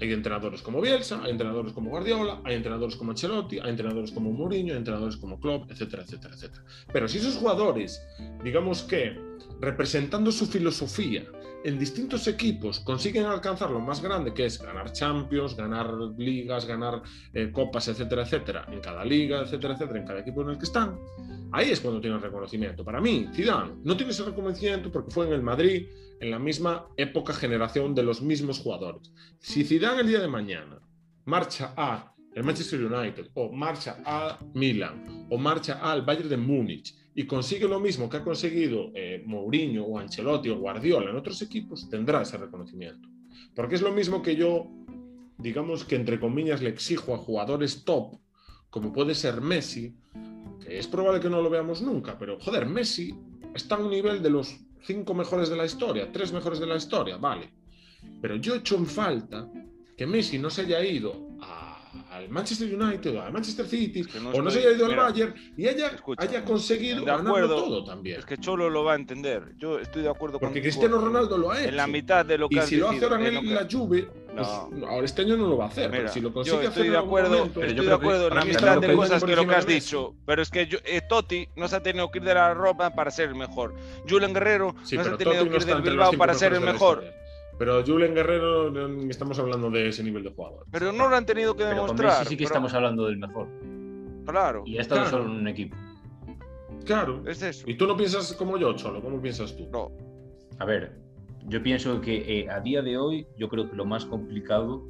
Hay 0.00 0.12
entrenadores 0.12 0.62
como 0.62 0.80
Bielsa, 0.80 1.22
hay 1.22 1.30
entrenadores 1.30 1.72
como 1.72 1.90
Guardiola, 1.90 2.40
hay 2.44 2.56
entrenadores 2.56 2.96
como 2.96 3.10
Ancelotti, 3.10 3.58
hay 3.58 3.70
entrenadores 3.70 4.10
como 4.10 4.32
Mourinho, 4.32 4.72
hay 4.72 4.78
entrenadores 4.78 5.16
como 5.16 5.38
Klopp, 5.38 5.70
etcétera, 5.70 6.02
etcétera, 6.02 6.34
etcétera. 6.34 6.64
Pero 6.92 7.08
si 7.08 7.18
esos 7.18 7.36
jugadores, 7.36 8.02
digamos 8.42 8.82
que 8.82 9.16
representando 9.60 10.32
su 10.32 10.46
filosofía 10.46 11.24
en 11.64 11.78
distintos 11.78 12.26
equipos 12.26 12.80
consiguen 12.80 13.24
alcanzar 13.24 13.70
lo 13.70 13.80
más 13.80 14.02
grande, 14.02 14.34
que 14.34 14.46
es 14.46 14.60
ganar 14.60 14.92
Champions, 14.92 15.56
ganar 15.56 15.92
ligas, 16.16 16.66
ganar 16.66 17.02
eh, 17.32 17.50
copas, 17.52 17.88
etcétera, 17.88 18.22
etcétera, 18.22 18.66
en 18.70 18.80
cada 18.80 19.04
liga, 19.04 19.42
etcétera, 19.42 19.74
etcétera, 19.74 20.00
en 20.00 20.06
cada 20.06 20.20
equipo 20.20 20.42
en 20.42 20.50
el 20.50 20.58
que 20.58 20.64
están, 20.64 20.98
ahí 21.52 21.70
es 21.70 21.80
cuando 21.80 22.00
tiene 22.00 22.16
el 22.16 22.22
reconocimiento. 22.22 22.84
Para 22.84 23.00
mí, 23.00 23.28
Zidane 23.34 23.74
no 23.84 23.96
tiene 23.96 24.12
ese 24.12 24.24
reconocimiento 24.24 24.90
porque 24.90 25.10
fue 25.10 25.26
en 25.26 25.32
el 25.32 25.42
Madrid, 25.42 25.86
en 26.20 26.30
la 26.30 26.38
misma 26.38 26.86
época, 26.96 27.32
generación 27.32 27.94
de 27.94 28.02
los 28.02 28.22
mismos 28.22 28.58
jugadores. 28.58 29.12
Si 29.38 29.64
Zidane 29.64 30.00
el 30.00 30.08
día 30.08 30.20
de 30.20 30.28
mañana 30.28 30.80
marcha 31.24 31.72
a 31.76 32.12
el 32.34 32.44
Manchester 32.44 32.82
United, 32.82 33.28
o 33.34 33.52
marcha 33.52 33.98
a 34.06 34.38
Milan, 34.54 35.26
o 35.30 35.36
marcha 35.36 35.80
al 35.82 36.02
Bayern 36.02 36.30
de 36.30 36.36
Múnich, 36.38 36.94
y 37.14 37.26
consigue 37.26 37.68
lo 37.68 37.78
mismo 37.78 38.08
que 38.08 38.18
ha 38.18 38.24
conseguido 38.24 38.90
eh, 38.94 39.22
Mourinho 39.26 39.84
o 39.84 39.98
Ancelotti 39.98 40.48
o 40.48 40.58
Guardiola 40.58 41.10
en 41.10 41.16
otros 41.16 41.42
equipos, 41.42 41.88
tendrá 41.88 42.22
ese 42.22 42.38
reconocimiento. 42.38 43.08
Porque 43.54 43.74
es 43.74 43.82
lo 43.82 43.92
mismo 43.92 44.22
que 44.22 44.34
yo, 44.34 44.66
digamos 45.38 45.84
que 45.84 45.96
entre 45.96 46.18
comillas, 46.18 46.62
le 46.62 46.70
exijo 46.70 47.14
a 47.14 47.18
jugadores 47.18 47.84
top, 47.84 48.18
como 48.70 48.92
puede 48.92 49.14
ser 49.14 49.42
Messi, 49.42 49.94
que 50.64 50.78
es 50.78 50.86
probable 50.86 51.20
que 51.20 51.28
no 51.28 51.42
lo 51.42 51.50
veamos 51.50 51.82
nunca, 51.82 52.18
pero 52.18 52.38
joder, 52.40 52.64
Messi 52.66 53.14
está 53.54 53.74
a 53.74 53.80
un 53.80 53.90
nivel 53.90 54.22
de 54.22 54.30
los 54.30 54.56
cinco 54.82 55.12
mejores 55.12 55.50
de 55.50 55.56
la 55.56 55.66
historia, 55.66 56.10
tres 56.10 56.32
mejores 56.32 56.58
de 56.58 56.66
la 56.66 56.76
historia, 56.76 57.18
vale. 57.18 57.52
Pero 58.20 58.36
yo 58.36 58.54
he 58.54 58.58
hecho 58.58 58.76
en 58.76 58.86
falta 58.86 59.50
que 59.96 60.06
Messi 60.06 60.38
no 60.38 60.48
se 60.48 60.62
haya 60.62 60.82
ido 60.82 61.31
al 62.10 62.28
Manchester 62.28 62.74
United 62.74 63.16
o 63.16 63.22
al 63.22 63.32
Manchester 63.32 63.66
City 63.66 64.04
o 64.32 64.42
no 64.42 64.50
se 64.50 64.60
haya 64.60 64.72
ido 64.72 64.86
al 64.86 64.96
Bayern 64.96 65.34
y 65.56 65.66
haya, 65.66 65.90
haya 66.18 66.44
conseguido 66.44 67.04
ganar 67.04 67.46
todo 67.46 67.84
también. 67.84 68.18
Es 68.18 68.26
que 68.26 68.38
Cholo 68.38 68.70
lo 68.70 68.84
va 68.84 68.92
a 68.92 68.96
entender. 68.96 69.54
Yo 69.58 69.78
estoy 69.78 70.02
de 70.02 70.08
acuerdo 70.08 70.38
con 70.38 70.48
Porque 70.48 70.62
Cristiano 70.62 70.98
Ronaldo 70.98 71.36
lo 71.38 71.50
ha 71.50 71.60
hecho. 71.60 71.68
En 71.68 71.76
la 71.76 71.86
mitad 71.86 72.24
de 72.24 72.38
lo 72.38 72.48
que 72.48 72.56
Y 72.56 72.60
si 72.62 72.76
lo 72.76 72.90
hace 72.90 73.04
ahora 73.04 73.26
en, 73.26 73.54
la 73.54 73.66
Juve, 73.70 74.08
pues 74.34 74.48
ahora 74.48 75.04
este 75.04 75.22
año 75.22 75.36
no 75.36 75.46
lo 75.48 75.56
va 75.56 75.66
a 75.66 75.68
hacer. 75.68 75.90
pero 75.90 76.08
si 76.08 76.20
lo 76.20 76.32
consigue 76.32 76.62
yo 76.62 76.68
estoy 76.68 76.88
de 76.88 76.98
acuerdo, 76.98 77.44
estoy 77.44 77.86
de 77.86 77.92
acuerdo 77.92 78.28
en 78.28 78.34
la 78.34 78.44
mitad 78.44 78.80
de 78.80 78.94
cosas 78.94 79.24
que 79.24 79.36
lo 79.36 79.46
que 79.46 79.54
has 79.54 79.66
dicho. 79.66 80.14
Pero 80.26 80.42
es 80.42 80.50
que 80.50 80.68
eh, 80.84 81.00
Totti 81.08 81.48
no 81.56 81.68
se 81.68 81.76
ha 81.76 81.82
tenido 81.82 82.10
que 82.10 82.18
ir 82.18 82.24
de 82.24 82.34
la 82.34 82.54
ropa 82.54 82.94
para 82.94 83.10
ser 83.10 83.28
el 83.28 83.34
mejor. 83.34 83.74
Julian 84.08 84.32
Guerrero 84.32 84.74
no 84.74 84.86
se 84.86 84.98
ha 84.98 85.16
tenido 85.16 85.48
que 85.48 85.56
ir 85.56 85.64
del 85.64 85.82
Bilbao 85.82 86.12
para 86.12 86.34
ser 86.34 86.54
el 86.54 86.60
mejor. 86.60 87.21
Pero 87.62 87.84
Julen 87.86 88.12
Guerrero 88.12 88.72
estamos 89.08 89.38
hablando 89.38 89.70
de 89.70 89.86
ese 89.86 90.02
nivel 90.02 90.24
de 90.24 90.30
jugador. 90.30 90.66
Pero 90.72 90.90
no 90.90 91.08
lo 91.08 91.14
han 91.14 91.24
tenido 91.24 91.54
que 91.54 91.62
demostrar. 91.62 92.26
sí 92.26 92.36
que 92.36 92.42
estamos 92.42 92.74
hablando 92.74 93.06
del 93.06 93.18
mejor. 93.18 93.46
Claro. 94.26 94.64
Y 94.66 94.78
ha 94.78 94.80
estado 94.80 95.06
solo 95.06 95.26
en 95.26 95.30
un 95.30 95.46
equipo. 95.46 95.76
Claro. 96.84 97.22
Es 97.24 97.40
eso. 97.40 97.62
Y 97.70 97.76
tú 97.76 97.86
no 97.86 97.96
piensas 97.96 98.32
como 98.32 98.58
yo, 98.58 98.72
Cholo. 98.72 99.00
¿Cómo 99.00 99.22
piensas 99.22 99.56
tú? 99.56 99.68
No. 99.70 99.92
A 100.58 100.64
ver, 100.64 100.98
yo 101.46 101.62
pienso 101.62 102.00
que 102.00 102.40
eh, 102.40 102.50
a 102.50 102.58
día 102.58 102.82
de 102.82 102.98
hoy, 102.98 103.28
yo 103.38 103.48
creo 103.48 103.70
que 103.70 103.76
lo 103.76 103.84
más 103.84 104.06
complicado 104.06 104.84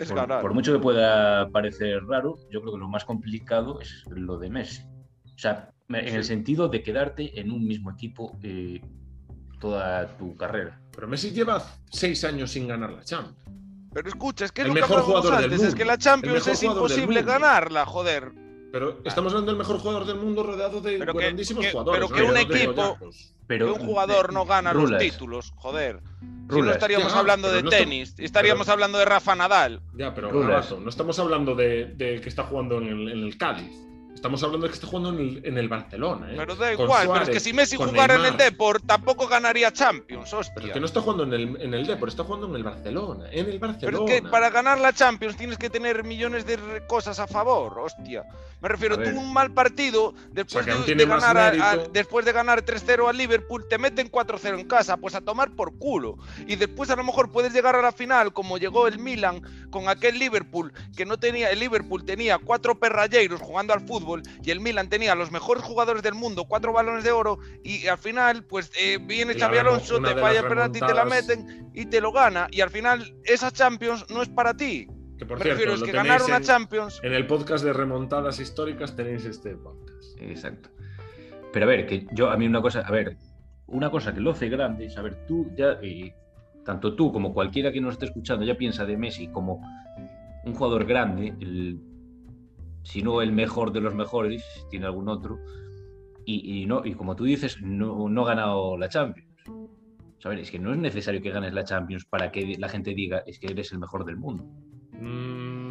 es 0.00 0.08
por, 0.08 0.16
ganar. 0.16 0.40
Por 0.40 0.54
mucho 0.54 0.72
que 0.72 0.78
pueda 0.78 1.50
parecer 1.50 2.02
raro, 2.06 2.38
yo 2.50 2.62
creo 2.62 2.72
que 2.72 2.78
lo 2.78 2.88
más 2.88 3.04
complicado 3.04 3.80
es 3.80 4.02
lo 4.08 4.38
de 4.38 4.48
Messi. 4.48 4.82
O 5.26 5.38
sea, 5.38 5.74
en 5.90 6.14
el 6.14 6.24
sentido 6.24 6.70
de 6.70 6.82
quedarte 6.82 7.38
en 7.38 7.50
un 7.50 7.66
mismo 7.66 7.90
equipo 7.90 8.38
eh, 8.42 8.80
toda 9.60 10.16
tu 10.16 10.34
carrera. 10.38 10.81
Pero 10.94 11.08
Messi 11.08 11.30
lleva 11.30 11.64
seis 11.90 12.24
años 12.24 12.50
sin 12.50 12.68
ganar 12.68 12.90
la 12.90 13.02
Champions. 13.02 13.36
Pero 13.92 14.08
escucha, 14.08 14.44
es 14.44 14.52
que 14.52 14.62
el 14.62 14.68
lo 14.68 14.74
mejor 14.74 15.00
que 15.00 15.02
jugador 15.02 15.34
antes, 15.34 15.50
del 15.50 15.58
mundo. 15.58 15.68
es 15.68 15.74
que 15.74 15.84
la 15.84 15.98
Champions 15.98 16.46
es 16.46 16.62
imposible 16.62 17.22
ganarla, 17.22 17.84
joder. 17.84 18.32
Pero 18.72 19.00
estamos 19.04 19.32
hablando 19.32 19.52
del 19.52 19.58
mejor 19.58 19.78
jugador 19.78 20.06
del 20.06 20.16
mundo 20.16 20.42
rodeado 20.42 20.80
de 20.80 20.98
pero 20.98 21.12
grandísimos 21.12 21.66
que, 21.66 21.72
jugadores. 21.72 22.10
Pero 22.10 22.14
que 22.14 22.22
un 22.22 22.36
equipo, 22.38 22.98
pero, 23.46 23.66
que 23.66 23.80
un 23.80 23.86
jugador 23.86 24.32
no 24.32 24.46
gana 24.46 24.72
los 24.72 24.96
títulos, 24.98 25.52
joder. 25.56 26.00
Si 26.50 26.60
no 26.60 26.70
estaríamos 26.70 27.12
ya, 27.12 27.18
hablando 27.18 27.52
de 27.52 27.62
no 27.62 27.70
tenis, 27.70 28.14
estaríamos 28.18 28.66
pero, 28.66 28.72
hablando 28.72 28.98
de 28.98 29.04
Rafa 29.04 29.34
Nadal. 29.34 29.82
Ya, 29.94 30.14
pero 30.14 30.30
Rabato, 30.30 30.80
no 30.80 30.88
estamos 30.88 31.18
hablando 31.18 31.54
de, 31.54 31.86
de, 31.96 32.20
que 32.20 32.28
está 32.28 32.44
jugando 32.44 32.78
en 32.78 32.88
el, 32.88 33.08
en 33.08 33.18
el 33.18 33.36
Cádiz. 33.36 33.72
Estamos 34.22 34.40
hablando 34.44 34.68
de 34.68 34.70
que 34.70 34.74
está 34.76 34.86
jugando 34.86 35.08
en 35.08 35.18
el, 35.18 35.40
en 35.44 35.58
el 35.58 35.68
Barcelona. 35.68 36.30
¿eh? 36.30 36.34
Pero 36.36 36.54
da 36.54 36.72
igual, 36.72 37.06
Suárez, 37.06 37.10
pero 37.12 37.22
es 37.24 37.30
que 37.30 37.40
si 37.40 37.52
Messi 37.52 37.74
jugara 37.74 38.14
Neymar. 38.14 38.20
en 38.20 38.26
el 38.26 38.36
Deport, 38.36 38.86
tampoco 38.86 39.26
ganaría 39.26 39.72
Champions, 39.72 40.32
hostia. 40.32 40.54
Pero 40.54 40.66
es 40.68 40.72
que 40.74 40.78
no 40.78 40.86
está 40.86 41.00
jugando 41.00 41.24
en 41.24 41.32
el, 41.32 41.60
en 41.60 41.74
el 41.74 41.84
Deport, 41.84 42.10
está 42.10 42.22
jugando 42.22 42.46
en 42.46 42.54
el 42.54 42.62
Barcelona. 42.62 43.24
En 43.32 43.48
el 43.48 43.58
Barcelona. 43.58 43.98
Pero 43.98 44.06
es 44.06 44.22
que 44.22 44.28
para 44.28 44.50
ganar 44.50 44.78
la 44.78 44.92
Champions 44.92 45.36
tienes 45.36 45.58
que 45.58 45.68
tener 45.70 46.04
millones 46.04 46.46
de 46.46 46.56
cosas 46.86 47.18
a 47.18 47.26
favor, 47.26 47.76
hostia. 47.80 48.22
Me 48.60 48.68
refiero, 48.68 48.96
tú 48.96 49.10
un 49.10 49.32
mal 49.32 49.50
partido, 49.50 50.14
después, 50.30 50.68
o 50.68 50.70
sea, 50.70 50.76
de, 50.76 50.94
de, 50.94 51.04
ganar 51.04 51.36
a, 51.36 51.70
a, 51.70 51.76
después 51.78 52.24
de 52.24 52.30
ganar 52.30 52.64
3-0 52.64 53.08
al 53.08 53.16
Liverpool, 53.16 53.66
te 53.68 53.76
meten 53.76 54.08
4-0 54.08 54.60
en 54.60 54.68
casa, 54.68 54.98
pues 54.98 55.16
a 55.16 55.20
tomar 55.20 55.50
por 55.50 55.76
culo. 55.78 56.16
Y 56.46 56.54
después 56.54 56.88
a 56.90 56.94
lo 56.94 57.02
mejor 57.02 57.32
puedes 57.32 57.52
llegar 57.52 57.74
a 57.74 57.82
la 57.82 57.90
final, 57.90 58.32
como 58.32 58.58
llegó 58.58 58.86
el 58.86 59.00
Milan 59.00 59.42
con 59.70 59.88
aquel 59.88 60.16
Liverpool, 60.16 60.72
que 60.96 61.04
no 61.04 61.18
tenía, 61.18 61.50
el 61.50 61.58
Liverpool 61.58 62.04
tenía 62.04 62.38
cuatro 62.38 62.78
perralleiros 62.78 63.40
jugando 63.40 63.72
al 63.72 63.80
fútbol 63.80 64.11
y 64.42 64.50
el 64.50 64.60
Milan 64.60 64.88
tenía 64.88 65.14
los 65.14 65.30
mejores 65.30 65.62
jugadores 65.62 66.02
del 66.02 66.14
mundo, 66.14 66.44
cuatro 66.44 66.72
balones 66.72 67.04
de 67.04 67.12
oro, 67.12 67.38
y 67.62 67.86
al 67.86 67.98
final, 67.98 68.44
pues 68.44 68.70
eh, 68.78 68.98
viene 69.00 69.34
Xavi 69.34 69.58
Alonso, 69.58 70.00
te 70.00 70.14
falla 70.14 70.40
el 70.40 70.48
penalti, 70.48 70.80
te 70.80 70.94
la 70.94 71.04
meten 71.04 71.70
y 71.74 71.86
te 71.86 72.00
lo 72.00 72.12
gana. 72.12 72.48
Y 72.50 72.60
al 72.60 72.70
final, 72.70 73.16
esa 73.24 73.50
Champions 73.50 74.04
no 74.10 74.22
es 74.22 74.28
para 74.28 74.54
ti. 74.54 74.86
Que 75.18 75.26
por 75.26 75.38
Me 75.38 75.44
cierto, 75.44 75.58
refiero, 75.58 75.74
es 75.74 75.82
que 75.82 75.92
ganar 75.92 76.22
una 76.22 76.38
en, 76.38 76.42
Champions. 76.42 77.00
En 77.02 77.12
el 77.12 77.26
podcast 77.26 77.64
de 77.64 77.72
remontadas 77.72 78.40
históricas 78.40 78.96
tenéis 78.96 79.24
este 79.24 79.56
podcast. 79.56 80.20
Exacto. 80.20 80.70
Pero 81.52 81.66
a 81.66 81.68
ver, 81.68 81.86
que 81.86 82.06
yo, 82.12 82.30
a 82.30 82.36
mí 82.36 82.46
una 82.46 82.62
cosa, 82.62 82.80
a 82.80 82.90
ver, 82.90 83.16
una 83.66 83.90
cosa 83.90 84.12
que 84.12 84.20
lo 84.20 84.32
hace 84.32 84.48
grande 84.48 84.86
es, 84.86 84.96
a 84.96 85.02
ver, 85.02 85.26
tú 85.26 85.50
ya, 85.56 85.78
eh, 85.82 86.14
tanto 86.64 86.94
tú 86.94 87.12
como 87.12 87.32
cualquiera 87.32 87.72
que 87.72 87.80
nos 87.80 87.94
esté 87.94 88.06
escuchando 88.06 88.44
ya 88.44 88.56
piensa 88.56 88.84
de 88.84 88.96
Messi 88.96 89.28
como 89.28 89.62
un 90.44 90.54
jugador 90.54 90.86
grande, 90.86 91.34
el, 91.40 91.80
si 92.82 93.02
no 93.02 93.22
el 93.22 93.32
mejor 93.32 93.72
de 93.72 93.80
los 93.80 93.94
mejores, 93.94 94.44
si 94.54 94.68
tiene 94.68 94.86
algún 94.86 95.08
otro, 95.08 95.38
y, 96.24 96.62
y, 96.62 96.66
no, 96.66 96.84
y 96.84 96.94
como 96.94 97.16
tú 97.16 97.24
dices, 97.24 97.60
no, 97.62 98.08
no 98.08 98.22
ha 98.22 98.28
ganado 98.28 98.76
la 98.76 98.88
Champions. 98.88 99.28
A 100.24 100.28
ver, 100.28 100.38
es 100.38 100.50
que 100.52 100.58
no 100.58 100.72
es 100.72 100.78
necesario 100.78 101.20
que 101.20 101.30
ganes 101.30 101.52
la 101.52 101.64
Champions 101.64 102.04
para 102.04 102.30
que 102.30 102.56
la 102.56 102.68
gente 102.68 102.94
diga 102.94 103.24
es 103.26 103.40
que 103.40 103.48
eres 103.48 103.72
el 103.72 103.80
mejor 103.80 104.04
del 104.04 104.16
mundo. 104.16 104.44
Mm, 104.92 105.70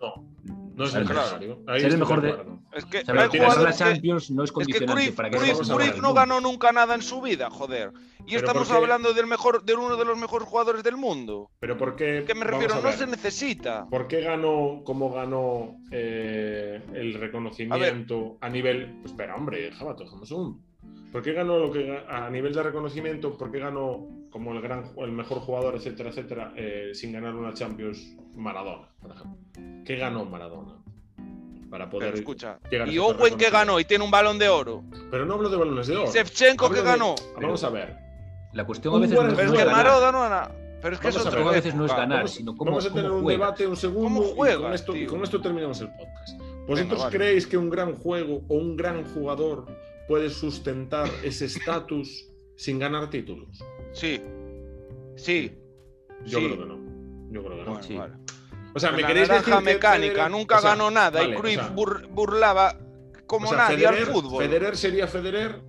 no, 0.00 0.63
no 0.76 0.84
es 0.84 0.94
necesario. 0.94 1.60
Ser 1.66 1.84
el 1.86 1.98
mejor 1.98 2.20
de-. 2.22 2.34
Es 2.74 2.84
que 2.86 2.98
O 2.98 3.04
sea, 3.04 3.14
ganar 3.14 3.34
la 3.34 3.40
jugadores 3.44 3.76
que- 3.76 3.84
Champions 3.84 4.30
no 4.30 4.42
es 4.42 4.48
Es 4.48 4.52
que 4.52 4.54
condicionante 4.54 4.92
Cruyff, 5.02 5.16
para 5.16 5.30
que 5.30 5.38
Cruyff- 5.38 5.74
Cruyff 5.76 5.96
no 6.02 6.14
ganó 6.14 6.40
nunca 6.40 6.72
nada 6.72 6.94
en 6.94 7.02
su 7.02 7.20
vida, 7.20 7.48
joder. 7.50 7.92
Y 8.26 8.26
Pero 8.28 8.38
estamos 8.38 8.68
¿por 8.68 8.76
qué? 8.78 8.82
hablando 8.82 9.12
del 9.12 9.26
mejor, 9.26 9.64
de 9.64 9.74
uno 9.74 9.96
de 9.96 10.04
los 10.04 10.16
mejores 10.18 10.48
jugadores 10.48 10.82
del 10.82 10.96
mundo. 10.96 11.50
Pero 11.60 11.76
¿por 11.76 11.94
qué? 11.94 12.24
¿Qué 12.26 12.34
me 12.34 12.44
refiero? 12.44 12.74
a 12.74 12.80
No 12.80 12.90
se 12.92 13.06
necesita. 13.06 13.86
¿Por 13.90 14.08
qué 14.08 14.22
ganó, 14.22 14.80
cómo 14.84 15.12
ganó 15.12 15.76
eh, 15.90 16.82
el 16.94 17.14
reconocimiento 17.14 18.38
a, 18.40 18.48
nivel. 18.48 19.00
Espera, 19.04 19.36
hombre, 19.36 19.70
Jabato, 19.72 20.04
déjame 20.04 20.20
un 20.22 20.26
segundo. 20.26 20.58
¿Por 21.14 21.22
qué 21.22 21.32
ganó 21.32 21.60
lo 21.60 21.70
que 21.70 21.96
a 22.08 22.28
nivel 22.28 22.52
de 22.52 22.60
reconocimiento? 22.60 23.38
¿Por 23.38 23.52
qué 23.52 23.60
ganó 23.60 24.04
como 24.32 24.50
el 24.52 24.60
gran 24.60 24.90
el 24.98 25.12
mejor 25.12 25.38
jugador, 25.38 25.76
etcétera, 25.76 26.10
etcétera, 26.10 26.52
eh, 26.56 26.90
sin 26.92 27.12
ganar 27.12 27.36
una 27.36 27.54
Champions 27.54 28.16
Maradona, 28.34 28.88
por 29.00 29.12
ejemplo? 29.12 29.38
¿Qué 29.86 29.94
ganó 29.94 30.24
Maradona? 30.24 30.72
Para 31.70 31.88
poder. 31.88 32.08
Pero 32.08 32.18
escucha. 32.18 32.58
Y 32.90 32.98
Owen 32.98 33.36
que 33.36 33.48
ganó 33.48 33.78
y 33.78 33.84
tiene 33.84 34.02
un 34.02 34.10
balón 34.10 34.40
de 34.40 34.48
oro. 34.48 34.82
Pero 35.08 35.24
no 35.24 35.34
hablo 35.34 35.48
de 35.50 35.56
balones 35.56 35.86
de 35.86 35.96
oro. 35.98 36.10
Shevchenko 36.12 36.68
que 36.70 36.80
de- 36.80 36.82
ganó. 36.82 37.14
Vamos 37.40 37.62
a 37.62 37.70
ver. 37.70 37.96
La 38.52 38.66
cuestión 38.66 38.96
a 38.96 38.98
veces 38.98 39.14
no 39.16 39.36
Pero 39.36 39.52
es 39.52 39.58
que. 39.60 39.64
Maradona. 39.66 40.50
Pero 40.82 40.94
es 40.96 41.00
que 41.00 41.06
Vamos 41.06 41.20
es 41.20 41.26
a 41.26 41.28
otro 41.28 41.40
ver, 41.44 41.48
a 41.48 41.52
veces 41.52 41.74
no 41.76 41.86
es 41.86 41.92
ganar, 41.92 42.18
Vamos, 42.18 42.30
sino 42.32 42.56
cómo, 42.56 42.72
vamos 42.72 42.86
a 42.86 42.92
tener 42.92 43.10
un 43.12 43.22
juegas. 43.22 43.40
debate 43.40 43.66
un 43.68 43.76
segundo 43.76 44.08
¿Cómo 44.08 44.22
y 44.24 44.26
con 44.26 44.36
juegas, 44.36 44.74
esto, 44.74 44.96
y 44.96 45.06
con 45.06 45.22
esto 45.22 45.40
terminamos 45.40 45.80
el 45.80 45.88
podcast. 45.90 46.40
¿Vosotros 46.66 46.76
Venga, 46.90 46.96
vale. 47.04 47.16
creéis 47.16 47.46
que 47.46 47.56
un 47.56 47.70
gran 47.70 47.94
juego 47.94 48.42
o 48.48 48.54
un 48.56 48.76
gran 48.76 49.04
jugador 49.14 49.64
puede 50.08 50.30
sustentar 50.30 51.08
ese 51.22 51.46
estatus 51.46 52.28
sin 52.56 52.78
ganar 52.78 53.10
títulos? 53.10 53.62
Sí. 53.92 54.20
Sí. 55.16 55.52
Yo 56.26 56.38
Sí. 56.38 56.44
creo 56.46 56.58
que 56.58 56.66
no. 56.66 56.78
Yo 57.30 57.44
creo 57.44 57.56
que 57.58 57.64
no. 57.64 57.70
Bueno, 57.70 57.82
Sí. 57.82 57.94
vale. 57.96 58.14
O 58.74 58.80
sea, 58.80 58.90
¿me 58.90 59.02
la 59.02 59.06
queréis 59.08 59.28
naranja 59.28 59.50
decir 59.50 59.66
que 59.68 59.74
mecánica 59.74 60.26
Federer- 60.26 60.30
nunca 60.30 60.58
o 60.58 60.60
sea, 60.60 60.70
ganó 60.70 60.90
nada 60.90 61.20
vale, 61.20 61.32
y 61.32 61.36
o 61.36 61.40
Cruyff 61.40 61.54
sea, 61.54 61.74
bur- 61.74 62.08
burlaba 62.08 62.76
como 63.26 63.46
o 63.46 63.50
sea, 63.50 63.58
nadie 63.58 63.76
Federer, 63.86 64.08
al 64.08 64.12
fútbol. 64.14 64.42
Federer 64.44 64.76
sería 64.76 65.06
Federer 65.06 65.62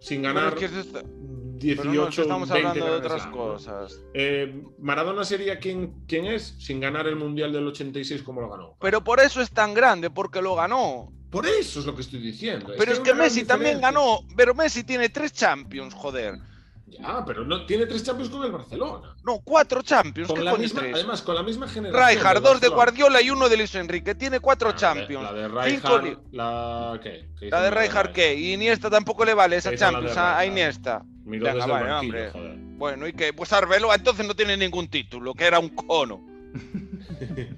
sin 0.00 0.22
Pero 0.22 0.34
ganar 0.34 0.52
es 0.54 0.58
que 0.58 0.64
eso 0.66 0.80
está- 0.80 1.02
18, 1.04 1.82
pero 1.82 1.94
no, 1.94 2.08
es 2.08 2.16
que 2.16 2.22
estamos 2.22 2.48
20 2.50 2.68
hablando 2.70 2.86
de 2.92 2.98
otras 2.98 3.22
Slam, 3.22 3.30
¿no? 3.30 3.36
cosas. 3.36 4.04
Eh, 4.14 4.62
Maradona 4.80 5.24
sería 5.24 5.60
quien, 5.60 5.94
quien 6.08 6.24
es 6.24 6.56
sin 6.58 6.80
ganar 6.80 7.06
el 7.06 7.14
Mundial 7.14 7.52
del 7.52 7.68
86 7.68 8.22
como 8.24 8.40
lo 8.40 8.50
ganó. 8.50 8.74
Pero 8.80 9.04
por 9.04 9.20
eso 9.20 9.40
es 9.40 9.50
tan 9.52 9.72
grande, 9.72 10.10
porque 10.10 10.42
lo 10.42 10.56
ganó. 10.56 11.12
Por 11.32 11.46
eso 11.46 11.80
es 11.80 11.86
lo 11.86 11.94
que 11.96 12.02
estoy 12.02 12.20
diciendo. 12.20 12.72
Pero 12.78 12.92
es 12.92 13.00
que 13.00 13.12
Messi 13.14 13.44
también 13.44 13.80
ganó. 13.80 14.20
Pero 14.36 14.54
Messi 14.54 14.84
tiene 14.84 15.08
tres 15.08 15.32
Champions, 15.32 15.94
joder. 15.94 16.38
Ya, 16.86 17.24
pero 17.24 17.42
no 17.46 17.64
tiene 17.64 17.86
tres 17.86 18.02
Champions 18.04 18.28
con 18.30 18.44
el 18.44 18.52
Barcelona. 18.52 19.14
No, 19.24 19.38
cuatro 19.42 19.80
Champions. 19.80 20.28
Con 20.28 20.36
¿Qué 20.36 20.44
la 20.44 20.54
misma, 20.56 20.80
tres? 20.82 20.94
además, 20.94 21.22
con 21.22 21.34
la 21.34 21.42
misma 21.42 21.66
generación. 21.66 22.06
Rijkaard, 22.10 22.42
dos 22.42 22.60
de. 22.60 22.68
Guardiola 22.68 23.22
y 23.22 23.30
uno 23.30 23.48
de 23.48 23.56
Luis 23.56 23.74
Enrique. 23.74 24.14
Tiene 24.14 24.40
cuatro 24.40 24.68
Ah, 24.68 24.72
la 24.72 24.74
de- 24.74 24.80
Champions. 24.80 25.24
La 25.24 25.32
de 25.32 25.48
Rijkaard, 25.48 26.04
li- 26.04 26.18
la 26.32 27.00
¿qué? 27.02 27.28
¿Qué 27.38 27.46
hizo 27.46 27.56
La 27.56 27.62
de 27.62 27.70
la 27.70 27.80
Rijkaard, 27.80 28.12
¿qué? 28.12 28.34
Y 28.34 28.52
Iniesta 28.52 28.90
tampoco 28.90 29.24
le 29.24 29.32
vale 29.32 29.56
esa 29.56 29.70
¿Qué 29.70 29.76
hizo 29.76 29.86
la 29.86 29.90
Champions 29.92 30.16
a? 30.18 30.44
Iniesta. 30.44 31.02
Miró 31.24 31.46
Venga, 31.46 31.54
desde 31.54 31.64
el 31.64 31.70
vale, 31.82 31.92
hombre. 31.94 32.30
joder. 32.30 32.56
Bueno, 32.58 33.06
¿y 33.08 33.12
qué? 33.14 33.32
Pues 33.32 33.50
Arbeloa 33.54 33.94
entonces 33.94 34.26
no 34.26 34.34
tiene 34.36 34.56
ningún 34.58 34.88
título, 34.88 35.32
que 35.32 35.44
era 35.46 35.58
un 35.58 35.70
cono. 35.70 36.20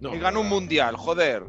No, 0.00 0.14
y 0.14 0.18
ganó 0.20 0.42
un 0.42 0.48
mundial, 0.48 0.94
joder. 0.96 1.42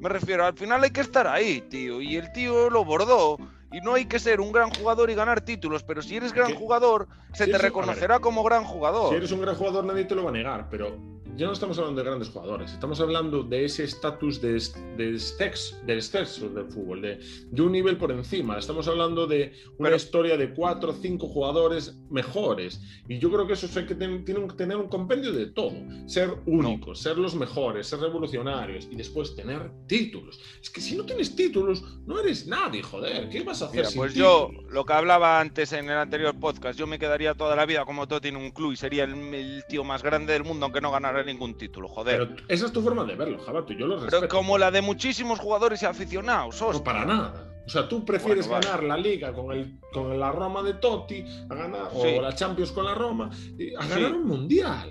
Me 0.00 0.08
refiero, 0.08 0.44
al 0.44 0.54
final 0.54 0.82
hay 0.84 0.90
que 0.90 1.00
estar 1.00 1.26
ahí, 1.26 1.60
tío. 1.62 2.00
Y 2.00 2.16
el 2.16 2.30
tío 2.32 2.70
lo 2.70 2.84
bordó. 2.84 3.36
Y 3.72 3.80
no 3.80 3.94
hay 3.94 4.06
que 4.06 4.18
ser 4.18 4.40
un 4.40 4.50
gran 4.50 4.70
jugador 4.70 5.10
y 5.10 5.14
ganar 5.14 5.42
títulos, 5.42 5.82
pero 5.82 6.00
si 6.00 6.16
eres 6.16 6.32
gran 6.32 6.54
jugador, 6.54 7.06
se 7.34 7.44
si 7.44 7.52
te 7.52 7.58
reconocerá 7.58 8.18
como 8.18 8.42
gran 8.42 8.64
jugador. 8.64 9.10
Si 9.10 9.16
eres 9.16 9.30
un 9.30 9.42
gran 9.42 9.56
jugador, 9.56 9.84
nadie 9.84 10.06
te 10.06 10.14
lo 10.14 10.24
va 10.24 10.30
a 10.30 10.32
negar, 10.32 10.68
pero 10.70 10.96
ya 11.38 11.46
no 11.46 11.52
estamos 11.52 11.78
hablando 11.78 12.02
de 12.02 12.06
grandes 12.08 12.28
jugadores, 12.30 12.72
estamos 12.72 13.00
hablando 13.00 13.44
de 13.44 13.64
ese 13.64 13.84
estatus 13.84 14.40
de, 14.42 14.56
es- 14.56 14.74
de 14.96 15.10
exceso, 15.14 15.76
del 15.86 15.98
exceso 15.98 16.48
del 16.48 16.66
fútbol, 16.66 17.00
de, 17.00 17.20
de 17.50 17.62
un 17.62 17.70
nivel 17.72 17.96
por 17.96 18.10
encima. 18.10 18.58
Estamos 18.58 18.88
hablando 18.88 19.26
de 19.26 19.52
una 19.78 19.88
Pero- 19.90 19.96
historia 19.96 20.36
de 20.36 20.52
cuatro 20.52 20.90
o 20.90 20.94
cinco 20.94 21.28
jugadores 21.28 21.94
mejores. 22.10 22.80
Y 23.08 23.18
yo 23.18 23.30
creo 23.30 23.46
que 23.46 23.52
eso 23.52 23.68
hay 23.78 23.86
que 23.86 23.94
tienen 23.94 24.24
que 24.24 24.34
tener 24.56 24.76
un 24.76 24.88
compendio 24.88 25.32
de 25.32 25.46
todo. 25.46 25.72
Ser 26.06 26.34
únicos, 26.46 27.00
ser 27.00 27.16
los 27.18 27.34
mejores, 27.36 27.86
ser 27.86 28.00
revolucionarios 28.00 28.88
y 28.90 28.96
después 28.96 29.36
tener 29.36 29.70
títulos. 29.86 30.40
Es 30.60 30.70
que 30.70 30.80
si 30.80 30.96
no 30.96 31.04
tienes 31.04 31.36
títulos, 31.36 31.84
no 32.04 32.18
eres 32.18 32.46
nadie, 32.48 32.82
joder. 32.82 33.28
¿Qué 33.28 33.44
vas 33.44 33.62
a 33.62 33.66
hacer 33.66 33.76
Mira, 33.78 33.88
sin 33.90 33.98
pues 34.00 34.14
yo, 34.14 34.48
títulos? 34.50 34.72
lo 34.72 34.84
que 34.84 34.92
hablaba 34.92 35.40
antes 35.40 35.72
en 35.72 35.84
el 35.88 35.96
anterior 35.98 36.34
podcast, 36.38 36.76
yo 36.78 36.86
me 36.88 36.98
quedaría 36.98 37.34
toda 37.34 37.54
la 37.54 37.64
vida 37.64 37.84
como 37.84 38.08
todo 38.08 38.20
tiene 38.20 38.38
un 38.38 38.50
club 38.50 38.72
y 38.72 38.76
sería 38.76 39.04
el, 39.04 39.14
el 39.32 39.64
tío 39.68 39.84
más 39.84 40.02
grande 40.02 40.32
del 40.32 40.42
mundo 40.44 40.66
aunque 40.66 40.80
no 40.80 40.90
ganara 40.90 41.20
ningún 41.28 41.56
título, 41.56 41.88
joder. 41.88 42.28
Pero 42.28 42.42
esa 42.48 42.66
es 42.66 42.72
tu 42.72 42.82
forma 42.82 43.04
de 43.04 43.14
verlo, 43.14 43.38
Jabato, 43.38 43.72
yo 43.72 43.86
lo 43.86 43.96
Pero, 44.00 44.10
respeto. 44.10 44.28
como 44.34 44.58
la 44.58 44.70
de 44.70 44.80
muchísimos 44.82 45.38
jugadores 45.38 45.82
y 45.82 45.86
aficionados, 45.86 46.60
No 46.60 46.68
hostia. 46.68 46.84
para 46.84 47.04
nada. 47.04 47.44
O 47.66 47.70
sea, 47.70 47.86
tú 47.88 48.04
prefieres 48.04 48.48
Bueno, 48.48 48.62
vale. 48.66 48.66
ganar 48.66 48.84
la 48.84 48.96
liga 48.96 49.32
con, 49.32 49.52
el, 49.54 49.78
con 49.92 50.18
la 50.18 50.32
Roma 50.32 50.62
de 50.62 50.74
Totti, 50.74 51.22
a 51.50 51.54
ganar, 51.54 51.90
Sí. 51.92 52.16
o 52.18 52.22
la 52.22 52.34
Champions 52.34 52.72
con 52.72 52.84
la 52.86 52.94
Roma, 52.94 53.28
a 53.30 53.34
Sí. 53.36 53.70
ganar 53.88 54.12
un 54.14 54.26
mundial. 54.26 54.90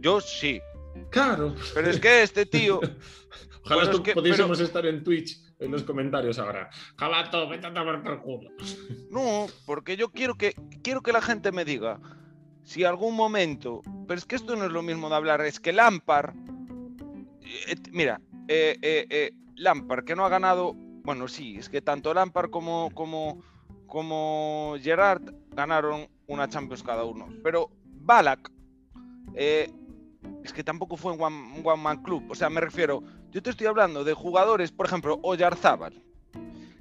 Yo 0.00 0.20
sí. 0.20 0.60
Claro. 1.10 1.54
Pero 1.74 1.90
es 1.90 2.00
que 2.00 2.22
este 2.22 2.46
tío, 2.46 2.80
Ojalá 3.64 3.82
Bueno, 3.82 3.90
tú 3.92 3.96
es 3.98 4.02
que- 4.02 4.14
pudiésemos 4.14 4.58
estar 4.58 4.84
en 4.86 5.04
Twitch 5.04 5.38
en 5.60 5.70
los 5.70 5.84
comentarios 5.84 6.36
ahora. 6.40 6.68
Jabato, 6.98 7.48
vete 7.48 7.68
a 7.68 7.72
tomar 7.72 8.02
por 8.02 8.20
culo. 8.20 8.50
no, 9.10 9.46
porque 9.66 9.96
yo 9.96 10.10
quiero 10.10 10.34
que 10.36 10.54
quiero 10.82 11.00
que 11.02 11.12
la 11.12 11.22
gente 11.22 11.52
me 11.52 11.64
diga, 11.64 12.00
si 12.64 12.84
algún 12.84 13.16
momento, 13.16 13.82
pero 14.06 14.18
es 14.18 14.24
que 14.24 14.36
esto 14.36 14.56
no 14.56 14.64
es 14.64 14.72
lo 14.72 14.82
mismo 14.82 15.08
de 15.08 15.16
hablar, 15.16 15.40
es 15.42 15.60
que 15.60 15.72
Lampard, 15.72 16.34
eh, 17.42 17.76
mira, 17.90 18.20
eh, 18.48 18.76
eh, 18.82 19.32
Lampard 19.56 20.04
que 20.04 20.16
no 20.16 20.24
ha 20.24 20.28
ganado, 20.28 20.74
bueno, 20.74 21.28
sí, 21.28 21.56
es 21.56 21.68
que 21.68 21.82
tanto 21.82 22.14
Lampard 22.14 22.50
como, 22.50 22.90
como, 22.94 23.42
como 23.86 24.76
Gerard 24.80 25.22
ganaron 25.50 26.08
una 26.26 26.48
Champions 26.48 26.82
cada 26.82 27.04
uno, 27.04 27.28
pero 27.42 27.70
Balak, 27.84 28.50
es 29.34 30.52
que 30.52 30.64
tampoco 30.64 30.96
fue 30.96 31.12
un 31.12 31.22
one, 31.22 31.82
Man 31.82 32.02
Club, 32.02 32.30
o 32.30 32.34
sea, 32.34 32.50
me 32.50 32.60
refiero, 32.60 33.02
yo 33.30 33.42
te 33.42 33.50
estoy 33.50 33.66
hablando 33.66 34.04
de 34.04 34.14
jugadores, 34.14 34.70
por 34.70 34.86
ejemplo, 34.86 35.18
Oyarzábal. 35.22 36.02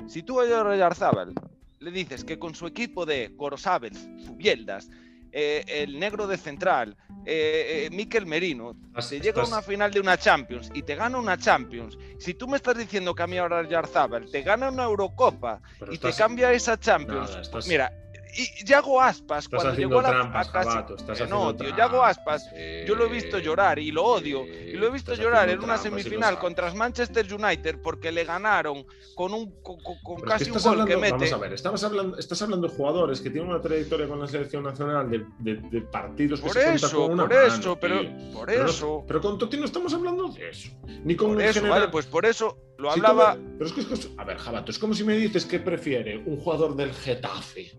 Si 0.07 0.23
tú 0.23 0.41
a 0.41 0.43
Oyarzábal 0.43 1.33
le 1.79 1.91
dices 1.91 2.23
que 2.23 2.37
con 2.37 2.53
su 2.53 2.67
equipo 2.67 3.05
de 3.05 3.33
Corosabel, 3.37 3.95
Zubieldas, 4.25 4.89
eh, 5.31 5.63
el 5.67 5.99
negro 5.99 6.27
de 6.27 6.37
central, 6.37 6.95
eh, 7.25 7.85
eh, 7.85 7.89
Miquel 7.91 8.25
Merino, 8.25 8.75
se 8.99 9.19
llega 9.21 9.41
a 9.41 9.47
una 9.47 9.61
final 9.61 9.91
de 9.91 9.99
una 9.99 10.17
Champions 10.17 10.69
y 10.73 10.83
te 10.83 10.95
gana 10.95 11.17
una 11.17 11.37
Champions, 11.37 11.97
si 12.19 12.33
tú 12.33 12.47
me 12.47 12.57
estás 12.57 12.77
diciendo 12.77 13.15
que 13.15 13.23
a 13.23 13.27
mí 13.27 13.37
ahora 13.37 13.67
Yarzábal 13.67 14.29
te 14.29 14.41
gana 14.41 14.69
una 14.69 14.83
Eurocopa 14.83 15.61
y 15.89 15.97
te 15.97 16.11
cambia 16.13 16.51
esa 16.51 16.77
Champions, 16.77 17.49
mira, 17.67 17.91
y 18.35 18.65
Yago 18.65 19.01
Aspas, 19.01 19.47
cuando 19.47 19.75
llegó 19.75 19.99
a 19.99 20.31
la 20.31 20.51
casi... 20.51 21.27
No, 21.27 21.55
tío, 21.55 21.75
Yago 21.75 22.03
Aspas, 22.03 22.49
yo 22.85 22.95
lo 22.95 23.05
he 23.05 23.09
visto 23.09 23.39
llorar 23.39 23.79
y 23.79 23.91
lo 23.91 24.03
odio. 24.03 24.45
Y 24.45 24.73
lo 24.73 24.87
he 24.87 24.91
visto 24.91 25.13
llorar 25.13 25.49
en 25.49 25.63
una 25.63 25.77
semifinal 25.77 26.39
contra 26.39 26.71
Manchester 26.73 27.25
United 27.31 27.79
porque 27.81 28.11
le 28.11 28.23
ganaron 28.23 28.85
con 29.15 29.33
un 29.33 29.51
con, 29.61 29.77
casi 30.21 30.49
un 30.49 30.59
gol 30.59 30.85
que 30.85 30.97
mete. 30.97 31.11
Vamos 31.11 31.33
a 31.33 31.37
ver, 31.37 31.53
estás 31.53 31.83
hablando, 31.83 32.17
estás 32.17 32.41
hablando 32.41 32.67
de 32.67 32.75
jugadores 32.75 33.21
que 33.21 33.29
tienen 33.29 33.49
una 33.49 33.61
trayectoria 33.61 34.07
con 34.07 34.19
la 34.19 34.27
selección 34.27 34.63
nacional 34.63 35.09
de, 35.09 35.55
de, 35.55 35.81
partidos 35.81 36.39
que 36.39 36.47
por 36.47 36.55
se 36.55 36.73
eso, 36.73 36.91
con 36.91 37.11
una 37.11 37.23
Por 37.23 37.33
eso, 37.33 37.77
pero 37.79 38.01
por 38.33 38.49
eso. 38.49 39.03
Pero, 39.07 39.21
con 39.21 39.37
Totti 39.37 39.57
no 39.57 39.65
estamos 39.65 39.93
hablando 39.93 40.29
de 40.29 40.49
eso. 40.49 40.69
Ni 41.03 41.15
con 41.15 41.33
por 41.33 41.41
eso, 41.41 41.67
vale, 41.67 41.87
pues 41.89 42.05
por 42.05 42.25
eso 42.25 42.57
lo 42.77 42.91
hablaba. 42.91 43.37
pero 43.57 43.65
es 43.65 43.73
que, 43.73 43.81
es 43.81 44.09
a 44.17 44.23
ver, 44.23 44.37
Jabato, 44.37 44.71
es 44.71 44.79
como 44.79 44.93
si 44.93 45.03
me 45.03 45.15
dices 45.15 45.45
que 45.45 45.59
prefiere 45.59 46.17
un 46.17 46.37
jugador 46.37 46.75
del 46.75 46.93
Getafe 46.93 47.71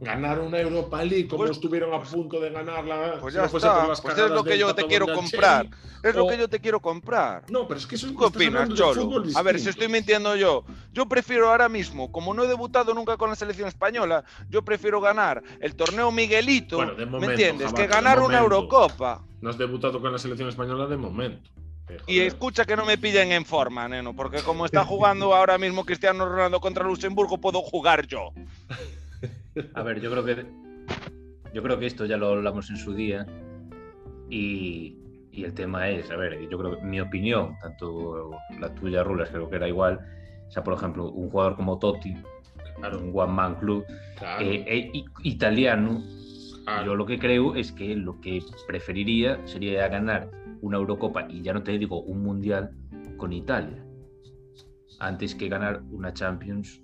ganar 0.00 0.40
una 0.40 0.58
Europa 0.58 1.04
League 1.04 1.28
como 1.28 1.42
pues, 1.42 1.52
estuvieron 1.52 1.92
a 1.92 1.98
pues, 1.98 2.10
punto 2.10 2.40
de 2.40 2.50
ganarla. 2.50 3.18
Pues 3.20 3.34
ya 3.34 3.44
está, 3.44 3.94
pues 4.02 4.18
es 4.18 4.30
lo 4.30 4.42
que 4.42 4.58
yo 4.58 4.74
te 4.74 4.86
quiero 4.86 5.06
comprar. 5.12 5.68
Es 6.02 6.14
lo 6.14 6.26
que 6.26 6.38
yo 6.38 6.48
te 6.48 6.58
quiero 6.58 6.80
comprar. 6.80 7.44
No, 7.50 7.68
pero 7.68 7.78
es 7.78 7.86
que 7.86 7.96
eso 7.96 8.08
¿Qué 8.16 8.24
opinas, 8.24 8.70
Cholo? 8.70 9.22
A 9.34 9.42
ver, 9.42 9.60
si 9.60 9.68
estoy 9.68 9.88
mintiendo 9.88 10.34
yo. 10.34 10.64
Yo 10.92 11.06
prefiero 11.06 11.50
ahora 11.50 11.68
mismo, 11.68 12.10
como 12.10 12.32
no 12.32 12.44
he 12.44 12.48
debutado 12.48 12.94
nunca 12.94 13.16
con 13.18 13.28
la 13.28 13.36
selección 13.36 13.68
española, 13.68 14.24
yo 14.48 14.62
prefiero 14.62 15.00
ganar 15.00 15.42
el 15.60 15.76
torneo 15.76 16.10
Miguelito, 16.10 16.78
¿me 16.78 17.26
entiendes? 17.26 17.72
que 17.72 17.86
ganar 17.86 18.20
una 18.20 18.38
Eurocopa. 18.38 19.22
No 19.40 19.50
has 19.50 19.58
debutado 19.58 20.00
con 20.00 20.10
la 20.10 20.18
selección 20.18 20.48
española 20.48 20.86
de 20.86 20.96
momento. 20.96 21.50
Eh, 21.88 21.98
y 22.06 22.20
escucha 22.20 22.64
que 22.64 22.76
no 22.76 22.84
me 22.84 22.98
pillen 22.98 23.32
en 23.32 23.44
forma, 23.44 23.88
neno, 23.88 24.14
porque 24.14 24.42
como 24.42 24.64
está 24.64 24.84
jugando 24.84 25.34
ahora 25.34 25.58
mismo 25.58 25.84
Cristiano 25.84 26.26
Ronaldo 26.26 26.60
contra 26.60 26.84
Luxemburgo, 26.84 27.38
puedo 27.38 27.60
jugar 27.62 28.06
yo. 28.06 28.32
A 29.74 29.82
ver, 29.82 30.00
yo 30.00 30.10
creo 30.10 30.24
que 30.24 30.46
yo 31.52 31.62
creo 31.62 31.78
que 31.78 31.86
esto 31.86 32.06
ya 32.06 32.16
lo 32.16 32.28
hablamos 32.28 32.70
en 32.70 32.76
su 32.76 32.94
día 32.94 33.26
y, 34.28 34.96
el 35.32 35.54
tema 35.54 35.88
es, 35.88 36.10
a 36.10 36.16
ver, 36.16 36.38
yo 36.48 36.58
creo 36.58 36.78
que 36.78 36.84
mi 36.84 37.00
opinión, 37.00 37.56
tanto 37.62 38.30
la 38.60 38.74
tuya, 38.74 39.02
Rulas, 39.02 39.30
creo 39.30 39.48
que 39.48 39.56
era 39.56 39.66
igual. 39.66 39.98
O 40.48 40.50
sea, 40.50 40.62
por 40.62 40.74
ejemplo, 40.74 41.10
un 41.10 41.30
jugador 41.30 41.56
como 41.56 41.78
Totti, 41.78 42.14
un 42.92 43.10
One 43.14 43.32
Man 43.32 43.54
Club, 43.54 43.84
eh, 44.40 44.64
eh, 44.66 45.04
italiano, 45.22 46.02
yo 46.84 46.94
lo 46.94 47.06
que 47.06 47.18
creo 47.18 47.54
es 47.54 47.72
que 47.72 47.96
lo 47.96 48.20
que 48.20 48.42
preferiría 48.66 49.40
sería 49.46 49.88
ganar 49.88 50.30
una 50.60 50.76
Eurocopa 50.76 51.26
y 51.28 51.42
ya 51.42 51.52
no 51.54 51.62
te 51.62 51.76
digo 51.78 52.02
un 52.02 52.22
Mundial 52.22 52.70
con 53.16 53.32
Italia, 53.32 53.82
antes 54.98 55.34
que 55.34 55.48
ganar 55.48 55.82
una 55.90 56.12
Champions 56.12 56.82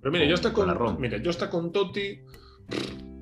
pero 0.00 0.12
mire, 0.12 0.28
yo 0.28 0.34
está 0.34 0.52
con, 0.52 1.00
mira, 1.00 1.18
yo 1.18 1.30
está 1.30 1.50
con 1.50 1.72
Totti, 1.72 2.20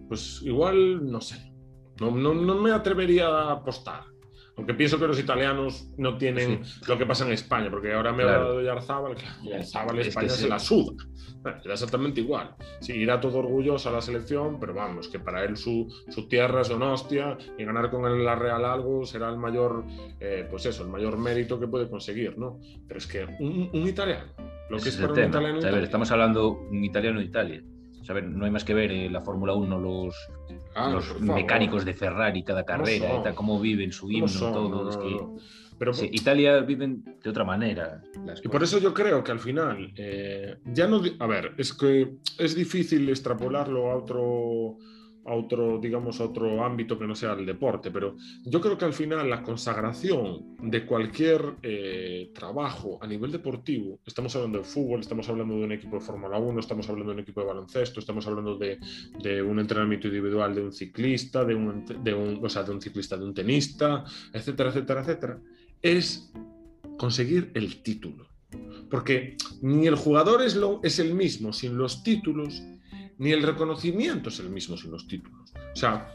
pues 0.08 0.40
igual, 0.42 1.10
no 1.10 1.20
sé. 1.20 1.52
No, 2.00 2.10
no, 2.12 2.32
no, 2.32 2.54
me 2.56 2.70
atrevería 2.70 3.26
a 3.26 3.52
apostar. 3.52 4.04
Aunque 4.56 4.74
pienso 4.74 4.98
que 4.98 5.06
los 5.06 5.20
italianos 5.20 5.88
no 5.98 6.18
tienen 6.18 6.62
lo 6.88 6.98
que 6.98 7.06
pasa 7.06 7.24
en 7.24 7.32
España, 7.32 7.70
porque 7.70 7.92
ahora 7.92 8.12
me 8.12 8.24
ha 8.24 8.26
dado 8.26 8.60
Yarzábal, 8.60 9.14
que 9.14 9.24
Yarzábal 9.48 10.00
España 10.00 10.28
se 10.28 10.48
la 10.48 10.58
suda. 10.58 10.94
Era 11.64 11.74
exactamente 11.74 12.20
igual. 12.20 12.56
Sí, 12.80 12.92
irá 12.94 13.20
todo 13.20 13.38
orgulloso 13.38 13.88
a 13.88 13.92
la 13.92 14.00
selección, 14.00 14.58
pero 14.58 14.74
vamos, 14.74 15.06
que 15.08 15.20
para 15.20 15.44
él 15.44 15.56
su, 15.56 15.88
su 16.08 16.26
tierra 16.26 16.62
es 16.62 16.70
una 16.70 16.92
hostia 16.92 17.38
y 17.56 17.64
ganar 17.64 17.88
con 17.90 18.04
él 18.06 18.24
la 18.24 18.34
Real 18.34 18.64
algo 18.64 19.06
será 19.06 19.28
el 19.28 19.36
mayor, 19.36 19.84
eh, 20.18 20.46
pues 20.50 20.66
eso, 20.66 20.82
el 20.82 20.88
mayor 20.88 21.18
mérito 21.18 21.60
que 21.60 21.68
puede 21.68 21.88
conseguir, 21.88 22.36
¿no? 22.36 22.58
Pero 22.88 22.98
es 22.98 23.06
que 23.06 23.24
un, 23.38 23.70
un 23.72 23.88
italiano 23.88 24.32
lo 24.68 24.78
que 24.78 24.88
es, 24.88 24.96
para 24.96 25.12
un 25.12 25.18
italiano. 25.24 25.58
a 25.58 25.70
ver, 25.70 25.84
estamos 25.84 26.10
hablando 26.10 26.60
un 26.70 26.84
italiano 26.84 27.20
de 27.20 27.26
Italia. 27.26 27.62
A 28.08 28.12
ver, 28.14 28.24
no 28.24 28.46
hay 28.46 28.50
más 28.50 28.64
que 28.64 28.72
ver 28.72 28.90
en 28.90 29.12
la 29.12 29.20
Fórmula 29.20 29.54
1 29.54 29.78
los, 29.78 30.16
ah, 30.74 30.90
los 30.90 31.20
mecánicos 31.20 31.84
de 31.84 31.92
Ferrari 31.92 32.42
cada 32.42 32.64
carrera, 32.64 33.34
cómo 33.34 33.60
viven 33.60 33.92
su 33.92 34.10
himno, 34.10 34.28
todo. 34.28 34.88
Es 34.88 34.96
que, 34.96 35.18
pero, 35.78 35.92
Italia 36.10 36.60
viven 36.60 37.04
de 37.22 37.30
otra 37.30 37.44
manera. 37.44 38.02
y 38.42 38.48
por 38.48 38.62
eso 38.62 38.78
yo 38.78 38.92
creo 38.92 39.22
que 39.22 39.30
al 39.30 39.38
final, 39.38 39.92
eh, 39.96 40.56
ya 40.64 40.86
no. 40.88 41.02
A 41.18 41.26
ver, 41.26 41.52
es 41.58 41.72
que 41.72 42.14
es 42.38 42.54
difícil 42.54 43.08
extrapolarlo 43.08 43.90
a 43.90 43.96
otro 43.96 44.78
a 45.28 45.34
otro, 45.34 45.78
digamos, 45.78 46.20
otro 46.20 46.64
ámbito 46.64 46.98
que 46.98 47.06
no 47.06 47.14
sea 47.14 47.34
el 47.34 47.44
deporte, 47.44 47.90
pero 47.90 48.16
yo 48.44 48.60
creo 48.60 48.78
que 48.78 48.86
al 48.86 48.94
final 48.94 49.28
la 49.28 49.42
consagración 49.42 50.56
de 50.62 50.86
cualquier 50.86 51.56
eh, 51.62 52.30
trabajo 52.34 52.98
a 53.02 53.06
nivel 53.06 53.30
deportivo, 53.30 54.00
estamos 54.06 54.34
hablando 54.36 54.58
de 54.58 54.64
fútbol, 54.64 55.00
estamos 55.00 55.28
hablando 55.28 55.54
de 55.54 55.64
un 55.64 55.72
equipo 55.72 55.96
de 55.96 56.02
Fórmula 56.02 56.38
1, 56.38 56.60
estamos 56.60 56.88
hablando 56.88 57.12
de 57.12 57.16
un 57.16 57.22
equipo 57.22 57.40
de 57.40 57.46
baloncesto, 57.46 58.00
estamos 58.00 58.26
hablando 58.26 58.56
de, 58.56 58.78
de 59.22 59.42
un 59.42 59.58
entrenamiento 59.58 60.08
individual 60.08 60.54
de 60.54 60.62
un 60.62 60.72
ciclista, 60.72 61.44
de 61.44 61.54
un, 61.54 61.84
de 62.02 62.14
un, 62.14 62.44
o 62.44 62.48
sea, 62.48 62.62
de 62.62 62.72
un 62.72 62.80
ciclista, 62.80 63.16
de 63.16 63.24
un 63.24 63.34
tenista, 63.34 64.04
etcétera, 64.32 64.70
etcétera, 64.70 65.00
etcétera, 65.02 65.40
es 65.82 66.32
conseguir 66.96 67.50
el 67.54 67.82
título. 67.82 68.26
Porque 68.90 69.36
ni 69.60 69.86
el 69.86 69.96
jugador 69.96 70.42
es, 70.42 70.56
lo, 70.56 70.80
es 70.82 70.98
el 70.98 71.14
mismo 71.14 71.52
sin 71.52 71.76
los 71.76 72.02
títulos, 72.02 72.62
ni 73.18 73.32
el 73.32 73.42
reconocimiento 73.42 74.28
es 74.28 74.38
el 74.38 74.48
mismo 74.48 74.76
sin 74.76 74.92
los 74.92 75.06
títulos. 75.06 75.52
O 75.72 75.76
sea, 75.76 76.14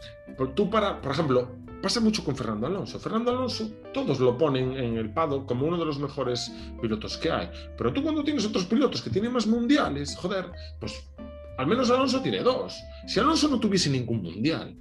tú 0.56 0.70
para, 0.70 1.02
por 1.02 1.12
ejemplo, 1.12 1.52
pasa 1.82 2.00
mucho 2.00 2.24
con 2.24 2.36
Fernando 2.36 2.66
Alonso. 2.66 2.98
Fernando 3.00 3.32
Alonso, 3.32 3.70
todos 3.94 4.20
lo 4.22 4.38
ponen 4.38 4.72
en 4.78 4.98
el 4.98 5.14
pado 5.14 5.46
como 5.46 5.68
uno 5.68 5.78
de 5.78 5.86
los 5.86 6.00
mejores 6.00 6.52
pilotos 6.82 7.18
que 7.18 7.30
hay. 7.30 7.50
Pero 7.78 7.92
tú 7.92 8.02
cuando 8.02 8.24
tienes 8.24 8.46
otros 8.46 8.66
pilotos 8.66 9.02
que 9.02 9.10
tienen 9.10 9.34
más 9.34 9.46
mundiales, 9.46 10.16
joder, 10.16 10.50
pues 10.80 11.10
al 11.58 11.68
menos 11.68 11.92
Alonso 11.92 12.22
tiene 12.22 12.40
dos. 12.40 12.74
Si 13.06 13.20
Alonso 13.20 13.50
no 13.50 13.60
tuviese 13.60 13.90
ningún 13.90 14.24
mundial, 14.24 14.78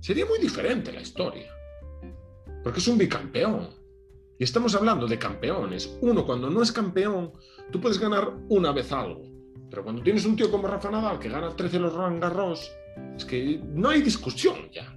sería 0.00 0.24
muy 0.24 0.38
diferente 0.38 0.92
la 0.92 1.02
historia. 1.02 1.52
Porque 2.64 2.80
es 2.80 2.88
un 2.88 2.96
bicampeón. 2.96 3.68
Y 4.38 4.44
estamos 4.44 4.74
hablando 4.74 5.06
de 5.06 5.18
campeones. 5.18 5.96
Uno 6.00 6.24
cuando 6.24 6.48
no 6.48 6.62
es 6.62 6.72
campeón, 6.72 7.32
tú 7.70 7.80
puedes 7.80 7.98
ganar 7.98 8.32
una 8.48 8.72
vez 8.72 8.92
algo 8.92 9.35
pero 9.70 9.82
cuando 9.84 10.02
tienes 10.02 10.24
un 10.24 10.36
tío 10.36 10.50
como 10.50 10.68
Rafa 10.68 10.90
Nadal 10.90 11.18
que 11.18 11.28
gana 11.28 11.54
13 11.54 11.78
los 11.78 11.92
Roland 11.92 12.20
Garros, 12.20 12.72
es 13.16 13.24
que 13.24 13.60
no 13.64 13.88
hay 13.88 14.02
discusión 14.02 14.70
ya. 14.72 14.96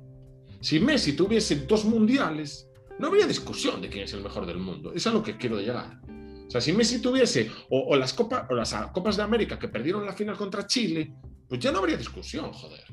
Si 0.61 0.79
Messi 0.79 1.13
tuviese 1.13 1.55
dos 1.67 1.85
mundiales, 1.85 2.69
no 2.97 3.07
habría 3.07 3.25
discusión 3.25 3.81
de 3.81 3.89
quién 3.89 4.03
es 4.03 4.13
el 4.13 4.21
mejor 4.21 4.45
del 4.45 4.57
mundo. 4.57 4.91
Es 4.93 5.07
a 5.07 5.11
lo 5.11 5.23
que 5.23 5.37
quiero 5.37 5.59
llegar. 5.59 5.99
O 6.47 6.51
sea, 6.51 6.59
si 6.59 6.73
Messi 6.73 7.01
tuviese, 7.01 7.49
o, 7.69 7.95
las, 7.95 8.13
copas, 8.13 8.45
o 8.49 8.55
las 8.55 8.73
Copas 8.91 9.17
de 9.17 9.23
América 9.23 9.57
que 9.57 9.69
perdieron 9.69 10.05
la 10.05 10.13
final 10.13 10.35
contra 10.35 10.65
Chile, 10.65 11.13
pues 11.47 11.59
ya 11.61 11.71
no 11.71 11.79
habría 11.79 11.97
discusión, 11.97 12.51
joder 12.51 12.83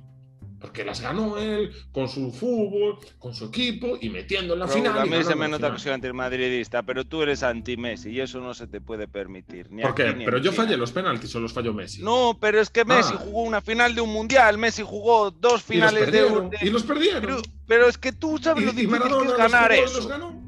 porque 0.67 0.85
las 0.85 1.01
ganó 1.01 1.39
él 1.39 1.71
con 1.93 2.09
su 2.09 2.33
fútbol, 2.33 2.99
con 3.21 3.33
su 3.33 3.45
equipo 3.45 3.97
y 4.01 4.11
metiendo 4.11 4.55
en 4.55 4.61
la 4.61 4.67
final. 4.67 4.99
A 4.99 5.07
mí 5.07 5.23
se 5.23 5.37
me 5.37 5.47
nota 5.47 5.73
que 5.73 5.79
soy 5.79 5.93
antimadridista, 5.93 6.83
pero 6.83 7.05
tú 7.05 7.23
eres 7.23 7.45
anti-Messi 7.45 8.11
y 8.11 8.21
eso 8.21 8.41
no 8.41 8.53
se 8.53 8.67
te 8.67 8.81
puede 8.81 9.07
permitir. 9.07 9.69
¿Por 9.69 9.95
qué? 9.95 10.13
pero 10.25 10.39
yo 10.39 10.51
fallé 10.51 10.77
los 10.77 10.91
penaltis 10.91 11.33
o 11.37 11.41
los 11.41 11.53
falló 11.53 11.73
Messi. 11.73 12.03
No, 12.03 12.37
pero 12.41 12.61
es 12.61 12.69
que 12.69 12.85
Messi 12.85 13.15
ah. 13.15 13.19
jugó 13.19 13.43
una 13.43 13.61
final 13.61 13.95
de 13.95 14.01
un 14.01 14.13
mundial, 14.13 14.59
Messi 14.59 14.83
jugó 14.83 15.31
dos 15.31 15.63
finales 15.63 16.11
de, 16.11 16.25
un, 16.25 16.51
Y 16.61 16.71
los 16.71 16.83
perdieron. 16.83 17.43
Pero, 17.69 17.89
es 17.89 17.97
que 17.97 18.11
tú 18.11 18.37
sabes 18.39 18.65
lo 18.65 18.73
difícil 18.73 19.01
que 19.01 19.27
es 19.29 19.37
ganar 19.37 19.71
eso. 19.71 19.99
Los 19.99 20.09
ganó. 20.09 20.43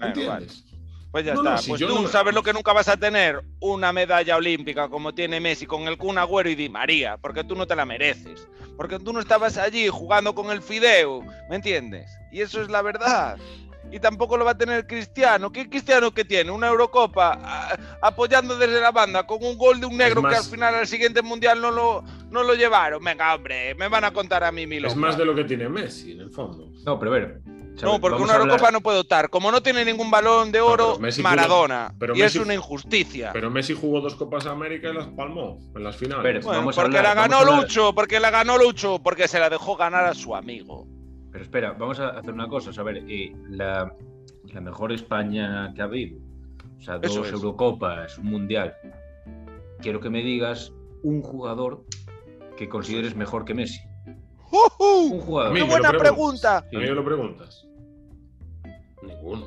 ¿Entiendes? 0.00 0.64
Pues 1.16 1.24
ya 1.24 1.32
está. 1.32 1.56
pues 1.66 1.80
tú 1.80 2.08
sabes 2.08 2.34
lo 2.34 2.42
que 2.42 2.52
nunca 2.52 2.74
vas 2.74 2.88
a 2.88 2.98
tener 2.98 3.40
una 3.58 3.90
medalla 3.90 4.36
olímpica 4.36 4.90
como 4.90 5.14
tiene 5.14 5.40
Messi 5.40 5.64
con 5.64 5.88
el 5.88 5.96
Kun 5.96 6.18
Agüero 6.18 6.50
y 6.50 6.54
Di 6.54 6.68
María, 6.68 7.16
porque 7.16 7.42
tú 7.42 7.56
no 7.56 7.66
te 7.66 7.74
la 7.74 7.86
mereces. 7.86 8.46
Porque 8.76 8.98
tú 8.98 9.14
no 9.14 9.20
estabas 9.20 9.56
allí 9.56 9.88
jugando 9.88 10.34
con 10.34 10.50
el 10.50 10.60
Fideo, 10.60 11.22
¿me 11.48 11.56
entiendes? 11.56 12.10
Y 12.30 12.42
eso 12.42 12.60
es 12.60 12.68
la 12.68 12.82
verdad. 12.82 13.38
Y 13.90 13.98
tampoco 13.98 14.36
lo 14.36 14.44
va 14.44 14.50
a 14.50 14.58
tener 14.58 14.86
Cristiano. 14.86 15.50
¿Qué 15.50 15.70
Cristiano 15.70 16.12
que 16.12 16.26
tiene? 16.26 16.50
Una 16.50 16.66
Eurocopa 16.66 17.78
apoyando 18.02 18.58
desde 18.58 18.78
la 18.78 18.90
banda 18.90 19.26
con 19.26 19.42
un 19.42 19.56
gol 19.56 19.80
de 19.80 19.86
un 19.86 19.96
negro 19.96 20.20
que 20.22 20.36
al 20.36 20.44
final 20.44 20.74
al 20.74 20.86
siguiente 20.86 21.22
mundial 21.22 21.62
no 21.62 21.70
lo, 21.70 22.04
no 22.28 22.42
lo 22.42 22.52
llevaron. 22.52 23.02
Venga, 23.02 23.34
hombre, 23.34 23.74
me 23.76 23.88
van 23.88 24.04
a 24.04 24.10
contar 24.10 24.44
a 24.44 24.52
mí 24.52 24.66
mil 24.66 24.84
Es 24.84 24.94
más 24.94 25.16
de 25.16 25.24
lo 25.24 25.34
que 25.34 25.44
tiene 25.44 25.66
Messi, 25.66 26.12
en 26.12 26.20
el 26.20 26.30
fondo. 26.30 26.70
No, 26.84 26.98
pero 26.98 27.10
a 27.10 27.14
ver. 27.14 27.40
No, 27.82 28.00
porque 28.00 28.22
una 28.22 28.36
Eurocopa 28.36 28.70
no 28.70 28.80
puede 28.80 29.00
optar. 29.00 29.28
Como 29.30 29.50
no 29.50 29.62
tiene 29.62 29.84
ningún 29.84 30.10
balón 30.10 30.52
de 30.52 30.60
oro, 30.60 30.98
Maradona. 31.22 31.94
y 32.14 32.22
es 32.22 32.36
una 32.36 32.54
injusticia. 32.54 33.30
Pero 33.32 33.50
Messi 33.50 33.74
jugó 33.74 34.00
dos 34.00 34.14
Copas 34.14 34.46
América 34.46 34.90
y 34.90 34.94
las 34.94 35.06
palmó 35.08 35.58
en 35.74 35.84
las 35.84 35.96
finales. 35.96 36.44
porque 36.74 37.02
la 37.02 37.14
ganó 37.14 37.44
Lucho, 37.44 37.94
porque 37.94 38.20
la 38.20 38.30
ganó 38.30 38.58
Lucho, 38.58 39.00
porque 39.02 39.28
se 39.28 39.38
la 39.38 39.50
dejó 39.50 39.76
ganar 39.76 40.04
a 40.04 40.14
su 40.14 40.34
amigo. 40.34 40.86
Pero 41.30 41.44
espera, 41.44 41.72
vamos 41.72 42.00
a 42.00 42.08
hacer 42.10 42.32
una 42.32 42.48
cosa. 42.48 42.70
a 42.80 42.84
ver, 42.84 43.04
eh, 43.08 43.34
la, 43.50 43.92
mejor 44.60 44.92
España 44.92 45.72
que 45.74 45.82
ha 45.82 45.84
habido. 45.84 46.18
O 46.78 46.82
sea, 46.82 46.98
dos 46.98 47.30
Eurocopas, 47.30 48.18
un 48.18 48.26
Mundial. 48.26 48.74
Quiero 49.80 50.00
que 50.00 50.08
me 50.08 50.22
digas 50.22 50.72
un 51.02 51.22
jugador 51.22 51.84
que 52.56 52.68
consideres 52.68 53.14
mejor 53.14 53.44
que 53.44 53.54
Messi. 53.54 53.80
Un 54.78 55.20
jugador. 55.20 55.54
¡Qué 55.54 55.62
buena 55.62 55.92
pregunta! 55.92 56.58
¿A 56.58 56.62
mí 56.70 56.78
me 56.78 56.86
lo 56.86 57.04
preguntas? 57.04 57.65
Ninguno. 59.26 59.46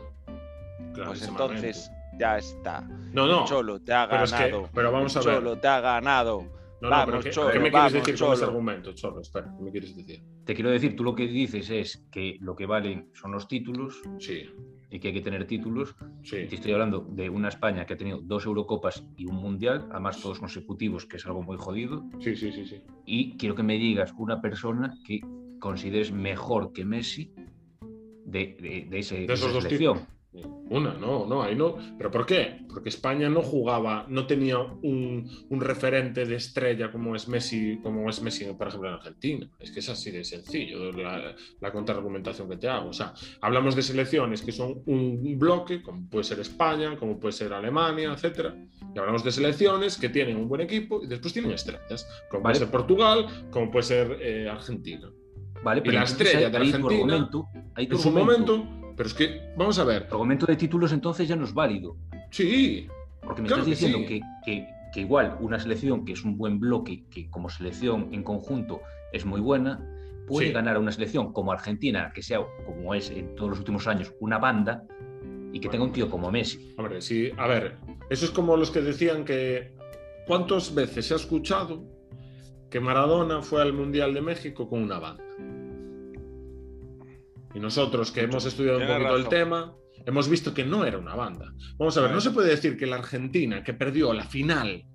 pues 0.94 1.28
entonces 1.28 1.92
ya 2.20 2.38
está. 2.38 2.82
No, 3.14 3.26
no. 3.26 3.46
Cholo 3.46 3.80
te 3.82 3.94
ha 3.94 4.06
ganado. 4.06 4.70
pero 4.74 4.92
vamos 4.92 5.16
a 5.16 5.22
ver. 5.22 5.36
Cholo 5.36 5.58
te 5.58 5.68
ha 5.68 5.80
ganado. 5.80 6.60
No, 6.82 6.90
no, 6.90 7.06
pero 7.06 7.52
¿qué, 7.52 7.60
me 7.60 7.72
quieres 7.72 7.92
decir 7.92 8.18
con 8.18 8.34
ese 8.34 8.46
argumento, 8.46 8.94
Cholo? 8.94 9.20
Espera, 9.20 9.54
¿qué 9.58 9.64
me 9.64 9.70
quieres 9.72 9.96
decir? 9.98 10.24
Te 10.46 10.56
quiero 10.56 10.70
decir, 10.70 10.96
tú 10.96 11.04
lo 11.04 11.14
que 11.14 11.28
dices 11.28 11.70
es 11.70 12.08
que 12.10 12.38
lo 12.40 12.56
que 12.56 12.66
valen 12.66 13.10
son 13.14 13.34
los 13.34 13.50
títulos. 13.50 14.02
Sí. 14.18 14.50
Y 14.90 15.00
que 15.00 15.10
hay 15.10 15.14
que 15.14 15.22
tener 15.22 15.46
títulos. 15.46 15.96
Sí. 16.24 16.48
te 16.48 16.56
estoy 16.56 16.72
hablando 16.72 17.02
de 17.02 17.30
una 17.30 17.50
España 17.50 17.86
que 17.86 17.94
ha 17.94 17.98
tenido 17.98 18.22
dos 18.22 18.46
Eurocopas 18.46 19.06
y 19.18 19.26
un 19.26 19.36
Mundial, 19.36 19.88
además 19.92 20.22
todos 20.22 20.40
consecutivos, 20.40 21.06
que 21.06 21.18
es 21.18 21.26
algo 21.26 21.42
muy 21.42 21.58
jodido. 21.58 22.06
Sí, 22.20 22.36
sí, 22.36 22.52
sí, 22.52 22.66
sí. 22.66 22.82
Y 23.06 23.38
quiero 23.38 23.56
que 23.56 23.64
me 23.64 23.78
digas 23.78 24.14
una 24.18 24.42
persona 24.42 24.94
que 25.06 25.20
consideres 25.60 26.12
mejor 26.14 26.72
que 26.72 26.86
Messi 26.86 27.34
de, 28.26 28.88
de, 28.90 29.00
ese, 29.00 29.26
de 29.26 29.34
esa 29.34 29.52
selección. 29.52 30.08
Una, 30.32 30.94
no, 30.94 31.26
no, 31.26 31.42
ahí 31.42 31.56
no. 31.56 31.76
¿Pero 31.98 32.12
por 32.12 32.26
qué? 32.26 32.60
Porque 32.72 32.90
España 32.90 33.28
no 33.30 33.42
jugaba, 33.42 34.06
no 34.08 34.28
tenía 34.28 34.60
un, 34.60 35.28
referente 35.50 36.26
de 36.26 36.36
estrella 36.36 36.92
como 36.92 37.16
es 37.16 37.28
Messi, 37.28 37.80
como 37.82 38.08
es 38.08 38.22
Messi, 38.22 38.46
por 38.54 38.68
ejemplo, 38.68 38.90
en 38.90 38.96
Argentina. 38.96 39.50
Es 39.60 39.72
que 39.72 39.80
es 39.80 39.90
así 39.90 40.12
de 40.12 40.24
sencillo 40.24 40.92
la, 40.92 41.36
la 41.60 41.72
contraargumentación 41.72 42.48
que 42.48 42.58
te 42.58 42.70
hago. 42.70 42.90
O 42.90 42.94
sea, 42.94 43.16
hablamos 43.42 43.76
de 43.76 43.82
selecciones 43.82 44.44
que 44.44 44.52
son 44.52 44.84
un 44.86 45.40
bloque, 45.40 45.82
como 45.82 46.08
puede 46.08 46.24
ser 46.24 46.40
España, 46.40 46.96
como 46.98 47.20
puede 47.20 47.32
ser 47.32 47.52
Alemania, 47.52 48.14
etcétera. 48.14 48.56
Y 48.94 49.00
hablamos 49.00 49.24
de 49.24 49.32
selecciones 49.32 49.98
que 49.98 50.10
tienen 50.10 50.38
un 50.38 50.48
buen 50.48 50.62
equipo 50.62 51.04
y 51.04 51.08
después 51.08 51.34
tienen 51.34 51.52
estrellas, 51.52 52.08
como 52.30 52.44
puede 52.44 52.56
ser 52.56 52.70
Portugal, 52.70 53.48
como 53.50 53.72
puede 53.72 53.84
ser 53.84 54.18
eh, 54.22 54.48
Argentina. 54.48 55.12
Vale, 55.64 55.82
pero 55.82 55.94
la 55.94 56.04
estrella 56.04 56.50
de 56.50 56.58
Argentina, 56.58 57.30
en 57.76 57.98
su 57.98 58.12
momento 58.12 58.68
pero 59.00 59.08
es 59.08 59.16
que, 59.16 59.54
vamos 59.56 59.80
a 59.80 59.86
ver. 59.86 60.08
El 60.08 60.12
argumento 60.12 60.46
de 60.46 60.58
títulos 60.58 60.92
entonces 60.92 61.26
ya 61.26 61.38
no 61.38 61.46
es 61.46 61.54
válido. 61.54 61.96
Sí. 62.32 62.86
Porque 63.22 63.42
me 63.42 63.48
estás 63.48 63.66
diciendo 63.66 64.00
que, 64.06 64.20
que, 64.44 65.00
igual 65.00 65.38
una 65.40 65.58
selección 65.58 66.04
que 66.04 66.12
es 66.12 66.26
un 66.26 66.38
buen 66.38 66.60
bloque, 66.60 67.06
que 67.10 67.30
como 67.30 67.50
selección 67.50 68.10
en 68.12 68.24
conjunto 68.24 68.82
es 69.14 69.24
muy 69.24 69.40
buena, 69.40 69.80
puede 70.28 70.52
ganar 70.52 70.76
a 70.76 70.80
una 70.80 70.92
selección 70.92 71.32
como 71.32 71.54
Argentina, 71.54 72.12
que 72.14 72.22
sea, 72.22 72.42
como 72.66 72.94
es 72.94 73.10
en 73.10 73.38
todos 73.38 73.52
los 73.52 73.60
últimos 73.60 73.88
años, 73.88 74.14
una 74.20 74.38
banda, 74.38 74.84
y 75.54 75.62
que 75.62 75.70
tenga 75.70 75.86
un 75.86 75.94
tío 75.94 76.10
como 76.10 76.30
Messi. 76.30 76.76
Hombre, 76.78 77.02
sí. 77.02 77.32
A 77.38 77.48
ver, 77.48 77.78
eso 78.10 78.26
es 78.26 78.32
como 78.32 78.58
los 78.58 78.70
que 78.70 78.82
decían 78.82 79.24
que. 79.24 79.72
¿Cuántas 80.28 80.76
veces 80.76 81.06
se 81.06 81.14
ha 81.14 81.18
escuchado 81.18 81.86
que 82.70 82.82
Maradona 82.82 83.42
fue 83.42 83.62
al 83.62 83.72
Mundial 83.72 84.14
de 84.14 84.20
México 84.20 84.68
con 84.68 84.84
una 84.84 85.00
banda? 85.00 85.24
Y 87.54 87.60
nosotros 87.60 88.12
que 88.12 88.22
hemos 88.22 88.46
estudiado 88.46 88.80
un 88.80 88.88
poquito 88.88 89.16
el 89.16 89.28
tema, 89.28 89.74
hemos 90.06 90.30
visto 90.30 90.54
que 90.54 90.66
no 90.66 90.86
era 90.86 90.98
una 90.98 91.16
banda. 91.16 91.54
Vamos 91.78 91.98
a 91.98 92.02
ver, 92.02 92.12
no 92.12 92.22
se 92.22 92.32
puede 92.32 92.50
decir 92.50 92.78
que 92.78 92.86
la 92.86 92.98
Argentina 92.98 93.64
que 93.64 93.74
perdió 93.74 94.14
la 94.14 94.24
final, 94.24 94.86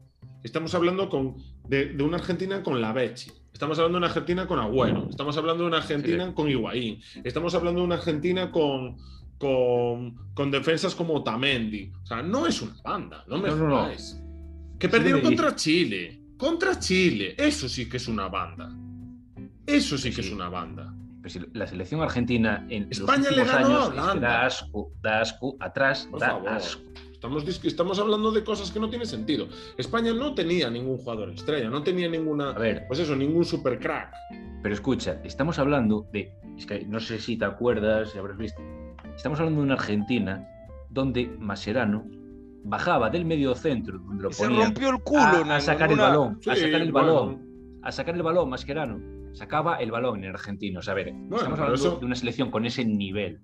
estamos 0.42 0.74
hablando 0.74 1.08
con, 1.08 1.36
de, 1.68 1.96
una 2.02 2.18
Argentina 2.18 2.62
con 2.62 2.80
la 2.80 2.92
Becci, 2.92 3.32
estamos 3.52 3.78
hablando 3.78 3.96
de 3.96 3.98
una 3.98 4.06
Argentina 4.08 4.46
con 4.46 4.58
Agüero, 4.58 5.08
estamos 5.10 5.36
hablando 5.36 5.64
de 5.64 5.68
una 5.68 5.78
Argentina 5.78 6.32
con 6.34 6.48
Higuaín, 6.48 7.00
estamos 7.24 7.54
hablando 7.54 7.80
de 7.80 7.86
una 7.86 7.96
Argentina 7.96 8.50
con, 8.50 8.96
con, 9.38 10.50
defensas 10.50 10.94
como 10.94 11.14
Otamendi. 11.14 11.90
O 12.02 12.06
sea, 12.06 12.22
no 12.22 12.46
es 12.46 12.62
una 12.62 12.76
banda, 12.82 13.24
no 13.26 13.38
me 13.38 13.50
no, 13.50 13.90
Que 14.78 14.88
perdieron 14.88 15.22
contra 15.22 15.54
Chile, 15.56 16.20
contra 16.36 16.78
Chile, 16.78 17.34
eso 17.36 17.68
sí 17.68 17.88
que 17.88 17.96
es 17.96 18.06
una 18.06 18.28
banda. 18.28 18.72
Eso 19.66 19.96
sí 19.96 20.12
que 20.12 20.20
es 20.20 20.30
una 20.30 20.50
banda 20.50 20.94
la 21.52 21.66
selección 21.66 22.02
argentina 22.02 22.66
en 22.68 22.88
España 22.90 23.30
los 23.30 23.38
últimos 23.38 23.54
años 23.54 24.20
da 24.20 24.46
asco, 24.46 24.92
da 25.00 25.20
asco, 25.20 25.56
atrás 25.60 26.08
da 26.18 26.36
asco. 26.46 26.82
Estamos, 27.12 27.64
estamos 27.64 27.98
hablando 27.98 28.30
de 28.32 28.44
cosas 28.44 28.70
que 28.70 28.78
no 28.78 28.90
tienen 28.90 29.06
sentido. 29.06 29.48
España 29.78 30.12
no 30.12 30.34
tenía 30.34 30.68
ningún 30.68 30.98
jugador 30.98 31.30
estrella, 31.30 31.70
no 31.70 31.82
tenía 31.82 32.06
ninguna, 32.06 32.50
a 32.50 32.58
ver, 32.58 32.84
pues 32.86 33.00
eso, 33.00 33.16
ningún 33.16 33.46
super 33.46 33.78
crack. 33.78 34.12
Pero 34.62 34.74
escucha, 34.74 35.18
estamos 35.24 35.58
hablando 35.58 36.06
de, 36.12 36.30
es 36.58 36.66
que 36.66 36.84
no 36.84 37.00
sé 37.00 37.18
si 37.18 37.38
te 37.38 37.46
acuerdas, 37.46 38.10
si 38.10 38.18
habrás 38.18 38.36
visto, 38.36 38.60
estamos 39.16 39.40
hablando 39.40 39.60
de 39.60 39.64
una 39.64 39.74
Argentina 39.74 40.46
donde 40.90 41.26
Mascherano 41.38 42.04
bajaba 42.64 43.08
del 43.08 43.24
medio 43.24 43.54
centro, 43.54 43.98
donde 43.98 44.24
lo 44.24 44.30
ponía, 44.30 44.58
se 44.58 44.64
rompió 44.66 44.90
el 44.90 45.02
culo 45.02 45.44
a, 45.50 45.60
sacar 45.60 45.90
el 45.90 45.98
balón, 45.98 46.38
a 46.46 46.56
sacar 46.56 46.82
el 46.82 46.92
balón, 46.92 47.78
a 47.82 47.90
sacar 47.90 48.14
el 48.14 48.22
balón, 48.22 48.50
Mascherano 48.50 49.13
sacaba 49.34 49.76
el 49.76 49.90
balón 49.90 50.24
en 50.24 50.30
argentino. 50.30 50.80
a 50.86 50.94
ver, 50.94 51.08
estamos 51.08 51.58
hablando 51.58 51.96
de 51.98 52.06
una 52.06 52.16
selección 52.16 52.50
con 52.50 52.64
ese 52.64 52.84
nivel. 52.84 53.40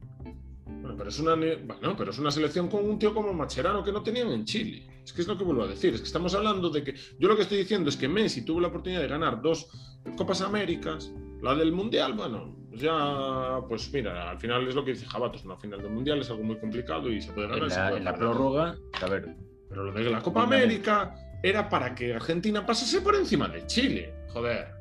Bueno 0.66 0.96
pero, 0.96 1.10
es 1.10 1.18
una, 1.18 1.34
bueno, 1.34 1.94
pero 1.96 2.10
es 2.10 2.18
una 2.18 2.30
selección 2.30 2.68
con 2.68 2.88
un 2.88 2.98
tío 2.98 3.12
como 3.12 3.32
Macherano 3.32 3.84
que 3.84 3.92
no 3.92 4.02
tenían 4.02 4.28
en 4.28 4.44
Chile. 4.44 4.86
Es 5.04 5.12
que 5.12 5.22
es 5.22 5.28
lo 5.28 5.36
que 5.36 5.44
vuelvo 5.44 5.64
a 5.64 5.66
decir. 5.66 5.94
Es 5.94 6.00
que 6.00 6.06
estamos 6.06 6.34
hablando 6.34 6.70
de 6.70 6.84
que. 6.84 6.94
Yo 7.18 7.28
lo 7.28 7.36
que 7.36 7.42
estoy 7.42 7.58
diciendo 7.58 7.88
es 7.88 7.96
que 7.96 8.08
Messi 8.08 8.44
tuvo 8.44 8.60
la 8.60 8.68
oportunidad 8.68 9.00
de 9.00 9.08
ganar 9.08 9.42
dos 9.42 9.68
Copas 10.16 10.40
Américas. 10.40 11.12
La 11.42 11.54
del 11.54 11.72
Mundial, 11.72 12.12
bueno, 12.14 12.54
pues 12.68 12.82
ya. 12.82 13.60
Pues 13.68 13.92
mira, 13.92 14.30
al 14.30 14.38
final 14.38 14.68
es 14.68 14.74
lo 14.74 14.84
que 14.84 14.92
dice 14.92 15.06
Jabatos. 15.06 15.44
Una 15.44 15.56
final 15.56 15.82
del 15.82 15.90
Mundial 15.90 16.20
es 16.20 16.30
algo 16.30 16.44
muy 16.44 16.58
complicado 16.58 17.10
y 17.10 17.20
se 17.20 17.32
puede 17.32 17.48
ganar. 17.48 17.96
En 17.96 18.04
la, 18.04 18.14
prórroga, 18.14 18.76
a 19.00 19.06
ver. 19.08 19.34
Pero 19.68 19.84
lo 19.84 19.92
de 19.92 20.10
la 20.10 20.20
Copa 20.20 20.42
América 20.42 21.14
era 21.42 21.68
para 21.68 21.94
que 21.94 22.14
Argentina 22.14 22.64
pasase 22.64 23.00
por 23.00 23.14
encima 23.14 23.48
de 23.48 23.66
Chile. 23.66 24.14
Joder. 24.28 24.79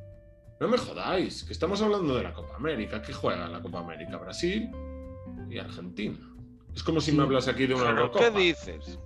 No 0.60 0.68
me 0.68 0.78
jodáis, 0.78 1.44
que 1.46 1.54
estamos 1.54 1.82
hablando 1.82 2.16
de 2.16 2.24
la 2.24 2.34
Copa 2.34 2.56
América. 2.56 3.02
¿Qué 3.02 3.14
juega 3.14 3.48
la 3.48 3.62
Copa 3.62 3.80
América? 3.80 4.18
Brasil 4.18 4.70
y 5.50 5.58
Argentina. 5.58 6.18
Es 6.76 6.84
como 6.84 7.00
si 7.00 7.14
me 7.14 7.24
hablas 7.24 7.48
aquí 7.48 7.66
de 7.66 7.76
una 7.76 7.90
Eurocopa. 7.92 8.26
¿Qué 8.26 8.32
dices? 8.32 9.00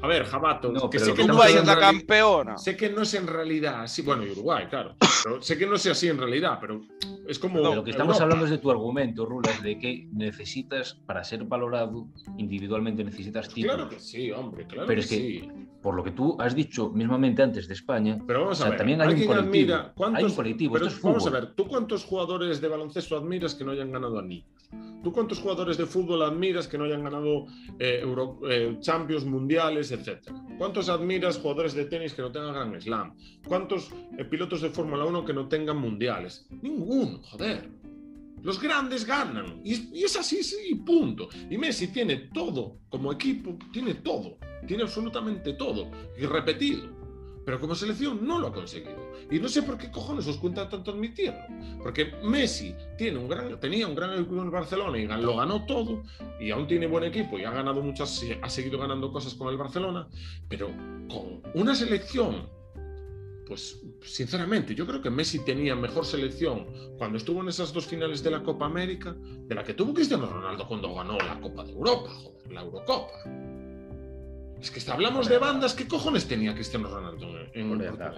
A 0.00 0.06
ver, 0.06 0.24
Jabato, 0.24 0.90
que 0.90 0.98
sé 0.98 1.12
que 1.14 1.22
Uruguay 1.22 1.54
es 1.54 1.66
la 1.66 1.78
campeona. 1.78 2.56
Sé 2.58 2.76
que 2.76 2.88
no 2.88 3.02
es 3.02 3.14
en 3.14 3.26
realidad 3.26 3.82
así, 3.82 4.02
bueno, 4.02 4.24
y 4.24 4.30
Uruguay, 4.30 4.66
claro. 4.68 4.94
sé 5.40 5.58
que 5.58 5.66
no 5.66 5.74
es 5.74 5.86
así 5.86 6.08
en 6.08 6.18
realidad, 6.18 6.58
pero 6.60 6.80
es 7.26 7.38
como. 7.38 7.60
lo 7.60 7.84
que 7.84 7.90
estamos 7.90 8.20
hablando 8.20 8.44
es 8.44 8.50
de 8.50 8.58
tu 8.58 8.70
argumento, 8.70 9.26
Rulas, 9.26 9.62
de 9.62 9.78
que 9.78 10.08
necesitas, 10.12 10.94
para 11.06 11.24
ser 11.24 11.44
valorado 11.44 12.08
individualmente, 12.36 13.04
necesitas 13.04 13.48
títulos. 13.48 13.76
Claro 13.76 13.90
que 13.90 14.00
sí, 14.00 14.30
hombre, 14.30 14.66
claro 14.66 14.86
pero 14.86 15.00
es 15.00 15.06
que, 15.06 15.48
por 15.82 15.94
lo 15.94 16.04
que 16.04 16.12
tú 16.12 16.36
has 16.40 16.54
dicho 16.54 16.90
mismamente 16.90 17.42
antes 17.42 17.66
de 17.68 17.74
España, 17.74 18.18
pero 18.26 18.42
vamos 18.42 18.60
a 18.60 18.68
ver, 18.70 18.78
también 18.78 19.00
hay 19.00 19.14
un 19.14 19.26
colectivo. 19.26 19.74
hay 20.14 20.24
un 20.24 20.34
colectivo. 20.34 20.74
Pero 20.74 20.88
vamos 21.02 21.26
a 21.26 21.30
ver, 21.30 21.54
¿tú 21.54 21.66
cuántos 21.66 22.04
jugadores 22.04 22.60
de 22.60 22.68
baloncesto 22.68 23.16
admiras 23.16 23.54
que 23.54 23.64
no 23.64 23.72
hayan 23.72 23.90
ganado 23.90 24.18
anillos? 24.18 24.46
¿Tú 25.02 25.12
cuántos 25.12 25.38
jugadores 25.38 25.76
de 25.76 25.86
fútbol 25.86 26.22
admiras 26.22 26.66
que 26.66 26.76
no 26.76 26.84
hayan 26.84 27.04
ganado 27.04 27.46
eh, 27.78 28.02
eh, 28.50 28.76
Champions, 28.80 29.24
Mundiales, 29.24 29.92
etcétera? 29.92 30.36
¿Cuántos 30.58 30.88
admiras 30.88 31.38
jugadores 31.38 31.74
de 31.74 31.84
tenis 31.84 32.14
que 32.14 32.22
no 32.22 32.32
tengan 32.32 32.52
Grand 32.52 32.80
Slam? 32.80 33.14
¿Cuántos 33.46 33.90
eh, 34.18 34.24
pilotos 34.24 34.60
de 34.60 34.70
Fórmula 34.70 35.04
1 35.04 35.24
que 35.24 35.32
no 35.32 35.48
tengan 35.48 35.78
mundiales? 35.78 36.46
Ninguno, 36.62 37.20
joder. 37.22 37.70
Los 38.42 38.60
grandes 38.60 39.04
ganan. 39.04 39.60
Y, 39.64 40.02
es 40.02 40.16
así, 40.16 40.42
sí, 40.42 40.74
punto. 40.74 41.28
Y 41.48 41.58
Messi 41.58 41.88
tiene 41.88 42.16
todo, 42.32 42.78
como 42.88 43.12
equipo, 43.12 43.56
tiene 43.72 43.94
todo. 43.94 44.38
Tiene 44.66 44.82
absolutamente 44.82 45.52
todo. 45.54 45.90
Y 46.18 46.26
repetido 46.26 46.97
pero 47.48 47.60
como 47.60 47.74
selección 47.74 48.26
no 48.26 48.38
lo 48.38 48.48
ha 48.48 48.52
conseguido. 48.52 49.10
Y 49.30 49.38
no 49.38 49.48
sé 49.48 49.62
por 49.62 49.78
qué 49.78 49.90
cojones 49.90 50.26
os 50.26 50.36
cuenta 50.36 50.68
tanto 50.68 50.90
admitirlo. 50.90 51.38
Porque 51.82 52.12
Messi 52.22 52.74
tiene 52.98 53.18
un 53.18 53.26
gran, 53.26 53.58
tenía 53.58 53.86
un 53.86 53.94
gran 53.94 54.12
equipo 54.12 54.42
en 54.42 54.50
Barcelona 54.50 54.98
y 54.98 55.06
lo 55.06 55.34
ganó 55.34 55.64
todo, 55.64 56.02
y 56.38 56.50
aún 56.50 56.66
tiene 56.66 56.86
buen 56.86 57.04
equipo 57.04 57.38
y 57.38 57.44
ha 57.44 57.50
ganado 57.50 57.80
muchas, 57.80 58.22
ha 58.42 58.50
seguido 58.50 58.78
ganando 58.78 59.10
cosas 59.10 59.32
con 59.32 59.48
el 59.48 59.56
Barcelona, 59.56 60.06
pero 60.46 60.66
con 61.08 61.40
una 61.54 61.74
selección 61.74 62.50
pues 63.46 63.80
sinceramente, 64.02 64.74
yo 64.74 64.86
creo 64.86 65.00
que 65.00 65.08
Messi 65.08 65.42
tenía 65.42 65.74
mejor 65.74 66.04
selección 66.04 66.66
cuando 66.98 67.16
estuvo 67.16 67.40
en 67.40 67.48
esas 67.48 67.72
dos 67.72 67.86
finales 67.86 68.22
de 68.22 68.30
la 68.30 68.42
Copa 68.42 68.66
América 68.66 69.16
de 69.18 69.54
la 69.54 69.64
que 69.64 69.72
tuvo 69.72 69.94
Cristiano 69.94 70.26
Ronaldo 70.26 70.68
cuando 70.68 70.94
ganó 70.94 71.16
la 71.16 71.40
Copa 71.40 71.64
de 71.64 71.72
Europa, 71.72 72.10
joder, 72.10 72.52
la 72.52 72.60
Eurocopa. 72.60 73.57
Es 74.60 74.70
que 74.70 74.90
hablamos 74.90 75.28
de 75.28 75.38
bandas, 75.38 75.74
¿qué 75.74 75.86
cojones 75.86 76.26
tenía 76.26 76.54
Cristiano 76.54 76.88
Ronaldo 76.88 77.26
en, 77.54 77.78
Portugal? 77.78 78.14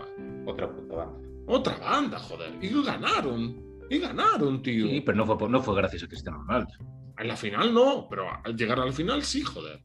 Otra 0.47 0.71
puta 0.75 0.95
banda. 0.95 1.29
Otra 1.47 1.79
banda, 1.79 2.19
joder. 2.19 2.57
Y 2.63 2.69
ganaron. 2.83 3.63
Y 3.91 3.99
ganaron, 3.99 4.63
tío. 4.63 4.87
Sí, 4.87 5.03
pero 5.05 5.19
no 5.19 5.27
fue, 5.27 5.49
no 5.49 5.63
fue 5.63 5.77
gracias 5.77 6.05
a 6.05 6.09
Cristiano 6.09 6.39
Ronaldo. 6.39 6.73
En 7.19 7.29
la 7.29 7.37
final 7.37 7.75
no, 7.75 8.07
pero 8.09 8.27
al 8.43 8.57
llegar 8.57 8.81
al 8.81 8.93
final 8.93 9.23
sí, 9.23 9.43
joder. 9.43 9.83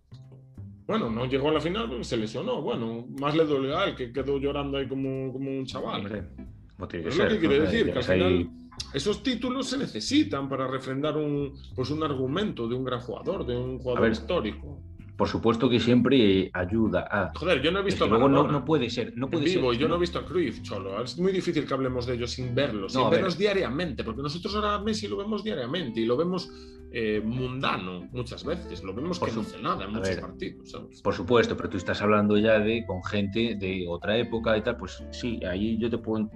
Bueno, 0.87 1.09
no 1.09 1.25
llegó 1.25 1.49
a 1.49 1.53
la 1.53 1.59
final 1.59 1.89
porque 1.89 2.03
se 2.03 2.15
lesionó. 2.15 2.61
Bueno, 2.61 3.07
más 3.19 3.35
le 3.35 3.43
dolió 3.43 3.77
a 3.77 3.85
él, 3.85 3.95
que 3.95 4.13
quedó 4.13 4.37
llorando 4.37 4.77
ahí 4.77 4.87
como, 4.87 5.33
como 5.33 5.49
un 5.49 5.65
chaval. 5.65 6.05
es 6.05 7.17
lo 7.17 7.27
que 7.27 7.39
quiere 7.39 7.59
decir, 7.61 7.91
que 7.91 7.97
al 7.97 8.03
final 8.03 8.49
esos 8.93 9.23
títulos 9.23 9.67
se 9.67 9.77
necesitan 9.77 10.47
para 10.47 10.67
refrendar 10.67 11.17
un, 11.17 11.53
pues 11.75 11.89
un 11.89 12.03
argumento 12.03 12.67
de 12.67 12.75
un 12.75 12.85
gran 12.85 13.01
jugador, 13.01 13.45
de 13.45 13.57
un 13.57 13.79
jugador 13.79 14.11
histórico 14.11 14.81
por 15.17 15.29
supuesto 15.29 15.69
que 15.69 15.79
siempre 15.79 16.49
ayuda 16.53 17.07
a. 17.09 17.31
Joder, 17.35 17.61
yo 17.61 17.71
no 17.71 17.79
he 17.79 17.83
visto. 17.83 18.05
luego 18.07 18.27
no, 18.27 18.47
no, 18.47 18.65
puede 18.65 18.89
ser. 18.89 19.13
No 19.15 19.29
puede 19.29 19.45
vivo, 19.45 19.71
yo 19.73 19.87
no 19.87 19.95
he 19.95 19.99
visto 19.99 20.19
a 20.19 20.25
Cruyff, 20.25 20.61
Cholo. 20.61 21.01
Es 21.01 21.17
muy 21.17 21.31
difícil 21.31 21.65
que 21.65 21.73
hablemos 21.73 22.05
de 22.05 22.15
ellos 22.15 22.31
sin 22.31 22.53
verlos, 22.53 22.93
sin 22.93 23.09
verlos 23.09 23.37
diariamente, 23.37 24.03
porque 24.03 24.21
nosotros 24.21 24.55
ahora 24.55 24.75
a 24.75 24.81
Messi 24.81 25.07
lo 25.07 25.17
vemos 25.17 25.43
diariamente 25.43 26.01
y 26.01 26.05
lo 26.05 26.17
vemos 26.17 26.49
eh, 26.91 27.21
mundano 27.23 28.07
muchas 28.11 28.43
veces. 28.43 28.83
Lo 28.83 28.93
vemos 28.93 29.19
por 29.19 29.29
que 29.29 29.35
no 29.35 29.41
hace 29.41 29.61
nada 29.61 29.85
en 29.85 29.93
muchos 29.93 30.15
partidos. 30.17 30.73
Por 31.03 31.13
supuesto, 31.13 31.55
pero 31.55 31.69
tú 31.69 31.77
estás 31.77 32.01
hablando 32.01 32.37
ya 32.37 32.59
de 32.59 32.85
con 32.85 33.03
gente 33.03 33.55
de 33.55 33.85
otra 33.87 34.17
época 34.17 34.57
y 34.57 34.61
tal. 34.61 34.77
Pues 34.77 35.03
sí, 35.11 35.39
ahí 35.45 35.77
yo 35.77 35.89
te 35.89 35.97
puedo, 35.97 36.29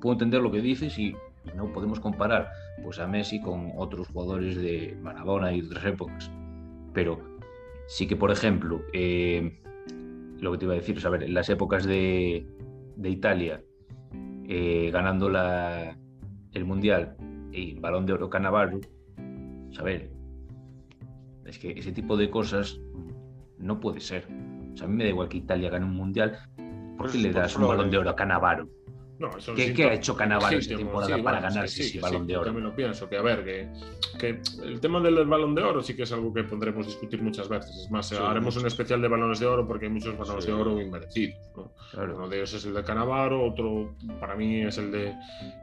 puedo 0.00 0.12
entender 0.12 0.40
lo 0.40 0.50
que 0.50 0.60
dices 0.60 0.98
y, 0.98 1.14
no 1.54 1.70
podemos 1.74 2.00
comparar 2.00 2.50
pues 2.82 2.98
a 2.98 3.06
Messi 3.06 3.38
con 3.38 3.70
otros 3.76 4.08
jugadores 4.08 4.56
de 4.56 4.96
Maradona 5.02 5.52
y 5.52 5.60
otras 5.60 5.84
épocas. 5.84 6.30
Pero 6.94 7.33
Sí 7.86 8.06
que, 8.06 8.16
por 8.16 8.30
ejemplo, 8.30 8.82
eh, 8.92 9.60
lo 10.40 10.52
que 10.52 10.58
te 10.58 10.64
iba 10.64 10.74
a 10.74 10.76
decir, 10.78 10.98
a 11.04 11.10
ver, 11.10 11.24
en 11.24 11.34
las 11.34 11.48
épocas 11.48 11.84
de, 11.84 12.46
Italia, 13.02 13.62
eh, 14.48 14.90
ganando 14.92 15.28
la, 15.28 15.96
el 16.52 16.64
Mundial 16.64 17.16
y 17.52 17.78
Balón 17.78 18.06
de 18.06 18.14
Oro 18.14 18.30
Cannavaro, 18.30 18.80
a 19.78 19.82
ver, 19.82 20.10
es 21.44 21.58
que 21.58 21.72
ese 21.72 21.92
tipo 21.92 22.16
de 22.16 22.30
cosas 22.30 22.80
no 23.58 23.80
puede 23.80 24.00
ser. 24.00 24.26
O 24.72 24.76
sea, 24.76 24.86
a 24.86 24.90
mí 24.90 24.96
me 24.96 25.04
da 25.04 25.10
igual 25.10 25.28
que 25.28 25.38
Italia 25.38 25.70
gane 25.70 25.84
un 25.84 25.94
Mundial, 25.94 26.38
¿por 26.96 27.06
qué 27.06 27.12
pues 27.12 27.22
le 27.22 27.32
das 27.32 27.56
un 27.56 27.66
Balón 27.66 27.90
de 27.90 27.98
Oro 27.98 28.10
a 28.10 28.16
Cannavaro? 28.16 28.68
¿Qué, 29.54 29.84
ha 29.84 29.94
hecho 29.94 30.16
Canavaro 30.16 30.58
esta 30.58 30.76
temporada 30.76 31.22
para 31.22 31.40
ganarse 31.40 31.82
ese 31.82 32.00
balón 32.00 32.26
de 32.26 32.36
oro? 32.36 32.46
Yo 32.46 32.54
me 32.54 32.60
lo 32.60 32.74
pienso, 32.74 33.08
que 33.08 33.16
a 33.16 33.22
ver, 33.22 33.44
que, 34.18 34.40
el 34.64 34.80
tema 34.80 35.00
del 35.00 35.24
balón 35.26 35.54
de 35.54 35.62
oro 35.62 35.82
sí 35.82 35.94
que 35.94 36.02
es 36.02 36.12
algo 36.12 36.32
que 36.32 36.44
pondremos 36.44 36.86
discutir 36.86 37.22
muchas 37.22 37.48
veces. 37.48 37.76
Es 37.76 37.90
más, 37.90 38.12
haremos 38.12 38.56
un 38.56 38.66
especial 38.66 39.00
de 39.00 39.08
balones 39.08 39.38
de 39.38 39.46
oro 39.46 39.66
porque 39.66 39.86
hay 39.86 39.92
muchos 39.92 40.16
balones 40.18 40.46
de 40.46 40.52
oro 40.52 40.80
inmerecidos. 40.80 41.38
Uno 41.94 42.28
de 42.28 42.36
ellos 42.36 42.54
es 42.54 42.64
el 42.64 42.74
de 42.74 42.82
Canavaro, 42.82 43.44
otro 43.44 43.94
para 44.18 44.34
mí 44.34 44.62
es 44.62 44.78
el 44.78 44.90
de 44.90 45.14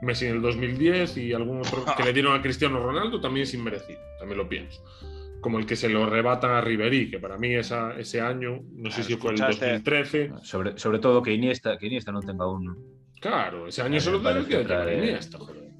Messi 0.02 0.28
en 0.28 0.36
el 0.36 0.42
2010 0.42 1.18
y 1.18 1.34
algún 1.34 1.60
otro 1.60 1.84
que 1.98 2.04
le 2.04 2.14
dieron 2.14 2.38
a 2.38 2.42
Cristiano 2.42 2.82
Ronaldo 2.82 3.20
también 3.20 3.44
es 3.44 3.54
inmerecido, 3.54 4.00
también 4.18 4.38
lo 4.38 4.48
pienso 4.48 4.82
como 5.42 5.58
el 5.58 5.66
que 5.66 5.76
se 5.76 5.90
lo 5.90 6.04
arrebatan 6.04 6.52
a 6.52 6.62
Ribery, 6.62 7.10
que 7.10 7.18
para 7.18 7.36
mí 7.36 7.56
esa, 7.56 7.98
ese 7.98 8.22
año, 8.22 8.60
no 8.74 8.92
sé 8.92 9.02
si 9.02 9.16
fue 9.16 9.32
el 9.32 9.38
2013. 9.38 10.34
Sobre, 10.44 10.78
sobre 10.78 11.00
todo 11.00 11.24
que 11.24 11.34
Iniesta, 11.34 11.80
que 11.80 11.88
Iniesta 11.88 12.12
no 12.12 12.20
tenga 12.20 12.48
uno. 12.48 12.78
Claro, 13.22 13.68
ese 13.68 13.84
año 13.84 14.02
solo 14.02 14.20
te 14.20 14.46
que 14.48 14.62
Iniesta, 14.98 15.38
joder. 15.38 15.72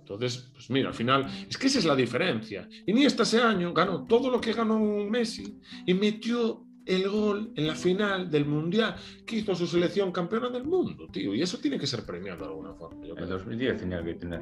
Entonces, 0.00 0.50
pues 0.52 0.68
mira, 0.70 0.88
al 0.88 0.94
final, 0.94 1.26
es 1.48 1.56
que 1.56 1.68
esa 1.68 1.78
es 1.78 1.84
la 1.84 1.94
diferencia. 1.94 2.68
Iniesta 2.86 3.22
ese 3.22 3.40
año 3.40 3.72
ganó 3.72 4.04
todo 4.04 4.30
lo 4.30 4.40
que 4.40 4.52
ganó 4.52 4.78
Messi 4.78 5.60
y 5.86 5.94
metió 5.94 6.64
el 6.84 7.08
gol 7.08 7.52
en 7.54 7.66
la 7.66 7.74
final 7.74 8.30
del 8.30 8.46
Mundial 8.46 8.96
que 9.24 9.36
hizo 9.36 9.54
su 9.54 9.66
selección 9.66 10.10
campeona 10.10 10.48
del 10.48 10.64
mundo, 10.64 11.06
tío. 11.12 11.34
Y 11.34 11.42
eso 11.42 11.58
tiene 11.58 11.78
que 11.78 11.86
ser 11.86 12.04
premiado 12.04 12.38
de 12.38 12.50
alguna 12.50 12.74
forma. 12.74 13.06
En 13.06 13.28
2010 13.28 13.78
tenía 13.78 14.02
que 14.02 14.14
tener. 14.14 14.40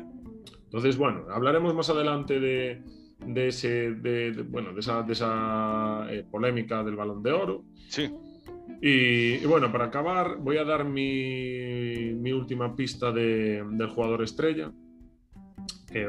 Entonces, 0.64 0.96
bueno, 0.96 1.26
hablaremos 1.30 1.74
más 1.74 1.90
adelante 1.90 2.40
de, 2.40 2.82
ese, 3.34 3.90
de, 3.90 4.46
bueno, 4.48 4.72
de 4.72 4.80
esa, 4.80 5.02
de 5.02 5.12
esa 5.12 6.06
eh, 6.10 6.24
polémica 6.30 6.82
del 6.84 6.96
balón 6.96 7.22
de 7.22 7.32
oro. 7.32 7.64
Sí. 7.88 8.08
Y, 8.80 9.44
bueno, 9.46 9.72
para 9.72 9.86
acabar, 9.86 10.36
voy 10.38 10.58
a 10.58 10.64
dar 10.64 10.84
mi, 10.84 12.12
mi 12.14 12.32
última 12.32 12.76
pista 12.76 13.10
de, 13.12 13.64
del 13.70 13.88
jugador 13.88 14.22
estrella. 14.22 14.72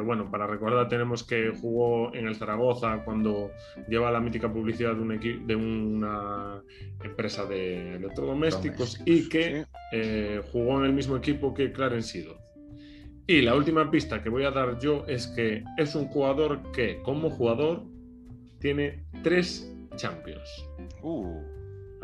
Bueno, 0.04 0.30
para 0.30 0.48
recordar, 0.48 0.90
tenemos 0.90 1.24
que 1.24 1.50
jugó 1.50 2.14
en 2.14 2.28
el 2.28 2.36
Zaragoza 2.36 3.04
cuando 3.06 3.52
lleva 3.88 4.12
la 4.12 4.20
mítica 4.20 4.52
publicidad 4.52 4.96
de, 4.96 5.02
un 5.02 5.48
de 5.48 5.56
una 5.56 6.62
empresa 7.04 7.46
de 7.46 7.96
electrodomésticos 7.96 9.02
y 9.06 9.30
que 9.30 9.66
eh, 9.94 10.42
jugó 10.52 10.80
en 10.80 10.86
el 10.86 10.94
mismo 10.94 11.16
equipo 11.16 11.54
que 11.54 11.72
Clarence 11.72 12.10
Seedorf. 12.10 12.40
Y 13.28 13.42
la 13.42 13.56
última 13.56 13.90
pista 13.90 14.22
que 14.22 14.30
voy 14.30 14.44
a 14.44 14.52
dar 14.52 14.80
yo 14.80 15.06
es 15.08 15.28
que 15.28 15.64
es 15.78 15.96
un 15.96 16.08
jugador 16.08 16.72
que, 16.72 17.02
como 17.04 17.30
jugador, 17.30 17.84
tiene 18.60 19.06
tres 19.24 19.74
Champions. 19.96 20.66
Uh. 21.02 21.57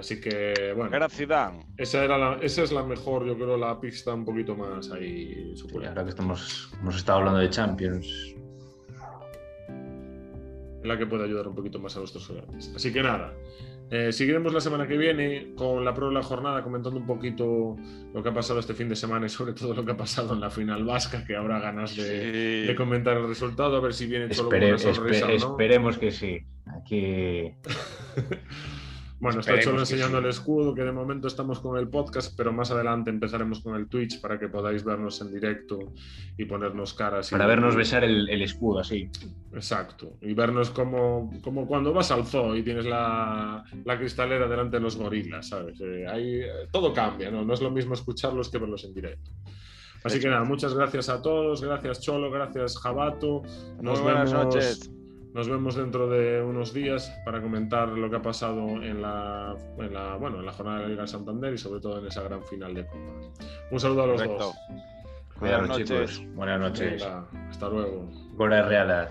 Así 0.03 0.19
que, 0.19 0.73
bueno. 0.75 0.93
Era 0.93 1.07
Zidane. 1.07 1.65
Esa, 1.77 2.03
era 2.03 2.37
esa 2.41 2.63
es 2.63 2.73
la 2.73 2.83
mejor, 2.83 3.25
yo 3.25 3.35
creo, 3.35 3.55
la 3.55 3.79
pista 3.79 4.13
un 4.13 4.25
poquito 4.25 4.53
más 4.53 4.91
ahí 4.91 5.55
ahora 5.87 6.03
que 6.03 6.09
estamos, 6.09 6.69
hemos 6.81 6.97
estado 6.97 7.19
hablando 7.19 7.39
de 7.39 7.49
Champions. 7.49 8.35
Es 10.81 10.85
la 10.85 10.97
que 10.97 11.05
puede 11.05 11.23
ayudar 11.23 11.47
un 11.47 11.55
poquito 11.55 11.79
más 11.79 11.95
a 11.95 11.99
nuestros 11.99 12.27
jugadores. 12.27 12.73
Así 12.75 12.91
que 12.91 13.01
nada. 13.01 13.33
Eh, 13.91 14.11
seguiremos 14.11 14.53
la 14.53 14.59
semana 14.59 14.89
que 14.89 14.97
viene 14.97 15.53
con 15.55 15.85
la 15.85 15.93
prueba 15.93 16.09
de 16.13 16.19
la 16.19 16.23
jornada 16.25 16.63
comentando 16.63 16.99
un 16.99 17.05
poquito 17.05 17.77
lo 18.13 18.21
que 18.21 18.27
ha 18.27 18.33
pasado 18.33 18.59
este 18.59 18.73
fin 18.73 18.89
de 18.89 18.97
semana 18.97 19.27
y 19.27 19.29
sobre 19.29 19.53
todo 19.53 19.73
lo 19.73 19.85
que 19.85 19.93
ha 19.93 19.97
pasado 19.97 20.33
en 20.33 20.41
la 20.41 20.49
final 20.49 20.83
vasca, 20.83 21.23
que 21.23 21.37
habrá 21.37 21.59
ganas 21.59 21.95
de, 21.95 22.73
comentar 22.75 23.15
el 23.15 23.25
resultado, 23.25 23.77
a 23.77 23.79
ver 23.79 23.93
si 23.93 24.07
viene 24.07 24.33
solo 24.33 24.49
una 24.49 24.77
sorpresa 24.77 25.31
Esperemos 25.31 25.97
que 25.97 26.11
sí. 26.11 26.41
Aquí 26.65 27.53
Bueno, 29.23 29.39
está 29.39 29.57
Cholo 29.57 29.79
enseñando 29.79 30.17
el 30.17 30.25
escudo, 30.25 30.75
que 30.75 30.81
de 30.81 30.91
momento 30.91 31.29
estamos 31.29 31.61
con 31.61 31.77
el 31.77 31.87
podcast, 31.87 32.35
pero 32.35 32.51
más 32.51 32.71
adelante 32.71 33.09
empezaremos 33.09 33.61
con 33.61 33.77
el 33.77 33.87
Twitch 33.87 34.19
para 34.19 34.37
que 34.37 34.49
podáis 34.49 34.83
vernos 34.83 35.21
en 35.21 35.33
directo 35.33 35.79
y 36.37 36.43
ponernos 36.43 36.93
caras. 36.93 37.29
Para 37.29 37.47
vernos 37.47 37.73
besar 37.73 38.03
el, 38.03 38.41
escudo, 38.41 38.79
así. 38.79 39.09
Exacto. 39.53 40.17
Y 40.19 40.33
vernos 40.33 40.71
como, 40.71 41.31
como 41.41 41.65
cuando 41.65 41.93
vas 41.93 42.11
al 42.11 42.25
zoo 42.25 42.53
y 42.53 42.63
tienes 42.63 42.85
la, 42.85 43.63
cristalera 43.97 44.45
delante 44.45 44.75
de 44.75 44.81
los 44.81 44.97
gorilas, 44.97 45.47
¿sabes? 45.47 45.79
Eh, 45.79 46.05
ahí 46.05 46.41
eh, 46.41 46.67
todo 46.69 46.91
cambia, 46.91 47.31
¿no? 47.31 47.45
No 47.45 47.53
es 47.53 47.61
lo 47.61 47.71
mismo 47.71 47.93
escucharlos 47.93 48.49
que 48.49 48.57
verlos 48.57 48.83
en 48.83 48.93
directo. 48.93 49.31
Así 50.03 50.19
que 50.19 50.27
nada, 50.27 50.43
muchas 50.43 50.73
gracias 50.73 51.07
a 51.07 51.21
todos, 51.21 51.63
gracias 51.63 52.01
Cholo, 52.01 52.29
gracias 52.29 52.77
Jabato. 52.77 53.41
Nos 53.81 54.01
Muy 54.01 54.11
buenas 54.11 54.33
vemos. 54.33 54.47
noches. 54.47 54.91
Nos 55.33 55.49
vemos 55.49 55.75
dentro 55.75 56.07
de 56.07 56.43
unos 56.43 56.73
días 56.73 57.09
para 57.25 57.41
comentar 57.41 57.89
lo 57.89 58.07
que 58.07 58.17
ha 58.17 58.21
pasado 58.21 58.83
en 58.83 59.01
la, 59.01 59.55
bueno, 59.75 60.39
en 60.39 60.45
la 60.45 60.51
jornada 60.51 60.77
de 60.77 60.83
la 60.83 60.89
Liga 60.89 61.07
Santander 61.07 61.53
y 61.53 61.57
sobre 61.57 61.81
todo 61.81 61.99
en 61.99 62.05
esa 62.05 62.21
gran 62.21 62.43
final 62.43 62.75
de 62.75 62.85
Copa. 62.85 63.13
Un 63.71 63.79
saludo 63.79 64.03
a 64.03 64.07
los 64.07 64.23
dos. 64.23 64.55
Buenas, 65.39 65.67
noches. 65.67 66.21
Buenas 66.35 66.59
noches. 66.59 67.03
Hasta 67.49 67.67
luego. 67.67 68.07
Goles 68.35 68.65
reales. 68.67 69.09